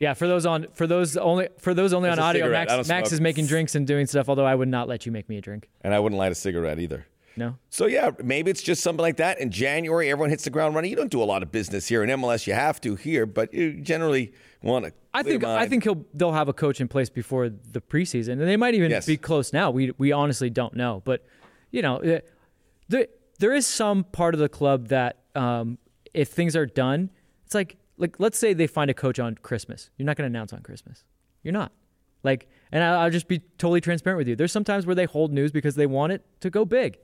yeah 0.00 0.14
for 0.14 0.26
those 0.28 0.44
on 0.46 0.66
for 0.74 0.86
those 0.86 1.16
only 1.16 1.48
for 1.58 1.72
those 1.74 1.92
only 1.92 2.08
That's 2.08 2.20
on 2.20 2.26
audio 2.28 2.44
cigarette. 2.46 2.68
Max 2.68 2.88
max 2.88 3.08
smoke. 3.08 3.12
is 3.14 3.20
making 3.20 3.46
drinks 3.46 3.74
and 3.74 3.86
doing 3.86 4.06
stuff 4.06 4.28
although 4.28 4.44
i 4.44 4.54
would 4.54 4.68
not 4.68 4.88
let 4.88 5.06
you 5.06 5.12
make 5.12 5.28
me 5.28 5.38
a 5.38 5.40
drink 5.40 5.68
And 5.82 5.94
I 5.94 5.98
wouldn't 6.00 6.18
light 6.18 6.32
a 6.32 6.34
cigarette 6.34 6.78
either. 6.78 7.06
no 7.36 7.56
So 7.70 7.86
yeah, 7.86 8.10
maybe 8.22 8.50
it's 8.50 8.62
just 8.62 8.82
something 8.82 9.02
like 9.02 9.16
that. 9.18 9.38
In 9.40 9.50
January, 9.50 10.10
everyone 10.10 10.30
hits 10.30 10.44
the 10.44 10.50
ground 10.50 10.74
running. 10.74 10.90
You 10.90 10.96
don't 10.96 11.10
do 11.10 11.22
a 11.22 11.28
lot 11.32 11.42
of 11.44 11.50
business 11.52 11.86
here 11.86 12.02
in 12.02 12.10
MLS. 12.20 12.46
You 12.46 12.54
have 12.54 12.80
to 12.82 12.96
here, 12.96 13.24
but 13.26 13.54
you 13.54 13.80
generally 13.80 14.32
want 14.62 14.84
to. 14.86 14.92
I 15.14 15.22
think 15.22 15.44
I 15.44 15.66
think 15.68 15.84
he'll 15.84 16.04
they'll 16.14 16.32
have 16.32 16.48
a 16.48 16.52
coach 16.52 16.80
in 16.80 16.88
place 16.88 17.08
before 17.10 17.48
the 17.48 17.80
preseason, 17.80 18.32
and 18.32 18.42
they 18.52 18.56
might 18.56 18.74
even 18.74 18.90
Yes. 18.90 19.06
be 19.06 19.16
close 19.16 19.52
now. 19.52 19.70
We 19.70 19.92
we 19.98 20.10
honestly 20.12 20.50
don't 20.50 20.74
know, 20.74 21.00
but 21.04 21.24
you 21.70 21.80
know, 21.82 21.98
eh, 21.98 22.20
there 22.88 23.06
there 23.38 23.54
is 23.54 23.66
some 23.66 24.02
part 24.04 24.34
of 24.34 24.40
the 24.40 24.48
club 24.48 24.88
that 24.88 25.12
um, 25.36 25.78
if 26.12 26.28
things 26.30 26.56
are 26.56 26.66
done, 26.66 27.10
it's 27.46 27.54
like 27.54 27.76
like 27.98 28.18
let's 28.18 28.38
say 28.38 28.52
they 28.54 28.66
find 28.66 28.90
a 28.90 28.94
coach 28.94 29.18
on 29.18 29.34
Christmas. 29.36 29.90
You're 29.96 30.06
not 30.06 30.16
going 30.16 30.30
to 30.30 30.36
announce 30.36 30.52
on 30.52 30.60
Christmas. 30.62 31.04
You're 31.42 31.52
not. 31.52 31.72
Like, 32.24 32.48
and 32.72 32.82
I- 32.82 33.02
I'll 33.04 33.10
just 33.10 33.28
be 33.28 33.38
totally 33.58 33.80
transparent 33.80 34.18
with 34.18 34.26
you. 34.28 34.34
There's 34.36 34.52
sometimes 34.52 34.86
where 34.86 34.94
they 34.94 35.04
hold 35.04 35.32
news 35.32 35.52
because 35.52 35.74
they 35.76 35.86
want 35.86 36.12
it 36.12 36.24
to 36.40 36.50
go 36.50 36.64
big. 36.64 36.98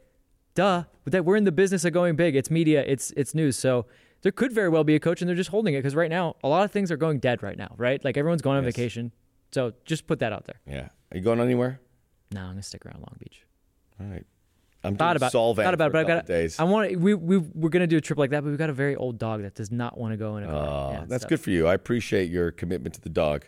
Duh. 0.55 0.85
But 1.05 1.13
that 1.13 1.25
we're 1.25 1.37
in 1.37 1.45
the 1.45 1.53
business 1.53 1.85
of 1.85 1.93
going 1.93 2.17
big. 2.17 2.35
It's 2.37 2.51
media. 2.51 2.83
It's 2.87 3.11
it's 3.17 3.35
news. 3.35 3.57
So 3.57 3.87
there 4.23 4.33
could 4.33 4.53
very 4.53 4.69
well 4.69 4.85
be 4.85 4.95
a 4.95 5.01
coach, 5.01 5.21
and 5.21 5.29
they're 5.29 5.37
just 5.37 5.51
holding 5.51 5.75
it 5.75 5.79
because 5.79 5.95
right 5.95 6.11
now 6.11 6.37
a 6.43 6.49
lot 6.49 6.65
of 6.65 6.71
things 6.71 6.91
are 6.91 6.97
going 6.97 7.19
dead 7.19 7.43
right 7.43 7.59
now. 7.59 7.75
Right? 7.77 8.03
Like 8.05 8.17
everyone's 8.17 8.43
going 8.43 8.57
on 8.59 8.65
Yes. 8.65 8.75
vacation. 8.75 9.13
So 9.53 9.73
just 9.85 10.07
put 10.07 10.19
that 10.21 10.33
out 10.33 10.47
there. 10.47 10.61
Yeah. 10.67 10.89
Are 11.13 11.17
you 11.17 11.21
going 11.23 11.41
anywhere? 11.41 11.81
No, 12.33 12.41
I'm 12.43 12.51
gonna 12.51 12.63
stick 12.63 12.85
around 12.87 12.99
Long 13.01 13.17
Beach. 13.19 13.45
All 14.01 14.07
right. 14.07 14.25
I'm 14.85 14.97
Thought 14.97 15.17
about 15.17 15.33
Solvang 15.33 15.65
thought 15.65 15.75
about, 15.75 15.87
it, 15.89 15.93
but 15.93 15.99
a 15.99 16.01
I 16.01 16.05
got 16.17 16.27
days. 16.27 16.61
I 16.61 16.65
want 16.65 16.97
we 16.97 17.15
we 17.15 17.39
we're 17.39 17.71
gonna 17.71 17.87
do 17.87 17.97
a 17.97 18.01
trip 18.01 18.19
like 18.19 18.31
that, 18.31 18.43
but 18.43 18.51
we've 18.51 18.59
got 18.59 18.71
a 18.71 18.75
very 18.75 18.95
old 18.97 19.19
dog 19.19 19.43
that 19.43 19.55
does 19.55 19.71
not 19.73 19.97
want 19.97 20.13
to 20.13 20.17
go 20.17 20.37
in 20.37 20.45
a 20.45 20.47
car. 20.47 20.69
Uh, 20.69 20.93
Yeah, 20.93 21.05
that's 21.09 21.25
good 21.25 21.41
for 21.41 21.51
you. 21.51 21.67
I 21.67 21.75
appreciate 21.75 22.31
your 22.31 22.51
commitment 22.51 22.95
to 22.97 23.01
the 23.01 23.09
dog. 23.09 23.47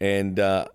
And 0.00 0.38
uh, 0.38 0.66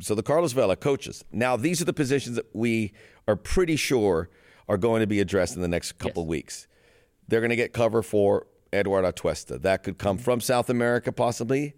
So 0.00 0.14
the 0.14 0.22
Carlos 0.22 0.52
Vela 0.52 0.76
coaches. 0.76 1.22
Now 1.30 1.56
these 1.56 1.82
are 1.82 1.84
the 1.84 1.92
positions 1.92 2.36
that 2.36 2.46
we 2.54 2.92
are 3.28 3.36
pretty 3.36 3.76
sure 3.76 4.30
are 4.68 4.78
going 4.78 5.00
to 5.00 5.06
be 5.06 5.20
addressed 5.20 5.54
in 5.54 5.62
the 5.62 5.68
next 5.68 5.92
couple 5.98 6.22
Yes. 6.22 6.28
weeks. 6.30 6.66
They're 7.28 7.40
going 7.40 7.50
to 7.50 7.56
get 7.56 7.72
cover 7.72 8.02
for 8.02 8.46
Eduardo 8.72 9.10
Atuesta. 9.10 9.60
That 9.60 9.82
could 9.82 9.98
come 9.98 10.16
from 10.18 10.40
South 10.40 10.70
America, 10.70 11.12
possibly. 11.12 11.74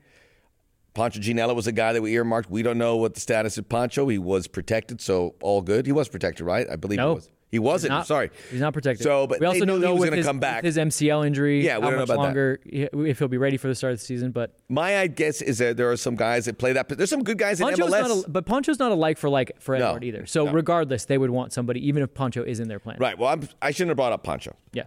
Pancho 0.94 1.20
Ginella 1.20 1.54
was 1.54 1.66
a 1.66 1.72
guy 1.72 1.92
that 1.92 2.00
we 2.02 2.12
earmarked. 2.12 2.48
We 2.50 2.62
don't 2.62 2.78
know 2.78 2.96
what 2.96 3.14
the 3.14 3.20
status 3.20 3.58
of 3.58 3.68
Pancho. 3.68 4.06
He 4.08 4.18
was 4.18 4.46
protected, 4.46 5.00
so 5.00 5.34
all 5.42 5.60
good. 5.60 5.86
He 5.86 5.92
was 5.92 6.08
protected, 6.08 6.46
right? 6.46 6.68
I 6.70 6.76
believe 6.76 6.98
No. 6.98 7.10
he 7.10 7.14
was. 7.16 7.30
He 7.50 7.58
wasn't. 7.60 7.90
Not- 7.92 8.06
sorry, 8.08 8.30
he's 8.50 8.60
not 8.60 8.72
protected. 8.72 9.04
So, 9.04 9.28
but 9.28 9.38
we 9.38 9.46
also 9.46 9.60
don't 9.64 9.78
knew 9.80 9.86
he 9.86 9.92
know 9.92 9.94
was 9.94 10.04
gonna 10.06 10.16
his, 10.16 10.26
come 10.26 10.40
back. 10.40 10.64
his 10.64 10.76
MCL 10.76 11.24
injury. 11.24 11.64
Yeah, 11.64 11.78
we 11.78 11.82
don't 11.82 11.92
know 11.98 12.02
about 12.02 12.14
that. 12.14 12.18
longer 12.18 12.58
he- 12.64 12.88
if 12.92 13.20
he'll 13.20 13.28
be 13.28 13.36
ready 13.38 13.56
for 13.58 13.68
the 13.68 13.76
start 13.76 13.92
of 13.92 14.00
the 14.00 14.04
season. 14.04 14.32
But 14.32 14.56
my 14.68 15.06
guess 15.06 15.40
is 15.40 15.58
that 15.58 15.76
there 15.76 15.88
are 15.88 15.96
some 15.96 16.16
guys 16.16 16.46
that 16.46 16.58
play 16.58 16.72
that. 16.72 16.88
But 16.88 16.98
There's 16.98 17.10
some 17.10 17.22
good 17.22 17.38
guys 17.38 17.60
in 17.60 17.68
Pancho's 17.68 17.90
MLS. 17.92 18.08
not 18.08 18.26
a, 18.26 18.28
but 18.30 18.44
Pancho's 18.46 18.80
not 18.80 18.90
a 18.90 18.96
like 18.96 19.18
for 19.18 19.28
like 19.30 19.52
for 19.60 19.78
No, 19.78 19.88
Edward 19.90 20.02
either. 20.02 20.26
So 20.26 20.46
no. 20.46 20.52
regardless, 20.52 21.04
they 21.04 21.16
would 21.16 21.30
want 21.30 21.52
somebody, 21.52 21.86
even 21.86 22.02
if 22.02 22.12
Pancho 22.12 22.42
is 22.42 22.58
in 22.58 22.66
their 22.66 22.80
plan. 22.80 22.96
right. 22.98 23.16
Well, 23.16 23.28
I'm, 23.30 23.48
I 23.62 23.70
shouldn't 23.70 23.90
have 23.90 23.96
brought 23.98 24.12
up 24.12 24.24
Pancho. 24.24 24.56
Yeah. 24.72 24.84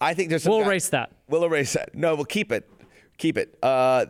I 0.00 0.14
think 0.14 0.30
there's 0.30 0.44
some 0.44 0.52
We'll 0.52 0.60
guy- 0.62 0.68
erase 0.68 0.88
that. 0.88 1.12
We'll 1.28 1.44
erase 1.44 1.74
that. 1.74 1.94
No, 1.94 2.14
we'll 2.14 2.24
keep 2.24 2.50
it. 2.50 2.66
Keep 3.18 3.36
it. 3.36 3.58
Uh, 3.62 4.06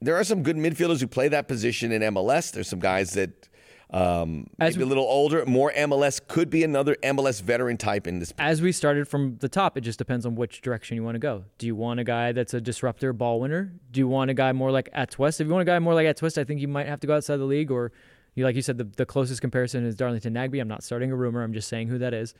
there 0.00 0.16
are 0.16 0.24
some 0.24 0.42
good 0.42 0.56
midfielders 0.56 1.00
who 1.00 1.06
play 1.06 1.28
that 1.28 1.48
position 1.48 1.92
in 1.92 2.02
MLS. 2.02 2.52
There's 2.52 2.68
some 2.68 2.80
guys 2.80 3.12
that 3.12 3.48
um, 3.90 4.46
As 4.58 4.74
maybe 4.74 4.84
a 4.84 4.86
little 4.86 5.04
older, 5.04 5.44
more 5.46 5.72
MLS. 5.72 6.20
Could 6.26 6.50
be 6.50 6.64
another 6.64 6.96
MLS 7.02 7.40
veteran 7.40 7.76
type 7.76 8.06
in 8.06 8.18
this. 8.18 8.32
As 8.38 8.60
we 8.60 8.72
started 8.72 9.06
from 9.06 9.36
the 9.38 9.48
top, 9.48 9.78
it 9.78 9.82
just 9.82 9.98
depends 9.98 10.26
on 10.26 10.34
which 10.34 10.60
direction 10.60 10.96
you 10.96 11.04
want 11.04 11.14
to 11.14 11.20
go. 11.20 11.44
Do 11.58 11.66
you 11.66 11.76
want 11.76 12.00
a 12.00 12.04
guy 12.04 12.32
that's 12.32 12.52
a 12.52 12.60
disruptor, 12.60 13.12
ball 13.12 13.40
winner? 13.40 13.72
Do 13.92 14.00
you 14.00 14.08
want 14.08 14.30
a 14.30 14.34
guy 14.34 14.52
more 14.52 14.70
like 14.70 14.90
Atuesta? 14.92 15.40
If 15.40 15.46
you 15.46 15.52
want 15.52 15.62
a 15.62 15.66
guy 15.66 15.78
more 15.78 15.94
like 15.94 16.06
Atuesta, 16.06 16.38
I 16.38 16.44
think 16.44 16.60
you 16.60 16.68
might 16.68 16.86
have 16.86 17.00
to 17.00 17.06
go 17.06 17.14
outside 17.14 17.36
the 17.36 17.44
league. 17.44 17.70
Or, 17.70 17.92
you 18.34 18.44
like 18.44 18.56
you 18.56 18.62
said, 18.62 18.76
the, 18.76 18.84
the 18.84 19.06
closest 19.06 19.40
comparison 19.40 19.86
is 19.86 19.94
Darlington 19.94 20.34
Nagbe. 20.34 20.60
I'm 20.60 20.68
not 20.68 20.82
starting 20.82 21.12
a 21.12 21.16
rumor. 21.16 21.42
I'm 21.42 21.52
just 21.52 21.68
saying 21.68 21.88
who 21.88 21.98
that 21.98 22.12
is. 22.12 22.34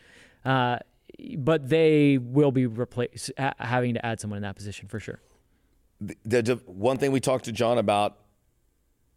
Uh, 0.44 0.78
but 1.38 1.68
they 1.68 2.18
will 2.18 2.50
be 2.50 2.66
replace 2.66 3.30
ha- 3.38 3.54
having 3.58 3.94
to 3.94 4.04
add 4.04 4.20
someone 4.20 4.38
in 4.38 4.42
that 4.42 4.56
position 4.56 4.88
for 4.88 4.98
sure. 4.98 5.20
The, 6.00 6.42
the 6.42 6.60
one 6.66 6.98
thing 6.98 7.12
we 7.12 7.20
talked 7.20 7.46
to 7.46 7.52
John 7.52 7.78
about 7.78 8.18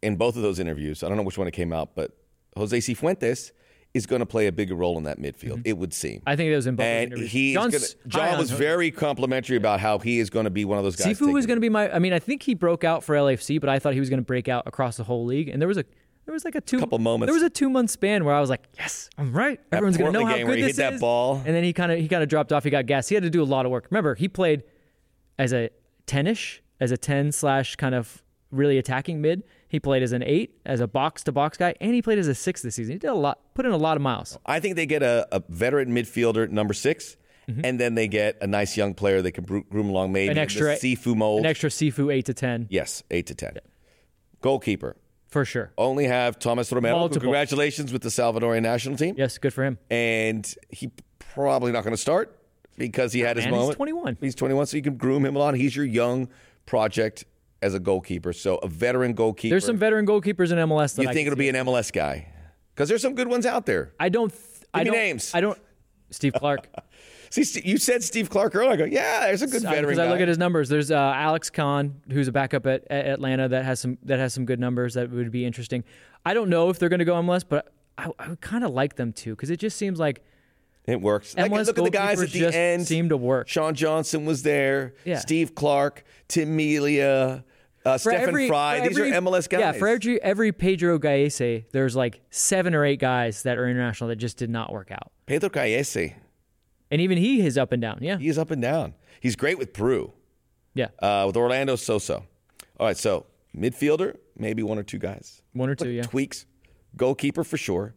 in 0.01 0.15
both 0.15 0.35
of 0.35 0.41
those 0.41 0.59
interviews, 0.59 1.03
I 1.03 1.07
don't 1.07 1.17
know 1.17 1.23
which 1.23 1.37
one 1.37 1.47
it 1.47 1.51
came 1.51 1.73
out, 1.73 1.95
but 1.95 2.17
Jose 2.55 2.77
Cifuentes 2.77 3.51
is 3.93 4.05
going 4.05 4.19
to 4.19 4.25
play 4.25 4.47
a 4.47 4.51
bigger 4.51 4.75
role 4.75 4.97
in 4.97 5.03
that 5.03 5.19
midfield. 5.19 5.57
Mm-hmm. 5.57 5.61
It 5.65 5.77
would 5.77 5.93
seem. 5.93 6.21
I 6.25 6.35
think 6.35 6.51
it 6.51 6.55
was 6.55 6.67
in 6.67 6.75
both 6.75 6.85
and 6.85 7.11
interviews. 7.11 7.53
John's 7.53 7.93
gonna, 7.93 8.07
John 8.07 8.37
was 8.37 8.51
very 8.51 8.91
complimentary 8.91 9.57
about 9.57 9.79
how 9.79 9.97
he 9.97 10.19
is 10.19 10.29
going 10.29 10.43
to 10.45 10.51
be 10.51 10.63
one 10.63 10.77
of 10.77 10.83
those 10.83 10.95
guys. 10.95 11.19
Sifu 11.19 11.33
was 11.33 11.45
going 11.45 11.57
to 11.57 11.61
be 11.61 11.69
my. 11.69 11.91
I 11.91 11.99
mean, 11.99 12.13
I 12.13 12.19
think 12.19 12.43
he 12.43 12.53
broke 12.53 12.83
out 12.83 13.03
for 13.03 13.15
LAFC, 13.15 13.59
but 13.59 13.69
I 13.69 13.79
thought 13.79 13.93
he 13.93 13.99
was 13.99 14.09
going 14.09 14.19
to 14.19 14.25
break 14.25 14.47
out 14.47 14.67
across 14.67 14.97
the 14.97 15.03
whole 15.03 15.25
league. 15.25 15.49
And 15.49 15.59
there 15.59 15.67
was 15.67 15.77
a 15.77 15.85
there 16.25 16.33
was 16.33 16.45
like 16.45 16.53
a 16.53 16.61
two 16.61 16.77
Couple 16.77 16.99
moments. 16.99 17.29
There 17.29 17.33
was 17.33 17.41
a 17.43 17.49
two 17.49 17.71
month 17.71 17.89
span 17.89 18.23
where 18.23 18.35
I 18.35 18.39
was 18.39 18.51
like, 18.51 18.63
yes, 18.77 19.09
I'm 19.17 19.33
right. 19.33 19.59
Everyone's 19.71 19.97
going 19.97 20.13
to 20.13 20.19
know 20.19 20.25
how 20.25 20.35
game 20.35 20.45
good 20.45 20.61
this 20.61 20.77
is. 20.77 21.01
And 21.01 21.55
then 21.55 21.63
he 21.63 21.73
kind 21.73 21.91
of 21.91 21.97
he 21.97 22.07
kind 22.07 22.21
of 22.21 22.29
dropped 22.29 22.53
off. 22.53 22.63
He 22.63 22.69
got 22.69 22.85
gas. 22.85 23.09
He 23.09 23.15
had 23.15 23.23
to 23.23 23.31
do 23.31 23.41
a 23.41 23.45
lot 23.45 23.65
of 23.65 23.71
work. 23.71 23.87
Remember, 23.89 24.13
he 24.13 24.27
played 24.27 24.61
as 25.39 25.53
a 25.53 25.71
ten-ish, 26.05 26.61
as 26.79 26.91
a 26.91 26.97
ten 26.97 27.31
slash 27.31 27.75
kind 27.75 27.95
of 27.95 28.21
really 28.51 28.77
attacking 28.77 29.21
mid. 29.21 29.43
He 29.67 29.79
played 29.79 30.01
as 30.01 30.11
an 30.11 30.23
eight, 30.23 30.59
as 30.65 30.79
a 30.79 30.87
box 30.87 31.23
to 31.25 31.31
box 31.31 31.57
guy, 31.57 31.75
and 31.79 31.93
he 31.93 32.01
played 32.01 32.17
as 32.17 32.27
a 32.27 32.33
six 32.33 32.61
this 32.63 32.75
season. 32.75 32.93
He 32.93 32.99
did 32.99 33.09
a 33.09 33.13
lot, 33.13 33.39
put 33.53 33.65
in 33.67 33.71
a 33.71 33.77
lot 33.77 33.97
of 33.97 34.01
miles. 34.01 34.37
I 34.45 34.59
think 34.59 34.75
they 34.75 34.87
get 34.87 35.03
a, 35.03 35.27
a 35.31 35.43
veteran 35.47 35.89
midfielder, 35.93 36.49
number 36.49 36.73
6 36.73 37.17
and 37.63 37.79
then 37.79 37.95
they 37.95 38.07
get 38.07 38.37
a 38.41 38.45
nice 38.47 38.77
young 38.77 38.93
player 38.93 39.23
they 39.23 39.31
can 39.31 39.43
groom 39.43 39.89
along, 39.89 40.11
maybe 40.11 40.29
Mm-hmm. 40.29 40.37
An 40.37 40.43
extra 40.43 40.75
Sifu 40.75 41.15
mold. 41.15 41.39
an 41.39 41.45
extra 41.47 41.71
Sifu 41.71 42.13
eight 42.13 42.25
to 42.25 42.33
ten 42.35 42.67
yes, 42.69 43.01
eight 43.09 43.25
to 43.25 43.33
ten. 43.33 43.57
Goalkeeper 44.41 44.95
for 45.27 45.45
sure. 45.45 45.71
only 45.77 46.05
have 46.05 46.39
Thomas 46.39 46.71
Romero. 46.71 46.97
Multiple. 46.97 47.21
Congratulations 47.21 47.91
with 47.91 48.01
the 48.03 48.09
Salvadorian 48.09 48.61
national 48.61 48.97
team, 48.97 49.15
Yes, 49.17 49.37
good 49.39 49.53
for 49.53 49.63
him. 49.63 49.77
and 49.89 50.53
he 50.69 50.91
probably 51.17 51.71
not 51.71 51.83
going 51.83 51.93
to 51.93 52.01
start 52.01 52.35
because 52.77 53.13
he 53.13 53.19
had 53.21 53.35
his 53.37 53.45
he's 53.45 53.51
moment. 53.51 53.75
21. 53.75 54.17
He's 54.21 54.35
21, 54.35 54.67
so 54.67 54.77
you 54.77 54.83
can 54.83 54.95
groom 54.97 55.25
him 55.25 55.35
along. 55.35 55.55
He's 55.55 55.75
your 55.75 55.85
young 55.85 56.29
project 56.69 57.25
as 57.63 57.73
a 57.73 57.79
goalkeeper. 57.79 58.31
So 58.31 58.57
a 58.57 58.67
veteran 58.67 59.13
goalkeeper. 59.13 59.53
There's 59.53 59.65
some 59.65 59.77
veteran 59.77 60.05
goalkeepers 60.05 60.51
in 60.51 60.59
MLS 60.69 60.95
that 60.95 61.03
you 61.03 61.09
I 61.09 61.13
think 61.13 61.25
it'll 61.25 61.37
be 61.37 61.49
an 61.49 61.55
MLS 61.55 61.91
guy 61.91 62.27
because 62.73 62.87
there's 62.87 63.01
some 63.01 63.15
good 63.15 63.27
ones 63.27 63.45
out 63.45 63.65
there. 63.65 63.93
I 63.99 64.09
don't. 64.09 64.29
Th- 64.29 64.43
I 64.73 64.79
me 64.79 64.85
don't, 64.85 64.93
names. 64.93 65.31
I 65.33 65.41
don't. 65.41 65.59
Steve 66.11 66.33
Clark. 66.33 66.67
See, 67.31 67.61
you 67.63 67.77
said 67.77 68.03
Steve 68.03 68.29
Clark 68.29 68.55
earlier. 68.55 68.71
I 68.71 68.75
go, 68.75 68.85
yeah, 68.85 69.27
there's 69.27 69.43
a 69.43 69.47
good 69.47 69.61
veteran 69.61 69.85
Because. 69.85 69.99
I 69.99 70.09
look 70.09 70.19
at 70.19 70.27
his 70.27 70.39
numbers. 70.39 70.67
There's 70.69 70.89
uh, 70.89 71.13
Alex 71.15 71.51
Kann, 71.51 72.01
who's 72.11 72.27
a 72.27 72.31
backup 72.31 72.65
at, 72.65 72.85
at 72.89 73.05
Atlanta 73.05 73.47
that 73.49 73.65
has 73.65 73.79
some 73.79 73.97
that 74.03 74.19
has 74.19 74.33
some 74.33 74.45
good 74.45 74.59
numbers 74.59 74.93
that 74.93 75.11
would 75.11 75.31
be 75.31 75.45
interesting. 75.45 75.83
I 76.25 76.33
don't 76.33 76.49
know 76.49 76.69
if 76.69 76.79
they're 76.79 76.89
going 76.89 76.99
to 76.99 77.05
go 77.05 77.15
MLS, 77.21 77.43
but 77.47 77.71
I, 77.97 78.09
I 78.19 78.29
would 78.29 78.41
kind 78.41 78.63
of 78.63 78.71
like 78.71 78.95
them 78.95 79.11
to 79.13 79.35
because 79.35 79.49
it 79.49 79.57
just 79.57 79.77
seems 79.77 79.99
like 79.99 80.23
It 80.89 81.01
works. 81.01 81.35
Like, 81.37 81.51
MLS 81.51 81.67
look 81.67 81.77
at 81.77 81.83
the 81.83 81.89
guys 81.89 82.21
at 82.21 82.31
the 82.31 82.39
just 82.39 82.57
end. 82.57 82.87
seem 82.87 83.09
to 83.09 83.17
work. 83.17 83.47
Sean 83.47 83.75
Johnson 83.75 84.25
was 84.25 84.43
there. 84.43 84.93
Yeah. 85.05 85.19
Steve 85.19 85.53
Clark, 85.55 86.03
Tim 86.27 86.55
Melia, 86.55 87.43
uh, 87.85 87.97
Stephen 87.97 88.21
every- 88.21 88.47
Frei. 88.47 88.81
These 88.87 88.97
every- 88.97 89.11
are 89.13 89.21
MLS 89.21 89.47
guys. 89.47 89.59
Yeah, 89.59 89.71
for 89.73 89.87
every 89.87 90.21
every 90.21 90.51
Pedro 90.51 90.97
Gallese, 90.99 91.65
there's 91.71 91.95
like 91.95 92.21
seven 92.29 92.73
or 92.75 92.83
eight 92.85 92.99
guys 92.99 93.43
that 93.43 93.57
are 93.57 93.67
international 93.69 94.07
that 94.09 94.15
just 94.17 94.37
did 94.37 94.49
not 94.49 94.71
work 94.71 94.91
out, 94.91 95.11
Pedro 95.25 95.49
Gallese. 95.49 96.15
and 96.91 97.01
even 97.01 97.17
he 97.17 97.45
is 97.45 97.57
up 97.57 97.71
and 97.71 97.81
down. 97.81 97.99
Yeah, 98.01 98.17
He's 98.17 98.37
up 98.37 98.51
and 98.51 98.61
down. 98.61 98.95
He's 99.21 99.35
great 99.35 99.57
with 99.57 99.73
Peru. 99.73 100.13
yeah, 100.73 100.87
Uh, 100.99 101.23
with 101.27 101.37
Orlando 101.37 101.75
Soso. 101.75 102.23
All 102.79 102.87
right, 102.87 102.97
so 102.97 103.25
midfielder, 103.55 104.15
maybe 104.37 104.63
one 104.63 104.77
or 104.79 104.83
two 104.83 104.97
guys. 104.99 105.41
one 105.53 105.69
or 105.69 105.75
two. 105.75 105.89
Yeah, 105.89 106.03
Tweaks. 106.03 106.45
Goalkeeper 106.95 107.43
for 107.43 107.57
sure. 107.57 107.93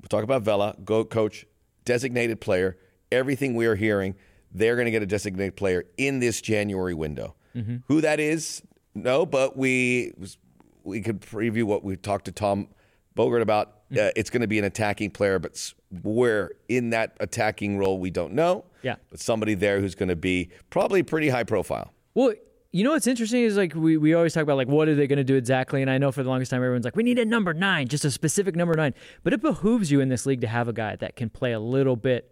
We'll 0.00 0.08
talk 0.08 0.24
about 0.24 0.42
Vela, 0.42 0.76
go 0.84 1.04
coach, 1.04 1.46
designated 1.84 2.40
player. 2.40 2.76
Everything 3.10 3.54
we 3.54 3.66
are 3.66 3.74
hearing, 3.74 4.14
they're 4.52 4.76
going 4.76 4.86
to 4.86 4.90
get 4.90 5.02
a 5.02 5.06
designated 5.06 5.56
player 5.56 5.84
in 5.96 6.20
this 6.20 6.40
January 6.40 6.94
window. 6.94 7.34
Mm-hmm. 7.56 7.76
Who 7.88 8.00
that 8.00 8.20
is, 8.20 8.62
no, 8.94 9.26
but 9.26 9.56
we 9.56 10.12
we 10.84 11.00
could 11.00 11.20
preview 11.20 11.64
what 11.64 11.84
we 11.84 11.96
talked 11.96 12.24
to 12.26 12.32
Tom 12.32 12.68
Bogert 13.16 13.42
about. 13.42 13.88
Mm-hmm. 13.90 14.08
Uh, 14.08 14.10
it's 14.16 14.30
going 14.30 14.40
to 14.40 14.46
be 14.46 14.58
an 14.58 14.64
attacking 14.64 15.10
player, 15.10 15.38
but 15.38 15.72
where 16.02 16.52
in 16.68 16.90
that 16.90 17.16
attacking 17.20 17.78
role, 17.78 17.98
we 17.98 18.10
don't 18.10 18.32
know. 18.32 18.64
Yeah. 18.82 18.96
But 19.10 19.20
somebody 19.20 19.54
there 19.54 19.80
who's 19.80 19.94
going 19.94 20.08
to 20.08 20.16
be 20.16 20.50
probably 20.70 21.02
pretty 21.02 21.28
high 21.28 21.44
profile. 21.44 21.92
Well, 22.14 22.32
you 22.72 22.84
know 22.84 22.90
what's 22.92 23.06
interesting 23.06 23.42
is 23.42 23.56
like 23.56 23.74
we, 23.74 23.98
we 23.98 24.14
always 24.14 24.32
talk 24.32 24.42
about 24.42 24.56
like 24.56 24.68
what 24.68 24.88
are 24.88 24.94
they 24.94 25.06
going 25.06 25.18
to 25.18 25.24
do 25.24 25.36
exactly, 25.36 25.82
and 25.82 25.90
I 25.90 25.98
know 25.98 26.10
for 26.10 26.22
the 26.22 26.30
longest 26.30 26.50
time 26.50 26.62
everyone's 26.62 26.84
like 26.84 26.96
we 26.96 27.02
need 27.02 27.18
a 27.18 27.24
number 27.24 27.52
nine, 27.52 27.86
just 27.86 28.04
a 28.04 28.10
specific 28.10 28.56
number 28.56 28.74
nine. 28.74 28.94
But 29.22 29.34
it 29.34 29.42
behooves 29.42 29.90
you 29.90 30.00
in 30.00 30.08
this 30.08 30.24
league 30.26 30.40
to 30.40 30.46
have 30.46 30.68
a 30.68 30.72
guy 30.72 30.96
that 30.96 31.14
can 31.14 31.28
play 31.30 31.52
a 31.52 31.60
little 31.60 31.96
bit 31.96 32.30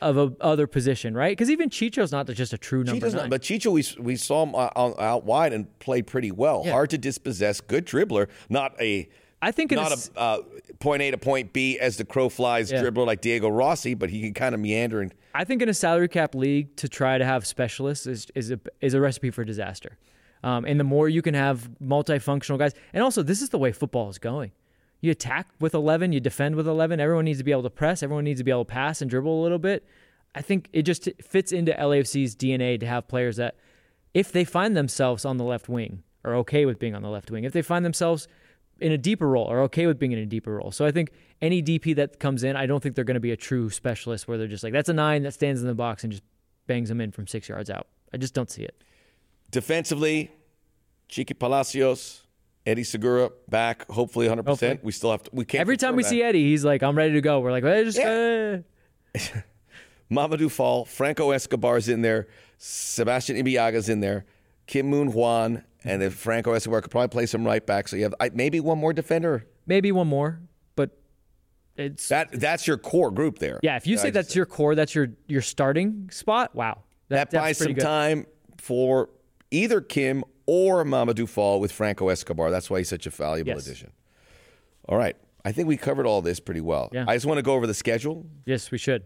of 0.00 0.16
a 0.16 0.32
other 0.40 0.66
position, 0.66 1.14
right? 1.14 1.32
Because 1.36 1.50
even 1.50 1.70
Chicho's 1.70 2.12
not 2.12 2.26
just 2.28 2.52
a 2.52 2.58
true 2.58 2.84
number 2.84 3.06
Chicho's 3.06 3.14
nine. 3.14 3.24
not, 3.24 3.30
but 3.30 3.42
Chicho, 3.42 3.72
we, 3.72 4.02
we 4.02 4.16
saw 4.16 4.44
him 4.44 4.54
out, 4.54 4.72
out- 4.76 5.24
wide 5.24 5.52
and 5.52 5.78
played 5.78 6.06
pretty 6.06 6.30
well. 6.30 6.62
Yeah. 6.64 6.72
Hard 6.72 6.90
to 6.90 6.98
dispossess, 6.98 7.60
good 7.60 7.86
dribbler, 7.86 8.28
not 8.48 8.80
a 8.80 9.08
I 9.42 9.52
think 9.52 9.70
not 9.70 9.92
a 9.92 10.18
uh, 10.18 10.38
point 10.80 11.02
A 11.02 11.10
to 11.12 11.18
point 11.18 11.52
B 11.52 11.78
as 11.78 11.96
the 11.98 12.04
crow 12.04 12.28
flies 12.28 12.72
Yeah. 12.72 12.82
dribbler 12.82 13.06
like 13.06 13.20
Diego 13.20 13.48
Rossi, 13.48 13.94
but 13.94 14.10
he 14.10 14.20
can 14.22 14.34
kind 14.34 14.54
of 14.54 14.60
meander 14.60 15.00
and 15.00 15.14
I 15.34 15.44
think 15.44 15.62
in 15.62 15.68
a 15.68 15.74
salary 15.74 16.08
cap 16.08 16.34
league 16.34 16.74
to 16.76 16.88
try 16.88 17.16
to 17.18 17.24
have 17.24 17.46
specialists 17.46 18.06
is 18.06 18.26
is 18.34 18.50
a 18.50 18.58
is 18.80 18.94
a 18.94 19.00
recipe 19.00 19.30
for 19.30 19.44
disaster. 19.44 19.96
Um, 20.42 20.64
and 20.64 20.80
the 20.80 20.84
more 20.84 21.08
you 21.08 21.20
can 21.22 21.34
have 21.34 21.68
multifunctional 21.82 22.58
guys, 22.58 22.72
and 22.94 23.02
also 23.04 23.22
this 23.22 23.42
is 23.42 23.50
the 23.50 23.58
way 23.58 23.72
football 23.72 24.08
is 24.08 24.18
going. 24.18 24.52
You 25.02 25.10
attack 25.10 25.48
with 25.60 25.74
eleven, 25.74 26.12
you 26.12 26.20
defend 26.20 26.56
with 26.56 26.66
eleven. 26.66 26.98
Everyone 26.98 27.26
needs 27.26 27.38
to 27.38 27.44
be 27.44 27.52
able 27.52 27.62
to 27.62 27.70
press. 27.70 28.02
Everyone 28.02 28.24
needs 28.24 28.40
to 28.40 28.44
be 28.44 28.50
able 28.50 28.64
to 28.64 28.72
pass 28.72 29.00
and 29.02 29.08
dribble 29.10 29.40
a 29.40 29.42
little 29.42 29.58
bit. 29.58 29.86
I 30.34 30.40
think 30.42 30.68
it 30.72 30.82
just 30.82 31.08
fits 31.22 31.52
into 31.52 31.72
LAFC's 31.72 32.34
DNA 32.36 32.78
to 32.80 32.86
have 32.86 33.06
players 33.08 33.36
that, 33.36 33.56
if 34.14 34.30
they 34.32 34.44
find 34.44 34.76
themselves 34.76 35.24
on 35.24 35.36
the 35.36 35.44
left 35.44 35.68
wing, 35.68 36.02
are 36.24 36.34
okay 36.36 36.64
with 36.66 36.78
being 36.78 36.94
on 36.94 37.02
the 37.02 37.08
left 37.08 37.30
wing. 37.30 37.44
If 37.44 37.52
they 37.52 37.62
find 37.62 37.84
themselves 37.84 38.26
in 38.80 38.92
a 38.92 38.98
deeper 38.98 39.28
role, 39.28 39.46
are 39.46 39.60
okay 39.62 39.86
with 39.86 39.98
being 39.98 40.12
in 40.12 40.18
a 40.18 40.26
deeper 40.26 40.54
role. 40.54 40.70
So 40.70 40.84
I 40.84 40.90
think 40.92 41.12
any 41.40 41.62
DP 41.62 41.94
that 41.96 42.18
comes 42.18 42.42
in, 42.44 42.56
I 42.56 42.66
don't 42.66 42.82
think 42.82 42.94
they're 42.94 43.04
going 43.04 43.14
to 43.14 43.20
be 43.20 43.32
a 43.32 43.36
true 43.36 43.70
specialist 43.70 44.26
where 44.28 44.38
they're 44.38 44.46
just 44.46 44.64
like, 44.64 44.72
that's 44.72 44.88
a 44.88 44.92
nine 44.94 45.22
that 45.24 45.32
stands 45.32 45.60
in 45.60 45.66
the 45.66 45.74
box 45.74 46.02
and 46.04 46.10
just 46.12 46.22
bangs 46.66 46.88
them 46.88 47.00
in 47.00 47.10
from 47.12 47.26
six 47.26 47.48
yards 47.48 47.70
out. 47.70 47.86
I 48.12 48.16
just 48.16 48.34
don't 48.34 48.50
see 48.50 48.62
it. 48.62 48.82
defensively, 49.50 50.30
Chiqui 51.08 51.38
Palacios, 51.38 52.22
Eddie 52.66 52.84
Segura 52.84 53.30
back, 53.48 53.88
hopefully 53.90 54.26
100%. 54.28 54.46
Hopefully. 54.46 54.78
We 54.82 54.92
still 54.92 55.10
have 55.10 55.22
to, 55.24 55.30
we 55.32 55.44
can't 55.44 55.60
Every 55.60 55.76
time 55.76 55.96
we 55.96 56.02
that. 56.02 56.08
see 56.08 56.22
Eddie, 56.22 56.44
he's 56.50 56.64
like, 56.64 56.82
I'm 56.82 56.96
ready 56.96 57.14
to 57.14 57.20
go. 57.20 57.40
We're 57.40 57.50
like, 57.52 57.64
well, 57.64 57.84
just, 57.84 57.98
uh, 57.98 58.58
Mamadou 60.10 60.50
Fall, 60.50 60.84
Franco 60.84 61.30
Escobar's 61.30 61.88
in 61.88 62.02
there, 62.02 62.28
Sebastian 62.58 63.36
Ibeagha's 63.36 63.88
in 63.88 64.00
there, 64.00 64.24
Kim 64.70 64.86
Moon 64.86 65.08
Hwan, 65.08 65.64
and 65.82 66.00
if 66.00 66.14
Franco 66.14 66.52
Escobar 66.52 66.80
could 66.80 66.92
probably 66.92 67.08
play 67.08 67.26
some 67.26 67.44
right 67.44 67.66
back. 67.66 67.88
So 67.88 67.96
you 67.96 68.04
have 68.04 68.14
I, 68.20 68.30
maybe 68.32 68.60
one 68.60 68.78
more 68.78 68.92
defender. 68.92 69.44
maybe 69.66 69.90
one 69.90 70.06
more, 70.06 70.38
but 70.76 70.90
it's 71.76 72.06
That 72.08 72.30
that's 72.38 72.68
your 72.68 72.78
core 72.78 73.10
group 73.10 73.40
there. 73.40 73.58
yeah. 73.64 73.74
If 73.76 73.88
you 73.88 73.98
say 73.98 74.10
that's 74.10 74.36
your 74.36 74.46
core, 74.46 74.76
that's 74.76 74.94
your 74.94 75.08
your 75.26 75.42
starting 75.42 76.08
spot. 76.12 76.54
Wow, 76.54 76.84
that 77.08 77.30
that's 77.32 77.34
buys 77.44 77.58
some 77.58 77.72
good. 77.74 77.82
time 77.82 78.26
for 78.58 79.10
either 79.50 79.80
Kim 79.80 80.22
or 80.46 80.84
Mamadou 80.84 81.28
Fall 81.28 81.58
with 81.58 81.72
Franco 81.72 82.08
Escobar. 82.08 82.52
That's 82.52 82.70
why 82.70 82.78
he's 82.78 82.88
such 82.88 83.06
a 83.06 83.10
valuable 83.10 83.50
Yes. 83.54 83.66
addition. 83.66 83.90
All 84.88 84.96
right. 84.96 85.16
I 85.44 85.50
think 85.52 85.66
we 85.66 85.76
covered 85.76 86.06
all 86.06 86.22
this 86.22 86.38
pretty 86.38 86.60
well. 86.60 86.90
Yeah. 86.92 87.06
I 87.08 87.16
just 87.16 87.26
want 87.26 87.38
to 87.38 87.42
go 87.42 87.54
over 87.54 87.66
the 87.66 87.74
schedule, 87.74 88.24
Yes, 88.46 88.70
we 88.70 88.78
should. 88.78 89.02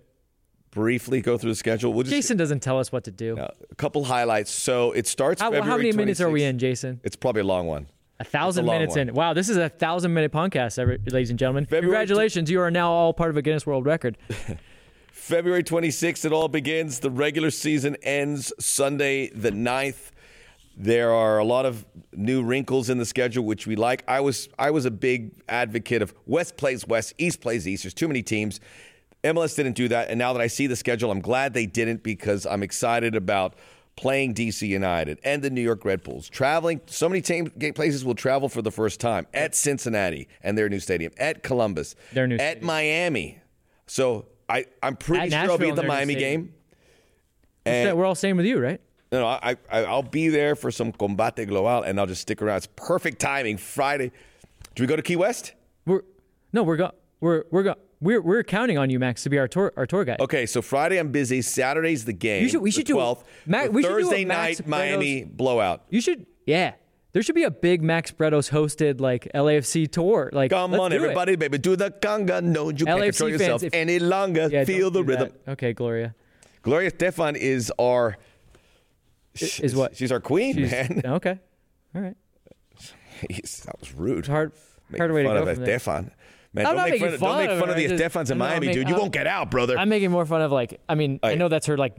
Briefly 0.74 1.20
go 1.20 1.38
through 1.38 1.52
the 1.52 1.56
schedule. 1.56 1.92
We'll 1.92 2.02
just 2.02 2.14
Jason 2.14 2.36
doesn't 2.36 2.60
tell 2.60 2.78
us 2.78 2.92
what 2.92 3.04
to 3.04 3.10
do. 3.10 3.38
uh, 3.38 3.48
a 3.70 3.74
couple 3.76 4.04
highlights. 4.04 4.50
So 4.50 4.92
it 4.92 5.06
starts 5.06 5.40
How, 5.40 5.50
how 5.62 5.76
many 5.76 5.92
minutes 5.92 6.20
are 6.20 6.28
we 6.30 6.42
in, 6.42 6.58
Jason? 6.58 7.00
It's 7.04 7.16
probably 7.16 7.42
a 7.42 7.44
long 7.44 7.66
one. 7.66 7.86
A 8.20 8.24
thousand 8.24 8.68
a 8.68 8.70
minutes 8.72 8.96
one. 8.96 9.08
in. 9.08 9.14
Wow, 9.14 9.32
this 9.32 9.48
is 9.48 9.56
a 9.56 9.68
thousand 9.68 10.12
minute 10.14 10.32
podcast, 10.32 10.76
ladies 11.10 11.30
and 11.30 11.38
gentlemen. 11.38 11.64
February 11.64 11.82
Congratulations, 12.06 12.50
you 12.50 12.60
are 12.60 12.70
now 12.70 12.90
all 12.90 13.12
part 13.12 13.30
of 13.30 13.36
a 13.36 13.42
Guinness 13.42 13.66
World 13.66 13.86
Record. 13.86 14.18
February 15.12 15.62
26th, 15.64 16.24
it 16.24 16.32
all 16.32 16.48
begins. 16.48 17.00
The 17.00 17.10
regular 17.10 17.50
season 17.50 17.96
ends 18.02 18.52
Sunday 18.60 19.30
the 19.30 19.50
9th. 19.50 20.10
There 20.76 21.12
are 21.12 21.38
a 21.38 21.44
lot 21.44 21.66
of 21.66 21.86
new 22.12 22.42
wrinkles 22.42 22.90
in 22.90 22.98
the 22.98 23.04
schedule, 23.06 23.44
which 23.44 23.66
we 23.66 23.76
like. 23.76 24.02
I 24.08 24.20
was 24.20 24.48
I 24.58 24.70
was 24.70 24.84
a 24.84 24.90
big 24.90 25.32
advocate 25.48 26.02
of 26.02 26.12
West 26.26 26.56
plays 26.56 26.86
West, 26.86 27.14
East 27.16 27.40
plays 27.40 27.66
East. 27.66 27.84
There's 27.84 27.94
too 27.94 28.08
many 28.08 28.22
teams. 28.22 28.60
MLS 29.24 29.56
didn't 29.56 29.74
do 29.74 29.88
that, 29.88 30.10
and 30.10 30.18
now 30.18 30.32
that 30.34 30.40
I 30.42 30.46
see 30.46 30.66
the 30.66 30.76
schedule, 30.76 31.10
I'm 31.10 31.20
glad 31.20 31.54
they 31.54 31.66
didn't 31.66 32.02
because 32.02 32.46
I'm 32.46 32.62
excited 32.62 33.14
about 33.16 33.54
playing 33.96 34.34
DC 34.34 34.66
United 34.66 35.18
and 35.24 35.40
the 35.42 35.50
New 35.50 35.60
York 35.62 35.84
Red 35.84 36.02
Bulls. 36.02 36.28
Traveling, 36.28 36.80
so 36.86 37.08
many 37.08 37.20
team, 37.22 37.50
places 37.74 38.04
will 38.04 38.14
travel 38.14 38.48
for 38.48 38.60
the 38.60 38.70
first 38.70 39.00
time 39.00 39.26
at 39.32 39.54
Cincinnati 39.54 40.28
and 40.42 40.58
their 40.58 40.68
new 40.68 40.80
stadium, 40.80 41.12
at 41.16 41.42
Columbus, 41.42 41.94
Their 42.12 42.26
new 42.26 42.34
at 42.34 42.40
stadium. 42.40 42.66
Miami. 42.66 43.38
So 43.86 44.26
I, 44.48 44.66
I'm 44.82 44.96
pretty 44.96 45.32
At 45.34 45.44
sure 45.44 45.52
I'll 45.52 45.58
be 45.58 45.68
at 45.68 45.76
the 45.76 45.82
and 45.82 45.90
their 45.90 45.96
new 45.98 46.06
Miami 46.06 46.14
game. 46.16 46.54
And 47.66 47.96
We're 47.96 48.04
all 48.04 48.14
staying 48.14 48.36
with 48.36 48.46
you, 48.46 48.58
right? 48.60 48.80
no, 49.10 49.20
no, 49.20 49.26
I, 49.26 49.56
I, 49.70 49.84
I'll 49.84 50.02
be 50.02 50.28
there 50.28 50.56
for 50.56 50.70
some 50.70 50.92
Combate 50.92 51.46
Global, 51.46 51.82
and 51.82 51.98
I'll 52.00 52.06
just 52.06 52.22
stick 52.22 52.42
around. 52.42 52.58
It's 52.58 52.68
perfect 52.76 53.20
timing. 53.20 53.56
Friday. 53.58 54.10
Do 54.74 54.82
we 54.82 54.86
go 54.88 54.96
to 54.96 55.02
Key 55.02 55.16
West? 55.16 55.52
We're 55.86 56.02
no, 56.52 56.64
we're 56.64 56.76
go, 56.76 56.90
we're 57.20 57.44
we're 57.52 57.62
go, 57.62 57.76
we're 58.04 58.20
we're 58.22 58.42
counting 58.44 58.78
on 58.78 58.90
you, 58.90 58.98
Max, 58.98 59.22
to 59.24 59.30
be 59.30 59.38
our 59.38 59.48
tour 59.48 59.72
our 59.76 59.86
tour 59.86 60.04
guide. 60.04 60.20
Okay, 60.20 60.46
so 60.46 60.62
Friday 60.62 60.98
I'm 60.98 61.10
busy. 61.10 61.42
Saturday's 61.42 62.04
the 62.04 62.12
game. 62.12 62.42
You 62.42 62.48
should- 62.48 62.60
we 62.62 62.70
the 62.70 62.74
should 62.76 62.86
do 62.86 62.98
a- 62.98 63.02
12th. 63.02 63.24
Ma- 63.46 63.64
we 63.66 63.82
should 63.82 63.88
do 63.88 64.02
Thursday 64.04 64.24
night 64.24 64.66
Miami 64.66 65.24
blowout. 65.24 65.82
You 65.90 66.00
should, 66.00 66.26
yeah. 66.46 66.74
There 67.12 67.22
should 67.22 67.36
be 67.36 67.44
a 67.44 67.50
big 67.50 67.80
Max 67.80 68.10
Bretos 68.10 68.50
hosted 68.50 69.00
like 69.00 69.28
LAFC 69.34 69.86
tour. 69.90 70.30
Like, 70.32 70.50
Come 70.50 70.72
let's 70.72 70.82
on, 70.82 70.90
do 70.90 70.96
it. 70.96 71.02
everybody, 71.02 71.36
baby, 71.36 71.58
do 71.58 71.76
the 71.76 71.90
conga. 71.92 72.42
No, 72.42 72.70
you 72.70 72.84
can't 72.86 73.00
control 73.00 73.30
fans, 73.30 73.40
yourself 73.40 73.62
if- 73.62 73.72
any 73.74 73.98
longer. 74.00 74.48
Yeah, 74.50 74.64
Feel 74.64 74.90
the 74.90 75.02
do 75.02 75.12
that. 75.12 75.20
rhythm. 75.22 75.36
Okay, 75.48 75.72
Gloria. 75.72 76.14
Gloria 76.62 76.90
Estefan 76.90 77.36
is 77.36 77.72
our. 77.78 78.16
Is 79.40 79.74
what? 79.76 79.96
She's 79.96 80.10
our 80.12 80.20
queen, 80.20 80.54
She's- 80.56 80.70
man. 80.70 81.02
Okay, 81.06 81.38
all 81.94 82.00
right. 82.02 82.16
Jeez, 83.30 83.62
that 83.64 83.78
was 83.80 83.94
rude. 83.94 84.18
It's 84.20 84.28
hard, 84.28 84.52
Making 84.90 84.98
hard 84.98 85.12
way 85.12 85.22
to 85.22 85.28
go 85.28 85.36
of 85.36 85.54
from 85.54 85.64
there. 85.64 85.78
Man, 86.54 86.66
I'm 86.66 86.76
don't 86.76 86.88
make 86.88 87.00
fun, 87.00 87.14
of, 87.14 87.20
don't 87.20 87.36
make 87.36 87.48
fun 87.50 87.58
her, 87.58 87.70
of 87.70 87.76
the 87.76 87.88
just- 87.88 88.02
Estefans 88.14 88.30
in 88.30 88.38
no, 88.38 88.44
Miami, 88.44 88.66
make- 88.68 88.74
dude. 88.76 88.88
You 88.88 88.94
I'm- 88.94 89.00
won't 89.02 89.12
get 89.12 89.26
out, 89.26 89.50
brother. 89.50 89.76
I'm 89.76 89.88
making 89.88 90.12
more 90.12 90.24
fun 90.24 90.40
of 90.40 90.52
like. 90.52 90.80
I 90.88 90.94
mean, 90.94 91.18
I 91.22 91.34
know 91.34 91.48
that's 91.48 91.66
her 91.66 91.76
like 91.76 91.94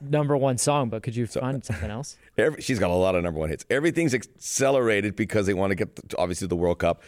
number 0.00 0.36
one 0.36 0.58
song, 0.58 0.88
but 0.90 1.02
could 1.02 1.16
you 1.16 1.26
find 1.26 1.64
something 1.64 1.90
else? 1.90 2.16
Every, 2.38 2.62
she's 2.62 2.78
got 2.78 2.90
a 2.90 2.94
lot 2.94 3.16
of 3.16 3.24
number 3.24 3.40
one 3.40 3.48
hits. 3.50 3.64
Everything's 3.68 4.14
accelerated 4.14 5.16
because 5.16 5.46
they 5.46 5.54
want 5.54 5.72
to 5.72 5.74
get 5.74 6.08
to, 6.10 6.16
obviously 6.18 6.46
the 6.46 6.54
World 6.56 6.78
Cup. 6.78 7.02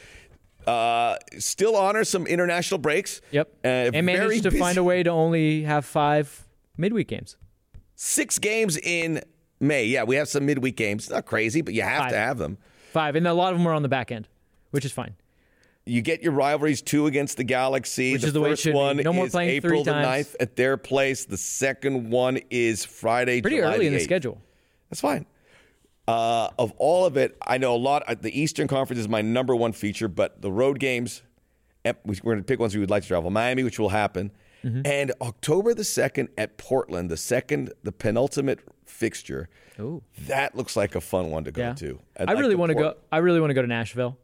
Uh, 0.67 1.17
still 1.39 1.77
honor 1.77 2.03
some 2.05 2.27
international 2.27 2.79
breaks. 2.79 3.21
Yep. 3.31 3.49
Uh, 3.65 3.69
and 3.69 4.05
managed 4.05 4.43
to 4.43 4.51
busy- 4.51 4.59
find 4.59 4.77
a 4.77 4.85
way 4.85 5.03
to 5.05 5.11
only 5.11 5.63
have 5.63 5.85
five 5.87 6.47
midweek 6.77 7.09
games. 7.09 7.37
Six 7.95 8.39
games 8.39 8.77
in 8.77 9.23
May. 9.61 9.85
Yeah, 9.87 10.03
we 10.05 10.17
have 10.17 10.29
some 10.29 10.45
midweek 10.47 10.77
games. 10.77 11.09
Not 11.11 11.27
crazy, 11.27 11.63
but 11.63 11.75
you 11.75 11.83
have 11.83 12.03
Five. 12.03 12.11
to 12.11 12.17
have 12.17 12.39
them. 12.39 12.59
Five, 12.93 13.15
and 13.17 13.27
a 13.27 13.35
lot 13.35 13.53
of 13.53 13.59
them 13.59 13.67
are 13.69 13.73
on 13.73 13.83
the 13.83 13.89
back 13.89 14.11
end, 14.13 14.29
which 14.73 14.85
is 14.85 14.93
fine. 14.93 15.15
You 15.89 16.03
get 16.03 16.23
your 16.23 16.33
rivalries 16.33 16.83
two 16.83 17.07
against 17.07 17.37
the 17.39 17.45
Galaxy. 17.45 18.13
Which 18.13 18.23
the 18.23 18.27
is 18.29 18.33
the 18.35 18.41
first 18.43 18.63
should 18.63 18.75
one 18.75 18.99
No 18.99 19.13
more 19.13 19.27
is 19.27 19.33
playing 19.33 19.51
April 19.51 19.85
the 19.85 19.93
times. 19.93 20.29
9th 20.29 20.37
at 20.41 20.55
their 20.57 20.77
place. 20.77 21.25
The 21.25 21.37
second 21.39 22.11
one 22.11 22.39
is 22.51 22.85
Friday, 22.85 23.41
Pretty 23.41 23.57
July 23.57 23.75
early 23.75 23.87
in 23.87 23.93
the 23.95 24.01
schedule. 24.01 24.41
That's 24.91 25.01
fine. 25.01 25.27
Uh, 26.07 26.49
of 26.59 26.73
all 26.79 27.05
of 27.05 27.17
it, 27.17 27.37
I 27.47 27.59
know 27.59 27.75
a 27.75 27.77
lot. 27.77 28.03
uh, 28.07 28.15
The 28.21 28.39
Eastern 28.39 28.67
Conference 28.69 28.99
is 29.01 29.09
my 29.09 29.21
number 29.23 29.55
one 29.55 29.73
feature, 29.73 30.09
but 30.09 30.41
the 30.41 30.51
road 30.51 30.79
games, 30.79 31.23
we- 31.85 31.93
we're 32.23 32.33
going 32.35 32.39
to 32.39 32.45
pick 32.45 32.59
ones 32.59 32.75
we 32.75 32.81
would 32.81 32.91
like 32.91 33.03
to 33.03 33.09
travel. 33.09 33.31
Miami, 33.31 33.63
which 33.65 33.79
will 33.79 33.91
happen, 33.91 34.31
Mm-hmm. 34.65 34.81
and 34.87 35.13
October 35.21 35.73
the 35.73 35.85
second 35.85 36.31
at 36.37 36.57
Portland, 36.59 37.11
the 37.11 37.17
second, 37.17 37.73
the 37.85 37.93
penultimate 37.93 38.59
fixture. 38.85 39.49
Ooh. 39.79 40.03
That 40.27 40.57
looks 40.57 40.75
like 40.77 40.97
a 40.97 41.01
fun 41.01 41.31
one 41.31 41.45
to 41.45 41.53
go 41.53 41.63
Yeah. 41.63 41.73
to. 41.75 42.01
I 42.19 42.23
I'd 42.25 42.29
like 42.31 42.39
really 42.39 42.57
want 42.57 42.71
to 42.71 42.75
Port- 42.75 42.97
go. 42.97 43.01
I 43.13 43.19
really 43.19 43.39
want 43.41 43.51
to 43.51 43.55
go 43.55 43.63
to 43.63 43.69
Nashville. 43.69 44.19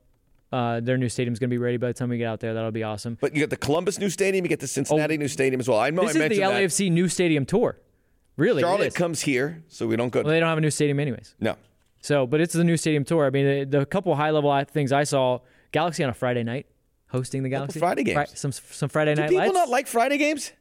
Uh, 0.54 0.78
their 0.80 0.96
new 0.96 1.08
stadium's 1.08 1.38
going 1.40 1.50
to 1.50 1.54
be 1.54 1.58
ready 1.58 1.76
by 1.78 1.88
the 1.88 1.94
time 1.94 2.08
we 2.10 2.16
get 2.18 2.28
out 2.28 2.38
there. 2.38 2.54
That'll 2.54 2.70
be 2.70 2.84
awesome. 2.84 3.18
But 3.20 3.34
you 3.34 3.40
get 3.40 3.50
the 3.50 3.56
Columbus 3.56 3.98
new 3.98 4.08
stadium, 4.08 4.44
you 4.44 4.48
get 4.48 4.60
the 4.60 4.68
Cincinnati 4.68 5.16
new 5.18 5.26
stadium 5.28 5.58
as 5.60 5.68
well. 5.68 5.78
I 5.80 5.90
know 5.90 6.02
Oh. 6.02 6.06
This 6.06 6.16
I 6.16 6.24
is 6.26 6.28
the 6.30 6.38
that. 6.40 6.52
LAFC 6.52 6.92
new 6.92 7.08
stadium 7.08 7.44
tour. 7.44 7.76
Really, 8.36 8.62
Charlotte 8.62 8.86
is. 8.88 8.94
comes 8.94 9.20
here, 9.22 9.62
so 9.68 9.86
we 9.86 9.96
don't 9.96 10.10
go. 10.10 10.22
Well, 10.22 10.30
they 10.32 10.38
don't 10.40 10.48
have 10.48 10.58
a 10.58 10.60
new 10.60 10.70
stadium 10.70 11.00
anyways. 11.00 11.34
no, 11.40 11.56
So, 12.02 12.26
but 12.26 12.40
it's 12.40 12.52
the 12.52 12.64
new 12.64 12.76
stadium 12.76 13.04
tour. 13.04 13.26
I 13.26 13.30
mean, 13.30 13.68
the, 13.70 13.78
the 13.78 13.86
couple 13.86 14.14
high 14.14 14.30
level 14.30 14.64
things 14.70 14.92
I 14.92 15.04
saw: 15.04 15.40
Galaxy 15.72 16.02
on 16.04 16.10
a 16.10 16.14
Friday 16.14 16.42
night, 16.44 16.66
hosting 17.08 17.42
the 17.42 17.48
Galaxy. 17.48 17.78
Friday 17.80 18.02
games. 18.04 18.28
Fri- 18.30 18.36
some 18.36 18.52
some 18.52 18.88
Friday 18.88 19.14
night. 19.14 19.28
do 19.28 19.36
night 19.36 19.42
people 19.44 19.44
lights. 19.46 19.54
not 19.54 19.68
like 19.70 19.86
Friday 19.88 20.18
games? 20.18 20.52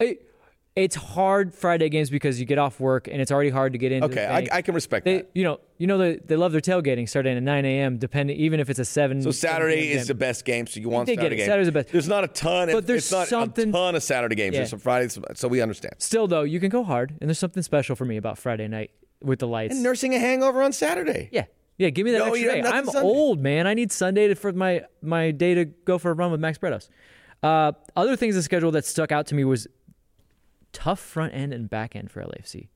It- 0.00 0.28
it's 0.76 0.96
hard 0.96 1.54
Friday 1.54 1.88
games 1.88 2.10
because 2.10 2.40
you 2.40 2.46
get 2.46 2.58
off 2.58 2.80
work 2.80 3.06
and 3.06 3.20
it's 3.20 3.30
already 3.30 3.50
hard 3.50 3.72
to 3.74 3.78
get 3.78 3.92
in. 3.92 4.02
Okay, 4.02 4.26
I. 4.26 4.56
I 4.58 4.62
can 4.62 4.74
respect 4.74 5.04
They, 5.04 5.18
that. 5.18 5.30
you 5.32 5.44
know, 5.44 5.60
you 5.78 5.86
know, 5.86 5.98
they, 5.98 6.16
they 6.16 6.34
love 6.34 6.50
their 6.50 6.60
tailgating 6.60 7.08
starting 7.08 7.36
at 7.36 7.42
9 7.44 7.64
a.m. 7.64 7.96
Depending, 7.98 8.36
even 8.38 8.58
if 8.58 8.68
it's 8.68 8.80
a 8.80 8.84
seven. 8.84 9.22
So 9.22 9.30
Saturday 9.30 9.92
is 9.92 10.08
the 10.08 10.14
best 10.16 10.44
game, 10.44 10.66
so 10.66 10.80
you 10.80 10.88
want 10.88 11.06
They 11.06 11.14
get 11.14 11.22
Saturday 11.22 11.36
game. 11.36 11.46
Saturday's 11.46 11.66
the 11.66 11.72
best. 11.72 11.88
There's 11.92 12.08
not 12.08 12.24
a 12.24 12.28
ton, 12.28 12.72
But 12.72 12.86
there's 12.88 13.04
it's 13.04 13.12
not 13.12 13.28
something- 13.28 13.68
a 13.68 13.72
ton 13.72 13.94
of 13.94 14.02
Saturday 14.02 14.34
games. 14.34 14.54
Yeah. 14.54 14.60
There's 14.60 14.70
some 14.70 14.80
Fridays, 14.80 15.16
so 15.34 15.46
we 15.46 15.60
understand. 15.60 15.94
Still, 15.98 16.26
though, 16.26 16.42
you 16.42 16.58
can 16.58 16.70
go 16.70 16.82
hard, 16.82 17.10
and 17.20 17.28
there's 17.30 17.38
something 17.38 17.62
special 17.62 17.94
for 17.94 18.04
me 18.04 18.16
about 18.16 18.36
Friday 18.38 18.66
night 18.66 18.90
with 19.22 19.38
the 19.38 19.46
lights. 19.46 19.74
And 19.74 19.82
nursing 19.84 20.12
a 20.14 20.18
hangover 20.18 20.60
on 20.60 20.72
Saturday. 20.72 21.28
yeah, 21.30 21.44
yeah. 21.78 21.90
Give 21.90 22.04
me 22.04 22.10
that 22.12 22.18
No, 22.18 22.32
extra 22.34 22.62
day. 22.62 22.68
I'm 22.68 22.86
Sunday. 22.86 23.00
old, 23.08 23.40
man. 23.40 23.68
I 23.68 23.74
need 23.74 23.92
Sunday 23.92 24.26
to, 24.26 24.34
for 24.34 24.52
my 24.52 24.82
my 25.02 25.30
day 25.30 25.54
to 25.54 25.64
go 25.66 25.98
for 25.98 26.10
a 26.10 26.14
run 26.14 26.32
with 26.32 26.40
Max 26.40 26.58
Bretos. 26.58 26.88
Uh, 27.44 27.72
other 27.94 28.16
things 28.16 28.34
in 28.34 28.38
the 28.38 28.42
schedule 28.42 28.70
that 28.72 28.84
stuck 28.84 29.12
out 29.12 29.26
to 29.28 29.34
me 29.36 29.44
was 29.44 29.66
tough 30.74 31.00
front 31.00 31.32
end 31.32 31.54
and 31.54 31.70
back 31.70 31.96
end 31.96 32.10
for 32.10 32.22
LAFC. 32.22 32.68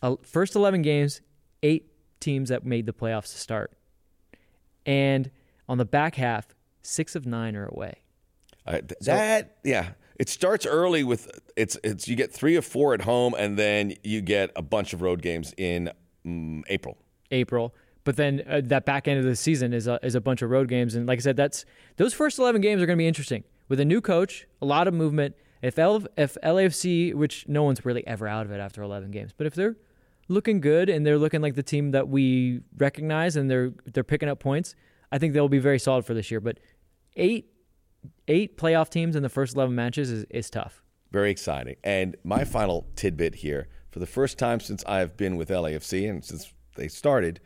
Uh, 0.00 0.16
first 0.22 0.54
11 0.54 0.80
games, 0.80 1.20
eight 1.62 1.90
teams 2.20 2.48
that 2.48 2.64
made 2.64 2.86
the 2.86 2.92
playoffs 2.92 3.32
to 3.32 3.38
start. 3.38 3.76
And 4.86 5.30
on 5.68 5.76
the 5.76 5.84
back 5.84 6.14
half, 6.14 6.54
six 6.82 7.14
of 7.14 7.26
nine 7.26 7.56
are 7.56 7.66
away. 7.66 7.96
Uh, 8.66 8.72
th- 8.72 8.92
that 9.02 9.58
yeah, 9.62 9.90
it 10.18 10.28
starts 10.28 10.64
early 10.64 11.04
with 11.04 11.30
it's 11.56 11.76
it's 11.84 12.08
you 12.08 12.16
get 12.16 12.32
three 12.32 12.56
or 12.56 12.62
four 12.62 12.94
at 12.94 13.02
home, 13.02 13.34
and 13.36 13.58
then 13.58 13.94
you 14.02 14.20
get 14.20 14.50
a 14.56 14.62
bunch 14.62 14.92
of 14.92 15.02
road 15.02 15.20
games 15.20 15.52
in 15.58 15.90
mm, 16.26 16.62
April. 16.68 16.96
April. 17.30 17.74
But 18.04 18.16
then 18.16 18.42
uh, 18.48 18.60
that 18.64 18.84
back 18.84 19.08
end 19.08 19.18
of 19.18 19.24
the 19.24 19.36
season 19.36 19.72
is 19.72 19.86
a, 19.86 19.98
is 20.02 20.14
a 20.14 20.20
bunch 20.20 20.42
of 20.42 20.50
road 20.50 20.68
games, 20.68 20.94
and 20.94 21.06
like 21.06 21.18
I 21.18 21.22
said, 21.22 21.36
that's 21.36 21.64
those 21.96 22.14
first 22.14 22.38
eleven 22.38 22.60
games 22.60 22.82
are 22.82 22.86
going 22.86 22.96
to 22.96 23.02
be 23.02 23.08
interesting 23.08 23.44
with 23.68 23.80
a 23.80 23.84
new 23.84 24.00
coach, 24.00 24.46
a 24.62 24.66
lot 24.66 24.88
of 24.88 24.94
movement. 24.94 25.34
If 25.64 25.78
L, 25.78 26.02
if 26.16 26.36
LAFC, 26.42 27.14
which 27.14 27.46
no 27.48 27.62
one's 27.62 27.84
really 27.84 28.06
ever 28.06 28.28
out 28.28 28.44
of 28.46 28.52
it 28.52 28.60
after 28.60 28.82
eleven 28.82 29.10
games, 29.10 29.32
but 29.36 29.46
if 29.46 29.54
they're 29.54 29.76
looking 30.28 30.60
good 30.60 30.88
and 30.88 31.04
they're 31.06 31.18
looking 31.18 31.40
like 31.42 31.54
the 31.54 31.62
team 31.62 31.90
that 31.92 32.08
we 32.08 32.60
recognize 32.76 33.36
and 33.36 33.50
they're 33.50 33.72
they're 33.92 34.04
picking 34.04 34.28
up 34.28 34.40
points, 34.40 34.74
I 35.10 35.18
think 35.18 35.32
they'll 35.32 35.48
be 35.48 35.58
very 35.58 35.78
solid 35.78 36.04
for 36.04 36.14
this 36.14 36.30
year. 36.30 36.40
But 36.40 36.58
eight 37.16 37.50
eight 38.28 38.56
playoff 38.58 38.90
teams 38.90 39.16
in 39.16 39.22
the 39.22 39.28
first 39.28 39.54
eleven 39.54 39.74
matches 39.74 40.10
is, 40.10 40.24
is 40.30 40.50
tough. 40.50 40.82
Very 41.12 41.30
exciting. 41.30 41.76
And 41.82 42.16
my 42.24 42.44
final 42.44 42.86
tidbit 42.96 43.36
here: 43.36 43.68
for 43.90 44.00
the 44.00 44.06
first 44.06 44.38
time 44.38 44.60
since 44.60 44.84
I've 44.86 45.16
been 45.16 45.36
with 45.36 45.48
LAFC 45.48 46.08
and 46.10 46.24
since 46.24 46.52
they 46.76 46.88
started, 46.88 47.40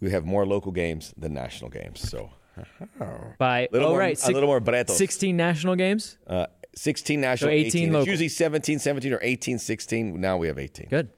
we 0.00 0.10
have 0.10 0.26
more 0.26 0.44
local 0.44 0.72
games 0.72 1.14
than 1.16 1.32
national 1.32 1.70
games. 1.70 2.00
So 2.08 2.30
By 3.38 3.68
Little 3.72 3.88
oh 3.88 3.90
more- 3.92 3.98
right, 3.98 4.22
a 4.28 4.30
little 4.32 4.48
more 4.48 4.60
bretos. 4.60 4.90
sixteen 4.90 5.36
national 5.36 5.76
games. 5.76 6.18
uh, 6.26 6.46
16 6.74 7.20
national, 7.20 7.50
So 7.50 7.52
18 7.54 7.66
18. 7.90 7.94
It's 7.96 8.06
usually 8.06 8.28
17, 8.28 8.78
17, 8.78 9.12
or 9.12 9.18
18, 9.22 9.58
16. 9.58 10.20
Now 10.20 10.36
we 10.38 10.46
have 10.46 10.58
18. 10.58 10.88
Good. 10.88 11.08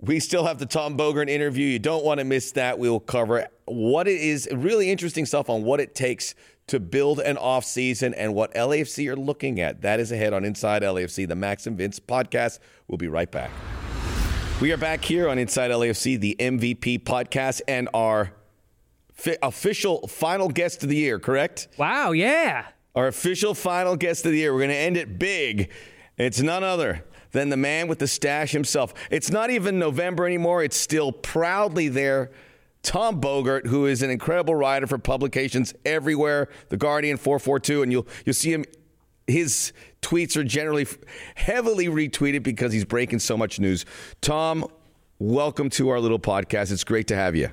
We 0.00 0.20
still 0.20 0.44
have 0.46 0.58
the 0.58 0.66
Tom 0.66 0.96
Bogert 0.96 1.28
interview. 1.28 1.66
You 1.66 1.78
don't 1.80 2.04
want 2.04 2.18
to 2.18 2.24
miss 2.24 2.52
that. 2.52 2.78
We 2.78 2.88
will 2.88 3.00
cover 3.00 3.48
what 3.64 4.06
it 4.06 4.20
is, 4.20 4.48
really 4.52 4.90
interesting 4.90 5.26
stuff 5.26 5.50
on 5.50 5.64
what 5.64 5.80
it 5.80 5.94
takes 5.94 6.34
to 6.68 6.78
build 6.78 7.18
an 7.18 7.36
off 7.36 7.64
season 7.64 8.14
and 8.14 8.34
what 8.34 8.54
LAFC 8.54 9.08
are 9.10 9.16
looking 9.16 9.58
at. 9.60 9.80
That 9.82 9.98
is 9.98 10.12
ahead 10.12 10.32
on 10.32 10.44
Inside 10.44 10.82
LAFC, 10.82 11.26
the 11.26 11.34
Max 11.34 11.66
and 11.66 11.76
Vince 11.76 11.98
podcast. 11.98 12.58
We'll 12.86 12.98
be 12.98 13.08
right 13.08 13.30
back. 13.30 13.50
We 14.60 14.72
are 14.72 14.76
back 14.76 15.04
here 15.04 15.28
on 15.28 15.38
Inside 15.38 15.70
LAFC, 15.70 16.20
the 16.20 16.36
MVP 16.38 17.04
podcast, 17.04 17.60
and 17.66 17.88
our 17.94 18.32
fi- 19.12 19.38
official 19.42 20.06
final 20.08 20.48
guest 20.48 20.82
of 20.82 20.88
the 20.90 20.96
year, 20.96 21.18
correct? 21.18 21.68
Wow. 21.78 22.12
Yeah. 22.12 22.66
Our 22.98 23.06
official 23.06 23.54
final 23.54 23.94
guest 23.94 24.26
of 24.26 24.32
the 24.32 24.38
year. 24.38 24.52
We're 24.52 24.58
going 24.58 24.70
to 24.70 24.76
end 24.76 24.96
it 24.96 25.20
big. 25.20 25.70
It's 26.16 26.40
none 26.40 26.64
other 26.64 27.04
than 27.30 27.48
the 27.48 27.56
man 27.56 27.86
with 27.86 28.00
the 28.00 28.08
stash 28.08 28.50
himself. 28.50 28.92
It's 29.08 29.30
not 29.30 29.50
even 29.50 29.78
November 29.78 30.26
anymore. 30.26 30.64
It's 30.64 30.76
still 30.76 31.12
proudly 31.12 31.86
there. 31.86 32.32
Tom 32.82 33.20
Bogert, 33.20 33.68
who 33.68 33.86
is 33.86 34.02
an 34.02 34.10
incredible 34.10 34.56
writer 34.56 34.88
for 34.88 34.98
publications 34.98 35.74
everywhere, 35.84 36.48
The 36.70 36.76
Guardian, 36.76 37.18
442, 37.18 37.84
and 37.84 37.92
you'll 37.92 38.08
you'll 38.26 38.34
see 38.34 38.52
him. 38.52 38.64
His 39.28 39.72
tweets 40.02 40.36
are 40.36 40.42
generally 40.42 40.88
heavily 41.36 41.86
retweeted 41.86 42.42
because 42.42 42.72
he's 42.72 42.84
breaking 42.84 43.20
so 43.20 43.36
much 43.36 43.60
news. 43.60 43.86
Tom, 44.20 44.66
welcome 45.20 45.70
to 45.70 45.88
our 45.90 46.00
little 46.00 46.18
podcast. 46.18 46.72
It's 46.72 46.82
great 46.82 47.06
to 47.06 47.14
have 47.14 47.36
you. 47.36 47.50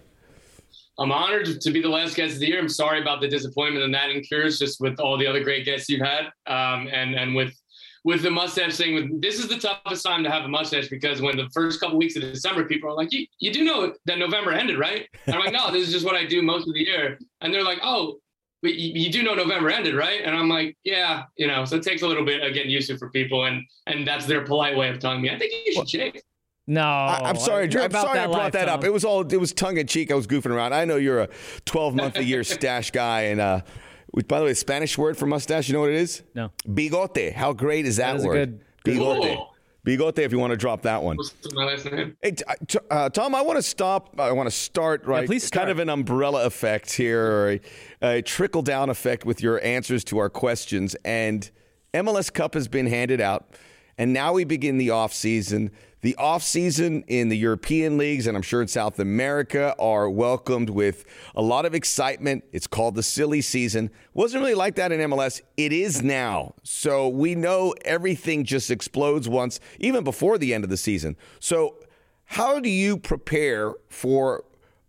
I'm 0.97 1.11
honored 1.11 1.59
to 1.59 1.71
be 1.71 1.81
the 1.81 1.89
last 1.89 2.15
guest 2.15 2.35
of 2.35 2.39
the 2.39 2.47
year. 2.47 2.59
I'm 2.59 2.69
sorry 2.69 3.01
about 3.01 3.21
the 3.21 3.27
disappointment 3.27 3.83
and 3.83 3.93
that 3.93 4.09
incurs 4.09 4.59
just 4.59 4.79
with 4.79 4.99
all 4.99 5.17
the 5.17 5.27
other 5.27 5.43
great 5.43 5.65
guests 5.65 5.89
you've 5.89 6.05
had, 6.05 6.25
um, 6.47 6.87
and 6.91 7.15
and 7.15 7.35
with 7.35 7.53
with 8.05 8.21
the 8.21 8.31
mustache 8.31 8.77
thing. 8.77 8.93
With 8.93 9.21
this 9.21 9.39
is 9.39 9.47
the 9.47 9.57
toughest 9.57 10.05
time 10.05 10.23
to 10.23 10.31
have 10.31 10.43
a 10.43 10.47
mustache 10.47 10.87
because 10.87 11.21
when 11.21 11.35
the 11.35 11.49
first 11.53 11.79
couple 11.81 11.97
weeks 11.97 12.15
of 12.15 12.21
December, 12.21 12.65
people 12.65 12.89
are 12.89 12.95
like, 12.95 13.11
"You 13.11 13.25
you 13.39 13.51
do 13.51 13.65
know 13.65 13.93
that 14.05 14.17
November 14.17 14.51
ended, 14.53 14.77
right?" 14.77 15.07
And 15.25 15.35
I'm 15.35 15.41
like, 15.41 15.53
"No, 15.53 15.71
this 15.71 15.87
is 15.87 15.91
just 15.91 16.05
what 16.05 16.15
I 16.15 16.25
do 16.25 16.41
most 16.41 16.67
of 16.67 16.73
the 16.73 16.81
year." 16.81 17.19
And 17.41 17.53
they're 17.53 17.63
like, 17.63 17.79
"Oh." 17.83 18.19
But 18.61 18.75
you, 18.75 18.99
you 18.99 19.11
do 19.11 19.21
know 19.21 19.35
November 19.35 19.69
ended, 19.69 19.93
right? 19.93 20.21
And 20.23 20.35
I'm 20.35 20.49
like, 20.49 20.75
yeah, 20.83 21.25
you 21.35 21.45
know. 21.45 21.65
So 21.65 21.75
it 21.75 21.83
takes 21.83 22.01
a 22.01 22.07
little 22.07 22.25
bit 22.25 22.41
of 22.41 22.51
getting 22.55 22.71
used 22.71 22.89
to 22.89 22.97
for 22.97 23.11
people, 23.11 23.45
and 23.45 23.61
and 23.85 24.07
that's 24.07 24.25
their 24.25 24.43
polite 24.43 24.75
way 24.75 24.89
of 24.89 24.97
telling 24.97 25.21
me, 25.21 25.29
I 25.29 25.37
think 25.37 25.53
you 25.67 25.73
should 25.73 25.89
shave. 25.89 26.15
No, 26.67 26.81
I, 26.81 27.29
am 27.29 27.37
sorry. 27.37 27.69
You're 27.69 27.83
I'm 27.83 27.91
sorry 27.91 28.19
I 28.19 28.25
brought 28.25 28.37
life, 28.37 28.53
that 28.53 28.69
up. 28.69 28.83
It 28.83 28.91
was 28.91 29.05
all 29.05 29.21
it 29.21 29.39
was 29.39 29.53
tongue 29.53 29.77
in 29.77 29.85
cheek. 29.85 30.11
I 30.11 30.15
was 30.15 30.25
goofing 30.25 30.51
around. 30.51 30.73
I 30.73 30.85
know 30.85 30.95
you're 30.95 31.21
a 31.21 31.29
12 31.65 31.93
month 31.95 32.17
a 32.17 32.23
year 32.23 32.43
stash 32.55 32.89
guy, 32.91 33.23
and 33.23 33.39
uh, 33.39 33.61
which, 34.07 34.27
by 34.27 34.39
the 34.39 34.45
way, 34.45 34.53
Spanish 34.55 34.97
word 34.97 35.15
for 35.17 35.27
mustache. 35.27 35.67
You 35.67 35.73
know 35.75 35.81
what 35.81 35.91
it 35.91 35.97
is? 35.97 36.23
No. 36.33 36.49
Bigote. 36.67 37.33
How 37.33 37.53
great 37.53 37.85
is 37.85 37.97
that, 37.97 38.13
That 38.13 38.17
is 38.17 38.23
a 38.23 38.27
word? 38.27 38.35
good- 38.35 38.61
Bigote. 38.97 39.35
Cool. 39.35 39.55
Bigote. 39.85 40.19
If 40.19 40.31
you 40.31 40.39
want 40.39 40.51
to 40.51 40.57
drop 40.57 40.81
that 40.83 41.03
one. 41.03 41.17
What's 41.17 41.35
my 41.53 41.65
last 41.65 41.85
name? 41.85 42.17
Hey, 42.21 42.31
t- 42.31 42.43
t- 42.67 42.79
uh, 42.89 43.09
Tom, 43.09 43.35
I 43.35 43.41
want 43.41 43.57
to 43.57 43.63
stop. 43.63 44.19
I 44.19 44.31
want 44.31 44.47
to 44.47 44.55
start 44.55 45.05
right. 45.05 45.27
please 45.27 45.49
Kind 45.51 45.69
of 45.69 45.77
an 45.77 45.89
umbrella 45.89 46.45
effect 46.45 46.93
here, 46.93 47.21
or 47.21 47.49
a, 47.51 47.61
a 48.01 48.21
trickle 48.23 48.63
down 48.63 48.89
effect 48.89 49.25
with 49.25 49.41
your 49.41 49.63
answers 49.63 50.03
to 50.05 50.17
our 50.17 50.29
questions. 50.29 50.95
And 51.05 51.49
MLS 51.93 52.33
Cup 52.33 52.55
has 52.55 52.67
been 52.67 52.87
handed 52.87 53.21
out, 53.21 53.49
and 53.97 54.11
now 54.13 54.33
we 54.33 54.43
begin 54.43 54.77
the 54.79 54.89
off 54.89 55.13
season. 55.13 55.71
The 56.05 56.15
off 56.17 56.43
season 56.43 57.03
in 57.07 57.29
the 57.29 57.35
European 57.35 57.97
leagues, 57.97 58.27
and 58.27 58.37
I'm 58.37 58.43
sure 58.43 58.61
in 58.61 58.67
South 58.67 58.99
America, 58.99 59.73
are 59.79 60.07
welcomed 60.07 60.69
with 60.69 61.03
a 61.33 61.41
lot 61.41 61.65
of 61.65 61.73
excitement. 61.73 62.43
It's 62.51 62.67
called 62.67 62.93
the 62.93 63.01
silly 63.01 63.41
season. 63.41 63.89
Wasn't 64.13 64.39
really 64.39 64.53
like 64.53 64.75
that 64.75 64.91
in 64.91 64.99
MLS. 65.09 65.41
It 65.57 65.73
is 65.73 66.03
now. 66.03 66.53
So 66.61 67.07
we 67.09 67.33
know 67.33 67.73
everything 67.85 68.43
just 68.43 68.69
explodes 68.69 69.27
once, 69.27 69.59
even 69.79 70.03
before 70.03 70.37
the 70.37 70.53
end 70.53 70.63
of 70.63 70.69
the 70.69 70.77
season. 70.77 71.17
So 71.39 71.77
how 72.25 72.59
do 72.59 72.69
you 72.69 72.97
prepare 72.97 73.73
for 73.89 74.43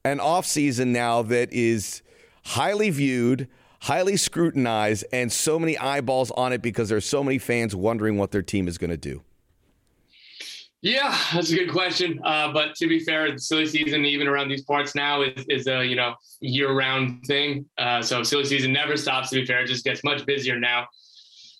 an 0.04 0.18
offseason 0.18 0.88
now 0.88 1.22
that 1.22 1.50
is 1.50 2.02
highly 2.44 2.90
viewed, 2.90 3.48
highly 3.80 4.18
scrutinized, 4.18 5.06
and 5.14 5.32
so 5.32 5.58
many 5.58 5.78
eyeballs 5.78 6.30
on 6.32 6.52
it 6.52 6.60
because 6.60 6.90
there's 6.90 7.06
so 7.06 7.24
many 7.24 7.38
fans 7.38 7.74
wondering 7.74 8.18
what 8.18 8.32
their 8.32 8.42
team 8.42 8.68
is 8.68 8.76
going 8.76 8.90
to 8.90 8.98
do? 8.98 9.22
Yeah, 10.86 11.18
that's 11.34 11.50
a 11.50 11.56
good 11.56 11.72
question. 11.72 12.20
Uh, 12.24 12.52
but 12.52 12.76
to 12.76 12.86
be 12.86 13.00
fair, 13.00 13.32
the 13.32 13.40
silly 13.40 13.66
season, 13.66 14.04
even 14.04 14.28
around 14.28 14.48
these 14.48 14.62
parts 14.62 14.94
now, 14.94 15.22
is, 15.22 15.44
is 15.48 15.66
a 15.66 15.84
you 15.84 15.96
know 15.96 16.14
year-round 16.38 17.24
thing. 17.26 17.66
Uh, 17.76 18.00
so 18.00 18.22
silly 18.22 18.44
season 18.44 18.72
never 18.72 18.96
stops. 18.96 19.30
To 19.30 19.34
be 19.34 19.44
fair, 19.44 19.62
it 19.62 19.66
just 19.66 19.84
gets 19.84 20.04
much 20.04 20.24
busier 20.26 20.60
now. 20.60 20.86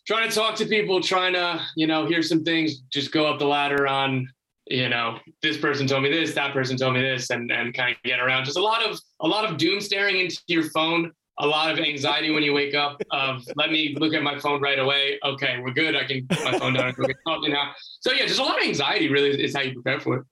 Trying 0.06 0.28
to 0.28 0.34
talk 0.34 0.54
to 0.58 0.66
people, 0.66 1.02
trying 1.02 1.32
to 1.32 1.60
you 1.74 1.88
know 1.88 2.06
hear 2.06 2.22
some 2.22 2.44
things, 2.44 2.82
just 2.92 3.10
go 3.10 3.26
up 3.26 3.40
the 3.40 3.46
ladder 3.46 3.88
on 3.88 4.28
you 4.68 4.88
know 4.88 5.18
this 5.42 5.56
person 5.56 5.88
told 5.88 6.04
me 6.04 6.10
this, 6.12 6.32
that 6.34 6.52
person 6.52 6.76
told 6.76 6.94
me 6.94 7.00
this, 7.00 7.30
and 7.30 7.50
and 7.50 7.74
kind 7.74 7.96
of 7.96 8.00
get 8.04 8.20
around. 8.20 8.44
Just 8.44 8.58
a 8.58 8.62
lot 8.62 8.88
of 8.88 8.96
a 9.22 9.26
lot 9.26 9.44
of 9.44 9.56
doom 9.56 9.80
staring 9.80 10.20
into 10.20 10.38
your 10.46 10.70
phone. 10.70 11.10
A 11.38 11.46
lot 11.46 11.70
of 11.70 11.78
anxiety 11.78 12.30
when 12.30 12.42
you 12.42 12.52
wake 12.54 12.74
up. 12.74 13.00
Of 13.10 13.44
let 13.56 13.70
me 13.70 13.94
look 13.98 14.14
at 14.14 14.22
my 14.22 14.38
phone 14.38 14.60
right 14.62 14.78
away. 14.78 15.18
Okay, 15.24 15.58
we're 15.62 15.72
good. 15.72 15.94
I 15.94 16.04
can 16.04 16.26
put 16.26 16.42
my 16.44 16.58
phone 16.58 16.72
down 16.74 16.88
and 16.88 16.96
go 16.96 17.04
get 17.04 17.16
coffee 17.26 17.48
now. 17.48 17.72
So 18.00 18.12
yeah, 18.12 18.26
just 18.26 18.40
a 18.40 18.42
lot 18.42 18.58
of 18.60 18.64
anxiety. 18.66 19.08
Really 19.10 19.42
is 19.42 19.54
how 19.54 19.62
you 19.62 19.74
prepare 19.74 20.00
for 20.00 20.16
it. 20.18 20.24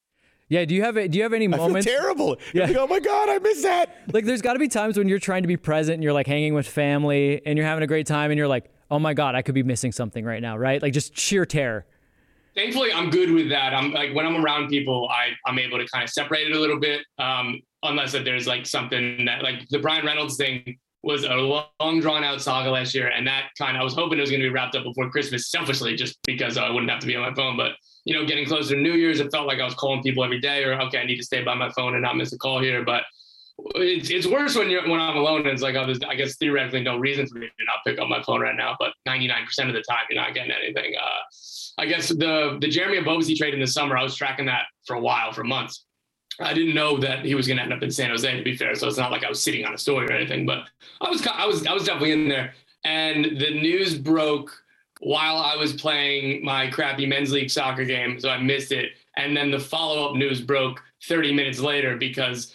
Yeah. 0.48 0.64
Do 0.64 0.74
you 0.74 0.82
have 0.82 0.96
a, 0.96 1.08
Do 1.08 1.16
you 1.18 1.22
have 1.24 1.32
any 1.32 1.46
I 1.46 1.50
feel 1.52 1.58
moments? 1.66 1.86
terrible. 1.86 2.36
Yeah. 2.52 2.66
Like, 2.66 2.76
oh 2.76 2.86
my 2.86 3.00
God, 3.00 3.28
I 3.28 3.38
missed 3.38 3.62
that. 3.62 3.96
like, 4.12 4.24
there's 4.24 4.42
got 4.42 4.52
to 4.54 4.58
be 4.58 4.68
times 4.68 4.96
when 4.96 5.08
you're 5.08 5.18
trying 5.18 5.42
to 5.42 5.48
be 5.48 5.56
present 5.56 5.94
and 5.94 6.02
you're 6.02 6.12
like 6.12 6.26
hanging 6.26 6.54
with 6.54 6.66
family 6.66 7.40
and 7.46 7.58
you're 7.58 7.66
having 7.66 7.82
a 7.82 7.86
great 7.86 8.06
time 8.06 8.30
and 8.30 8.38
you're 8.38 8.48
like, 8.48 8.70
oh 8.90 8.98
my 8.98 9.14
god, 9.14 9.34
I 9.34 9.42
could 9.42 9.54
be 9.54 9.62
missing 9.62 9.90
something 9.92 10.24
right 10.24 10.40
now, 10.42 10.56
right? 10.56 10.80
Like 10.80 10.92
just 10.92 11.18
sheer 11.18 11.44
terror. 11.46 11.86
thankfully 12.54 12.92
i'm 12.92 13.10
good 13.10 13.30
with 13.32 13.48
that 13.48 13.74
i'm 13.74 13.90
like 13.92 14.14
when 14.14 14.24
i'm 14.24 14.36
around 14.44 14.68
people 14.68 15.08
i 15.10 15.30
i'm 15.46 15.58
able 15.58 15.76
to 15.76 15.86
kind 15.88 16.04
of 16.04 16.10
separate 16.10 16.46
it 16.48 16.54
a 16.56 16.60
little 16.60 16.78
bit 16.78 17.00
um 17.18 17.60
unless 17.82 18.12
that 18.12 18.24
there's 18.24 18.46
like 18.46 18.64
something 18.64 19.24
that 19.24 19.42
like 19.42 19.66
the 19.70 19.78
Bryan 19.80 20.06
Reynolds 20.06 20.36
thing 20.36 20.78
was 21.04 21.24
a 21.24 21.34
long 21.34 22.00
drawn 22.00 22.24
out 22.24 22.40
saga 22.40 22.70
last 22.70 22.94
year 22.94 23.08
and 23.08 23.26
that 23.26 23.50
kind 23.58 23.76
of 23.76 23.80
i 23.80 23.84
was 23.84 23.94
hoping 23.94 24.18
it 24.18 24.20
was 24.20 24.30
going 24.30 24.40
to 24.40 24.46
be 24.46 24.52
wrapped 24.52 24.74
up 24.74 24.84
before 24.84 25.10
christmas 25.10 25.50
selfishly 25.50 25.94
just 25.94 26.18
because 26.24 26.56
i 26.56 26.68
wouldn't 26.70 26.90
have 26.90 27.00
to 27.00 27.06
be 27.06 27.14
on 27.14 27.22
my 27.22 27.34
phone 27.34 27.56
but 27.56 27.72
you 28.04 28.14
know 28.14 28.26
getting 28.26 28.46
closer 28.46 28.74
to 28.74 28.80
new 28.80 28.94
year's 28.94 29.20
it 29.20 29.30
felt 29.30 29.46
like 29.46 29.60
i 29.60 29.64
was 29.64 29.74
calling 29.74 30.02
people 30.02 30.24
every 30.24 30.40
day 30.40 30.64
or 30.64 30.80
okay 30.80 30.98
i 30.98 31.04
need 31.04 31.16
to 31.16 31.24
stay 31.24 31.42
by 31.42 31.54
my 31.54 31.70
phone 31.70 31.94
and 31.94 32.02
not 32.02 32.16
miss 32.16 32.32
a 32.32 32.38
call 32.38 32.60
here 32.60 32.84
but 32.84 33.04
it's, 33.76 34.10
it's 34.10 34.26
worse 34.26 34.56
when 34.56 34.68
you're 34.68 34.88
when 34.88 35.00
I'm 35.00 35.16
alone 35.16 35.40
and 35.40 35.48
it's 35.48 35.62
like 35.62 35.76
oh 35.76 35.92
I 36.08 36.14
guess 36.14 36.36
theoretically 36.36 36.82
no 36.82 36.98
reason 36.98 37.26
for 37.26 37.38
me 37.38 37.46
to 37.46 37.64
not 37.64 37.76
pick 37.86 37.98
up 37.98 38.08
my 38.08 38.22
phone 38.22 38.40
right 38.40 38.56
now 38.56 38.76
but 38.78 38.92
99% 39.06 39.68
of 39.68 39.74
the 39.74 39.82
time 39.88 40.04
you're 40.10 40.20
not 40.20 40.34
getting 40.34 40.50
anything. 40.50 40.94
Uh, 41.00 41.82
I 41.82 41.86
guess 41.86 42.08
the 42.08 42.58
the 42.60 42.68
Jeremy 42.68 42.98
Ebobisse 42.98 43.36
trade 43.36 43.54
in 43.54 43.60
the 43.60 43.66
summer 43.66 43.96
I 43.96 44.02
was 44.02 44.16
tracking 44.16 44.46
that 44.46 44.64
for 44.86 44.96
a 44.96 45.00
while 45.00 45.32
for 45.32 45.44
months 45.44 45.86
I 46.40 46.52
didn't 46.52 46.74
know 46.74 46.96
that 46.98 47.24
he 47.24 47.34
was 47.34 47.46
going 47.46 47.58
to 47.58 47.62
end 47.62 47.72
up 47.72 47.82
in 47.82 47.90
San 47.90 48.10
Jose 48.10 48.36
to 48.36 48.42
be 48.42 48.56
fair 48.56 48.74
so 48.74 48.88
it's 48.88 48.98
not 48.98 49.10
like 49.10 49.24
I 49.24 49.28
was 49.28 49.40
sitting 49.40 49.64
on 49.64 49.74
a 49.74 49.78
story 49.78 50.06
or 50.06 50.12
anything 50.12 50.46
but 50.46 50.68
I 51.00 51.08
was 51.08 51.26
I 51.26 51.46
was 51.46 51.66
I 51.66 51.72
was 51.72 51.84
definitely 51.84 52.12
in 52.12 52.28
there 52.28 52.54
and 52.84 53.24
the 53.24 53.60
news 53.60 53.96
broke 53.96 54.50
while 55.00 55.36
I 55.36 55.56
was 55.56 55.72
playing 55.72 56.44
my 56.44 56.70
crappy 56.70 57.06
men's 57.06 57.32
league 57.32 57.50
soccer 57.50 57.84
game 57.84 58.20
so 58.20 58.30
I 58.30 58.38
missed 58.38 58.72
it 58.72 58.92
and 59.16 59.36
then 59.36 59.50
the 59.50 59.60
follow 59.60 60.10
up 60.10 60.16
news 60.16 60.40
broke 60.40 60.82
30 61.02 61.32
minutes 61.32 61.60
later 61.60 61.96
because 61.96 62.54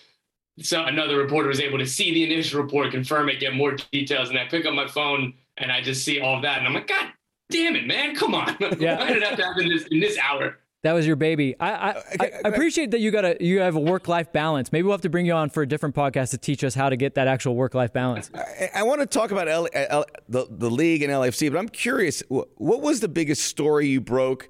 so 0.62 0.86
another 0.86 1.18
reporter 1.18 1.48
was 1.48 1.60
able 1.60 1.78
to 1.78 1.86
see 1.86 2.14
the 2.14 2.24
initial 2.24 2.62
report, 2.62 2.92
confirm 2.92 3.30
it, 3.30 3.40
get 3.40 3.54
more 3.54 3.76
details, 3.92 4.30
and 4.30 4.38
I 4.38 4.46
pick 4.46 4.66
up 4.66 4.74
my 4.74 4.88
phone 4.88 5.34
and 5.58 5.72
I 5.72 5.82
just 5.82 6.04
see 6.04 6.20
all 6.20 6.38
of 6.38 6.42
that, 6.44 6.60
and 6.60 6.68
I'm 6.68 6.74
like, 6.74 6.88
God 6.88 7.08
damn 7.50 7.76
it, 7.76 7.88
man, 7.88 8.16
come 8.16 8.36
on! 8.36 8.56
Yeah. 8.80 8.98
Why 9.00 9.08
did 9.08 9.18
it 9.18 9.24
have 9.24 9.38
to 9.38 9.44
happen 9.44 9.68
this, 9.68 9.86
in 9.88 10.00
this 10.00 10.18
hour? 10.18 10.58
That 10.84 10.94
was 10.94 11.06
your 11.06 11.18
baby. 11.18 11.56
I 11.60 11.72
I, 11.72 11.90
I, 11.90 12.32
I 12.46 12.50
appreciate 12.50 12.92
that 12.92 13.02
you 13.02 13.12
got 13.12 13.26
a 13.26 13.38
you 13.42 13.60
have 13.60 13.76
a 13.76 13.80
work 13.80 14.08
life 14.08 14.32
balance. 14.32 14.72
Maybe 14.72 14.84
we'll 14.84 14.94
have 14.94 15.02
to 15.02 15.10
bring 15.10 15.26
you 15.26 15.34
on 15.34 15.50
for 15.50 15.62
a 15.62 15.68
different 15.68 15.94
podcast 15.94 16.32
to 16.32 16.38
teach 16.38 16.64
us 16.64 16.74
how 16.74 16.90
to 16.90 16.96
get 16.96 17.16
that 17.16 17.28
actual 17.28 17.56
work 17.56 17.74
life 17.74 17.92
balance. 17.92 18.32
I, 18.34 18.70
I 18.76 18.84
want 18.84 19.02
to 19.02 19.06
talk 19.06 19.32
about 19.32 19.50
L, 19.50 19.68
L, 19.74 20.06
the, 20.30 20.48
the 20.50 20.70
league 20.70 21.02
and 21.02 21.12
LFC, 21.12 21.52
but 21.52 21.58
I'm 21.58 21.68
curious 21.68 22.24
what 22.30 22.82
was 22.82 23.02
the 23.02 23.10
biggest 23.10 23.44
story 23.44 23.88
you 23.88 24.00
broke? 24.00 24.50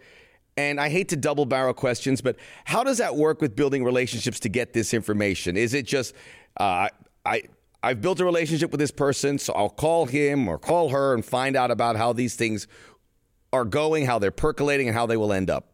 And 0.55 0.79
I 0.79 0.89
hate 0.89 1.09
to 1.09 1.15
double 1.15 1.45
barrel 1.45 1.73
questions, 1.73 2.19
but 2.19 2.35
how 2.65 2.83
does 2.83 2.97
that 2.97 3.15
work 3.15 3.39
with 3.39 3.55
building 3.55 3.83
relationships 3.83 4.41
to 4.41 4.49
get 4.49 4.73
this 4.73 4.93
information? 4.93 5.55
Is 5.55 5.73
it 5.73 5.85
just, 5.85 6.13
uh, 6.59 6.89
I, 7.25 7.43
I've 7.81 8.01
built 8.01 8.19
a 8.19 8.25
relationship 8.25 8.69
with 8.71 8.79
this 8.81 8.91
person, 8.91 9.39
so 9.39 9.53
I'll 9.53 9.69
call 9.69 10.05
him 10.05 10.49
or 10.49 10.57
call 10.59 10.89
her 10.89 11.13
and 11.13 11.23
find 11.23 11.55
out 11.55 11.71
about 11.71 11.95
how 11.95 12.11
these 12.11 12.35
things 12.35 12.67
are 13.53 13.63
going, 13.63 14.05
how 14.05 14.19
they're 14.19 14.31
percolating, 14.31 14.89
and 14.89 14.97
how 14.97 15.05
they 15.05 15.15
will 15.15 15.31
end 15.31 15.49
up? 15.49 15.68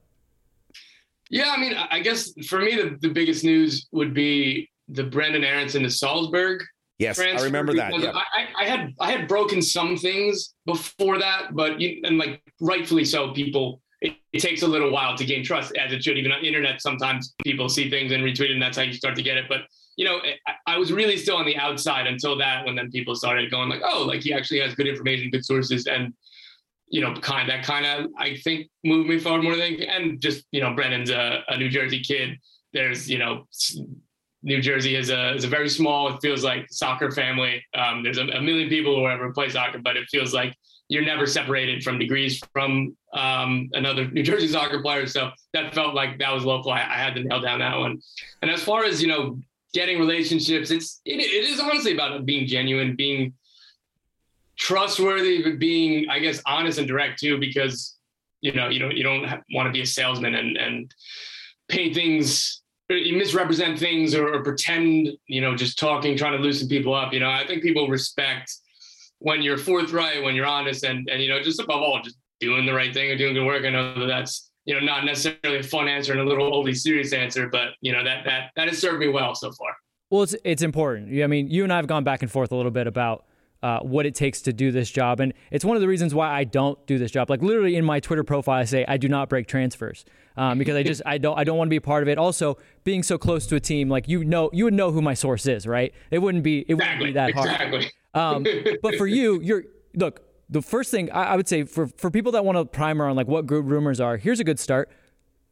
Yeah, 1.29 1.53
I 1.55 1.59
mean, 1.59 1.73
I 1.73 1.99
guess 1.99 2.31
for 2.47 2.59
me, 2.59 2.75
the, 2.75 2.97
the 3.01 3.09
biggest 3.09 3.43
news 3.43 3.87
would 3.91 4.13
be 4.13 4.69
the 4.87 5.03
Brenden 5.03 5.43
Aaronson 5.43 5.83
to 5.83 5.89
Salzburg. 5.89 6.63
Yes, 6.97 7.19
I 7.19 7.43
remember 7.43 7.73
that. 7.73 7.97
Yeah. 7.99 8.11
I, 8.13 8.63
I, 8.63 8.65
had 8.65 8.93
I 9.01 9.11
had 9.11 9.27
broken 9.27 9.61
some 9.61 9.97
things 9.97 10.53
before 10.65 11.19
that, 11.19 11.53
but 11.53 11.81
you, 11.81 12.01
and 12.05 12.17
like 12.17 12.41
rightfully 12.61 13.03
so, 13.03 13.33
people 13.33 13.81
it, 14.01 14.13
it 14.31 14.39
takes 14.39 14.61
a 14.61 14.67
little 14.67 14.91
while 14.91 15.17
to 15.17 15.25
gain 15.25 15.43
trust, 15.43 15.75
as 15.75 15.91
it 15.91 16.03
should. 16.03 16.17
Even 16.17 16.31
on 16.31 16.41
the 16.41 16.47
internet, 16.47 16.81
sometimes 16.81 17.33
people 17.43 17.67
see 17.67 17.89
things 17.89 18.11
and 18.11 18.23
retweet 18.23 18.49
it, 18.49 18.51
and 18.51 18.61
that's 18.61 18.77
how 18.77 18.83
you 18.83 18.93
start 18.93 19.15
to 19.15 19.23
get 19.23 19.35
it. 19.35 19.45
But 19.49 19.61
you 19.97 20.05
know, 20.05 20.19
I, 20.47 20.75
I 20.75 20.77
was 20.77 20.91
really 20.91 21.17
still 21.17 21.37
on 21.37 21.45
the 21.45 21.57
outside 21.57 22.07
until 22.07 22.37
that, 22.37 22.65
when 22.65 22.75
then 22.75 22.91
people 22.91 23.15
started 23.15 23.51
going 23.51 23.67
like, 23.67 23.81
oh, 23.83 24.03
like 24.03 24.21
he 24.21 24.33
actually 24.33 24.59
has 24.59 24.75
good 24.75 24.87
information, 24.87 25.29
good 25.31 25.45
sources, 25.45 25.87
and 25.87 26.13
you 26.87 27.01
know, 27.01 27.13
kind 27.15 27.49
that 27.49 27.63
kind 27.63 27.85
of 27.85 28.11
I 28.17 28.37
think 28.43 28.67
moved 28.83 29.09
me 29.09 29.19
forward 29.19 29.43
more 29.43 29.53
than 29.53 29.61
anything. 29.61 29.89
And 29.89 30.21
just 30.21 30.45
you 30.51 30.61
know, 30.61 30.73
Brenden's 30.73 31.09
a, 31.09 31.43
a 31.47 31.57
New 31.57 31.69
Jersey 31.69 32.01
kid. 32.01 32.37
There's 32.73 33.09
you 33.09 33.17
know. 33.17 33.47
New 34.43 34.61
Jersey 34.61 34.95
is 34.95 35.09
a 35.09 35.33
is 35.33 35.43
a 35.43 35.47
very 35.47 35.67
small. 35.67 36.13
It 36.13 36.19
feels 36.21 36.43
like 36.43 36.67
soccer 36.69 37.09
family. 37.09 37.63
Um, 37.73 38.03
there's 38.03 38.19
a, 38.19 38.27
a 38.27 38.39
million 38.39 38.69
people 38.69 38.95
who 38.95 39.07
ever 39.07 39.33
play 39.33 39.49
soccer, 39.49 39.79
but 39.79 39.97
it 39.97 40.07
feels 40.11 40.35
like 40.35 40.55
you're 40.87 41.03
never 41.03 41.25
separated 41.25 41.83
from 41.83 41.97
degrees 41.97 42.41
from 42.53 42.95
um, 43.13 43.69
another 43.73 44.09
New 44.11 44.23
Jersey 44.23 44.47
soccer 44.49 44.81
player. 44.81 45.07
So 45.07 45.31
that 45.53 45.73
felt 45.73 45.95
like 45.95 46.19
that 46.19 46.31
was 46.31 46.45
local. 46.45 46.71
I, 46.71 46.81
I 46.81 46.97
had 46.97 47.15
to 47.15 47.23
nail 47.23 47.41
down 47.41 47.59
that 47.59 47.77
one. 47.77 47.99
And 48.41 48.51
as 48.51 48.63
far 48.63 48.83
as 48.83 49.01
you 49.01 49.07
know, 49.07 49.39
getting 49.73 49.97
relationships, 49.99 50.71
it's 50.71 51.01
it, 51.05 51.19
it 51.19 51.49
is 51.49 51.59
honestly 51.59 51.93
about 51.93 52.25
being 52.25 52.47
genuine, 52.47 52.95
being 52.95 53.33
trustworthy, 54.57 55.43
but 55.43 55.59
being 55.59 56.09
I 56.09 56.19
guess 56.19 56.41
honest 56.45 56.79
and 56.79 56.87
direct 56.87 57.19
too, 57.19 57.39
because 57.39 57.95
you 58.41 58.53
know 58.53 58.69
you 58.69 58.79
don't 58.79 58.95
you 58.95 59.03
don't 59.03 59.25
want 59.51 59.67
to 59.67 59.71
be 59.71 59.81
a 59.81 59.85
salesman 59.85 60.35
and 60.35 60.57
and 60.57 60.93
paint 61.67 61.95
things 61.95 62.61
uh, 62.91 62.95
misrepresent 63.13 63.79
things 63.79 64.13
or, 64.13 64.31
or, 64.31 64.43
pretend, 64.43 65.09
you 65.25 65.41
know, 65.41 65.55
just 65.55 65.79
talking, 65.79 66.15
trying 66.15 66.33
to 66.33 66.37
loosen 66.37 66.67
people 66.67 66.93
up. 66.93 67.13
You 67.13 67.19
know, 67.19 67.31
I 67.31 67.43
think 67.47 67.63
people 67.63 67.87
respect 67.87 68.53
when 69.17 69.41
you're 69.41 69.57
forthright, 69.57 70.21
when 70.21 70.35
you're 70.35 70.45
honest, 70.45 70.83
and 70.83 71.09
and 71.09 71.21
you 71.21 71.27
know, 71.27 71.41
just 71.41 71.59
above 71.59 71.81
all, 71.81 71.99
just 72.03 72.17
doing 72.39 72.65
the 72.65 72.73
right 72.73 72.93
thing 72.93 73.09
or 73.09 73.17
doing 73.17 73.33
good 73.33 73.45
work. 73.45 73.65
I 73.65 73.71
know 73.71 73.99
that 73.99 74.05
that's 74.05 74.51
you 74.65 74.75
know 74.75 74.85
not 74.85 75.03
necessarily 75.03 75.59
a 75.59 75.63
fun 75.63 75.87
answer 75.87 76.11
and 76.11 76.21
a 76.21 76.23
little 76.23 76.53
overly 76.53 76.75
serious 76.75 77.11
answer, 77.11 77.49
but 77.49 77.69
you 77.81 77.91
know 77.91 78.03
that 78.03 78.23
that 78.25 78.51
that 78.55 78.67
has 78.67 78.77
served 78.77 78.99
me 78.99 79.07
well 79.07 79.33
so 79.33 79.51
far. 79.51 79.75
Well, 80.11 80.21
it's 80.21 80.35
it's 80.43 80.61
important. 80.61 81.09
I 81.23 81.25
mean, 81.25 81.49
you 81.49 81.63
and 81.63 81.73
I 81.73 81.77
have 81.77 81.87
gone 81.87 82.03
back 82.03 82.21
and 82.21 82.29
forth 82.29 82.51
a 82.51 82.55
little 82.55 82.71
bit 82.71 82.85
about 82.85 83.25
uh, 83.65 83.79
what 83.79 84.05
it 84.05 84.13
takes 84.13 84.41
to 84.43 84.53
do 84.53 84.71
this 84.71 84.91
job. 84.91 85.19
And 85.19 85.33
it's 85.49 85.65
one 85.65 85.75
of 85.75 85.81
the 85.81 85.87
reasons 85.87 86.13
why 86.13 86.29
I 86.29 86.43
don't 86.43 86.77
do 86.85 86.99
this 86.99 87.09
job. 87.09 87.31
Like 87.31 87.41
literally 87.41 87.75
in 87.75 87.83
my 87.83 87.99
Twitter 87.99 88.23
profile, 88.23 88.59
I 88.59 88.65
say 88.65 88.85
I 88.87 88.97
do 88.97 89.09
not 89.09 89.27
break 89.27 89.47
transfers 89.47 90.05
um, 90.37 90.59
because 90.59 90.75
I 90.75 90.83
just 90.83 91.01
I 91.03 91.17
don't 91.17 91.35
I 91.35 91.43
don't 91.43 91.57
want 91.57 91.69
to 91.69 91.71
be 91.71 91.77
a 91.77 91.81
part 91.81 92.03
of 92.03 92.07
it. 92.07 92.19
Also, 92.19 92.59
being 92.83 93.01
so 93.01 93.17
close 93.17 93.47
to 93.47 93.55
a 93.55 93.59
team, 93.59 93.89
like 93.89 94.07
you 94.07 94.23
know 94.23 94.51
you 94.53 94.65
would 94.65 94.75
know 94.75 94.91
who 94.91 95.01
my 95.01 95.15
source 95.15 95.47
is, 95.47 95.65
right? 95.65 95.95
It 96.11 96.19
wouldn't 96.19 96.43
be 96.43 96.63
it 96.67 96.75
wouldn't 96.75 96.99
be 96.99 97.13
that 97.13 97.33
hard. 97.33 97.49
Exactly. 97.49 97.91
Um, 98.13 98.45
but 98.83 98.95
for 98.95 99.07
you, 99.07 99.41
you're 99.41 99.63
look. 99.95 100.21
The 100.47 100.61
first 100.61 100.91
thing 100.91 101.11
I, 101.11 101.23
I 101.23 101.35
would 101.35 101.47
say 101.47 101.63
for 101.63 101.87
for 101.87 102.11
people 102.11 102.33
that 102.33 102.45
want 102.45 102.59
a 102.59 102.65
primer 102.65 103.07
on 103.07 103.15
like 103.15 103.27
what 103.27 103.47
good 103.47 103.65
rumors 103.65 103.99
are, 103.99 104.17
here's 104.17 104.39
a 104.39 104.43
good 104.43 104.59
start. 104.59 104.91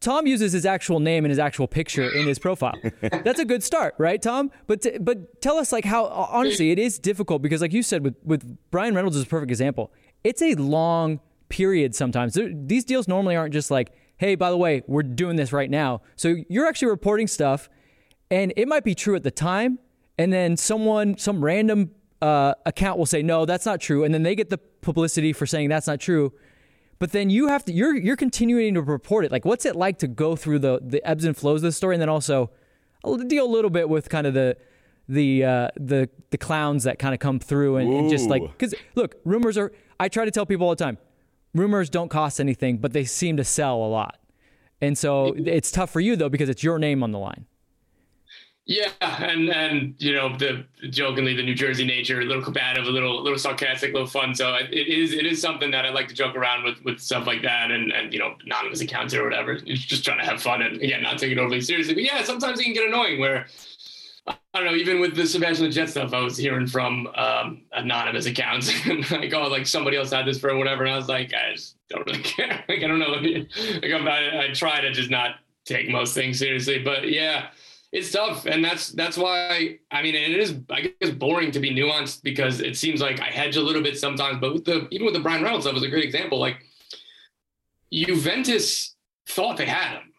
Tom 0.03 0.27
uses 0.27 0.51
his 0.51 0.65
actual 0.65 0.99
name 0.99 1.23
and 1.23 1.29
his 1.31 1.39
actual 1.39 1.65
picture 1.65 2.09
in 2.09 2.27
his 2.27 2.37
profile. 2.37 2.75
That's 3.01 3.39
a 3.39 3.45
good 3.45 3.63
start, 3.63 3.95
right, 3.97 4.21
Tom? 4.21 4.51
But 4.67 4.81
t- 4.81 4.97
but 4.99 5.41
tell 5.41 5.57
us 5.57 5.71
like 5.71 5.85
how 5.85 6.07
honestly 6.07 6.71
it 6.71 6.77
is 6.77 6.99
difficult 6.99 7.41
because 7.41 7.61
like 7.61 7.71
you 7.71 7.81
said 7.81 8.03
with 8.03 8.15
with 8.23 8.57
Bryan 8.69 8.95
Reynolds 8.95 9.15
is 9.15 9.23
a 9.23 9.27
perfect 9.27 9.49
example. 9.49 9.93
It's 10.25 10.41
a 10.41 10.55
long 10.55 11.21
period 11.47 11.95
sometimes. 11.95 12.33
There, 12.33 12.51
these 12.53 12.83
deals 12.83 13.07
normally 13.07 13.37
aren't 13.37 13.53
just 13.53 13.71
like, 13.71 13.93
"Hey, 14.17 14.35
by 14.35 14.49
the 14.49 14.57
way, 14.57 14.83
we're 14.87 15.03
doing 15.03 15.37
this 15.37 15.53
right 15.53 15.69
now." 15.69 16.01
So 16.17 16.35
you're 16.49 16.67
actually 16.67 16.89
reporting 16.89 17.27
stuff 17.27 17.69
and 18.29 18.51
it 18.57 18.67
might 18.67 18.83
be 18.83 18.95
true 18.95 19.15
at 19.15 19.23
the 19.23 19.31
time 19.31 19.79
and 20.17 20.33
then 20.33 20.57
someone 20.57 21.17
some 21.17 21.43
random 21.43 21.91
uh, 22.21 22.55
account 22.65 22.97
will 22.97 23.05
say, 23.05 23.21
"No, 23.21 23.45
that's 23.45 23.65
not 23.65 23.79
true." 23.79 24.03
And 24.03 24.13
then 24.13 24.23
they 24.23 24.35
get 24.35 24.49
the 24.49 24.59
publicity 24.81 25.31
for 25.31 25.45
saying 25.45 25.69
that's 25.69 25.87
not 25.87 26.01
true 26.01 26.33
but 27.03 27.11
then 27.11 27.29
you 27.29 27.49
have 27.49 27.65
to 27.65 27.73
you're 27.73 27.93
you're 27.93 28.15
continuing 28.15 28.75
to 28.75 28.81
report 28.81 29.25
it. 29.25 29.31
Like, 29.33 29.43
what's 29.43 29.65
it 29.65 29.75
like 29.75 29.97
to 29.97 30.07
go 30.07 30.37
through 30.37 30.59
the 30.59 30.79
the 30.81 31.05
ebbs 31.05 31.25
and 31.25 31.35
flows 31.35 31.57
of 31.57 31.63
the 31.63 31.73
story, 31.73 31.95
and 31.95 32.01
then 32.01 32.07
also 32.07 32.49
deal 33.27 33.45
a 33.45 33.51
little 33.51 33.69
bit 33.69 33.89
with 33.89 34.07
kind 34.07 34.25
of 34.25 34.33
the 34.33 34.55
the 35.09 35.43
uh, 35.43 35.67
the 35.75 36.09
the 36.29 36.37
clowns 36.37 36.85
that 36.85 36.99
kind 36.99 37.13
of 37.13 37.19
come 37.19 37.39
through 37.39 37.75
and, 37.75 37.93
and 37.93 38.09
just 38.09 38.29
like 38.29 38.41
because 38.41 38.73
look, 38.95 39.15
rumors 39.25 39.57
are. 39.57 39.73
I 39.99 40.07
try 40.07 40.23
to 40.23 40.31
tell 40.31 40.45
people 40.45 40.65
all 40.65 40.75
the 40.77 40.81
time, 40.81 40.97
rumors 41.53 41.89
don't 41.89 42.07
cost 42.07 42.39
anything, 42.39 42.77
but 42.77 42.93
they 42.93 43.03
seem 43.03 43.35
to 43.35 43.43
sell 43.43 43.83
a 43.83 43.89
lot, 43.89 44.21
and 44.79 44.97
so 44.97 45.33
it's 45.35 45.71
tough 45.71 45.89
for 45.89 45.99
you 45.99 46.15
though 46.15 46.29
because 46.29 46.47
it's 46.47 46.63
your 46.63 46.79
name 46.79 47.03
on 47.03 47.11
the 47.11 47.19
line. 47.19 47.47
Yeah, 48.65 48.91
and 49.01 49.49
and 49.49 49.95
you 49.97 50.13
know 50.13 50.37
the 50.37 50.65
jokingly 50.89 51.35
the 51.35 51.43
New 51.43 51.53
Jersey 51.53 51.85
nature, 51.85 52.21
a 52.21 52.23
little 52.23 52.41
combative, 52.41 52.85
a 52.85 52.89
little 52.89 53.21
little 53.21 53.37
sarcastic, 53.37 53.89
a 53.89 53.93
little 53.93 54.07
fun. 54.07 54.33
So 54.33 54.55
it 54.55 54.87
is 54.87 55.11
it 55.11 55.25
is 55.25 55.41
something 55.41 55.69
that 55.71 55.85
I 55.85 55.89
like 55.89 56.07
to 56.07 56.13
joke 56.13 56.33
around 56.35 56.63
with 56.63 56.81
with 56.85 56.99
stuff 56.99 57.27
like 57.27 57.41
that, 57.41 57.71
and 57.71 57.91
and 57.91 58.13
you 58.13 58.19
know 58.19 58.35
anonymous 58.45 58.79
accounts 58.79 59.13
or 59.13 59.25
whatever. 59.25 59.59
It's 59.65 59.83
just 59.83 60.05
trying 60.05 60.19
to 60.19 60.25
have 60.25 60.41
fun 60.41 60.61
and 60.61 60.81
again 60.81 61.03
not 61.03 61.17
take 61.17 61.33
it 61.33 61.37
overly 61.37 61.59
seriously. 61.59 61.93
But 61.93 62.03
yeah, 62.03 62.23
sometimes 62.23 62.57
it 62.61 62.63
can 62.63 62.73
get 62.73 62.87
annoying 62.87 63.19
where 63.19 63.47
I 64.25 64.35
don't 64.53 64.65
know. 64.65 64.75
Even 64.75 65.01
with 65.01 65.15
the 65.15 65.27
Sebastian 65.27 65.69
Jet 65.69 65.89
stuff, 65.89 66.13
I 66.13 66.21
was 66.21 66.37
hearing 66.37 66.67
from 66.67 67.07
um, 67.15 67.63
anonymous 67.73 68.27
accounts, 68.27 68.71
and 68.85 69.09
like, 69.11 69.33
oh, 69.33 69.47
like 69.47 69.67
somebody 69.67 69.97
else 69.97 70.11
had 70.11 70.25
this 70.25 70.39
for 70.39 70.55
whatever, 70.55 70.83
and 70.83 70.93
I 70.93 70.97
was 70.97 71.09
like, 71.09 71.33
I 71.33 71.53
just 71.53 71.75
don't 71.89 72.05
really 72.05 72.21
care. 72.23 72.63
Like, 72.69 72.81
I 72.81 72.87
don't 72.87 72.99
know. 72.99 73.09
Like, 73.09 73.91
I'm, 73.91 74.07
I, 74.07 74.45
I 74.45 74.53
try 74.53 74.79
to 74.79 74.91
just 74.91 75.09
not 75.09 75.35
take 75.65 75.89
most 75.89 76.13
things 76.13 76.39
seriously, 76.39 76.79
but 76.79 77.09
yeah, 77.09 77.47
it's 77.93 78.11
tough, 78.11 78.47
and 78.47 78.65
that's 78.65 78.89
that's 78.89 79.17
why 79.17 79.77
I 79.91 80.01
mean 80.01 80.15
it 80.15 80.31
is 80.31 80.55
I 80.71 80.91
guess 80.99 81.11
boring 81.11 81.51
to 81.51 81.59
be 81.59 81.69
nuanced 81.69 82.23
because 82.23 82.59
it 82.59 82.75
seems 82.75 82.99
like 82.99 83.21
I 83.21 83.25
hedge 83.25 83.55
a 83.55 83.61
little 83.61 83.83
bit 83.83 83.99
sometimes. 83.99 84.39
But 84.41 84.53
with 84.53 84.65
the 84.65 84.87
even 84.89 85.05
with 85.05 85.13
the 85.13 85.19
Bryan 85.19 85.43
Reynolds 85.43 85.65
stuff 85.65 85.75
was 85.75 85.83
a 85.83 85.89
great 85.89 86.03
example. 86.03 86.39
Like 86.39 86.57
Juventus 87.93 88.95
thought 89.29 89.57
they 89.57 89.67
had 89.67 89.97
him, 89.97 90.11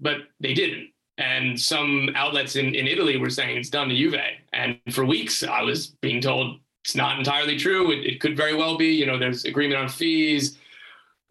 but 0.00 0.16
they 0.40 0.54
didn't. 0.54 0.88
And 1.18 1.60
some 1.60 2.08
outlets 2.14 2.56
in, 2.56 2.74
in 2.74 2.86
Italy 2.86 3.18
were 3.18 3.28
saying 3.28 3.58
it's 3.58 3.68
done 3.68 3.88
to 3.88 3.94
Juve. 3.94 4.20
And 4.54 4.78
for 4.90 5.04
weeks, 5.04 5.42
I 5.42 5.62
was 5.62 5.88
being 5.88 6.22
told 6.22 6.60
it's 6.82 6.94
not 6.94 7.18
entirely 7.18 7.58
true. 7.58 7.90
It, 7.90 8.06
it 8.06 8.20
could 8.20 8.36
very 8.36 8.54
well 8.54 8.78
be. 8.78 8.86
You 8.86 9.04
know, 9.04 9.18
there's 9.18 9.44
agreement 9.44 9.80
on 9.80 9.88
fees, 9.88 10.56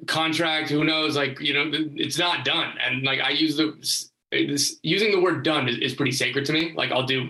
contract. 0.05 0.69
Who 0.69 0.83
knows? 0.83 1.15
Like, 1.15 1.39
you 1.39 1.53
know, 1.53 1.71
it's 1.71 2.19
not 2.19 2.45
done. 2.45 2.73
And 2.83 3.03
like 3.03 3.21
I 3.21 3.29
use 3.29 3.57
the 3.57 3.73
this 4.31 4.77
using 4.83 5.11
the 5.11 5.19
word 5.19 5.43
done 5.43 5.67
is, 5.67 5.77
is 5.77 5.93
pretty 5.93 6.11
sacred 6.11 6.45
to 6.45 6.53
me. 6.53 6.73
Like 6.75 6.91
I'll 6.91 7.05
do 7.05 7.29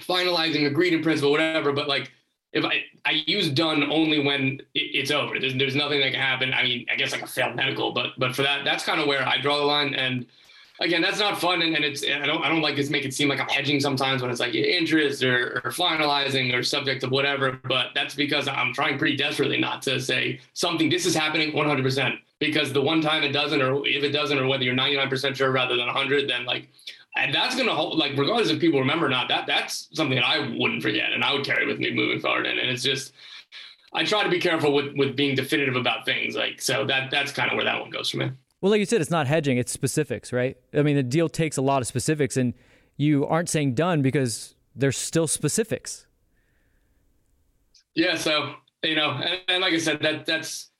finalizing, 0.00 0.66
agreed 0.66 0.92
in 0.92 1.02
principle, 1.02 1.30
whatever. 1.30 1.72
But 1.72 1.88
like 1.88 2.10
if 2.52 2.64
I, 2.64 2.84
I 3.04 3.22
use 3.26 3.50
done 3.50 3.90
only 3.90 4.24
when 4.24 4.60
it, 4.74 4.80
it's 4.80 5.10
over. 5.10 5.38
There's 5.38 5.54
there's 5.54 5.74
nothing 5.74 6.00
that 6.00 6.12
can 6.12 6.20
happen. 6.20 6.52
I 6.52 6.62
mean, 6.62 6.86
I 6.90 6.96
guess 6.96 7.12
like 7.12 7.22
a 7.22 7.26
failed 7.26 7.56
medical, 7.56 7.92
but 7.92 8.10
but 8.18 8.34
for 8.34 8.42
that, 8.42 8.64
that's 8.64 8.84
kind 8.84 9.00
of 9.00 9.06
where 9.06 9.26
I 9.26 9.40
draw 9.40 9.58
the 9.58 9.64
line. 9.64 9.94
And 9.94 10.26
again, 10.80 11.00
that's 11.02 11.18
not 11.18 11.40
fun. 11.40 11.62
And, 11.62 11.74
and 11.74 11.84
it's 11.84 12.04
I 12.04 12.26
don't 12.26 12.44
I 12.44 12.48
don't 12.48 12.62
like 12.62 12.76
this 12.76 12.90
make 12.90 13.04
it 13.04 13.14
seem 13.14 13.28
like 13.28 13.40
I'm 13.40 13.48
hedging 13.48 13.80
sometimes 13.80 14.22
when 14.22 14.30
it's 14.30 14.40
like 14.40 14.54
interest 14.54 15.22
or, 15.22 15.62
or 15.64 15.70
finalizing 15.70 16.54
or 16.54 16.62
subject 16.62 17.04
of 17.04 17.10
whatever. 17.10 17.58
But 17.64 17.88
that's 17.94 18.14
because 18.14 18.48
I'm 18.48 18.72
trying 18.74 18.98
pretty 18.98 19.16
desperately 19.16 19.58
not 19.58 19.82
to 19.82 20.00
say 20.00 20.40
something. 20.52 20.90
This 20.90 21.06
is 21.06 21.14
happening 21.14 21.54
100. 21.54 22.18
Because 22.42 22.72
the 22.72 22.82
one 22.82 23.00
time 23.00 23.22
it 23.22 23.30
doesn't, 23.30 23.62
or 23.62 23.86
if 23.86 24.02
it 24.02 24.10
doesn't, 24.10 24.36
or 24.36 24.48
whether 24.48 24.64
you're 24.64 24.74
99% 24.74 25.36
sure 25.36 25.52
rather 25.52 25.76
than 25.76 25.86
100, 25.86 26.28
then 26.28 26.44
like, 26.44 26.68
and 27.14 27.32
that's 27.32 27.54
gonna 27.54 27.72
hold, 27.72 27.98
like, 27.98 28.16
regardless 28.16 28.50
if 28.50 28.58
people 28.58 28.80
remember 28.80 29.06
or 29.06 29.10
not, 29.10 29.28
that 29.28 29.46
that's 29.46 29.88
something 29.92 30.16
that 30.16 30.26
I 30.26 30.40
wouldn't 30.58 30.82
forget 30.82 31.12
and 31.12 31.22
I 31.22 31.32
would 31.32 31.44
carry 31.44 31.68
with 31.68 31.78
me 31.78 31.92
moving 31.92 32.18
forward. 32.18 32.46
And, 32.46 32.58
and 32.58 32.68
it's 32.68 32.82
just, 32.82 33.12
I 33.92 34.04
try 34.04 34.24
to 34.24 34.28
be 34.28 34.40
careful 34.40 34.74
with 34.74 34.96
with 34.96 35.14
being 35.14 35.36
definitive 35.36 35.76
about 35.76 36.04
things. 36.04 36.34
Like, 36.34 36.60
so 36.60 36.84
that 36.86 37.12
that's 37.12 37.30
kind 37.30 37.48
of 37.48 37.56
where 37.56 37.64
that 37.64 37.80
one 37.80 37.90
goes 37.90 38.10
for 38.10 38.16
me. 38.16 38.32
Well, 38.60 38.70
like 38.70 38.80
you 38.80 38.86
said, 38.86 39.00
it's 39.00 39.10
not 39.10 39.28
hedging; 39.28 39.58
it's 39.58 39.70
specifics, 39.70 40.32
right? 40.32 40.56
I 40.74 40.82
mean, 40.82 40.96
the 40.96 41.02
deal 41.02 41.28
takes 41.28 41.58
a 41.58 41.62
lot 41.62 41.80
of 41.80 41.86
specifics, 41.86 42.36
and 42.36 42.54
you 42.96 43.24
aren't 43.26 43.50
saying 43.50 43.74
done 43.74 44.02
because 44.02 44.56
there's 44.74 44.96
still 44.96 45.28
specifics. 45.28 46.06
Yeah. 47.94 48.16
So 48.16 48.54
you 48.82 48.96
know, 48.96 49.10
and, 49.10 49.40
and 49.46 49.60
like 49.60 49.74
I 49.74 49.78
said, 49.78 50.00
that 50.00 50.26
that's 50.26 50.71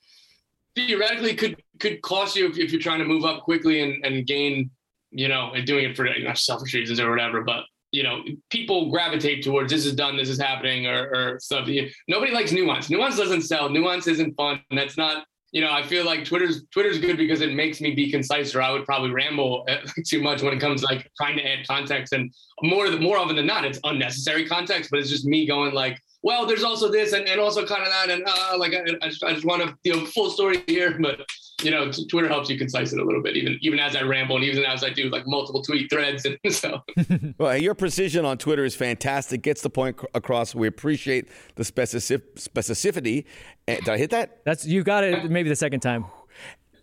theoretically 0.75 1.35
could 1.35 1.63
could 1.79 2.01
cost 2.03 2.37
you 2.37 2.49
if, 2.49 2.59
if 2.59 2.73
you're 2.73 2.81
trying 2.81 3.01
to 3.01 3.05
move 3.05 3.25
up 3.25 3.43
quickly 3.43 3.83
and, 3.83 4.05
and 4.05 4.27
gain, 4.27 4.71
you 5.11 5.29
know, 5.29 5.53
and 5.53 5.67
doing 5.67 5.85
it 5.85 5.97
for 5.97 6.07
you 6.07 6.25
know, 6.25 6.35
selfish 6.35 6.75
reasons 6.75 7.01
or 7.01 7.11
whatever. 7.11 7.43
But 7.43 7.65
you 7.91 8.03
know, 8.03 8.23
people 8.49 8.91
gravitate 8.91 9.45
towards 9.45 9.71
this 9.71 9.85
is 9.85 9.95
done, 9.95 10.17
this 10.17 10.31
is 10.31 10.41
happening, 10.41 10.87
or, 10.87 11.11
or 11.15 11.41
stuff. 11.41 11.69
Nobody 12.09 12.33
likes 12.33 12.51
nuance. 12.51 12.89
Nuance 12.89 13.17
doesn't 13.17 13.43
sell. 13.43 13.69
Nuance 13.69 14.07
isn't 14.07 14.35
fun. 14.35 14.61
That's 14.71 14.97
not. 14.97 15.25
You 15.53 15.61
know, 15.61 15.71
I 15.71 15.83
feel 15.83 16.07
like 16.07 16.25
Twitter's 16.25 16.65
Twitter's 16.73 16.99
good 16.99 17.19
because 17.19 17.43
it 17.43 17.53
makes 17.53 17.83
me 17.83 17.91
be 17.91 18.11
concise, 18.11 18.55
or 18.55 18.63
I 18.63 18.71
would 18.71 18.87
probably 18.87 19.11
ramble 19.11 19.67
eh, 19.69 19.81
too 20.07 20.23
much 20.23 20.41
when 20.41 20.55
it 20.55 20.61
comes 20.61 20.81
to 20.81 20.87
like 20.87 21.11
trying 21.21 21.37
to 21.37 21.47
add 21.47 21.69
context. 21.69 22.15
And 22.15 22.33
more 22.63 22.91
more 22.93 23.19
often 23.19 23.37
than 23.37 23.47
not, 23.47 23.67
it's 23.67 23.79
unnecessary 23.85 24.47
context. 24.47 24.89
But 24.91 25.01
it's 25.01 25.11
just 25.11 25.27
me 25.27 25.47
going 25.47 25.75
like, 25.75 25.99
well, 26.23 26.47
there's 26.47 26.63
also 26.63 26.89
this 26.91 27.13
and, 27.13 27.29
and 27.29 27.41
also 27.41 27.67
kind 27.67 27.83
of 27.83 27.89
that. 27.89 28.11
And 28.11 28.25
uh, 28.27 28.57
like, 28.57 28.73
I, 28.75 28.83
I 29.05 29.09
just, 29.09 29.25
I 29.25 29.33
just 29.33 29.45
want 29.45 29.63
to, 29.63 29.77
you 29.83 29.95
know, 29.95 30.07
full 30.07 30.31
story 30.31 30.63
here. 30.67 30.97
But, 31.01 31.21
you 31.63 31.71
know, 31.71 31.91
t- 31.91 32.07
Twitter 32.07 32.29
helps 32.29 32.49
you 32.49 32.57
concise 32.57 32.93
it 32.93 33.01
a 33.01 33.05
little 33.05 33.23
bit, 33.23 33.37
even 33.37 33.59
even 33.61 33.81
as 33.81 33.97
I 33.97 34.03
ramble 34.03 34.37
and 34.37 34.45
even 34.45 34.65
as 34.65 34.85
I 34.85 34.91
do 34.91 35.11
like 35.11 35.27
multiple 35.27 35.63
tweet 35.63 35.91
threads. 35.91 36.25
And 36.25 36.39
so, 36.55 36.83
well, 37.39 37.57
your 37.57 37.75
precision 37.75 38.25
on 38.25 38.39
Twitter 38.39 38.65
is 38.65 38.77
fantastic. 38.77 39.43
Gets 39.43 39.63
the 39.63 39.71
point 39.71 39.99
across. 40.15 40.55
We 40.55 40.69
appreciate 40.69 41.29
the 41.57 41.65
specific, 41.65 42.37
specificity. 42.37 43.25
Uh, 43.67 43.77
did 43.77 43.89
I 43.89 43.99
hit 43.99 44.11
that? 44.11 44.45
That's 44.45 44.65
you 44.65 44.85
got 44.85 45.05
it. 45.05 45.31
Maybe 45.31 45.49
the 45.49 45.57
second 45.57 45.81
time. 45.81 46.07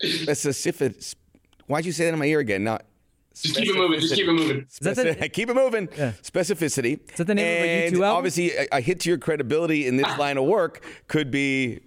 Specificity. 0.04 1.16
Why'd 1.68 1.86
you 1.86 1.92
say 1.92 2.06
that 2.06 2.14
in 2.14 2.20
my 2.20 2.26
ear 2.26 2.40
again? 2.40 2.64
Not 2.64 2.84
just 3.42 3.56
keep 3.56 3.70
it 3.70 3.76
moving. 3.76 4.00
Just 4.00 4.16
keep 4.16 4.28
it 4.28 4.34
moving. 4.34 4.66
The, 4.82 5.30
keep 5.34 5.50
it 5.50 5.56
moving. 5.56 5.90
Yeah. 5.98 6.14
Specificity. 6.22 7.00
Is 7.10 7.18
that 7.18 7.28
the 7.28 7.36
name 7.36 7.46
and 7.46 7.94
of 7.96 8.00
a 8.00 8.02
U2 8.02 8.06
album? 8.06 8.18
Obviously, 8.18 8.52
a, 8.52 8.68
a 8.74 8.82
hit 8.82 9.00
to 9.02 9.10
your 9.10 9.18
credibility 9.18 9.88
in 9.88 9.98
this 9.98 10.18
line 10.18 10.38
of 10.38 10.46
work 10.46 10.84
could 11.08 11.32
be 11.32 11.80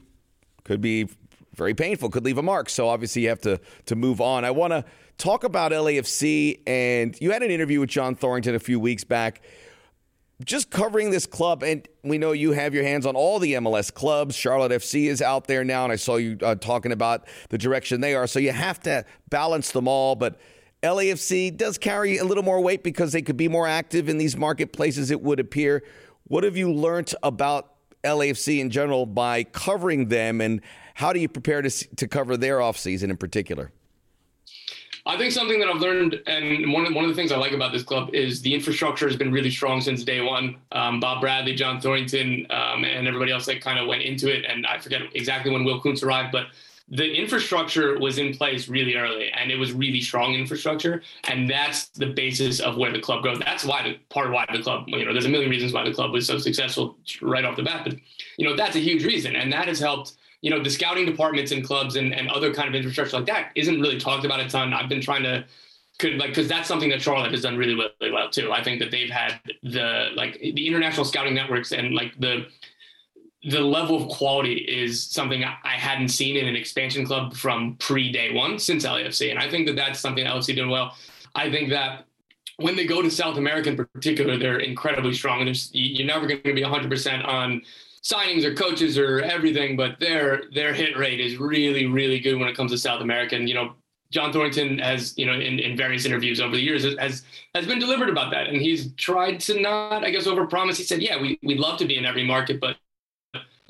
could 0.65 0.81
be 0.81 1.09
very 1.55 1.75
painful. 1.75 2.09
Could 2.11 2.25
leave 2.25 2.39
a 2.39 2.43
mark. 2.43 2.71
So 2.71 2.89
obviously, 2.89 3.23
you 3.23 3.29
have 3.29 3.41
to 3.43 3.61
to 3.87 3.97
move 3.97 4.21
on. 4.21 4.45
I 4.45 4.51
want 4.51 4.73
to 4.73 4.85
talk 5.19 5.45
about 5.45 5.73
LAFC, 5.73 6.61
and 6.67 7.17
you 7.21 7.31
had 7.31 7.43
an 7.43 7.51
interview 7.51 7.81
with 7.81 7.91
John 7.91 8.17
Thorrington 8.17 8.55
a 8.55 8.61
few 8.61 8.81
weeks 8.81 9.05
back. 9.05 9.43
Just 10.45 10.71
covering 10.71 11.13
this 11.13 11.25
club, 11.25 11.63
and 11.63 11.87
we 12.03 12.19
know 12.19 12.33
you 12.33 12.51
have 12.51 12.75
your 12.75 12.83
hands 12.83 13.07
on 13.07 13.15
all 13.15 13.39
the 13.39 13.53
MLS 13.55 13.95
clubs. 13.95 14.35
Charlotte 14.35 14.73
FC 14.73 15.05
is 15.07 15.23
out 15.23 15.47
there 15.47 15.63
now, 15.63 15.85
and 15.85 15.93
I 15.93 15.97
saw 15.97 16.17
you 16.17 16.37
uh, 16.43 16.57
talking 16.57 16.91
about 16.91 17.29
the 17.51 17.59
direction 17.59 18.01
they 18.01 18.15
are. 18.17 18.27
So 18.27 18.41
you 18.41 18.51
have 18.51 18.81
to 18.81 19.05
balance 19.31 19.71
them 19.71 19.87
all. 19.87 20.17
But 20.17 20.41
LAFC 20.83 21.57
does 21.57 21.79
carry 21.79 22.19
a 22.19 22.25
little 22.25 22.43
more 22.43 22.61
weight 22.61 22.83
because 22.83 23.13
they 23.13 23.23
could 23.23 23.37
be 23.37 23.49
more 23.49 23.69
active 23.69 24.09
in 24.09 24.19
these 24.19 24.37
marketplaces, 24.37 25.11
it 25.11 25.23
would 25.23 25.39
appear. 25.39 25.85
What 26.25 26.43
have 26.43 26.57
you 26.57 26.73
learned 26.73 27.15
about 27.23 27.75
LAFC 28.03 28.59
in 28.59 28.71
general 28.71 29.07
by 29.07 29.45
covering 29.45 30.09
them, 30.09 30.41
and 30.41 30.61
how 30.95 31.13
do 31.13 31.21
you 31.21 31.29
prepare 31.29 31.63
to, 31.63 31.71
to 31.71 32.09
cover 32.09 32.37
their 32.37 32.59
offseason 32.59 33.11
in 33.11 33.17
particular? 33.17 33.71
I 35.05 35.17
think 35.17 35.33
something 35.33 35.59
that 35.61 35.69
I've 35.69 35.81
learned, 35.81 36.21
and 36.27 36.73
one 36.73 36.87
of, 36.87 36.95
one 36.95 37.05
of 37.05 37.11
the 37.11 37.17
things 37.17 37.33
I 37.33 37.37
like 37.37 37.53
about 37.53 37.73
this 37.73 37.83
club 37.83 38.11
is 38.13 38.41
the 38.43 38.55
infrastructure 38.55 39.07
has 39.09 39.17
been 39.17 39.33
really 39.33 39.51
strong 39.51 39.81
since 39.81 40.05
day 40.05 40.21
one. 40.21 40.57
Um, 40.71 41.01
Bob 41.01 41.21
Bradley, 41.21 41.55
John 41.55 41.81
Thorrington, 41.81 42.47
um, 42.51 42.85
and 42.85 43.07
everybody 43.09 43.33
else 43.33 43.47
that 43.47 43.61
kind 43.61 43.81
of 43.81 43.89
went 43.89 44.03
into 44.03 44.33
it. 44.33 44.45
And 44.49 44.65
I 44.65 44.79
forget 44.79 45.03
exactly 45.15 45.53
when 45.53 45.65
Will 45.65 45.81
Kuntz 45.81 46.05
arrived, 46.05 46.31
but 46.31 46.47
the 46.93 47.11
infrastructure 47.11 47.99
was 47.99 48.19
in 48.19 48.35
place 48.35 48.69
really 48.69 48.97
early 48.97 49.31
and 49.33 49.51
it 49.51 49.57
was 49.57 49.73
really 49.73 50.01
strong 50.01 50.35
infrastructure 50.35 51.03
and 51.25 51.49
that's 51.49 51.89
the 51.89 52.07
basis 52.07 52.61
of 52.61 52.77
where 52.77 52.93
the 52.93 53.01
club 53.01 53.23
grows 53.23 53.39
that's 53.39 53.65
why 53.65 53.83
the 53.83 53.95
part 54.11 54.27
of 54.27 54.33
why 54.33 54.45
the 54.53 54.63
club 54.63 54.85
you 54.87 55.05
know 55.05 55.13
there's 55.13 55.25
a 55.25 55.29
million 55.29 55.51
reasons 55.51 55.73
why 55.73 55.83
the 55.83 55.93
club 55.93 56.13
was 56.13 56.27
so 56.27 56.37
successful 56.39 56.97
right 57.23 57.47
off 57.47 57.57
the 57.57 57.63
bat 57.63 57.81
but 57.85 57.97
you 58.37 58.47
know 58.47 58.55
that's 58.55 58.77
a 58.77 58.79
huge 58.79 59.05
reason 59.05 59.35
and 59.35 59.51
that 59.51 59.67
has 59.67 59.81
helped 59.81 60.17
you 60.43 60.51
know 60.51 60.63
the 60.63 60.71
scouting 60.71 61.07
departments 61.07 61.51
in 61.51 61.63
clubs 61.63 61.97
and, 61.97 62.15
and 62.15 62.29
other 62.29 62.53
kind 62.53 62.69
of 62.69 62.75
infrastructure 62.75 63.17
like 63.17 63.27
that 63.27 63.51
isn't 63.55 63.81
really 63.81 63.99
talked 63.99 64.27
about 64.27 64.39
a 64.39 64.49
ton 64.49 64.75
i've 64.75 64.91
been 64.91 65.01
trying 65.01 65.23
to 65.23 65.43
could 65.99 66.19
like 66.19 66.31
because 66.31 66.49
that's 66.49 66.67
something 66.67 66.89
that 66.89 67.01
Charlotte 67.01 67.31
has 67.31 67.43
done 67.43 67.57
really, 67.57 67.75
really 67.75 68.11
well 68.11 68.29
too. 68.29 68.51
I 68.51 68.63
think 68.63 68.81
that 68.81 68.91
they've 68.91 69.11
had 69.11 69.41
the 69.63 70.09
like 70.17 70.39
the 70.41 70.67
international 70.67 71.05
scouting 71.05 71.35
networks 71.35 71.71
and 71.73 71.95
like 71.95 72.19
the 72.19 72.47
the 73.45 73.61
level 73.61 74.01
of 74.01 74.09
quality 74.09 74.55
is 74.55 75.03
something 75.03 75.45
I 75.45 75.77
hadn't 75.77 76.09
seen 76.09 76.37
in 76.37 76.47
an 76.47 76.55
expansion 76.55 77.05
club 77.05 77.35
from 77.35 77.77
pre 77.77 78.13
day 78.13 78.33
one 78.33 78.59
since 78.59 78.87
LAFC. 78.87 79.31
And 79.31 79.39
I 79.39 79.51
think 79.51 79.67
that 79.67 79.77
that's 79.77 79.99
something 79.99 80.25
LAFC 80.25 80.55
did 80.55 80.69
well. 80.69 80.97
I 81.35 81.51
think 81.51 81.71
that 81.71 82.07
when 82.59 82.77
they 82.77 82.87
go 82.87 83.03
to 83.03 83.11
South 83.11 83.39
America 83.39 83.71
in 83.71 83.77
particular, 83.77 84.37
they're 84.37 84.61
incredibly 84.61 85.15
strong. 85.15 85.41
And 85.41 85.49
there's, 85.49 85.71
you're 85.73 86.07
never 86.07 86.27
going 86.27 86.43
to 86.43 86.55
be 86.55 86.63
100% 86.63 87.27
on 87.27 87.63
signings 88.03 88.45
or 88.45 88.55
coaches 88.55 88.97
or 88.99 89.21
everything, 89.21 89.77
but 89.77 89.99
their 89.99 90.45
their 90.53 90.75
hit 90.75 90.97
rate 90.97 91.21
is 91.21 91.39
really, 91.39 91.87
really 91.87 92.21
good 92.21 92.39
when 92.39 92.49
it 92.49 92.57
comes 92.57 92.71
to 92.73 92.79
South 92.79 93.01
America. 93.01 93.35
And, 93.35 93.49
you 93.49 93.55
know, 93.55 93.75
John 94.11 94.33
Thorrington 94.33 94.81
has, 94.81 95.17
you 95.17 95.25
know, 95.25 95.33
in, 95.33 95.59
in 95.59 95.77
various 95.77 96.05
interviews 96.05 96.41
over 96.41 96.55
the 96.55 96.63
years 96.63 96.85
has 96.99 97.23
has 97.55 97.67
been 97.67 97.79
delivered 97.79 98.09
about 98.09 98.31
that. 98.33 98.49
And 98.49 98.61
he's 98.61 98.93
tried 98.95 99.41
to 99.41 99.61
not, 99.61 100.05
I 100.05 100.11
guess, 100.11 100.27
overpromise. 100.27 100.77
He 100.77 100.85
said, 100.85 101.01
yeah, 101.01 101.21
we, 101.21 101.39
we'd 101.43 101.59
love 101.59 101.79
to 101.79 101.87
be 101.87 101.97
in 101.97 102.05
every 102.05 102.25
market, 102.25 102.61
but 102.61 102.77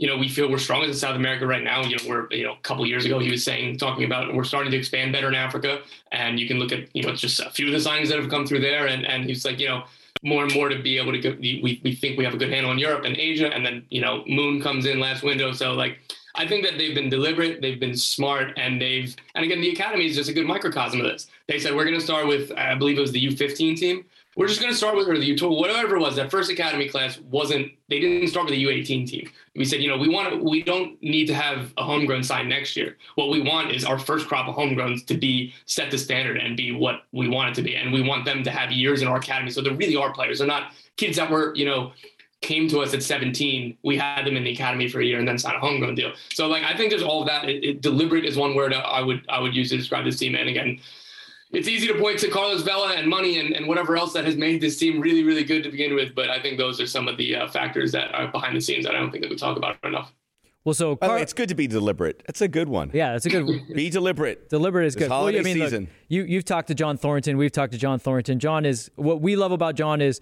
you 0.03 0.09
know, 0.09 0.17
we 0.17 0.29
feel 0.29 0.51
we're 0.51 0.59
strongest 0.59 0.89
in 0.89 0.97
South 0.97 1.15
America 1.15 1.47
right 1.47 1.63
now. 1.63 1.81
You 1.85 1.95
know, 1.97 2.03
we're, 2.09 2.27
you 2.33 2.43
know, 2.43 2.55
a 2.55 2.61
couple 2.63 2.85
years 2.85 3.05
ago, 3.05 3.21
he 3.21 3.31
was 3.31 3.45
saying, 3.45 3.79
talking 3.79 4.03
about 4.03 4.35
we're 4.35 4.43
starting 4.43 4.73
to 4.73 4.77
expand 4.77 5.13
better 5.13 5.29
in 5.29 5.37
Africa. 5.37 5.79
And 6.11 6.41
you 6.41 6.49
can 6.49 6.59
look 6.59 6.73
at, 6.73 6.89
you 6.93 7.05
know, 7.05 7.15
just 7.15 7.39
a 7.39 7.49
few 7.51 7.69
of 7.69 7.73
the 7.73 7.89
signings 7.89 8.09
that 8.09 8.19
have 8.19 8.29
come 8.29 8.45
through 8.45 8.63
there. 8.63 8.89
And, 8.89 9.07
and 9.07 9.25
he's 9.25 9.45
like, 9.45 9.61
you 9.61 9.69
know, 9.69 9.85
more 10.25 10.43
and 10.43 10.53
more 10.55 10.69
to 10.69 10.83
be 10.83 10.99
able 10.99 11.13
to 11.13 11.21
go, 11.21 11.37
we, 11.39 11.81
we 11.85 11.95
think 11.95 12.19
we 12.19 12.25
have 12.25 12.35
a 12.35 12.37
good 12.37 12.51
handle 12.51 12.73
on 12.73 12.81
Europe 12.81 13.05
and 13.05 13.17
Asia. 13.17 13.55
And 13.55 13.65
then, 13.65 13.87
you 13.91 14.01
know, 14.01 14.25
Moon 14.27 14.61
comes 14.61 14.87
in 14.87 14.99
last 14.99 15.23
window. 15.23 15.53
So 15.53 15.73
like, 15.75 15.99
I 16.35 16.49
think 16.49 16.65
that 16.65 16.79
they've 16.79 16.97
been 16.97 17.09
deliberate, 17.09 17.63
they've 17.63 17.79
been 17.79 17.97
smart, 17.97 18.55
and 18.57 18.83
they've, 18.83 19.15
and 19.37 19.45
again, 19.45 19.61
the 19.61 19.71
academy 19.71 20.07
is 20.07 20.17
just 20.17 20.29
a 20.29 20.33
good 20.33 20.47
microcosm 20.47 20.99
of 20.99 21.07
this. 21.07 21.29
They 21.47 21.61
said, 21.61 21.77
we're 21.77 21.85
going 21.85 21.99
to 21.99 22.05
start 22.05 22.27
with, 22.27 22.51
I 22.59 22.75
believe 22.75 22.99
it 22.99 23.03
was 23.03 23.13
the 23.13 23.25
U15 23.25 23.77
team 23.77 24.05
we're 24.35 24.49
just 24.49 24.61
going 24.61 24.73
to 24.73 24.77
start 24.77 24.97
with 24.97 25.07
the 25.07 25.37
U12, 25.37 25.59
whatever 25.59 25.97
it 25.97 26.01
was. 26.01 26.17
That 26.17 26.31
first 26.31 26.51
academy 26.51 26.89
class 26.89 27.19
wasn't. 27.19 27.73
They 27.89 28.01
didn't 28.01 28.29
start 28.29 28.47
with 28.47 28.55
the 28.55 28.65
U18 28.65 29.07
team. 29.07 29.31
We 29.55 29.67
said, 29.67 29.83
you 29.83 29.89
know, 29.89 29.99
we 29.99 30.09
want. 30.09 30.43
We 30.43 30.63
don't 30.63 31.01
need 31.03 31.27
to 31.27 31.35
have 31.35 31.73
a 31.77 31.85
homegrown 31.85 32.23
sign 32.23 32.49
next 32.49 32.75
year. 32.75 32.97
What 33.17 33.29
we 33.29 33.43
want 33.43 33.73
is 33.73 33.85
our 33.85 33.99
first 33.99 34.29
crop 34.29 34.49
of 34.49 34.55
homegrowns 34.55 35.07
to 35.07 35.19
be 35.19 35.53
set 35.67 35.91
the 35.91 35.99
standard 35.99 36.39
and 36.39 36.57
be 36.57 36.73
what 36.73 37.03
we 37.13 37.29
want 37.29 37.51
it 37.51 37.55
to 37.57 37.63
be, 37.63 37.77
and 37.77 37.93
we 37.93 38.03
want 38.03 38.25
them 38.25 38.43
to 38.45 38.51
have 38.51 38.73
years 38.73 39.03
in 39.03 39.09
our 39.09 39.19
academy. 39.19 39.51
So 39.51 39.61
they 39.61 39.71
really 39.71 39.97
are 39.97 40.13
players. 40.13 40.39
They're 40.39 40.49
not 40.49 40.73
kids 40.97 41.17
that 41.19 41.31
were, 41.31 41.55
you 41.55 41.67
know, 41.67 41.93
came 42.41 42.69
to 42.69 42.81
us 42.81 42.93
at 42.95 43.03
17. 43.03 43.79
We 43.83 43.97
had 43.97 44.25
them 44.25 44.37
in 44.37 44.45
the 44.45 44.53
academy 44.53 44.89
for 44.89 45.01
a 45.01 45.05
year 45.05 45.19
and 45.19 45.29
then 45.29 45.39
signed 45.39 45.57
a 45.57 45.61
homegrown 45.61 45.95
deal. 45.95 46.13
So 46.33 46.49
like 46.49 46.65
I 46.65 46.77
think 46.77 46.91
there's 46.91 47.03
all 47.03 47.21
of 47.21 47.29
that. 47.29 47.49
It, 47.49 47.65
it, 47.65 47.81
deliberate 47.81 48.25
is 48.25 48.37
one 48.37 48.55
word 48.55 48.73
I 48.75 49.01
would 49.01 49.25
I 49.29 49.41
would 49.41 49.55
use 49.55 49.71
to 49.71 49.77
describe 49.77 50.05
this 50.05 50.19
team. 50.19 50.35
And 50.35 50.49
again, 50.49 50.81
it's 51.53 51.69
easy 51.69 51.87
to 51.87 51.95
point 51.95 52.19
to 52.21 52.29
Carlos 52.29 52.63
Vela 52.63 52.95
and 52.95 53.09
money 53.09 53.39
and, 53.39 53.55
and 53.55 53.67
whatever 53.67 53.97
else 53.97 54.13
that 54.15 54.25
has 54.25 54.37
made 54.37 54.61
this 54.61 54.79
team 54.79 55.01
really, 55.01 55.23
really 55.23 55.45
good 55.45 55.63
to 55.65 55.71
begin 55.71 55.95
with. 55.95 56.15
But 56.15 56.31
I 56.31 56.41
think 56.41 56.59
those 56.59 56.81
are 56.81 56.87
some 56.87 57.09
of 57.09 57.17
the 57.17 57.37
uh, 57.37 57.49
factors 57.49 57.93
that 57.93 58.15
are 58.15 58.29
behind 58.29 58.57
the 58.57 58.61
scenes 58.61 58.85
that 58.87 58.95
I 58.95 58.99
don't 58.99 59.11
think 59.11 59.23
that 59.23 59.31
we 59.31 59.37
talk 59.37 59.57
about 59.57 59.77
enough. 59.85 60.13
Well, 60.65 60.75
so 60.75 60.97
Car- 60.97 61.17
way, 61.17 61.23
it's 61.23 61.33
good 61.33 61.49
to 61.49 61.55
be 61.55 61.67
deliberate. 61.67 62.23
That's 62.27 62.41
a 62.41 62.49
good 62.49 62.69
one. 62.69 62.91
Yeah, 62.95 63.13
that's 63.13 63.27
a 63.27 63.31
good. 63.31 63.47
be 63.75 63.91
deliberate. 63.91 64.49
Deliberate 64.49 64.87
is 64.87 64.95
this 64.95 65.03
good. 65.03 65.11
Holiday 65.11 65.39
well, 65.39 65.47
I 65.47 65.55
mean, 65.55 65.63
season. 65.63 65.81
Look, 65.83 65.91
you 66.09 66.23
you've 66.23 66.45
talked 66.45 66.69
to 66.69 66.75
John 66.75 66.97
Thorrington. 66.97 67.37
We've 67.37 67.51
talked 67.51 67.73
to 67.73 67.79
John 67.79 67.99
Thorrington. 67.99 68.39
John 68.39 68.65
is 68.65 68.91
what 68.95 69.21
we 69.21 69.35
love 69.35 69.51
about 69.51 69.75
John 69.75 70.01
is 70.01 70.21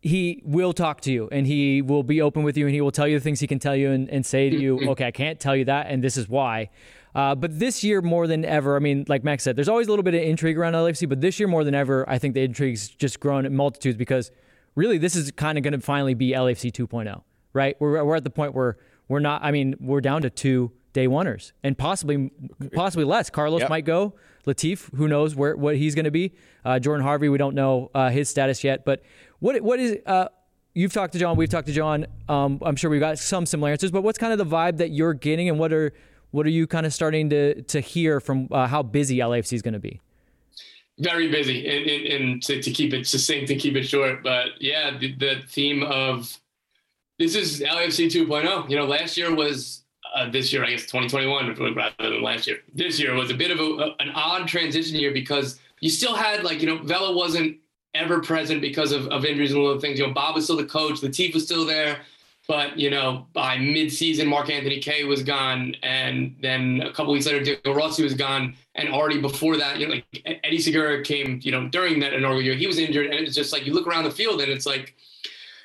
he 0.00 0.42
will 0.44 0.72
talk 0.72 1.00
to 1.02 1.12
you 1.12 1.28
and 1.32 1.46
he 1.46 1.82
will 1.82 2.02
be 2.02 2.20
open 2.22 2.42
with 2.42 2.56
you 2.56 2.66
and 2.66 2.74
he 2.74 2.80
will 2.80 2.92
tell 2.92 3.08
you 3.08 3.18
the 3.18 3.22
things 3.22 3.40
he 3.40 3.46
can 3.46 3.58
tell 3.58 3.74
you 3.74 3.90
and, 3.90 4.08
and 4.10 4.24
say 4.24 4.48
to 4.48 4.56
you, 4.56 4.78
okay, 4.90 5.06
I 5.06 5.10
can't 5.10 5.40
tell 5.40 5.56
you 5.56 5.64
that 5.64 5.86
and 5.88 6.02
this 6.02 6.16
is 6.16 6.28
why. 6.28 6.70
Uh, 7.14 7.34
but 7.34 7.58
this 7.58 7.82
year, 7.82 8.02
more 8.02 8.26
than 8.26 8.44
ever, 8.44 8.76
I 8.76 8.78
mean, 8.78 9.04
like 9.08 9.24
Max 9.24 9.44
said, 9.44 9.56
there's 9.56 9.68
always 9.68 9.86
a 9.86 9.90
little 9.90 10.02
bit 10.02 10.14
of 10.14 10.22
intrigue 10.22 10.58
around 10.58 10.74
LAFC, 10.74 11.08
but 11.08 11.20
this 11.20 11.40
year 11.40 11.48
more 11.48 11.64
than 11.64 11.74
ever, 11.74 12.08
I 12.08 12.18
think 12.18 12.34
the 12.34 12.42
intrigue's 12.42 12.88
just 12.88 13.18
grown 13.20 13.46
in 13.46 13.56
multitudes 13.56 13.96
because 13.96 14.30
really 14.74 14.98
this 14.98 15.16
is 15.16 15.30
kind 15.32 15.58
of 15.58 15.64
going 15.64 15.72
to 15.72 15.80
finally 15.80 16.14
be 16.14 16.32
LAFC 16.32 16.70
2.0, 16.70 17.22
right? 17.52 17.76
We're, 17.80 18.04
we're 18.04 18.16
at 18.16 18.24
the 18.24 18.30
point 18.30 18.54
where 18.54 18.76
we're 19.08 19.20
not, 19.20 19.42
I 19.42 19.50
mean, 19.50 19.74
we're 19.80 20.00
down 20.00 20.22
to 20.22 20.30
two 20.30 20.72
day 20.92 21.06
oneers 21.06 21.52
and 21.62 21.76
possibly 21.76 22.30
possibly 22.72 23.04
less. 23.04 23.30
Carlos 23.30 23.60
yep. 23.60 23.70
might 23.70 23.84
go. 23.84 24.14
Latif, 24.46 24.94
who 24.94 25.08
knows 25.08 25.34
where 25.34 25.56
what 25.56 25.76
he's 25.76 25.94
going 25.94 26.06
to 26.06 26.10
be. 26.10 26.34
Uh, 26.64 26.78
Jordan 26.78 27.04
Harvey, 27.04 27.28
we 27.28 27.38
don't 27.38 27.54
know 27.54 27.90
uh, 27.94 28.10
his 28.10 28.28
status 28.28 28.64
yet. 28.64 28.84
But 28.84 29.02
what 29.38 29.60
what 29.60 29.78
is 29.78 29.98
uh, 30.06 30.28
you've 30.74 30.92
talked 30.92 31.12
to 31.12 31.18
John, 31.18 31.36
we've 31.36 31.48
talked 31.48 31.66
to 31.66 31.72
John. 31.72 32.06
Um, 32.28 32.58
I'm 32.62 32.76
sure 32.76 32.90
we've 32.90 33.00
got 33.00 33.18
some 33.18 33.46
similarities, 33.46 33.90
but 33.90 34.02
what's 34.02 34.18
kind 34.18 34.32
of 34.32 34.38
the 34.38 34.46
vibe 34.46 34.78
that 34.78 34.90
you're 34.90 35.14
getting, 35.14 35.48
and 35.48 35.58
what 35.58 35.72
are 35.72 35.92
what 36.30 36.46
are 36.46 36.50
you 36.50 36.66
kind 36.66 36.86
of 36.86 36.92
starting 36.92 37.30
to 37.30 37.62
to 37.62 37.80
hear 37.80 38.20
from 38.20 38.48
uh, 38.50 38.66
how 38.66 38.82
busy 38.82 39.18
LAFC 39.18 39.52
is 39.52 39.62
going 39.62 39.74
to 39.74 39.80
be? 39.80 40.00
Very 40.98 41.30
busy, 41.30 41.66
and, 41.68 42.22
and, 42.22 42.42
to, 42.42 42.60
to, 42.60 42.70
keep 42.72 42.92
it 42.92 43.06
succinct 43.06 43.50
and 43.50 43.60
keep 43.60 43.76
it 43.76 43.84
short. 43.84 44.24
But 44.24 44.60
yeah, 44.60 44.98
the, 44.98 45.14
the 45.14 45.42
theme 45.48 45.84
of 45.84 46.36
this 47.20 47.36
is 47.36 47.60
LAFC 47.60 48.06
2.0. 48.06 48.68
You 48.68 48.76
know, 48.76 48.84
last 48.84 49.16
year 49.16 49.32
was 49.32 49.84
uh, 50.14 50.28
this 50.28 50.52
year, 50.52 50.64
I 50.64 50.70
guess 50.70 50.82
2021 50.82 51.74
rather 51.76 51.94
than 51.98 52.20
last 52.20 52.48
year. 52.48 52.58
This 52.74 52.98
year 52.98 53.14
was 53.14 53.30
a 53.30 53.34
bit 53.34 53.52
of 53.52 53.60
a, 53.60 53.94
an 54.00 54.10
odd 54.14 54.48
transition 54.48 54.98
year 54.98 55.12
because 55.12 55.60
you 55.80 55.90
still 55.90 56.14
had 56.14 56.42
like 56.42 56.60
you 56.60 56.66
know 56.66 56.82
Vela 56.82 57.16
wasn't 57.16 57.58
ever 57.94 58.20
present 58.20 58.60
because 58.60 58.92
of, 58.92 59.06
of 59.08 59.24
injuries 59.24 59.52
and 59.52 59.62
little 59.62 59.80
things. 59.80 59.98
You 59.98 60.06
know, 60.06 60.12
Bob 60.12 60.34
was 60.34 60.44
still 60.44 60.56
the 60.56 60.64
coach, 60.64 61.00
the 61.00 61.08
Latif 61.08 61.34
was 61.34 61.44
still 61.44 61.64
there. 61.64 62.00
But 62.48 62.78
you 62.78 62.88
know, 62.88 63.26
by 63.34 63.58
mid-season, 63.58 64.26
Mark 64.26 64.48
Anthony 64.48 64.80
Kaye 64.80 65.04
was 65.04 65.22
gone, 65.22 65.76
and 65.82 66.34
then 66.40 66.80
a 66.80 66.90
couple 66.92 67.12
weeks 67.12 67.26
later, 67.26 67.44
Diego 67.44 67.74
Rossi 67.74 68.02
was 68.02 68.14
gone, 68.14 68.56
and 68.74 68.88
already 68.88 69.20
before 69.20 69.58
that, 69.58 69.78
you 69.78 69.86
know, 69.86 69.94
like 69.94 70.40
Eddie 70.42 70.58
Segura 70.58 71.02
came, 71.02 71.40
you 71.42 71.52
know, 71.52 71.68
during 71.68 72.00
that 72.00 72.14
inaugural 72.14 72.40
year, 72.40 72.54
he 72.54 72.66
was 72.66 72.78
injured, 72.78 73.06
and 73.06 73.20
it's 73.26 73.36
just 73.36 73.52
like 73.52 73.66
you 73.66 73.74
look 73.74 73.86
around 73.86 74.04
the 74.04 74.10
field, 74.10 74.40
and 74.40 74.50
it's 74.50 74.64
like, 74.64 74.96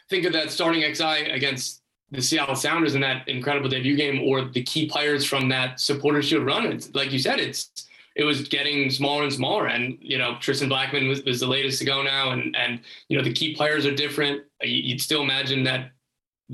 think 0.10 0.26
of 0.26 0.34
that 0.34 0.52
starting 0.52 0.82
XI 0.82 1.32
against 1.32 1.84
the 2.12 2.22
Seattle 2.22 2.56
Sounders 2.56 2.96
in 2.96 3.02
that 3.02 3.30
incredible 3.30 3.70
debut 3.70 3.96
game, 3.96 4.22
or 4.22 4.44
the 4.44 4.62
key 4.62 4.86
players 4.86 5.26
from 5.26 5.48
that 5.50 5.80
supporter 5.80 6.22
shield 6.22 6.46
run. 6.46 6.66
It's 6.66 6.94
like 6.94 7.14
you 7.14 7.20
said, 7.20 7.40
it's 7.40 7.88
it 8.16 8.26
was 8.26 8.48
getting 8.50 8.90
smaller 8.90 9.24
and 9.24 9.34
smaller, 9.34 9.68
and 9.68 9.98
you 10.02 10.18
know, 10.18 10.36
Tristan 10.42 10.70
Blackmon 10.70 11.08
was, 11.08 11.24
was 11.24 11.40
the 11.40 11.48
latest 11.48 11.80
to 11.80 11.86
go 11.86 12.04
now, 12.04 12.32
and 12.32 12.54
and 12.58 12.82
you 13.08 13.18
know, 13.18 13.24
the 13.24 13.32
key 13.32 13.56
players 13.56 13.86
are 13.86 13.96
different. 13.96 14.44
You'd 14.62 15.02
still 15.02 15.22
imagine 15.22 15.64
that 15.64 15.93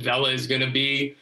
Vela 0.01 0.31
is 0.31 0.47
going 0.47 0.61
to 0.61 0.71
be 0.71 1.15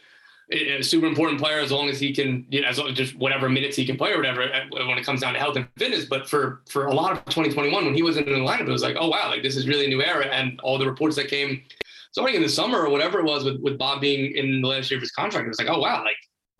a 0.50 0.82
super 0.82 1.06
important 1.06 1.38
player 1.40 1.58
as 1.58 1.70
long 1.70 1.88
as 1.88 2.00
he 2.00 2.14
can, 2.14 2.46
you 2.48 2.62
know, 2.62 2.68
as 2.68 2.78
long, 2.78 2.94
just 2.94 3.14
whatever 3.16 3.48
minutes 3.48 3.76
he 3.76 3.84
can 3.84 3.96
play 3.96 4.12
or 4.12 4.16
whatever 4.16 4.42
uh, 4.42 4.64
when 4.70 4.96
it 4.96 5.04
comes 5.04 5.20
down 5.20 5.34
to 5.34 5.38
health 5.38 5.56
and 5.56 5.68
fitness. 5.76 6.06
But 6.06 6.28
for 6.28 6.62
for 6.68 6.86
a 6.86 6.94
lot 6.94 7.12
of 7.12 7.24
2021, 7.26 7.84
when 7.84 7.94
he 7.94 8.02
wasn't 8.02 8.28
in 8.28 8.34
the 8.34 8.40
lineup, 8.40 8.62
it 8.62 8.68
was 8.68 8.82
like, 8.82 8.96
oh 8.98 9.08
wow, 9.08 9.28
like 9.28 9.42
this 9.42 9.56
is 9.56 9.68
really 9.68 9.84
a 9.84 9.88
new 9.88 10.02
era. 10.02 10.26
And 10.26 10.58
all 10.60 10.78
the 10.78 10.86
reports 10.86 11.16
that 11.16 11.28
came 11.28 11.62
starting 12.12 12.36
in 12.36 12.42
the 12.42 12.48
summer 12.48 12.78
or 12.78 12.90
whatever 12.90 13.18
it 13.18 13.24
was 13.24 13.44
with, 13.44 13.60
with 13.60 13.78
Bob 13.78 14.00
being 14.00 14.34
in 14.34 14.62
the 14.62 14.68
last 14.68 14.90
year 14.90 14.96
of 14.98 15.02
his 15.02 15.12
contract, 15.12 15.44
it 15.44 15.48
was 15.48 15.58
like, 15.58 15.68
oh 15.68 15.80
wow, 15.80 16.02
like 16.02 16.16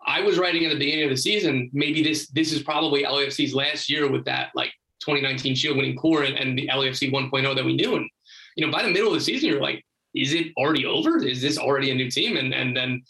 I 0.07 0.21
was 0.21 0.39
writing 0.39 0.65
at 0.65 0.71
the 0.71 0.79
beginning 0.79 1.05
of 1.05 1.11
the 1.11 1.17
season, 1.17 1.71
maybe 1.73 2.03
this 2.03 2.29
this 2.29 2.53
is 2.53 2.63
probably 2.63 3.05
LAFC's 3.05 3.55
last 3.55 3.89
year 3.89 4.11
with 4.11 4.25
that 4.27 4.51
like 4.55 4.73
2019 5.01 5.55
Shield 5.55 5.77
winning 5.77 5.97
core 5.97 6.25
and, 6.25 6.37
and 6.37 6.59
the 6.59 6.69
LAFC 6.69 7.11
1.0 7.11 7.55
that 7.55 7.65
we 7.65 7.75
knew. 7.75 7.97
And 7.97 8.09
you 8.57 8.67
know, 8.67 8.73
by 8.73 8.83
the 8.83 8.91
middle 8.91 9.09
of 9.09 9.15
the 9.15 9.21
season, 9.21 9.49
you're 9.49 9.63
like, 9.63 9.85
is 10.21 10.35
it 10.35 10.53
already 10.57 10.87
over? 10.87 11.25
Is 11.25 11.41
this 11.41 11.59
already 11.59 11.91
a 11.91 11.95
new 11.95 12.11
team? 12.11 12.37
And 12.37 12.55
and 12.55 12.77
then 12.77 13.03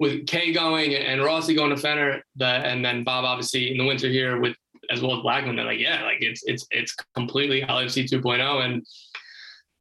with 0.00 0.26
Kaye 0.26 0.52
going 0.52 0.94
and 0.94 1.22
Rossi 1.22 1.54
going 1.54 1.70
to 1.70 1.80
Fener, 1.80 2.22
the, 2.36 2.46
and 2.46 2.84
then 2.84 3.04
Bob 3.04 3.24
obviously 3.24 3.70
in 3.70 3.78
the 3.78 3.86
winter 3.86 4.08
here 4.08 4.40
with 4.40 4.56
as 4.90 5.00
well 5.00 5.12
as 5.12 5.24
Blackmon, 5.24 5.56
they're 5.56 5.64
like, 5.64 5.78
yeah, 5.78 6.02
like 6.02 6.18
it's 6.20 6.42
it's 6.44 6.66
it's 6.70 6.94
completely 7.14 7.62
LFC 7.62 8.04
2.0, 8.04 8.64
and 8.64 8.84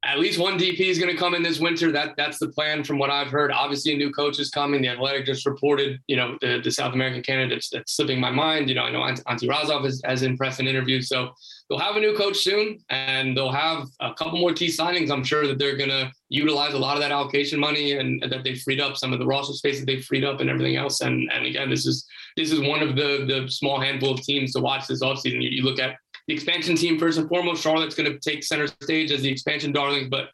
at 0.04 0.20
least 0.20 0.40
one 0.40 0.58
DP 0.58 0.80
is 0.80 0.98
going 0.98 1.12
to 1.12 1.18
come 1.18 1.36
in 1.36 1.44
this 1.44 1.60
winter. 1.60 1.92
That 1.92 2.16
that's 2.18 2.40
the 2.40 2.50
plan 2.50 2.84
from 2.84 2.98
what 2.98 3.10
I've 3.10 3.30
heard. 3.30 3.52
Obviously, 3.52 3.94
a 3.94 3.98
new 3.98 4.12
coach 4.12 4.40
is 4.40 4.50
coming. 4.50 4.82
The 4.82 4.90
Athletic 4.90 5.26
just 5.26 5.46
reported, 5.46 6.00
you 6.08 6.16
know, 6.16 6.38
the, 6.42 6.60
the 6.64 6.72
South 6.72 6.94
American 6.94 7.22
candidates 7.22 7.70
that's 7.70 7.94
slipping 7.94 8.20
my 8.20 8.32
mind. 8.32 8.70
You 8.70 8.76
know, 8.76 8.84
I 8.84 8.92
know 8.92 9.04
Ante 9.28 9.48
Razov 9.48 9.84
has, 9.84 10.02
has 10.06 10.24
impressed 10.24 10.60
in 10.60 10.68
interviews. 10.68 11.08
So 11.08 11.34
they'll 11.72 11.80
have 11.80 11.96
a 11.96 12.02
new 12.02 12.14
coach 12.14 12.40
soon, 12.40 12.80
and 12.90 13.36
they'll 13.36 13.52
have 13.52 13.88
a 14.02 14.14
couple 14.14 14.38
more 14.38 14.52
key 14.52 14.68
signings. 14.68 15.10
I'm 15.10 15.24
sure 15.24 15.48
that 15.48 15.58
they're 15.58 15.78
going 15.78 15.90
to 15.90 16.12
utilize 16.28 16.74
a 16.74 16.78
lot 16.78 16.98
of 16.98 17.02
that 17.02 17.14
allocation 17.14 17.62
money 17.62 17.94
and, 17.94 18.22
and 18.22 18.30
that 18.30 18.44
they 18.44 18.56
freed 18.56 18.82
up 18.82 18.98
some 18.98 19.14
of 19.14 19.20
the 19.20 19.26
roster 19.26 19.54
space 19.54 19.80
that 19.80 19.86
they 19.86 20.02
freed 20.02 20.26
up 20.26 20.42
and 20.42 20.50
everything 20.50 20.76
else. 20.76 21.00
And 21.00 21.32
and 21.32 21.46
again, 21.46 21.70
this 21.70 21.86
is 21.86 22.06
this 22.36 22.52
is 22.52 22.60
one 22.60 22.84
of 22.84 22.98
the 22.98 23.26
the 23.26 23.50
small 23.50 23.80
handful 23.80 24.12
of 24.12 24.22
teams 24.22 24.52
to 24.52 24.60
watch 24.60 24.86
this 24.86 25.02
offseason. 25.02 25.42
You, 25.42 25.50
you 25.50 25.64
look 25.64 25.80
at 25.80 25.96
the 26.28 26.34
expansion 26.34 26.76
team 26.76 27.00
first 27.00 27.18
and 27.18 27.30
foremost. 27.30 27.64
Charlotte's 27.64 27.96
going 27.96 28.12
to 28.12 28.20
take 28.20 28.44
center 28.44 28.68
stage 28.68 29.10
as 29.12 29.22
the 29.22 29.32
expansion 29.32 29.72
darlings, 29.72 30.10
but 30.10 30.28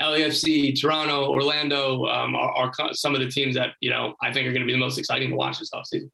LAFC, 0.00 0.80
Toronto, 0.80 1.28
Orlando 1.28 2.06
um, 2.06 2.34
are, 2.34 2.72
are, 2.80 2.94
some 2.94 3.14
of 3.14 3.20
the 3.20 3.30
teams 3.30 3.54
that 3.54 3.74
you 3.80 3.90
know 3.90 4.14
I 4.20 4.32
think 4.32 4.48
are 4.48 4.52
going 4.52 4.62
to 4.62 4.66
be 4.66 4.72
the 4.72 4.78
most 4.78 4.98
exciting 4.98 5.30
to 5.30 5.36
watch 5.36 5.60
this 5.60 5.70
offseason. 5.70 6.10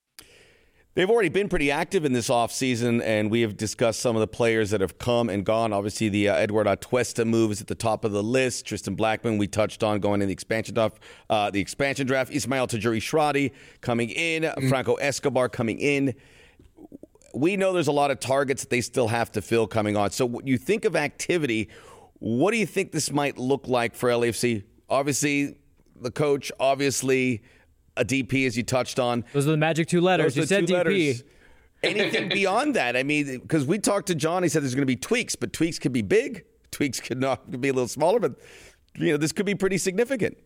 They've 0.96 1.10
already 1.10 1.28
been 1.28 1.50
pretty 1.50 1.70
active 1.70 2.06
in 2.06 2.14
this 2.14 2.30
offseason, 2.30 3.02
and 3.04 3.30
we 3.30 3.42
have 3.42 3.54
discussed 3.54 4.00
some 4.00 4.16
of 4.16 4.20
the 4.20 4.26
players 4.26 4.70
that 4.70 4.80
have 4.80 4.96
come 4.96 5.28
and 5.28 5.44
gone. 5.44 5.74
Obviously, 5.74 6.08
the 6.08 6.30
uh, 6.30 6.36
Eduardo 6.36 6.74
Atuesta 6.74 7.26
move 7.26 7.50
is 7.50 7.60
at 7.60 7.66
the 7.66 7.74
top 7.74 8.02
of 8.02 8.12
the 8.12 8.22
list. 8.22 8.64
Tristan 8.64 8.96
Blackmon, 8.96 9.38
we 9.38 9.46
touched 9.46 9.82
on 9.82 10.00
going 10.00 10.22
in 10.22 10.28
the 10.28 10.32
expansion 10.32 10.74
draft. 10.74 10.98
Uh, 11.28 11.50
the 11.50 11.60
expansion 11.60 12.06
draft. 12.06 12.32
Ismael 12.32 12.66
Tajouri-Shradi 12.66 13.52
coming 13.82 14.08
in. 14.08 14.44
Mm-hmm. 14.44 14.70
Franco 14.70 14.94
Escobar 14.94 15.50
coming 15.50 15.78
in. 15.80 16.14
We 17.34 17.58
know 17.58 17.74
there's 17.74 17.88
a 17.88 17.92
lot 17.92 18.10
of 18.10 18.18
targets 18.18 18.62
that 18.62 18.70
they 18.70 18.80
still 18.80 19.08
have 19.08 19.30
to 19.32 19.42
fill 19.42 19.66
coming 19.66 19.98
on. 19.98 20.12
So, 20.12 20.24
when 20.24 20.46
you 20.46 20.56
think 20.56 20.86
of 20.86 20.96
activity, 20.96 21.68
what 22.20 22.52
do 22.52 22.56
you 22.56 22.64
think 22.64 22.92
this 22.92 23.12
might 23.12 23.36
look 23.36 23.68
like 23.68 23.94
for 23.94 24.08
LAFC? 24.08 24.64
Obviously, 24.88 25.58
the 26.00 26.10
coach, 26.10 26.50
obviously, 26.58 27.42
a 27.96 28.04
DP, 28.04 28.46
as 28.46 28.56
you 28.56 28.62
touched 28.62 28.98
on. 28.98 29.24
Those 29.32 29.46
are 29.46 29.50
the 29.50 29.56
magic 29.56 29.88
two 29.88 30.00
letters. 30.00 30.34
Those 30.34 30.50
you 30.50 30.56
said 30.56 30.66
DP. 30.66 30.72
Letters. 30.72 31.22
Anything 31.82 32.28
beyond 32.28 32.74
that? 32.74 32.96
I 32.96 33.02
mean, 33.02 33.38
because 33.40 33.66
we 33.66 33.78
talked 33.78 34.06
to 34.08 34.14
John, 34.14 34.42
he 34.42 34.48
said 34.48 34.62
there's 34.62 34.74
going 34.74 34.82
to 34.82 34.86
be 34.86 34.96
tweaks, 34.96 35.36
but 35.36 35.52
tweaks 35.52 35.78
could 35.78 35.92
be 35.92 36.02
big. 36.02 36.44
Tweaks 36.70 37.00
could 37.00 37.20
not 37.20 37.50
could 37.50 37.60
be 37.60 37.68
a 37.68 37.72
little 37.72 37.88
smaller, 37.88 38.18
but 38.18 38.34
you 38.96 39.12
know 39.12 39.16
this 39.16 39.32
could 39.32 39.46
be 39.46 39.54
pretty 39.54 39.78
significant. 39.78 40.36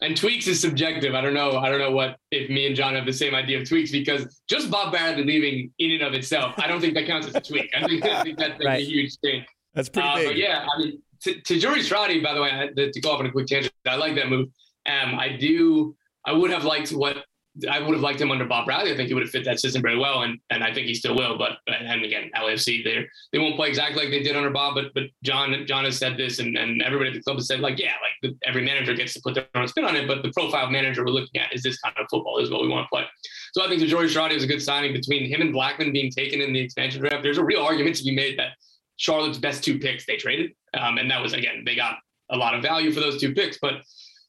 And 0.00 0.16
tweaks 0.16 0.48
is 0.48 0.60
subjective. 0.60 1.14
I 1.14 1.20
don't 1.20 1.34
know. 1.34 1.58
I 1.58 1.70
don't 1.70 1.78
know 1.78 1.92
what 1.92 2.18
if 2.32 2.50
me 2.50 2.66
and 2.66 2.74
John 2.74 2.94
have 2.94 3.06
the 3.06 3.12
same 3.12 3.34
idea 3.34 3.60
of 3.60 3.68
tweaks 3.68 3.92
because 3.92 4.42
just 4.48 4.70
Bob 4.70 4.90
Bradley 4.90 5.24
leaving 5.24 5.72
in 5.78 5.92
and 5.92 6.02
of 6.02 6.12
itself, 6.12 6.54
I 6.58 6.66
don't 6.66 6.80
think 6.80 6.94
that 6.94 7.06
counts 7.06 7.28
as 7.28 7.34
a 7.36 7.40
tweak. 7.40 7.70
I 7.76 7.86
think, 7.86 8.04
I 8.04 8.22
think 8.24 8.36
that's 8.36 8.58
like 8.58 8.66
right. 8.66 8.82
a 8.82 8.84
huge 8.84 9.16
thing. 9.20 9.44
That's 9.74 9.88
pretty 9.88 10.08
uh, 10.08 10.16
big. 10.16 10.26
But 10.28 10.36
yeah, 10.38 10.66
I 10.74 10.78
mean, 10.78 11.02
to, 11.22 11.40
to 11.40 11.54
Tajouri-Shradi, 11.54 12.22
by 12.22 12.34
the 12.34 12.42
way, 12.42 12.90
to 12.92 13.00
go 13.00 13.12
off 13.12 13.20
on 13.20 13.26
a 13.26 13.30
quick 13.30 13.46
tangent, 13.46 13.72
I 13.86 13.94
like 13.94 14.16
that 14.16 14.28
move. 14.28 14.48
Um, 14.86 15.18
I 15.20 15.36
do 15.38 15.94
I 16.24 16.32
would 16.32 16.50
have 16.50 16.64
liked 16.64 16.90
what 16.90 17.24
I 17.68 17.80
would 17.80 17.92
have 17.92 18.00
liked 18.00 18.18
him 18.18 18.30
under 18.30 18.46
Bob 18.46 18.64
Bradley. 18.64 18.92
I 18.92 18.96
think 18.96 19.08
he 19.08 19.14
would 19.14 19.24
have 19.24 19.30
fit 19.30 19.44
that 19.44 19.60
system 19.60 19.82
very 19.82 19.98
well, 19.98 20.22
and 20.22 20.38
and 20.48 20.64
I 20.64 20.72
think 20.72 20.86
he 20.86 20.94
still 20.94 21.14
will. 21.14 21.36
But 21.36 21.58
and 21.66 22.02
again, 22.02 22.30
LAFC 22.34 22.82
they 22.82 23.06
they 23.32 23.38
won't 23.38 23.56
play 23.56 23.68
exactly 23.68 24.02
like 24.02 24.10
they 24.10 24.22
did 24.22 24.36
under 24.36 24.48
Bob. 24.48 24.74
But 24.74 24.86
but 24.94 25.04
John 25.22 25.66
John 25.66 25.84
has 25.84 25.98
said 25.98 26.16
this, 26.16 26.38
and, 26.38 26.56
and 26.56 26.80
everybody 26.80 27.10
at 27.10 27.14
the 27.14 27.22
club 27.22 27.36
has 27.36 27.46
said 27.46 27.60
like 27.60 27.78
yeah, 27.78 27.92
like 28.00 28.32
the, 28.32 28.48
every 28.48 28.64
manager 28.64 28.94
gets 28.94 29.12
to 29.14 29.20
put 29.20 29.34
their 29.34 29.46
own 29.54 29.68
spin 29.68 29.84
on 29.84 29.96
it. 29.96 30.08
But 30.08 30.22
the 30.22 30.32
profile 30.32 30.70
manager 30.70 31.04
we're 31.04 31.12
looking 31.12 31.40
at 31.40 31.52
is 31.52 31.62
this 31.62 31.78
kind 31.80 31.94
of 31.98 32.06
football 32.10 32.38
is 32.38 32.50
what 32.50 32.62
we 32.62 32.68
want 32.68 32.86
to 32.86 32.88
play. 32.88 33.04
So 33.52 33.62
I 33.62 33.68
think 33.68 33.82
the 33.82 33.86
Tajouri-Shradi 33.86 34.32
was 34.32 34.44
a 34.44 34.46
good 34.46 34.62
signing 34.62 34.94
between 34.94 35.28
him 35.28 35.42
and 35.42 35.54
Blackmon 35.54 35.92
being 35.92 36.10
taken 36.10 36.40
in 36.40 36.54
the 36.54 36.60
expansion 36.60 37.02
draft. 37.02 37.22
There's 37.22 37.36
a 37.36 37.44
real 37.44 37.60
argument 37.60 37.96
to 37.96 38.04
be 38.04 38.14
made 38.14 38.38
that 38.38 38.52
Charlotte's 38.96 39.36
best 39.36 39.62
two 39.62 39.78
picks 39.78 40.06
they 40.06 40.16
traded, 40.16 40.52
um, 40.72 40.96
and 40.96 41.10
that 41.10 41.20
was 41.20 41.34
again 41.34 41.64
they 41.66 41.76
got 41.76 41.96
a 42.30 42.36
lot 42.36 42.54
of 42.54 42.62
value 42.62 42.92
for 42.92 43.00
those 43.00 43.20
two 43.20 43.34
picks, 43.34 43.58
but 43.60 43.82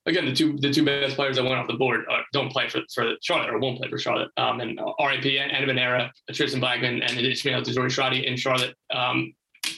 again, 0.05 0.25
the 0.25 0.33
two 0.33 0.57
the 0.57 0.71
two 0.71 0.83
best 0.83 1.15
players 1.15 1.37
that 1.37 1.43
went 1.43 1.55
off 1.55 1.67
the 1.67 1.73
board 1.73 2.05
uh, 2.09 2.19
don't 2.31 2.51
play 2.51 2.69
for, 2.69 2.81
for 2.93 3.13
Charlotte 3.21 3.49
or 3.49 3.59
won't 3.59 3.79
play 3.79 3.89
for 3.89 3.97
Charlotte. 3.97 4.29
Um, 4.37 4.59
and 4.61 4.79
uh, 4.79 4.93
RIP 4.99 5.25
and 5.25 5.67
Manera, 5.67 6.11
Tristan 6.31 6.61
Blackmon, 6.61 7.01
and 7.01 7.19
Ishmael 7.19 7.61
Tajouri-Shradi 7.61 8.25
in 8.25 8.35
Charlotte. 8.35 8.75
Um, 8.93 9.33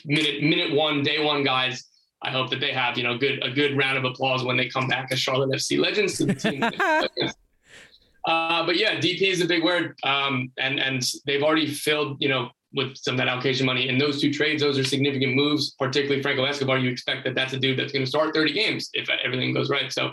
minute 0.05 0.41
minute 0.41 0.73
one, 0.73 1.03
day 1.03 1.23
one 1.23 1.43
guys. 1.43 1.83
I 2.21 2.31
hope 2.31 2.49
that 2.49 2.59
they 2.59 2.71
have 2.71 2.97
you 2.97 3.03
know 3.03 3.17
good 3.17 3.43
a 3.43 3.51
good 3.51 3.77
round 3.77 3.97
of 3.97 4.05
applause 4.05 4.43
when 4.43 4.57
they 4.57 4.67
come 4.67 4.87
back 4.87 5.11
as 5.11 5.19
Charlotte 5.19 5.51
FC 5.51 5.79
legends 5.79 6.17
to 6.17 6.25
the 6.25 6.33
team. 6.33 6.63
uh, 8.25 8.65
but 8.65 8.77
yeah, 8.77 8.95
DP 8.99 9.21
is 9.21 9.41
a 9.41 9.45
big 9.45 9.63
word, 9.63 9.95
um, 10.03 10.51
and 10.57 10.79
and 10.79 11.03
they've 11.25 11.43
already 11.43 11.67
filled 11.67 12.17
you 12.19 12.29
know 12.29 12.49
with 12.75 12.97
some 12.97 13.15
of 13.15 13.17
that 13.17 13.27
allocation 13.27 13.65
money. 13.65 13.89
In 13.89 13.97
those 13.97 14.21
two 14.21 14.31
trades, 14.31 14.61
those 14.61 14.77
are 14.77 14.83
significant 14.83 15.35
moves, 15.35 15.71
particularly 15.79 16.21
Franco 16.21 16.45
Escobar. 16.45 16.77
You 16.77 16.89
expect 16.89 17.23
that 17.25 17.35
that's 17.35 17.53
a 17.53 17.59
dude 17.59 17.79
that's 17.79 17.91
going 17.91 18.03
to 18.03 18.09
start 18.09 18.33
30 18.33 18.53
games 18.53 18.89
if 18.93 19.09
everything 19.23 19.53
goes 19.53 19.69
right. 19.69 19.91
So 19.91 20.11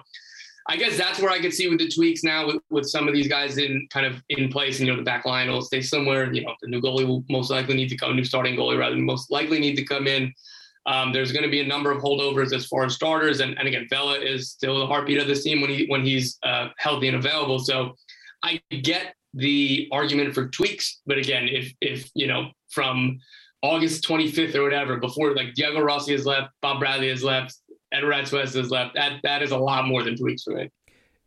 I 0.68 0.76
guess 0.76 0.96
that's 0.96 1.18
where 1.18 1.30
I 1.30 1.40
could 1.40 1.52
see 1.52 1.68
with 1.68 1.78
the 1.78 1.88
tweaks 1.88 2.22
now 2.22 2.46
with, 2.46 2.56
with 2.70 2.86
some 2.86 3.08
of 3.08 3.14
these 3.14 3.26
guys 3.26 3.58
in 3.58 3.86
kind 3.90 4.06
of 4.06 4.22
in 4.28 4.48
place 4.48 4.78
and, 4.78 4.86
you 4.86 4.92
know, 4.92 4.98
the 4.98 5.04
back 5.04 5.24
line 5.24 5.50
will 5.50 5.62
stay 5.62 5.82
somewhere. 5.82 6.32
You 6.32 6.44
know, 6.44 6.54
the 6.62 6.68
new 6.68 6.80
goalie 6.80 7.06
will 7.06 7.24
most 7.28 7.50
likely 7.50 7.74
need 7.74 7.88
to 7.88 7.96
come, 7.96 8.14
new 8.14 8.24
starting 8.24 8.56
goalie 8.56 8.78
rather 8.78 8.94
than 8.94 9.04
most 9.04 9.30
likely 9.30 9.58
need 9.58 9.76
to 9.76 9.84
come 9.84 10.06
in. 10.06 10.32
Um, 10.86 11.12
there's 11.12 11.32
going 11.32 11.44
to 11.44 11.50
be 11.50 11.60
a 11.60 11.66
number 11.66 11.90
of 11.90 12.02
holdovers 12.02 12.54
as 12.54 12.66
far 12.66 12.84
as 12.84 12.94
starters. 12.94 13.40
And, 13.40 13.58
and 13.58 13.68
again, 13.68 13.86
Vela 13.88 14.18
is 14.18 14.50
still 14.50 14.78
the 14.78 14.86
heartbeat 14.86 15.18
of 15.18 15.26
this 15.26 15.44
team 15.44 15.60
when 15.60 15.70
he 15.70 15.86
when 15.86 16.02
he's 16.02 16.38
uh, 16.42 16.68
healthy 16.78 17.08
and 17.08 17.16
available. 17.16 17.60
So 17.60 17.94
I 18.42 18.60
get 18.82 19.14
the 19.34 19.88
argument 19.92 20.34
for 20.34 20.48
tweaks. 20.48 21.00
But 21.06 21.18
again, 21.18 21.48
if 21.48 21.72
if 21.80 22.10
you 22.14 22.26
know 22.26 22.50
from 22.70 23.18
August 23.62 24.06
25th 24.06 24.54
or 24.54 24.62
whatever, 24.62 24.96
before 24.96 25.34
like 25.34 25.54
Diego 25.54 25.80
Rossi 25.80 26.12
has 26.12 26.26
left, 26.26 26.50
Bob 26.60 26.80
Bradley 26.80 27.08
has 27.08 27.22
left, 27.22 27.56
Eduardo 27.94 28.22
Atuesta 28.22 28.56
has 28.56 28.70
left, 28.70 28.94
that 28.94 29.20
that 29.22 29.42
is 29.42 29.50
a 29.52 29.56
lot 29.56 29.86
more 29.86 30.02
than 30.02 30.16
tweaks 30.16 30.42
for 30.42 30.54
me. 30.54 30.70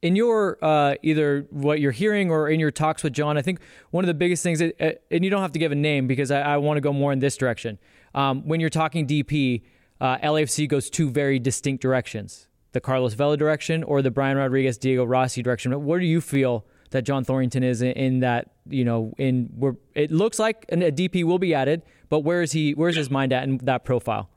In 0.01 0.15
your 0.15 0.57
uh, 0.61 0.95
either 1.01 1.47
what 1.49 1.79
you're 1.79 1.91
hearing 1.91 2.29
or 2.29 2.49
in 2.49 2.59
your 2.59 2.71
talks 2.71 3.03
with 3.03 3.13
John, 3.13 3.37
I 3.37 3.41
think 3.41 3.59
one 3.91 4.03
of 4.03 4.07
the 4.07 4.13
biggest 4.13 4.43
things, 4.43 4.61
uh, 4.61 4.71
and 5.09 5.23
you 5.23 5.31
don't 5.31 5.41
have 5.41 5.53
to 5.53 5.59
give 5.59 5.71
a 5.71 5.75
name 5.75 6.07
because 6.07 6.29
I, 6.29 6.41
I 6.41 6.57
want 6.57 6.77
to 6.77 6.81
go 6.81 6.93
more 6.93 7.11
in 7.11 7.19
this 7.19 7.37
direction. 7.37 7.79
Um, 8.13 8.47
when 8.47 8.59
you're 8.59 8.69
talking 8.69 9.07
DP, 9.07 9.63
uh, 9.99 10.17
LAFC 10.17 10.67
goes 10.67 10.89
two 10.89 11.09
very 11.09 11.39
distinct 11.39 11.81
directions: 11.81 12.47
the 12.73 12.81
Carlos 12.81 13.13
Vela 13.13 13.37
direction 13.37 13.83
or 13.83 14.01
the 14.01 14.11
Brian 14.11 14.37
Rodriguez, 14.37 14.77
Diego 14.77 15.05
Rossi 15.05 15.41
direction. 15.41 15.71
But 15.71 15.79
what 15.79 15.99
do 15.99 16.05
you 16.05 16.21
feel 16.21 16.65
that 16.95 17.03
John 17.03 17.25
Thorrington 17.25 17.61
is 17.61 17.81
in, 17.81 18.21
that 18.21 18.51
you 18.69 18.85
know 18.85 19.13
in 19.17 19.49
where 19.57 19.75
it 19.93 20.11
looks 20.11 20.39
like 20.39 20.65
a 20.69 20.75
DP 20.77 21.25
will 21.25 21.39
be 21.39 21.53
added, 21.53 21.83
but 22.09 22.21
where 22.21 22.41
is 22.41 22.53
he? 22.53 22.73
Where's 22.73 22.95
his 22.95 23.11
mind 23.11 23.33
at 23.33 23.43
in 23.43 23.57
that 23.63 23.83
profile? 23.83 24.29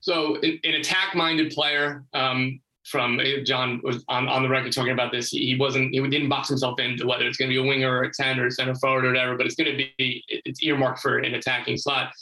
So, 0.00 0.36
an, 0.42 0.60
an 0.64 0.74
attack-minded 0.74 1.52
player. 1.52 2.04
Um, 2.12 2.60
from 2.84 3.20
uh, 3.20 3.44
John 3.44 3.82
was 3.84 4.02
on, 4.08 4.28
on 4.28 4.42
the 4.42 4.48
record 4.48 4.72
talking 4.72 4.92
about 4.92 5.12
this. 5.12 5.28
He, 5.28 5.44
he 5.44 5.56
wasn't 5.58 5.92
he 5.92 6.00
didn't 6.08 6.30
box 6.30 6.48
himself 6.48 6.80
into 6.80 7.06
whether 7.06 7.26
it's 7.26 7.36
going 7.36 7.50
to 7.50 7.54
be 7.54 7.62
a 7.62 7.68
winger 7.68 7.98
or 7.98 8.04
a 8.04 8.12
ten 8.12 8.40
or 8.40 8.46
a 8.46 8.50
center 8.50 8.74
forward 8.76 9.04
or 9.04 9.08
whatever, 9.08 9.36
but 9.36 9.44
it's 9.44 9.56
going 9.56 9.70
to 9.70 9.76
be 9.98 10.24
it's 10.28 10.62
earmarked 10.62 11.00
for 11.00 11.18
an 11.18 11.34
attacking 11.34 11.76
slot. 11.76 12.12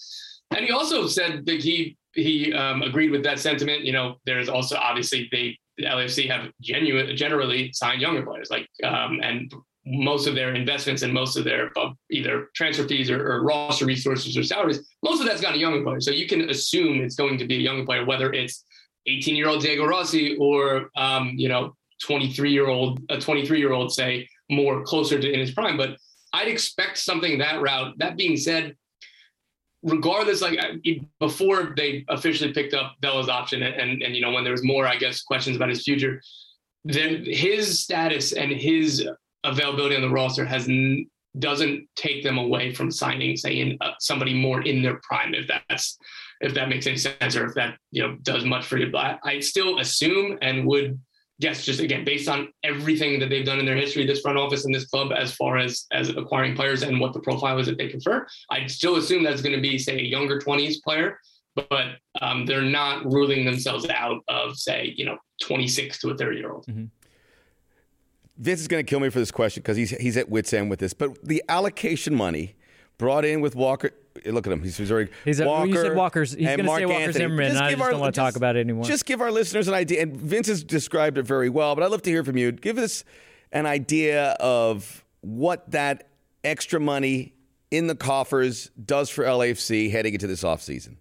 And 0.50 0.64
he 0.64 0.72
also 0.72 1.07
said 1.07 1.46
that 1.46 1.62
he 1.62 1.96
he 2.14 2.52
um, 2.52 2.82
agreed 2.82 3.12
with 3.12 3.22
that 3.22 3.38
sentiment. 3.38 3.82
You 3.82 3.92
know, 3.92 4.18
there's 4.26 4.48
also 4.48 4.76
obviously 4.76 5.28
they 5.30 5.57
the 5.78 5.84
LAFC 5.84 6.28
have 6.30 6.50
genuine, 6.60 7.16
generally 7.16 7.72
signed 7.72 8.00
younger 8.00 8.22
players, 8.22 8.50
like 8.50 8.68
um, 8.84 9.20
and 9.22 9.52
most 9.86 10.26
of 10.26 10.34
their 10.34 10.54
investments 10.54 11.02
and 11.02 11.12
most 11.12 11.36
of 11.36 11.44
their 11.44 11.70
uh, 11.78 11.90
either 12.10 12.48
transfer 12.56 12.86
fees 12.88 13.08
or, 13.08 13.24
or, 13.24 13.44
roster 13.44 13.86
resources 13.86 14.36
or 14.36 14.42
salaries, 14.42 14.84
most 15.04 15.20
of 15.20 15.26
that's 15.26 15.40
gone 15.40 15.52
to 15.52 15.58
younger 15.58 15.82
players. 15.82 16.04
So 16.04 16.10
you 16.10 16.26
can 16.26 16.50
assume 16.50 17.00
it's 17.00 17.14
going 17.14 17.38
to 17.38 17.46
be 17.46 17.56
a 17.56 17.60
younger 17.60 17.84
player, 17.84 18.04
whether 18.04 18.32
it's 18.32 18.64
18 19.06 19.36
year 19.36 19.48
old 19.48 19.62
Diego 19.62 19.86
Rossi 19.86 20.36
or 20.38 20.90
um, 20.96 21.32
you 21.36 21.48
know 21.48 21.76
23 22.02 22.50
year 22.50 22.68
old 22.68 23.00
a 23.08 23.20
23 23.20 23.58
year 23.58 23.72
old 23.72 23.92
say 23.92 24.28
more 24.50 24.82
closer 24.82 25.20
to 25.20 25.32
in 25.32 25.40
his 25.40 25.52
prime. 25.52 25.76
But 25.76 25.96
I'd 26.32 26.48
expect 26.48 26.98
something 26.98 27.38
that 27.38 27.62
route. 27.62 27.94
That 27.98 28.16
being 28.16 28.36
said, 28.36 28.76
regardless, 29.87 30.43
like 30.43 30.59
before 31.20 31.72
they 31.76 32.05
officially 32.09 32.53
picked 32.53 32.74
up 32.74 32.97
Vela's 33.01 33.28
option, 33.28 33.62
and, 33.62 33.74
and, 33.74 34.03
and 34.03 34.14
you 34.14 34.20
know 34.20 34.32
when 34.32 34.45
there 34.45 34.53
was 34.53 34.64
more, 34.64 34.87
I 34.87 34.97
guess, 34.97 35.22
questions 35.22 35.57
about 35.57 35.70
his 35.70 35.84
future, 35.84 36.20
then 36.84 37.24
his 37.24 37.80
status 37.80 38.32
and 38.32 38.51
his 38.51 39.09
availability 39.45 39.95
on 39.95 40.03
the 40.03 40.11
roster 40.11 40.45
has 40.45 40.68
n- 40.68 41.07
doesn't 41.39 41.87
take 41.97 42.24
them 42.24 42.37
away 42.37 42.74
from 42.74 42.91
signing, 42.91 43.37
say, 43.37 43.61
in, 43.61 43.78
uh, 43.80 43.93
somebody 44.01 44.34
more 44.34 44.62
in 44.62 44.82
their 44.82 45.01
prime, 45.03 45.34
if 45.34 45.49
that's 45.68 45.97
if 46.41 46.53
that 46.53 46.68
makes 46.68 46.87
any 46.87 46.99
sense, 46.99 47.37
or 47.37 47.47
if 47.47 47.55
that 47.55 47.78
you 47.93 48.03
know 48.03 48.16
does 48.22 48.45
much 48.45 48.66
for 48.66 48.78
you. 48.78 48.91
But 48.91 49.20
I 49.24 49.41
still 49.41 49.78
assume 49.78 50.37
and 50.43 50.66
would 50.66 51.01
yes, 51.39 51.64
just 51.64 51.80
again 51.80 52.05
based 52.05 52.28
on 52.28 52.49
everything 52.62 53.18
that 53.20 53.28
they've 53.28 53.45
done 53.45 53.59
in 53.59 53.66
their 53.66 53.76
history, 53.76 54.07
this 54.07 54.20
front 54.20 54.39
office 54.39 54.64
and 54.64 54.74
this 54.74 54.87
club, 54.87 55.12
as 55.12 55.34
far 55.34 55.59
as 55.59 55.87
as 55.93 56.11
acquiring 56.11 56.55
players 56.55 56.82
and 56.82 57.01
what 57.01 57.12
the 57.12 57.20
profile 57.20 57.59
is 57.59 57.66
that 57.66 57.78
they 57.78 57.89
prefer, 57.89 58.26
I'd 58.51 58.70
still 58.70 58.97
assume 58.97 59.22
that's 59.22 59.43
going 59.43 59.55
to 59.55 59.61
be 59.61 59.78
say 59.78 59.99
a 59.99 60.03
younger 60.03 60.39
twenties 60.39 60.80
player, 60.80 61.18
but 61.55 61.97
um, 62.20 62.47
they're 62.47 62.62
not 62.62 63.05
ruling 63.05 63.45
themselves 63.45 63.87
out 63.89 64.22
of 64.28 64.57
say 64.57 64.95
you 64.97 65.05
know 65.05 65.18
twenty 65.43 65.68
six 65.68 65.99
to 66.01 66.11
a 66.11 66.16
thirty 66.16 66.39
year 66.39 66.53
old. 66.53 66.66
Mm-hmm. 66.66 66.87
Vince 68.39 68.61
is 68.61 68.68
going 68.68 68.84
to 68.84 68.89
kill 68.89 69.01
me 69.01 69.09
for 69.09 69.18
this 69.18 69.30
question 69.30 69.62
because 69.62 69.76
he's 69.76 69.91
he's 69.91 70.16
at 70.16 70.28
wits 70.28 70.53
end 70.53 70.70
with 70.70 70.78
this, 70.78 70.93
but 70.93 71.22
the 71.24 71.43
allocation 71.49 72.14
money 72.14 72.57
brought 72.99 73.24
in 73.24 73.41
with 73.41 73.55
Walker 73.55 73.91
look 74.24 74.46
at 74.46 74.52
him. 74.52 74.62
He's, 74.62 74.76
he's 74.76 74.88
very 74.88 75.08
he's 75.24 75.40
a, 75.40 75.46
Walker. 75.46 75.66
You 75.68 75.76
said 75.76 75.96
Walker's. 75.96 76.32
He's 76.32 76.46
going 76.46 76.58
to 76.58 76.74
say 76.74 76.86
Walker 76.86 77.12
Zimmerman. 77.12 77.50
Just 77.52 77.62
I 77.62 77.70
just 77.70 77.82
our, 77.82 77.90
don't 77.90 78.00
want 78.00 78.14
to 78.14 78.20
talk 78.20 78.36
about 78.36 78.56
it 78.56 78.60
anymore. 78.60 78.84
Just 78.84 79.06
give 79.06 79.20
our 79.20 79.30
listeners 79.30 79.68
an 79.68 79.74
idea. 79.74 80.02
And 80.02 80.16
Vince 80.16 80.48
has 80.48 80.64
described 80.64 81.18
it 81.18 81.22
very 81.24 81.48
well, 81.48 81.74
but 81.74 81.84
I'd 81.84 81.90
love 81.90 82.02
to 82.02 82.10
hear 82.10 82.24
from 82.24 82.36
you. 82.36 82.52
Give 82.52 82.78
us 82.78 83.04
an 83.52 83.66
idea 83.66 84.30
of 84.40 85.04
what 85.20 85.70
that 85.70 86.08
extra 86.44 86.80
money 86.80 87.34
in 87.70 87.86
the 87.86 87.94
coffers 87.94 88.70
does 88.84 89.10
for 89.10 89.24
LAFC 89.24 89.90
heading 89.90 90.14
into 90.14 90.26
this 90.26 90.42
offseason. 90.42 90.96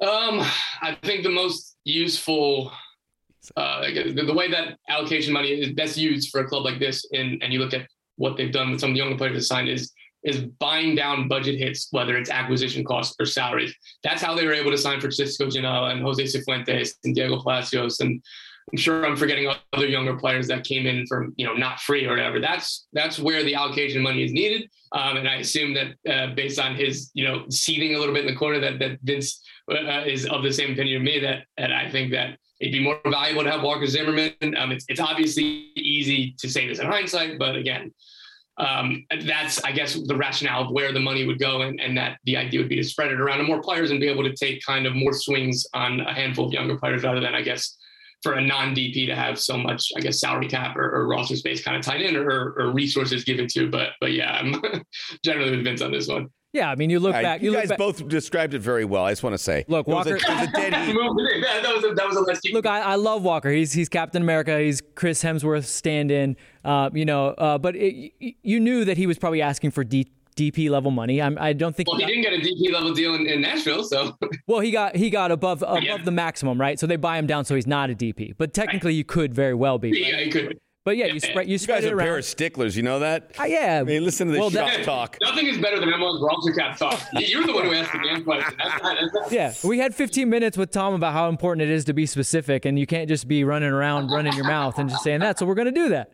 Um, 0.00 0.40
I 0.82 0.96
think 1.02 1.22
the 1.22 1.30
most 1.30 1.76
useful, 1.84 2.72
uh, 3.56 3.82
the, 3.82 4.24
the 4.26 4.34
way 4.34 4.50
that 4.50 4.78
allocation 4.88 5.32
money 5.32 5.48
is 5.48 5.72
best 5.72 5.96
used 5.96 6.30
for 6.30 6.40
a 6.40 6.48
club 6.48 6.64
like 6.64 6.78
this, 6.78 7.06
and 7.12 7.42
and 7.42 7.52
you 7.52 7.58
look 7.58 7.74
at 7.74 7.86
what 8.16 8.36
they've 8.36 8.52
done 8.52 8.70
with 8.70 8.80
some 8.80 8.90
of 8.90 8.94
the 8.94 9.00
younger 9.00 9.16
players 9.16 9.46
signed 9.46 9.68
is 9.68 9.92
is 10.24 10.40
buying 10.58 10.94
down 10.94 11.28
budget 11.28 11.58
hits, 11.58 11.88
whether 11.90 12.16
it's 12.16 12.30
acquisition 12.30 12.84
costs 12.84 13.14
or 13.20 13.26
salaries. 13.26 13.74
That's 14.02 14.22
how 14.22 14.34
they 14.34 14.46
were 14.46 14.54
able 14.54 14.70
to 14.70 14.78
sign 14.78 15.00
Francisco 15.00 15.46
Ginella 15.46 15.92
and 15.92 16.02
Jose 16.02 16.22
Cifuentes 16.22 16.94
and 17.04 17.14
Diego 17.14 17.40
Palacios 17.42 18.00
and 18.00 18.22
I'm 18.72 18.78
sure 18.78 19.06
I'm 19.06 19.16
forgetting 19.16 19.52
other 19.72 19.86
younger 19.86 20.16
players 20.16 20.48
that 20.48 20.64
came 20.64 20.86
in 20.86 21.06
from 21.06 21.34
you 21.36 21.46
know 21.46 21.54
not 21.54 21.80
free 21.80 22.06
or 22.06 22.10
whatever. 22.10 22.40
That's 22.40 22.86
that's 22.92 23.18
where 23.18 23.42
the 23.42 23.54
allocation 23.54 24.02
money 24.02 24.24
is 24.24 24.32
needed, 24.32 24.70
um, 24.92 25.16
and 25.16 25.28
I 25.28 25.36
assume 25.36 25.74
that 25.74 25.94
uh, 26.10 26.34
based 26.34 26.58
on 26.58 26.74
his 26.74 27.10
you 27.14 27.24
know 27.24 27.44
seating 27.50 27.94
a 27.94 27.98
little 27.98 28.14
bit 28.14 28.24
in 28.24 28.32
the 28.32 28.38
corner, 28.38 28.58
that 28.60 28.78
that 28.78 28.98
Vince 29.02 29.42
uh, 29.70 30.04
is 30.06 30.26
of 30.26 30.42
the 30.42 30.52
same 30.52 30.72
opinion 30.72 30.96
of 30.96 31.02
me. 31.02 31.18
That 31.20 31.44
and 31.58 31.74
I 31.74 31.90
think 31.90 32.10
that 32.12 32.38
it'd 32.60 32.72
be 32.72 32.82
more 32.82 32.98
valuable 33.06 33.44
to 33.44 33.50
have 33.50 33.62
Walker 33.62 33.86
Zimmerman. 33.86 34.32
Um, 34.56 34.72
it's 34.72 34.86
it's 34.88 35.00
obviously 35.00 35.70
easy 35.76 36.34
to 36.38 36.48
say 36.48 36.66
this 36.66 36.78
in 36.78 36.86
hindsight, 36.86 37.38
but 37.38 37.56
again. 37.56 37.92
Um, 38.56 39.04
that's, 39.24 39.62
I 39.64 39.72
guess, 39.72 39.94
the 40.06 40.16
rationale 40.16 40.62
of 40.62 40.70
where 40.70 40.92
the 40.92 41.00
money 41.00 41.26
would 41.26 41.38
go, 41.38 41.62
and, 41.62 41.80
and 41.80 41.96
that 41.96 42.18
the 42.24 42.36
idea 42.36 42.60
would 42.60 42.68
be 42.68 42.76
to 42.76 42.84
spread 42.84 43.10
it 43.10 43.20
around 43.20 43.38
to 43.38 43.44
more 43.44 43.60
players 43.60 43.90
and 43.90 44.00
be 44.00 44.08
able 44.08 44.22
to 44.22 44.34
take 44.34 44.64
kind 44.64 44.86
of 44.86 44.94
more 44.94 45.12
swings 45.12 45.66
on 45.74 46.00
a 46.00 46.14
handful 46.14 46.46
of 46.46 46.52
younger 46.52 46.76
players 46.76 47.02
rather 47.02 47.20
than, 47.20 47.34
I 47.34 47.42
guess, 47.42 47.76
for 48.24 48.34
a 48.34 48.40
non 48.40 48.74
DP 48.74 49.06
to 49.06 49.14
have 49.14 49.38
so 49.38 49.56
much, 49.56 49.92
I 49.96 50.00
guess, 50.00 50.18
salary 50.18 50.48
cap 50.48 50.76
or, 50.76 50.90
or 50.90 51.06
roster 51.06 51.36
space 51.36 51.62
kind 51.62 51.76
of 51.76 51.84
tied 51.84 52.00
in 52.00 52.16
or, 52.16 52.54
or, 52.56 52.72
resources 52.72 53.22
given 53.22 53.46
to. 53.48 53.70
But 53.70 53.90
but 54.00 54.12
yeah, 54.12 54.32
I'm 54.32 54.60
generally 55.24 55.50
with 55.50 55.62
Vince 55.62 55.82
on 55.82 55.92
this 55.92 56.08
one. 56.08 56.30
Yeah, 56.54 56.70
I 56.70 56.76
mean, 56.76 56.88
you 56.88 57.00
look 57.00 57.14
right, 57.14 57.22
back. 57.22 57.42
You, 57.42 57.50
you 57.50 57.56
guys 57.56 57.68
back, 57.68 57.78
both 57.78 58.06
described 58.08 58.54
it 58.54 58.60
very 58.60 58.84
well. 58.84 59.04
I 59.04 59.10
just 59.10 59.24
want 59.24 59.34
to 59.34 59.38
say, 59.38 59.64
look, 59.66 59.88
Walker. 59.88 60.18
that, 60.26 61.72
was 61.74 61.84
a, 61.84 61.94
that 61.94 62.06
was 62.06 62.16
a 62.16 62.20
less 62.20 62.40
look, 62.52 62.64
I, 62.64 62.80
I, 62.80 62.94
love 62.94 63.24
Walker. 63.24 63.50
He's 63.50 63.72
he's 63.72 63.88
Captain 63.88 64.22
America. 64.22 64.58
He's 64.60 64.80
Chris 64.94 65.22
Hemsworth 65.22 65.64
stand-in. 65.64 66.36
Uh, 66.64 66.90
you 66.92 67.04
know, 67.04 67.28
uh, 67.28 67.58
but 67.58 67.76
it, 67.76 68.12
you 68.42 68.58
knew 68.60 68.84
that 68.84 68.96
he 68.96 69.06
was 69.06 69.18
probably 69.18 69.42
asking 69.42 69.70
for 69.70 69.84
D, 69.84 70.10
DP 70.36 70.70
level 70.70 70.90
money. 70.90 71.20
I'm, 71.20 71.36
I 71.38 71.52
do 71.52 71.66
not 71.66 71.76
think. 71.76 71.88
Well, 71.88 71.98
he, 71.98 72.04
he 72.06 72.22
didn't 72.22 72.22
get 72.22 72.32
a 72.32 72.42
DP 72.42 72.72
level 72.72 72.94
deal 72.94 73.14
in, 73.14 73.26
in 73.26 73.40
Nashville, 73.40 73.84
so. 73.84 74.16
well, 74.46 74.60
he 74.60 74.70
got 74.70 74.96
he 74.96 75.10
got 75.10 75.30
above 75.30 75.62
above 75.62 75.82
yeah. 75.82 75.98
the 75.98 76.10
maximum, 76.10 76.60
right? 76.60 76.78
So 76.78 76.86
they 76.86 76.96
buy 76.96 77.18
him 77.18 77.26
down, 77.26 77.44
so 77.44 77.54
he's 77.54 77.66
not 77.66 77.90
a 77.90 77.94
DP. 77.94 78.34
But 78.36 78.54
technically, 78.54 78.92
right. 78.92 78.96
you 78.96 79.04
could 79.04 79.34
very 79.34 79.54
well 79.54 79.78
be. 79.78 79.92
Right? 79.92 80.12
Yeah, 80.12 80.20
he 80.20 80.30
could. 80.30 80.58
But 80.84 80.98
yeah, 80.98 81.06
you 81.06 81.18
spread 81.18 81.46
you, 81.46 81.52
you 81.52 81.58
spread 81.58 81.76
guys 81.76 81.84
it 81.84 81.92
are 81.94 81.96
around. 81.96 82.06
a 82.06 82.10
pair 82.10 82.18
of 82.18 82.24
sticklers. 82.26 82.76
You 82.76 82.82
know 82.82 82.98
that? 82.98 83.30
Uh, 83.40 83.44
yeah. 83.44 83.78
I 83.80 83.84
mean, 83.84 84.04
listen 84.04 84.26
to 84.26 84.32
this 84.32 84.40
well, 84.40 84.50
shop 84.50 84.68
that, 84.68 84.84
talk. 84.84 85.16
Nothing 85.22 85.46
is 85.46 85.56
better 85.56 85.80
than 85.80 85.88
MLS 85.88 86.20
roster 86.20 86.52
cap 86.52 86.76
talk. 86.76 87.00
You're 87.14 87.46
the 87.46 87.54
one 87.54 87.64
who 87.64 87.72
asked 87.72 87.92
the 87.92 88.00
damn 88.04 88.22
question. 88.22 88.54
That's 88.62 88.82
not, 88.82 88.96
that's 89.00 89.14
not. 89.14 89.32
Yeah, 89.32 89.54
we 89.64 89.78
had 89.78 89.94
15 89.94 90.28
minutes 90.28 90.58
with 90.58 90.70
Tom 90.70 90.92
about 90.92 91.14
how 91.14 91.30
important 91.30 91.62
it 91.62 91.72
is 91.72 91.86
to 91.86 91.94
be 91.94 92.04
specific, 92.04 92.66
and 92.66 92.78
you 92.78 92.86
can't 92.86 93.08
just 93.08 93.26
be 93.26 93.44
running 93.44 93.70
around, 93.70 94.10
running 94.10 94.34
your 94.34 94.44
mouth, 94.44 94.78
and 94.78 94.90
just 94.90 95.02
saying 95.02 95.20
that. 95.20 95.38
So 95.38 95.46
we're 95.46 95.54
going 95.54 95.72
to 95.72 95.72
do 95.72 95.88
that. 95.88 96.12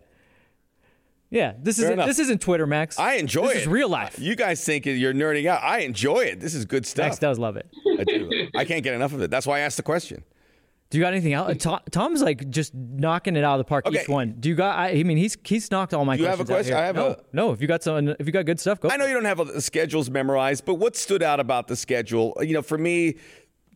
Yeah, 1.30 1.52
this 1.62 1.78
isn't 1.78 1.96
this 1.96 2.18
isn't 2.18 2.40
Twitter, 2.40 2.66
Max. 2.66 2.98
I 2.98 3.14
enjoy 3.14 3.42
this 3.42 3.50
it. 3.50 3.54
This 3.54 3.62
is 3.62 3.68
real 3.68 3.88
life. 3.88 4.18
You 4.18 4.34
guys 4.34 4.64
think 4.64 4.84
you're 4.84 5.14
nerding 5.14 5.46
out. 5.46 5.62
I 5.62 5.80
enjoy 5.80 6.20
it. 6.22 6.40
This 6.40 6.54
is 6.54 6.64
good 6.64 6.84
stuff. 6.84 7.06
Max 7.06 7.18
does 7.18 7.38
love 7.38 7.56
it. 7.56 7.70
I 7.98 8.04
do. 8.04 8.48
I 8.56 8.64
can't 8.64 8.82
get 8.82 8.94
enough 8.94 9.12
of 9.12 9.22
it. 9.22 9.30
That's 9.30 9.46
why 9.46 9.58
I 9.58 9.60
asked 9.60 9.76
the 9.76 9.84
question. 9.84 10.24
Do 10.90 10.98
you 10.98 11.04
got 11.04 11.12
anything 11.12 11.34
else? 11.34 11.64
Tom's 11.92 12.20
like 12.20 12.50
just 12.50 12.74
knocking 12.74 13.36
it 13.36 13.44
out 13.44 13.54
of 13.54 13.58
the 13.58 13.68
park 13.68 13.86
okay. 13.86 14.02
each 14.02 14.08
one. 14.08 14.34
Do 14.40 14.48
you 14.48 14.56
got? 14.56 14.76
I, 14.76 15.04
mean, 15.04 15.16
he's 15.18 15.38
he's 15.44 15.70
knocked 15.70 15.94
all 15.94 16.04
my. 16.04 16.16
Do 16.16 16.24
you 16.24 16.28
have 16.28 16.40
a 16.40 16.44
question? 16.44 16.74
I 16.74 16.84
have 16.86 16.96
no, 16.96 17.06
a. 17.10 17.16
No, 17.32 17.52
if 17.52 17.60
you 17.60 17.68
got 17.68 17.84
some, 17.84 18.08
if 18.08 18.26
you 18.26 18.32
got 18.32 18.44
good 18.44 18.58
stuff, 18.58 18.80
go. 18.80 18.88
I 18.90 18.96
know 18.96 19.06
you 19.06 19.14
don't 19.14 19.24
have 19.24 19.38
the 19.38 19.60
schedules 19.60 20.10
memorized, 20.10 20.64
but 20.64 20.74
what 20.74 20.96
stood 20.96 21.22
out 21.22 21.38
about 21.38 21.68
the 21.68 21.76
schedule? 21.76 22.36
You 22.40 22.54
know, 22.54 22.62
for 22.62 22.76
me, 22.76 23.18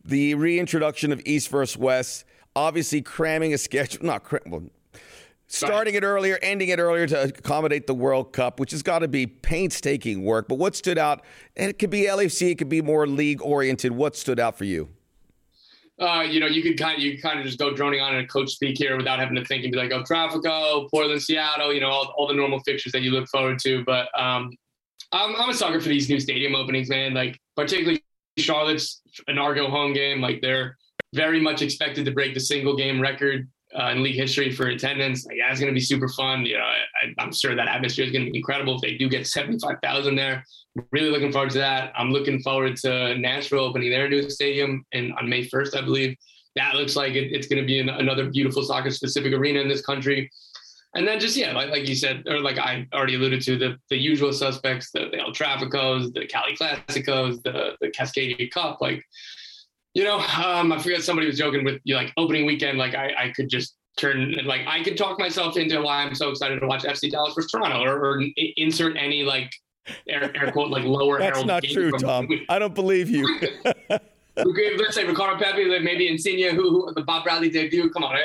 the 0.04 0.34
reintroduction 0.34 1.12
of 1.12 1.22
East 1.24 1.50
versus 1.50 1.76
West, 1.76 2.24
obviously 2.56 3.00
cramming 3.00 3.54
a 3.54 3.58
schedule, 3.58 4.04
not 4.04 4.24
cram, 4.24 4.42
well, 4.46 4.64
starting 5.46 5.94
it 5.94 6.02
earlier, 6.02 6.38
ending 6.42 6.68
it 6.68 6.78
earlier 6.78 7.06
to 7.06 7.22
accommodate 7.24 7.86
the 7.86 7.94
World 7.94 8.32
Cup, 8.32 8.58
which 8.60 8.70
has 8.72 8.82
got 8.82 9.00
to 9.00 9.08
be 9.08 9.26
painstaking 9.26 10.24
work. 10.24 10.48
But 10.48 10.56
what 10.56 10.74
stood 10.74 10.98
out? 10.98 11.22
And 11.56 11.70
it 11.70 11.78
could 11.78 11.90
be 11.90 12.02
LFC, 12.02 12.50
it 12.50 12.58
could 12.58 12.68
be 12.68 12.82
more 12.82 13.06
league 13.06 13.42
oriented. 13.42 13.92
What 13.92 14.16
stood 14.16 14.40
out 14.40 14.56
for 14.56 14.64
you? 14.64 14.88
Uh, 16.00 16.24
you 16.28 16.40
know, 16.40 16.46
you 16.46 16.60
could 16.60 16.76
kind 16.76 16.96
of 16.96 17.04
you 17.04 17.20
kind 17.22 17.38
of 17.38 17.46
just 17.46 17.58
go 17.58 17.72
droning 17.72 18.00
on 18.00 18.16
in 18.16 18.24
a 18.24 18.26
coach 18.26 18.50
speak 18.50 18.76
here 18.76 18.96
without 18.96 19.20
having 19.20 19.36
to 19.36 19.44
think 19.44 19.62
and 19.62 19.70
be 19.70 19.78
like, 19.78 19.92
oh, 19.92 20.02
Trafico, 20.02 20.90
Portland, 20.90 21.22
Seattle, 21.22 21.72
you 21.72 21.80
know, 21.80 21.88
all, 21.88 22.12
all 22.16 22.26
the 22.26 22.34
normal 22.34 22.58
fixtures 22.60 22.90
that 22.92 23.02
you 23.02 23.12
look 23.12 23.28
forward 23.28 23.60
to. 23.60 23.84
But 23.84 24.08
um, 24.18 24.50
I'm, 25.12 25.36
I'm 25.36 25.50
a 25.50 25.54
sucker 25.54 25.80
for 25.80 25.88
these 25.88 26.08
new 26.08 26.18
stadium 26.18 26.56
openings, 26.56 26.88
man. 26.88 27.14
Like 27.14 27.38
particularly 27.56 28.02
Charlotte's 28.38 29.02
inaugural 29.28 29.70
home 29.70 29.92
game, 29.92 30.20
like 30.20 30.40
they're 30.40 30.76
very 31.14 31.40
much 31.40 31.62
expected 31.62 32.04
to 32.06 32.10
break 32.10 32.34
the 32.34 32.40
single 32.40 32.76
game 32.76 33.00
record 33.00 33.48
uh, 33.78 33.90
in 33.90 34.02
league 34.02 34.14
history 34.14 34.52
for 34.52 34.66
attendance. 34.66 35.26
Like, 35.26 35.36
it's 35.38 35.60
going 35.60 35.72
to 35.72 35.74
be 35.74 35.80
super 35.80 36.08
fun. 36.08 36.46
You 36.46 36.58
know, 36.58 36.64
I, 36.64 37.22
am 37.22 37.32
sure 37.32 37.54
that 37.54 37.68
atmosphere 37.68 38.04
is 38.04 38.12
going 38.12 38.24
to 38.24 38.30
be 38.30 38.38
incredible 38.38 38.76
if 38.76 38.82
they 38.82 38.96
do 38.96 39.08
get 39.08 39.26
75,000 39.26 40.14
there. 40.14 40.44
Really 40.92 41.10
looking 41.10 41.32
forward 41.32 41.50
to 41.50 41.58
that. 41.58 41.92
I'm 41.96 42.10
looking 42.10 42.40
forward 42.42 42.76
to 42.78 43.16
Nashville 43.18 43.60
opening 43.60 43.90
their 43.90 44.08
new 44.08 44.28
stadium 44.30 44.84
and 44.92 45.12
on 45.14 45.28
May 45.28 45.46
1st, 45.46 45.76
I 45.76 45.80
believe. 45.82 46.16
That 46.56 46.76
looks 46.76 46.94
like 46.94 47.14
it, 47.14 47.32
it's 47.32 47.48
going 47.48 47.60
to 47.60 47.66
be 47.66 47.80
an, 47.80 47.88
another 47.88 48.30
beautiful 48.30 48.62
soccer 48.62 48.90
specific 48.90 49.32
arena 49.32 49.60
in 49.60 49.68
this 49.68 49.84
country. 49.84 50.30
And 50.96 51.06
then 51.06 51.18
just 51.18 51.36
yeah, 51.36 51.52
like, 51.52 51.70
like 51.70 51.88
you 51.88 51.96
said, 51.96 52.22
or 52.28 52.40
like 52.40 52.58
I 52.58 52.86
already 52.94 53.16
alluded 53.16 53.42
to, 53.42 53.58
the 53.58 53.76
the 53.90 53.96
usual 53.96 54.32
suspects, 54.32 54.92
the, 54.92 55.08
the 55.10 55.18
El 55.18 55.32
Traficos, 55.32 56.14
the 56.14 56.24
Cali 56.26 56.56
Classicos, 56.56 57.42
the 57.42 57.76
the 57.80 57.88
Cascadia 57.88 58.48
Cup, 58.52 58.80
like 58.80 59.04
you 59.94 60.02
know, 60.04 60.18
um, 60.18 60.72
I 60.72 60.78
forget 60.78 61.02
somebody 61.02 61.28
was 61.28 61.38
joking 61.38 61.64
with 61.64 61.80
you 61.84 61.94
like 61.94 62.12
opening 62.16 62.44
weekend, 62.44 62.78
like 62.78 62.94
I, 62.94 63.14
I 63.16 63.28
could 63.30 63.48
just 63.48 63.76
turn 63.96 64.34
like 64.44 64.62
I 64.66 64.82
could 64.82 64.96
talk 64.96 65.18
myself 65.18 65.56
into 65.56 65.80
why 65.80 66.02
I'm 66.02 66.14
so 66.14 66.30
excited 66.30 66.60
to 66.60 66.66
watch 66.66 66.82
FC 66.82 67.10
Dallas 67.10 67.34
versus 67.34 67.50
Toronto 67.52 67.80
or, 67.82 68.04
or 68.04 68.22
insert 68.56 68.96
any 68.96 69.22
like 69.22 69.52
air, 70.08 70.32
air 70.36 70.50
quote 70.50 70.70
like 70.70 70.84
lower. 70.84 71.18
That's 71.18 71.38
Herald 71.38 71.46
not 71.46 71.62
true, 71.62 71.92
Tom. 71.92 72.28
I 72.48 72.58
don't 72.58 72.74
believe 72.74 73.08
you. 73.08 73.40
Let's 74.36 74.96
say 74.96 75.06
Ricardo 75.06 75.42
Pepi, 75.42 75.66
like 75.66 75.82
maybe 75.82 76.08
Insigne, 76.08 76.56
who, 76.56 76.70
who 76.70 76.94
the 76.94 77.02
Bob 77.02 77.22
Bradley 77.22 77.50
debut. 77.50 77.88
Come 77.90 78.02
on, 78.02 78.16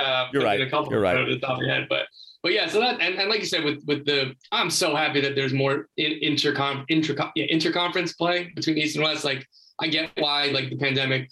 uh, 0.00 0.28
you're 0.32 0.42
right. 0.42 0.62
A 0.62 0.70
couple 0.70 0.90
you're 0.90 1.02
right. 1.02 1.28
The 1.28 1.38
top 1.38 1.58
of 1.58 1.62
your 1.62 1.68
head, 1.68 1.86
but 1.90 2.06
but 2.42 2.54
yeah, 2.54 2.68
so 2.68 2.80
that 2.80 3.02
and, 3.02 3.16
and 3.16 3.28
like 3.28 3.40
you 3.40 3.46
said 3.46 3.64
with 3.64 3.84
with 3.86 4.06
the 4.06 4.34
I'm 4.50 4.70
so 4.70 4.96
happy 4.96 5.20
that 5.20 5.34
there's 5.34 5.52
more 5.52 5.88
in, 5.98 6.12
intercom 6.12 6.86
inter 6.88 7.14
yeah, 7.34 7.44
interconference 7.52 8.16
play 8.16 8.50
between 8.56 8.78
East 8.78 8.96
and 8.96 9.04
West. 9.04 9.24
Like 9.24 9.46
I 9.80 9.88
get 9.88 10.10
why 10.16 10.46
like 10.46 10.70
the 10.70 10.76
pandemic 10.76 11.30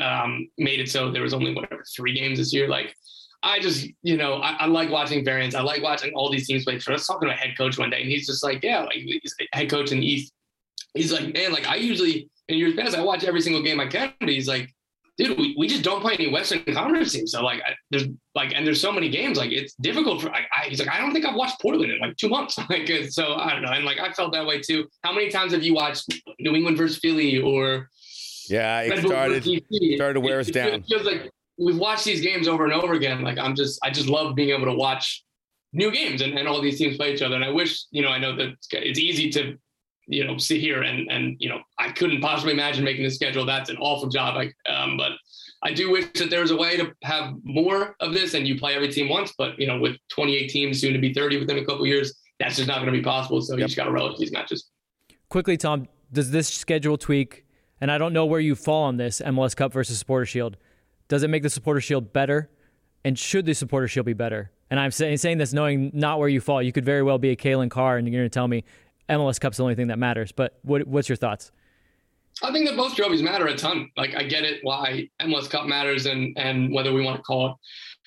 um, 0.00 0.48
made 0.58 0.80
it 0.80 0.90
so 0.90 1.10
there 1.10 1.22
was 1.22 1.34
only 1.34 1.54
whatever 1.54 1.84
three 1.94 2.14
games 2.14 2.38
this 2.38 2.52
year. 2.52 2.68
Like 2.68 2.94
I 3.42 3.60
just, 3.60 3.86
you 4.02 4.16
know, 4.16 4.36
I, 4.36 4.52
I, 4.60 4.66
like 4.66 4.90
watching 4.90 5.24
variants. 5.24 5.54
I 5.54 5.60
like 5.60 5.82
watching 5.82 6.12
all 6.14 6.30
these 6.32 6.46
teams 6.46 6.64
play. 6.64 6.78
So 6.78 6.92
I 6.92 6.94
was 6.94 7.06
talking 7.06 7.28
to 7.28 7.34
a 7.34 7.36
head 7.36 7.56
coach 7.58 7.78
one 7.78 7.90
day, 7.90 8.00
and 8.00 8.10
he's 8.10 8.26
just 8.26 8.42
like, 8.42 8.64
yeah, 8.64 8.80
like 8.80 9.04
head 9.52 9.70
coach 9.70 9.92
in 9.92 10.00
the 10.00 10.06
East. 10.06 10.32
He's 10.94 11.12
like, 11.12 11.32
man, 11.34 11.52
like 11.52 11.66
I 11.66 11.76
usually 11.76 12.30
in 12.48 12.58
years 12.58 12.74
past 12.74 12.96
I 12.96 13.02
watch 13.02 13.24
every 13.24 13.40
single 13.40 13.62
game 13.62 13.80
I 13.80 13.86
can. 13.86 14.14
But 14.18 14.30
he's 14.30 14.48
like, 14.48 14.73
dude, 15.16 15.38
we, 15.38 15.54
we 15.58 15.68
just 15.68 15.82
don't 15.82 16.00
play 16.00 16.14
any 16.14 16.30
Western 16.30 16.62
Conference 16.74 17.12
teams. 17.12 17.32
So 17.32 17.42
like, 17.42 17.60
I, 17.60 17.74
there's 17.90 18.04
like, 18.34 18.52
and 18.54 18.66
there's 18.66 18.80
so 18.80 18.92
many 18.92 19.08
games. 19.08 19.38
Like 19.38 19.52
it's 19.52 19.74
difficult 19.74 20.22
for. 20.22 20.30
I, 20.30 20.46
I, 20.56 20.68
he's 20.68 20.78
like, 20.78 20.88
I 20.88 20.98
don't 21.00 21.12
think 21.12 21.24
I've 21.24 21.36
watched 21.36 21.60
Portland 21.60 21.92
in 21.92 22.00
like 22.00 22.16
two 22.16 22.28
months. 22.28 22.58
like, 22.70 22.88
so 23.10 23.34
I 23.34 23.52
don't 23.52 23.62
know. 23.62 23.72
And 23.72 23.84
like, 23.84 23.98
I 24.00 24.12
felt 24.12 24.32
that 24.32 24.46
way 24.46 24.60
too. 24.60 24.86
How 25.02 25.12
many 25.12 25.30
times 25.30 25.52
have 25.52 25.62
you 25.62 25.74
watched 25.74 26.12
New 26.40 26.54
England 26.54 26.76
versus 26.76 26.98
Philly 26.98 27.40
or 27.40 27.88
yeah, 28.48 28.80
it 28.80 29.06
started 29.06 29.42
started 29.96 30.14
to 30.14 30.20
wear 30.20 30.40
us 30.40 30.48
down. 30.48 30.74
It 30.74 30.86
feels 30.86 31.04
like 31.04 31.30
we've 31.58 31.78
watched 31.78 32.04
these 32.04 32.20
games 32.20 32.48
over 32.48 32.64
and 32.64 32.72
over 32.72 32.94
again. 32.94 33.22
Like 33.22 33.38
I'm 33.38 33.54
just, 33.54 33.78
I 33.82 33.90
just 33.90 34.08
love 34.08 34.34
being 34.34 34.50
able 34.50 34.66
to 34.66 34.74
watch 34.74 35.24
new 35.72 35.90
games 35.90 36.20
and, 36.20 36.38
and 36.38 36.46
all 36.46 36.60
these 36.60 36.78
teams 36.78 36.96
play 36.96 37.14
each 37.14 37.22
other. 37.22 37.34
And 37.34 37.44
I 37.44 37.50
wish, 37.50 37.84
you 37.90 38.02
know, 38.02 38.08
I 38.08 38.18
know 38.18 38.36
that 38.36 38.54
it's 38.72 38.98
easy 38.98 39.30
to, 39.30 39.56
you 40.06 40.24
know, 40.24 40.36
sit 40.38 40.60
here 40.60 40.82
and 40.82 41.10
and 41.10 41.36
you 41.38 41.48
know, 41.48 41.60
I 41.78 41.90
couldn't 41.90 42.20
possibly 42.20 42.52
imagine 42.52 42.84
making 42.84 43.04
the 43.04 43.10
schedule. 43.10 43.44
That's 43.44 43.70
an 43.70 43.76
awful 43.78 44.08
job. 44.08 44.36
Like, 44.36 44.54
um, 44.68 44.96
but 44.96 45.12
I 45.62 45.72
do 45.72 45.90
wish 45.90 46.06
that 46.14 46.30
there 46.30 46.40
was 46.40 46.50
a 46.50 46.56
way 46.56 46.76
to 46.76 46.92
have 47.02 47.34
more 47.42 47.96
of 48.00 48.12
this 48.12 48.34
and 48.34 48.46
you 48.46 48.58
play 48.58 48.74
every 48.74 48.92
team 48.92 49.08
once. 49.08 49.32
But 49.36 49.58
you 49.58 49.66
know, 49.66 49.78
with 49.78 49.96
28 50.10 50.48
teams, 50.48 50.80
soon 50.80 50.92
to 50.92 50.98
be 50.98 51.12
30 51.12 51.38
within 51.38 51.58
a 51.58 51.64
couple 51.64 51.86
years, 51.86 52.14
that's 52.38 52.56
just 52.56 52.68
not 52.68 52.76
going 52.76 52.92
to 52.92 52.92
be 52.92 53.02
possible. 53.02 53.40
So 53.40 53.54
yep. 53.54 53.60
you 53.60 53.64
just 53.66 53.76
got 53.76 53.84
to 53.84 53.92
relish 53.92 54.18
these 54.18 54.32
matches. 54.32 54.70
Quickly, 55.28 55.56
Tom, 55.56 55.88
does 56.12 56.30
this 56.30 56.48
schedule 56.48 56.96
tweak 56.96 57.44
and 57.80 57.90
I 57.90 57.98
don't 57.98 58.12
know 58.12 58.24
where 58.24 58.40
you 58.40 58.54
fall 58.54 58.84
on 58.84 58.96
this 58.96 59.20
MLS 59.20 59.54
Cup 59.54 59.70
versus 59.70 59.98
Supporter 59.98 60.24
Shield. 60.24 60.56
Does 61.08 61.22
it 61.22 61.28
make 61.28 61.42
the 61.42 61.50
Supporter 61.50 61.82
Shield 61.82 62.14
better? 62.14 62.48
And 63.04 63.18
should 63.18 63.44
the 63.44 63.54
Supporter 63.54 63.88
Shield 63.88 64.06
be 64.06 64.14
better? 64.14 64.52
And 64.70 64.80
I'm 64.80 64.90
saying, 64.90 65.18
saying 65.18 65.36
this 65.38 65.52
knowing 65.52 65.90
not 65.92 66.18
where 66.18 66.28
you 66.28 66.40
fall. 66.40 66.62
You 66.62 66.72
could 66.72 66.86
very 66.86 67.02
well 67.02 67.18
be 67.18 67.30
a 67.30 67.36
Calen 67.36 67.70
Carr, 67.70 67.98
and 67.98 68.08
you're 68.08 68.18
going 68.18 68.30
to 68.30 68.32
tell 68.32 68.48
me 68.48 68.64
MLS 69.08 69.40
Cup's 69.40 69.58
the 69.58 69.62
only 69.62 69.74
thing 69.74 69.88
that 69.88 69.98
matters. 69.98 70.32
But 70.32 70.58
what, 70.62 70.86
what's 70.86 71.08
your 71.08 71.16
thoughts? 71.16 71.52
I 72.42 72.52
think 72.52 72.68
that 72.68 72.76
both 72.76 72.96
trophies 72.96 73.22
matter 73.22 73.46
a 73.46 73.56
ton. 73.56 73.90
Like 73.96 74.14
I 74.16 74.24
get 74.24 74.44
it 74.44 74.60
why 74.62 75.08
MLS 75.22 75.48
Cup 75.48 75.66
matters, 75.66 76.06
and 76.06 76.36
and 76.36 76.72
whether 76.72 76.92
we 76.92 77.04
want 77.04 77.16
to 77.16 77.22
call 77.22 77.46
it 77.46 77.56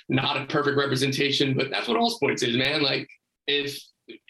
not 0.09 0.41
a 0.41 0.45
perfect 0.45 0.77
representation, 0.77 1.55
but 1.55 1.69
that's 1.69 1.87
what 1.87 1.97
all 1.97 2.09
sports 2.09 2.43
is, 2.43 2.57
man. 2.57 2.81
Like 2.81 3.07
if 3.47 3.79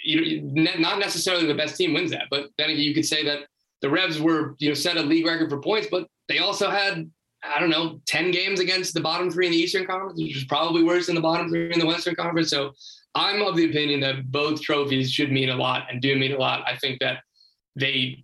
you 0.03 0.41
not 0.41 0.99
necessarily 0.99 1.45
the 1.45 1.53
best 1.55 1.75
team 1.77 1.93
wins 1.93 2.11
that, 2.11 2.25
but 2.29 2.49
then 2.57 2.71
you 2.71 2.93
could 2.93 3.05
say 3.05 3.23
that 3.25 3.47
the 3.81 3.89
Revs 3.89 4.19
were, 4.19 4.55
you 4.59 4.69
know, 4.69 4.73
set 4.73 4.97
a 4.97 5.01
league 5.01 5.25
record 5.25 5.49
for 5.49 5.59
points, 5.59 5.87
but 5.89 6.07
they 6.27 6.39
also 6.39 6.69
had, 6.69 7.09
I 7.43 7.59
don't 7.59 7.69
know, 7.69 8.01
10 8.07 8.31
games 8.31 8.59
against 8.59 8.93
the 8.95 9.01
bottom 9.01 9.29
three 9.29 9.45
in 9.45 9.51
the 9.51 9.57
Eastern 9.57 9.85
Conference, 9.85 10.19
which 10.19 10.35
is 10.35 10.45
probably 10.45 10.83
worse 10.83 11.05
than 11.05 11.15
the 11.15 11.21
bottom 11.21 11.47
three 11.49 11.71
in 11.71 11.79
the 11.79 11.85
Western 11.85 12.15
Conference. 12.15 12.49
So 12.49 12.73
I'm 13.17 13.41
of 13.41 13.55
the 13.55 13.65
opinion 13.65 13.99
that 14.01 14.31
both 14.31 14.61
trophies 14.61 15.11
should 15.11 15.31
mean 15.31 15.49
a 15.49 15.55
lot 15.55 15.87
and 15.89 15.99
do 15.99 16.15
mean 16.15 16.33
a 16.33 16.37
lot. 16.37 16.63
I 16.67 16.77
think 16.77 16.99
that 16.99 17.23
they, 17.75 18.23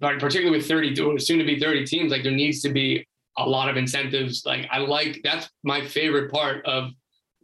particularly 0.00 0.58
with 0.58 0.68
30 0.68 1.00
or 1.00 1.18
soon 1.18 1.38
to 1.38 1.44
be 1.44 1.58
30 1.58 1.86
teams, 1.86 2.12
like 2.12 2.22
there 2.22 2.32
needs 2.32 2.60
to 2.60 2.68
be 2.68 3.06
a 3.38 3.48
lot 3.48 3.70
of 3.70 3.78
incentives. 3.78 4.42
Like 4.44 4.68
I 4.70 4.78
like 4.78 5.20
that's 5.24 5.48
my 5.64 5.84
favorite 5.84 6.30
part 6.30 6.64
of 6.66 6.90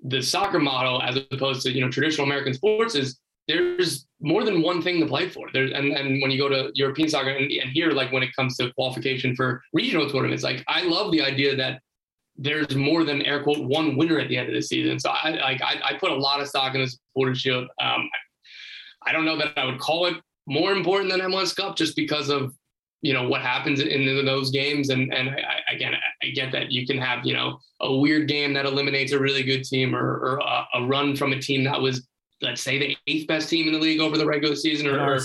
the 0.05 0.21
soccer 0.21 0.59
model 0.59 1.01
as 1.01 1.17
opposed 1.31 1.63
to 1.63 1.73
you 1.73 1.81
know 1.81 1.91
traditional 1.91 2.27
American 2.27 2.53
sports 2.53 2.95
is 2.95 3.19
there's 3.49 4.07
more 4.21 4.45
than 4.45 4.61
one 4.61 4.83
thing 4.83 5.01
to 5.01 5.07
play 5.07 5.29
for. 5.29 5.49
There's 5.55 5.73
and, 5.73 5.93
and 5.93 6.21
when 6.21 6.31
you 6.31 6.39
go 6.39 6.51
to 6.51 6.71
European 6.75 7.09
soccer 7.09 7.31
and, 7.31 7.51
and 7.51 7.71
here, 7.71 7.93
like 7.93 8.13
when 8.13 8.23
it 8.23 8.35
comes 8.37 8.59
to 8.59 8.73
qualification 8.75 9.35
for 9.35 9.63
regional 9.73 10.11
tournaments, 10.11 10.45
like 10.45 10.63
I 10.69 10.83
love 10.83 11.13
the 11.13 11.23
idea 11.23 11.57
that 11.57 11.81
there's 12.37 12.75
more 12.75 13.05
than 13.05 13.23
air 13.23 13.43
quote 13.43 13.63
one 13.65 13.97
winner 13.97 14.19
at 14.19 14.29
the 14.29 14.37
end 14.37 14.49
of 14.49 14.55
the 14.55 14.63
season. 14.63 14.99
So 14.99 15.11
I 15.11 15.31
like 15.31 15.63
I, 15.63 15.81
I 15.85 15.99
put 15.99 16.11
a 16.11 16.17
lot 16.17 16.41
of 16.41 16.49
stock 16.49 16.75
in 16.75 16.81
the 16.81 16.89
supporter 16.89 17.35
shield. 17.35 17.69
Um, 17.81 18.09
I 19.03 19.13
don't 19.13 19.25
know 19.25 19.37
that 19.37 19.57
I 19.57 19.65
would 19.65 19.79
call 19.79 20.07
it 20.07 20.15
more 20.47 20.73
important 20.73 21.11
than 21.11 21.21
MLS 21.21 21.55
Cup 21.55 21.77
just 21.77 21.97
because 21.97 22.29
of 22.29 22.55
you 23.03 23.13
know 23.13 23.29
what 23.29 23.43
happens 23.43 23.81
in, 23.81 23.89
in 23.89 24.25
those 24.25 24.51
games 24.51 24.89
and 24.89 25.13
and 25.13 25.29
I, 25.29 25.75
again 25.75 25.93
I 26.23 26.29
get 26.29 26.51
that 26.53 26.73
you 26.73 26.87
can 26.87 26.97
have 26.99 27.25
you 27.25 27.35
know 27.35 27.59
a 27.81 27.95
weird 27.95 28.29
game 28.29 28.55
that 28.55 28.65
eliminates 28.65 29.13
a 29.13 29.19
really 29.19 29.43
good 29.43 29.63
team 29.63 29.95
or, 29.95 30.01
or 30.01 30.39
a, 30.39 30.67
a, 30.75 30.87
run 30.87 31.15
from 31.15 31.33
a 31.33 31.39
team 31.39 31.65
that 31.65 31.79
was 31.79 32.07
let's 32.41 32.63
say 32.63 32.79
the 32.79 32.97
eighth 33.07 33.27
best 33.27 33.51
team 33.51 33.67
in 33.67 33.75
the 33.75 33.79
league 33.79 34.01
over 34.01 34.17
the 34.17 34.25
regular 34.25 34.57
season 34.57 34.87
or, 34.87 34.99
or 34.99 35.21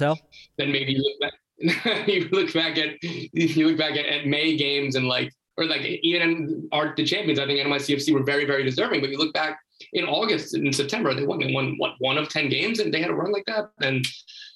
then 0.57 0.72
maybe 0.72 0.91
you 0.91 1.01
look 1.01 1.20
back 1.22 2.07
you 2.07 2.28
look 2.32 2.53
back 2.53 2.78
at 2.78 3.01
you 3.01 3.68
look 3.68 3.78
back 3.78 3.91
at, 3.91 4.05
at 4.05 4.28
May 4.28 4.57
games 4.57 4.95
and 4.95 5.07
like 5.07 5.34
or 5.60 5.66
like 5.66 5.82
even 5.82 6.68
our 6.72 6.93
the 6.95 7.05
champions 7.05 7.39
I 7.39 7.45
think 7.45 7.60
NYCFC 7.60 8.14
were 8.14 8.24
very 8.24 8.45
very 8.45 8.64
deserving 8.64 9.01
but 9.01 9.10
you 9.10 9.18
look 9.18 9.34
back 9.34 9.60
in 9.93 10.05
August 10.05 10.55
and 10.55 10.74
September 10.76 11.14
they 11.14 11.26
won 11.26 11.39
they 11.39 11.53
won 11.53 11.76
what 11.78 11.93
one 11.99 12.18
of 12.18 12.30
10 12.30 12.49
games 12.49 12.80
and 12.80 12.93
they 12.93 13.01
had 13.01 13.12
a 13.12 13.14
run 13.14 13.32
like 13.32 13.45
that 13.45 13.70
and 13.82 14.07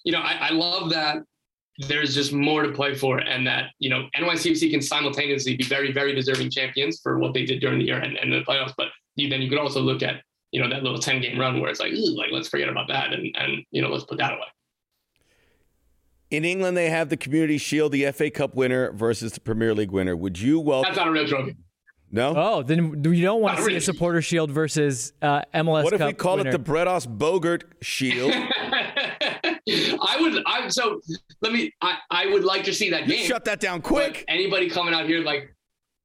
you 0.04 0.12
know 0.12 0.20
I, 0.20 0.50
I 0.50 0.50
love 0.50 0.90
that 0.92 1.24
there's 1.80 2.14
just 2.14 2.34
more 2.34 2.64
to 2.64 2.72
play 2.72 2.94
for, 2.94 3.20
and 3.20 3.48
that 3.48 3.72
you 3.80 3.90
know 3.90 4.08
NYCFC 4.16 4.70
can 4.70 4.82
simultaneously 4.82 5.58
be 5.58 5.64
very, 5.64 5.92
very 5.92 6.14
deserving 6.14 6.52
champions 6.52 7.00
for 7.02 7.18
what 7.18 7.34
they 7.34 7.46
did 7.46 7.62
during 7.62 7.80
the 7.80 7.86
year 7.86 7.98
and, 7.98 8.18
and 8.18 8.32
the 8.32 8.42
playoffs. 8.42 8.74
But 8.78 8.88
then 9.18 9.42
you 9.42 9.50
could 9.50 9.60
also 9.60 9.82
look 9.82 10.04
at 10.04 10.22
you 10.52 10.62
know 10.62 10.70
that 10.70 10.84
little 10.84 11.00
10 11.00 11.22
game 11.22 11.40
run 11.40 11.60
where 11.60 11.70
it's 11.70 11.80
like, 11.80 11.94
like 11.94 12.32
let's 12.32 12.48
forget 12.48 12.70
about 12.70 12.88
that 12.90 13.14
and 13.14 13.36
and 13.36 13.64
you 13.72 13.82
know 13.82 13.90
let's 13.90 14.06
put 14.06 14.20
that 14.20 14.34
away. 14.34 14.48
In 16.34 16.46
England, 16.46 16.76
they 16.76 16.90
have 16.90 17.10
the 17.10 17.18
Community 17.18 17.60
Shield, 17.60 17.92
the 17.92 18.12
FA 18.12 18.32
Cup 18.32 18.56
winner 18.56 18.92
versus 18.92 19.34
the 19.34 19.40
Premier 19.40 19.76
League 19.76 19.92
winner. 19.92 20.16
Would 20.16 20.40
you 20.40 20.60
welcome? 20.60 20.90
That's 20.90 20.98
not 20.98 21.08
a 21.08 21.12
real 21.12 21.28
trophy. 21.28 21.56
No. 22.10 22.34
Oh, 22.36 22.64
then 22.64 23.04
you 23.04 23.22
don't 23.22 23.40
want 23.40 23.58
to 23.58 23.62
see 23.62 23.68
really. 23.68 23.78
a 23.78 23.82
supporter 23.82 24.20
shield 24.20 24.50
versus 24.50 25.14
uh, 25.22 25.44
MLS. 25.54 25.84
What 25.84 25.94
if 25.94 26.00
Cup 26.00 26.08
we 26.08 26.14
call 26.14 26.38
winner? 26.38 26.50
it 26.50 26.52
the 26.54 26.58
Bretos 26.58 27.06
Bogert 27.06 27.66
Shield? 27.82 28.34
I 29.70 30.18
would. 30.20 30.42
I 30.48 30.68
so 30.70 31.00
let 31.42 31.54
me. 31.54 31.72
I 31.82 31.98
I 32.10 32.26
would 32.26 32.44
like 32.44 32.64
to 32.64 32.74
see 32.74 32.90
that 32.90 33.08
you 33.08 33.16
game. 33.16 33.28
Shut 33.28 33.46
that 33.46 33.60
down 33.60 33.84
quick. 33.84 34.26
Anybody 34.28 34.72
coming 34.72 34.96
out 34.96 35.06
here 35.06 35.20
like 35.22 35.53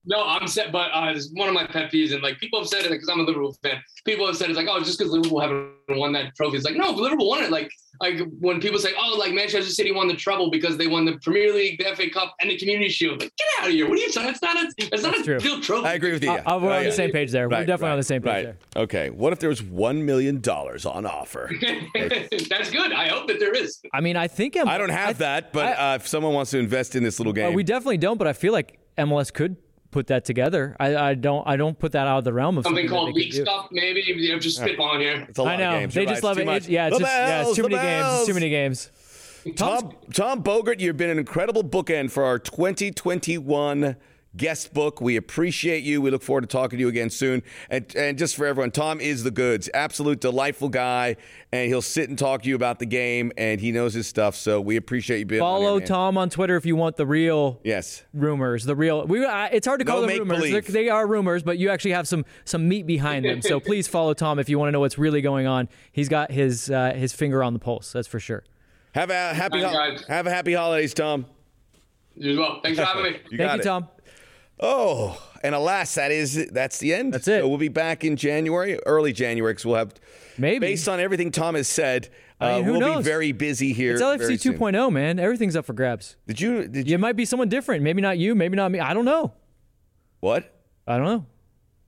no, 0.09 0.25
I'm 0.25 0.49
set, 0.49 0.73
but 0.73 0.91
uh, 0.95 1.13
it's 1.15 1.31
one 1.35 1.49
of 1.49 1.55
my 1.55 1.67
pet 1.67 1.93
peeves, 1.93 2.15
and 2.15 2.23
like 2.23 2.39
people 2.39 2.59
have 2.59 2.69
said 2.69 2.85
it 2.87 2.91
because 2.91 3.11
I'm 3.11 3.21
a 3.21 3.25
Liverpool 3.25 3.55
fan. 3.63 3.83
People 4.07 4.27
have 4.27 4.37
said 4.37 4.49
it's 4.49 4.57
like, 4.57 4.67
oh, 4.69 4.81
just 4.81 4.99
because 4.99 5.13
Liverpool 5.13 5.39
haven't 5.39 5.69
won 5.91 6.13
that 6.13 6.35
trophy. 6.35 6.57
It's 6.57 6.65
like, 6.65 6.77
no, 6.77 6.91
Liverpool 6.93 7.29
won 7.29 7.45
it. 7.45 7.51
Like, 7.51 7.71
like 8.01 8.21
when 8.41 8.59
people 8.59 8.79
say, 8.79 8.95
oh, 8.99 9.17
like 9.19 9.35
Manchester 9.35 9.71
City 9.71 9.93
won 9.93 10.09
the 10.09 10.17
treble 10.17 10.51
because 10.51 10.79
they 10.79 10.87
won 10.87 11.05
the 11.05 11.19
Premier 11.23 11.53
League, 11.53 11.79
the 11.79 11.95
FA 11.95 12.09
Cup, 12.09 12.35
and 12.41 12.49
the 12.49 12.57
Community 12.57 12.89
Shield. 12.89 13.21
Like, 13.21 13.33
get 13.37 13.47
out 13.61 13.69
of 13.69 13.75
here! 13.75 13.87
What 13.87 13.99
are 13.99 14.01
you 14.01 14.11
saying? 14.11 14.31
It's 14.31 14.41
not 14.41 14.57
a, 14.57 14.73
it's 14.79 15.03
not 15.03 15.15
That's 15.15 15.29
a 15.29 15.37
real 15.37 15.61
trophy. 15.61 15.87
I 15.87 15.93
agree 15.93 16.13
with 16.13 16.25
you. 16.25 16.33
Yeah. 16.33 16.43
Uh, 16.47 16.59
we're 16.59 16.73
on 16.73 16.85
the 16.85 16.93
same 16.93 17.11
page 17.11 17.31
there. 17.31 17.47
Right, 17.47 17.61
we're 17.61 17.67
definitely 17.67 17.89
right, 17.89 17.93
on 17.93 17.99
the 17.99 18.05
same 18.05 18.23
page 18.23 18.33
right. 18.33 18.45
there. 18.45 18.83
Okay. 18.83 19.11
What 19.11 19.35
if 19.35 19.41
there 19.41 19.51
was 19.51 19.63
one 19.63 20.07
million 20.07 20.41
dollars 20.41 20.87
on 20.87 21.05
offer? 21.05 21.51
That's 21.95 22.71
good. 22.71 22.93
I 22.93 23.09
hope 23.09 23.29
that 23.29 23.39
there 23.39 23.55
is. 23.55 23.79
I 23.93 24.01
mean, 24.01 24.17
I 24.17 24.27
think 24.27 24.57
I'm, 24.57 24.69
I 24.69 24.79
do 24.79 24.87
not 24.87 24.97
have 24.97 25.09
I, 25.11 25.13
that, 25.13 25.53
but 25.53 25.79
I, 25.79 25.93
uh, 25.93 25.97
if 25.97 26.09
someone 26.09 26.33
wants 26.33 26.53
to 26.53 26.59
invest 26.59 26.97
in 26.97 27.03
this 27.03 27.21
little 27.21 27.35
game, 27.35 27.53
uh, 27.53 27.55
we 27.55 27.63
definitely 27.63 27.99
don't. 27.99 28.17
But 28.17 28.27
I 28.27 28.33
feel 28.33 28.55
like 28.55 28.79
MLS 28.97 29.31
could 29.31 29.57
put 29.99 30.07
that 30.07 30.25
together. 30.25 30.77
I, 30.79 30.97
I 30.97 31.15
don't 31.15 31.43
I 31.45 31.57
don't 31.57 31.77
put 31.77 31.91
that 31.93 32.07
out 32.07 32.19
of 32.19 32.25
the 32.25 32.33
realm 32.33 32.57
of 32.57 32.63
something, 32.65 32.87
something 32.87 32.97
called 32.97 33.15
league 33.17 33.33
stuff. 33.33 33.67
Maybe 33.73 34.01
you 34.07 34.33
know, 34.33 34.39
just 34.39 34.61
spitballing 34.61 35.01
here. 35.01 35.27
It's 35.29 35.39
a 35.39 35.43
lot 35.43 35.55
I 35.55 35.57
know 35.57 35.75
of 35.75 35.81
games. 35.81 35.95
they 35.95 36.03
You're 36.03 36.11
just 36.11 36.23
right. 36.23 36.37
love 36.37 36.39
it. 36.39 36.49
It. 36.49 36.69
Yeah, 36.69 36.87
it's 36.87 36.99
the 36.99 37.05
just 37.05 37.13
bells, 37.13 37.29
yeah, 37.29 37.49
it's 37.49 37.57
too 37.57 37.63
many 37.65 37.75
bells. 37.75 37.85
games. 37.85 38.19
It's 38.19 38.27
too 38.29 38.35
many 38.35 38.51
games. 38.51 38.91
Tom 39.57 39.93
Tom 40.15 40.43
Bogert, 40.45 40.79
you've 40.79 40.97
been 40.97 41.11
an 41.11 41.19
incredible 41.19 41.65
bookend 41.65 42.13
for 42.13 42.25
our 42.25 42.39
2021 42.39 43.97
guest 44.37 44.73
book. 44.75 45.01
We 45.01 45.17
appreciate 45.17 45.83
you. 45.85 46.01
We 46.03 46.11
look 46.11 46.23
forward 46.23 46.43
to 46.43 46.47
talking 46.47 46.79
to 46.79 46.81
you 46.81 46.89
again 46.89 47.11
soon. 47.11 47.43
And 47.71 47.87
and 47.97 48.19
just 48.19 48.37
for 48.37 48.47
everyone, 48.47 48.71
Tom 48.71 49.01
is 49.01 49.25
the 49.25 49.31
goods. 49.31 49.69
Absolute 49.75 50.21
delightful 50.21 50.69
guy, 50.69 51.17
and 51.53 51.69
he'll 51.69 51.83
sit 51.83 52.09
and 52.09 52.19
talk 52.19 52.43
to 52.43 52.49
you 52.49 52.55
about 52.55 52.79
the 52.79 52.87
game, 52.87 53.33
and 53.37 53.61
he 53.61 53.73
knows 53.73 53.95
his 53.95 54.07
stuff. 54.07 54.37
So 54.37 54.61
we 54.61 54.77
appreciate 54.77 55.19
you 55.21 55.27
being 55.27 55.41
Follow 55.41 55.75
on 55.75 55.81
here, 55.81 55.87
Tom 55.89 56.19
on 56.19 56.31
Twitter 56.31 56.57
if 56.57 56.67
you 56.67 56.77
want 56.77 56.97
the 56.97 57.07
real 57.07 57.61
Yes. 57.65 58.05
rumors. 58.13 58.65
The 58.65 58.77
real 58.77 59.05
we. 59.07 59.25
Uh, 59.25 59.49
it's 59.53 59.67
hard 59.67 59.81
to 59.81 59.85
call 59.85 60.03
No 60.03 60.07
them 60.07 60.19
rumors. 60.29 60.67
They're, 60.69 61.07
rumors, 61.07 61.43
but 61.43 61.59
you 61.59 61.71
actually 61.71 61.93
have 61.93 62.07
some 62.07 62.25
some 62.45 62.69
meat 62.69 62.87
behind 62.87 63.25
them. 63.25 63.43
So 63.43 63.61
please 63.61 63.89
follow 63.89 64.15
Tom 64.15 64.39
if 64.39 64.49
you 64.49 64.59
want 64.59 64.69
to 64.69 64.73
know 64.73 64.81
what's 64.81 64.99
really 64.99 65.21
going 65.21 65.47
on. 65.47 65.69
He's 65.93 66.09
got 66.09 66.31
his 66.31 66.71
uh, 66.71 66.93
his 66.95 67.13
finger 67.13 67.43
on 67.43 67.53
the 67.55 67.59
pulse. 67.59 67.93
That's 67.93 68.09
for 68.09 68.21
sure. 68.21 68.45
Have 68.93 69.11
a 69.11 69.35
happy 69.35 69.61
Bye, 69.63 69.69
ho- 69.97 70.05
have 70.09 70.27
a 70.27 70.31
happy 70.31 70.55
holidays, 70.55 70.95
Tom. 70.95 71.27
You 72.17 72.33
as 72.33 72.39
well. 72.39 72.61
Thanks 72.63 72.79
for 72.79 72.85
having 72.87 73.03
me. 73.05 73.19
You 73.31 73.39
Thank 73.39 73.53
you, 73.55 73.61
it. 73.61 73.65
Tom. 73.65 73.89
Oh, 74.61 75.21
and 75.43 75.55
alas, 75.55 75.95
that 75.95 76.11
is 76.11 76.49
that's 76.51 76.79
the 76.79 76.93
end. 76.95 77.15
That's 77.15 77.29
it. 77.29 77.41
So 77.43 77.49
we'll 77.49 77.59
be 77.59 77.69
back 77.69 78.05
in 78.05 78.17
January, 78.17 78.79
early 78.87 79.13
January, 79.13 79.53
because 79.53 79.67
we'll 79.67 79.77
have 79.77 79.95
Maybe. 80.37 80.59
based 80.59 80.89
on 80.89 81.01
everything 81.01 81.31
Tom 81.31 81.55
has 81.55 81.69
said. 81.69 82.09
I 82.41 82.53
mean, 82.55 82.63
uh, 82.63 82.65
who 82.67 82.73
we'll 82.73 82.81
knows? 82.81 82.97
be 82.99 83.03
very 83.11 83.33
busy 83.33 83.73
here. 83.73 83.95
It's 83.95 84.03
LFC 84.03 84.55
2.0, 84.57 84.93
man. 84.93 85.19
Everything's 85.19 85.57
up 85.57 85.65
for 85.65 85.73
grabs. 85.73 86.17
Did 86.29 86.41
you? 86.41 86.69
Did 86.69 86.89
you? 86.89 86.95
It 86.95 87.01
might 87.01 87.17
be 87.17 87.25
someone 87.25 87.49
different. 87.49 87.83
Maybe 87.83 88.01
not 88.01 88.19
you. 88.19 88.35
Maybe 88.35 88.57
not 88.57 88.71
me. 88.71 88.79
I 88.81 88.95
don't 88.95 89.05
know. 89.05 89.33
What? 90.21 90.53
I 90.87 90.97
don't 90.97 91.07
know. 91.07 91.27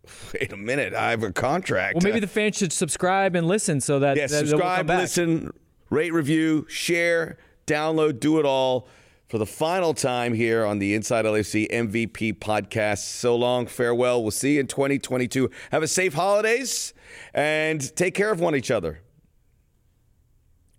Wait 0.34 0.52
a 0.52 0.56
minute. 0.56 0.94
I 0.94 1.10
have 1.10 1.22
a 1.22 1.32
contract. 1.32 1.94
Well, 1.96 2.02
maybe 2.02 2.20
the 2.20 2.26
fans 2.26 2.56
should 2.56 2.72
subscribe 2.72 3.36
and 3.36 3.46
listen 3.46 3.80
so 3.80 3.98
that 4.00 4.16
yeah. 4.16 4.26
that- 4.26 4.30
that 4.30 4.42
we'll 4.42 4.50
Subscribe, 4.50 4.78
come 4.78 4.86
back. 4.86 5.00
listen, 5.02 5.50
rate, 5.88 6.12
review, 6.12 6.66
share, 6.68 7.38
download, 7.66 8.18
do 8.20 8.38
it 8.40 8.44
all 8.44 8.88
for 9.30 9.38
the 9.38 9.46
final 9.46 9.94
time 9.94 10.34
here 10.34 10.66
on 10.66 10.80
the 10.80 10.92
Inside 10.92 11.24
LFC 11.24 11.70
MVP 11.70 12.40
podcast. 12.40 12.98
So 12.98 13.36
long, 13.36 13.66
farewell. 13.66 14.22
We'll 14.22 14.32
see 14.32 14.54
you 14.54 14.60
in 14.60 14.66
2022. 14.66 15.48
Have 15.70 15.84
a 15.84 15.88
safe 15.88 16.14
holidays 16.14 16.92
and 17.32 17.94
take 17.94 18.14
care 18.14 18.32
of 18.32 18.40
one 18.40 18.56
each 18.56 18.72
other. 18.72 19.00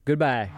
Goodbye. 0.03 0.49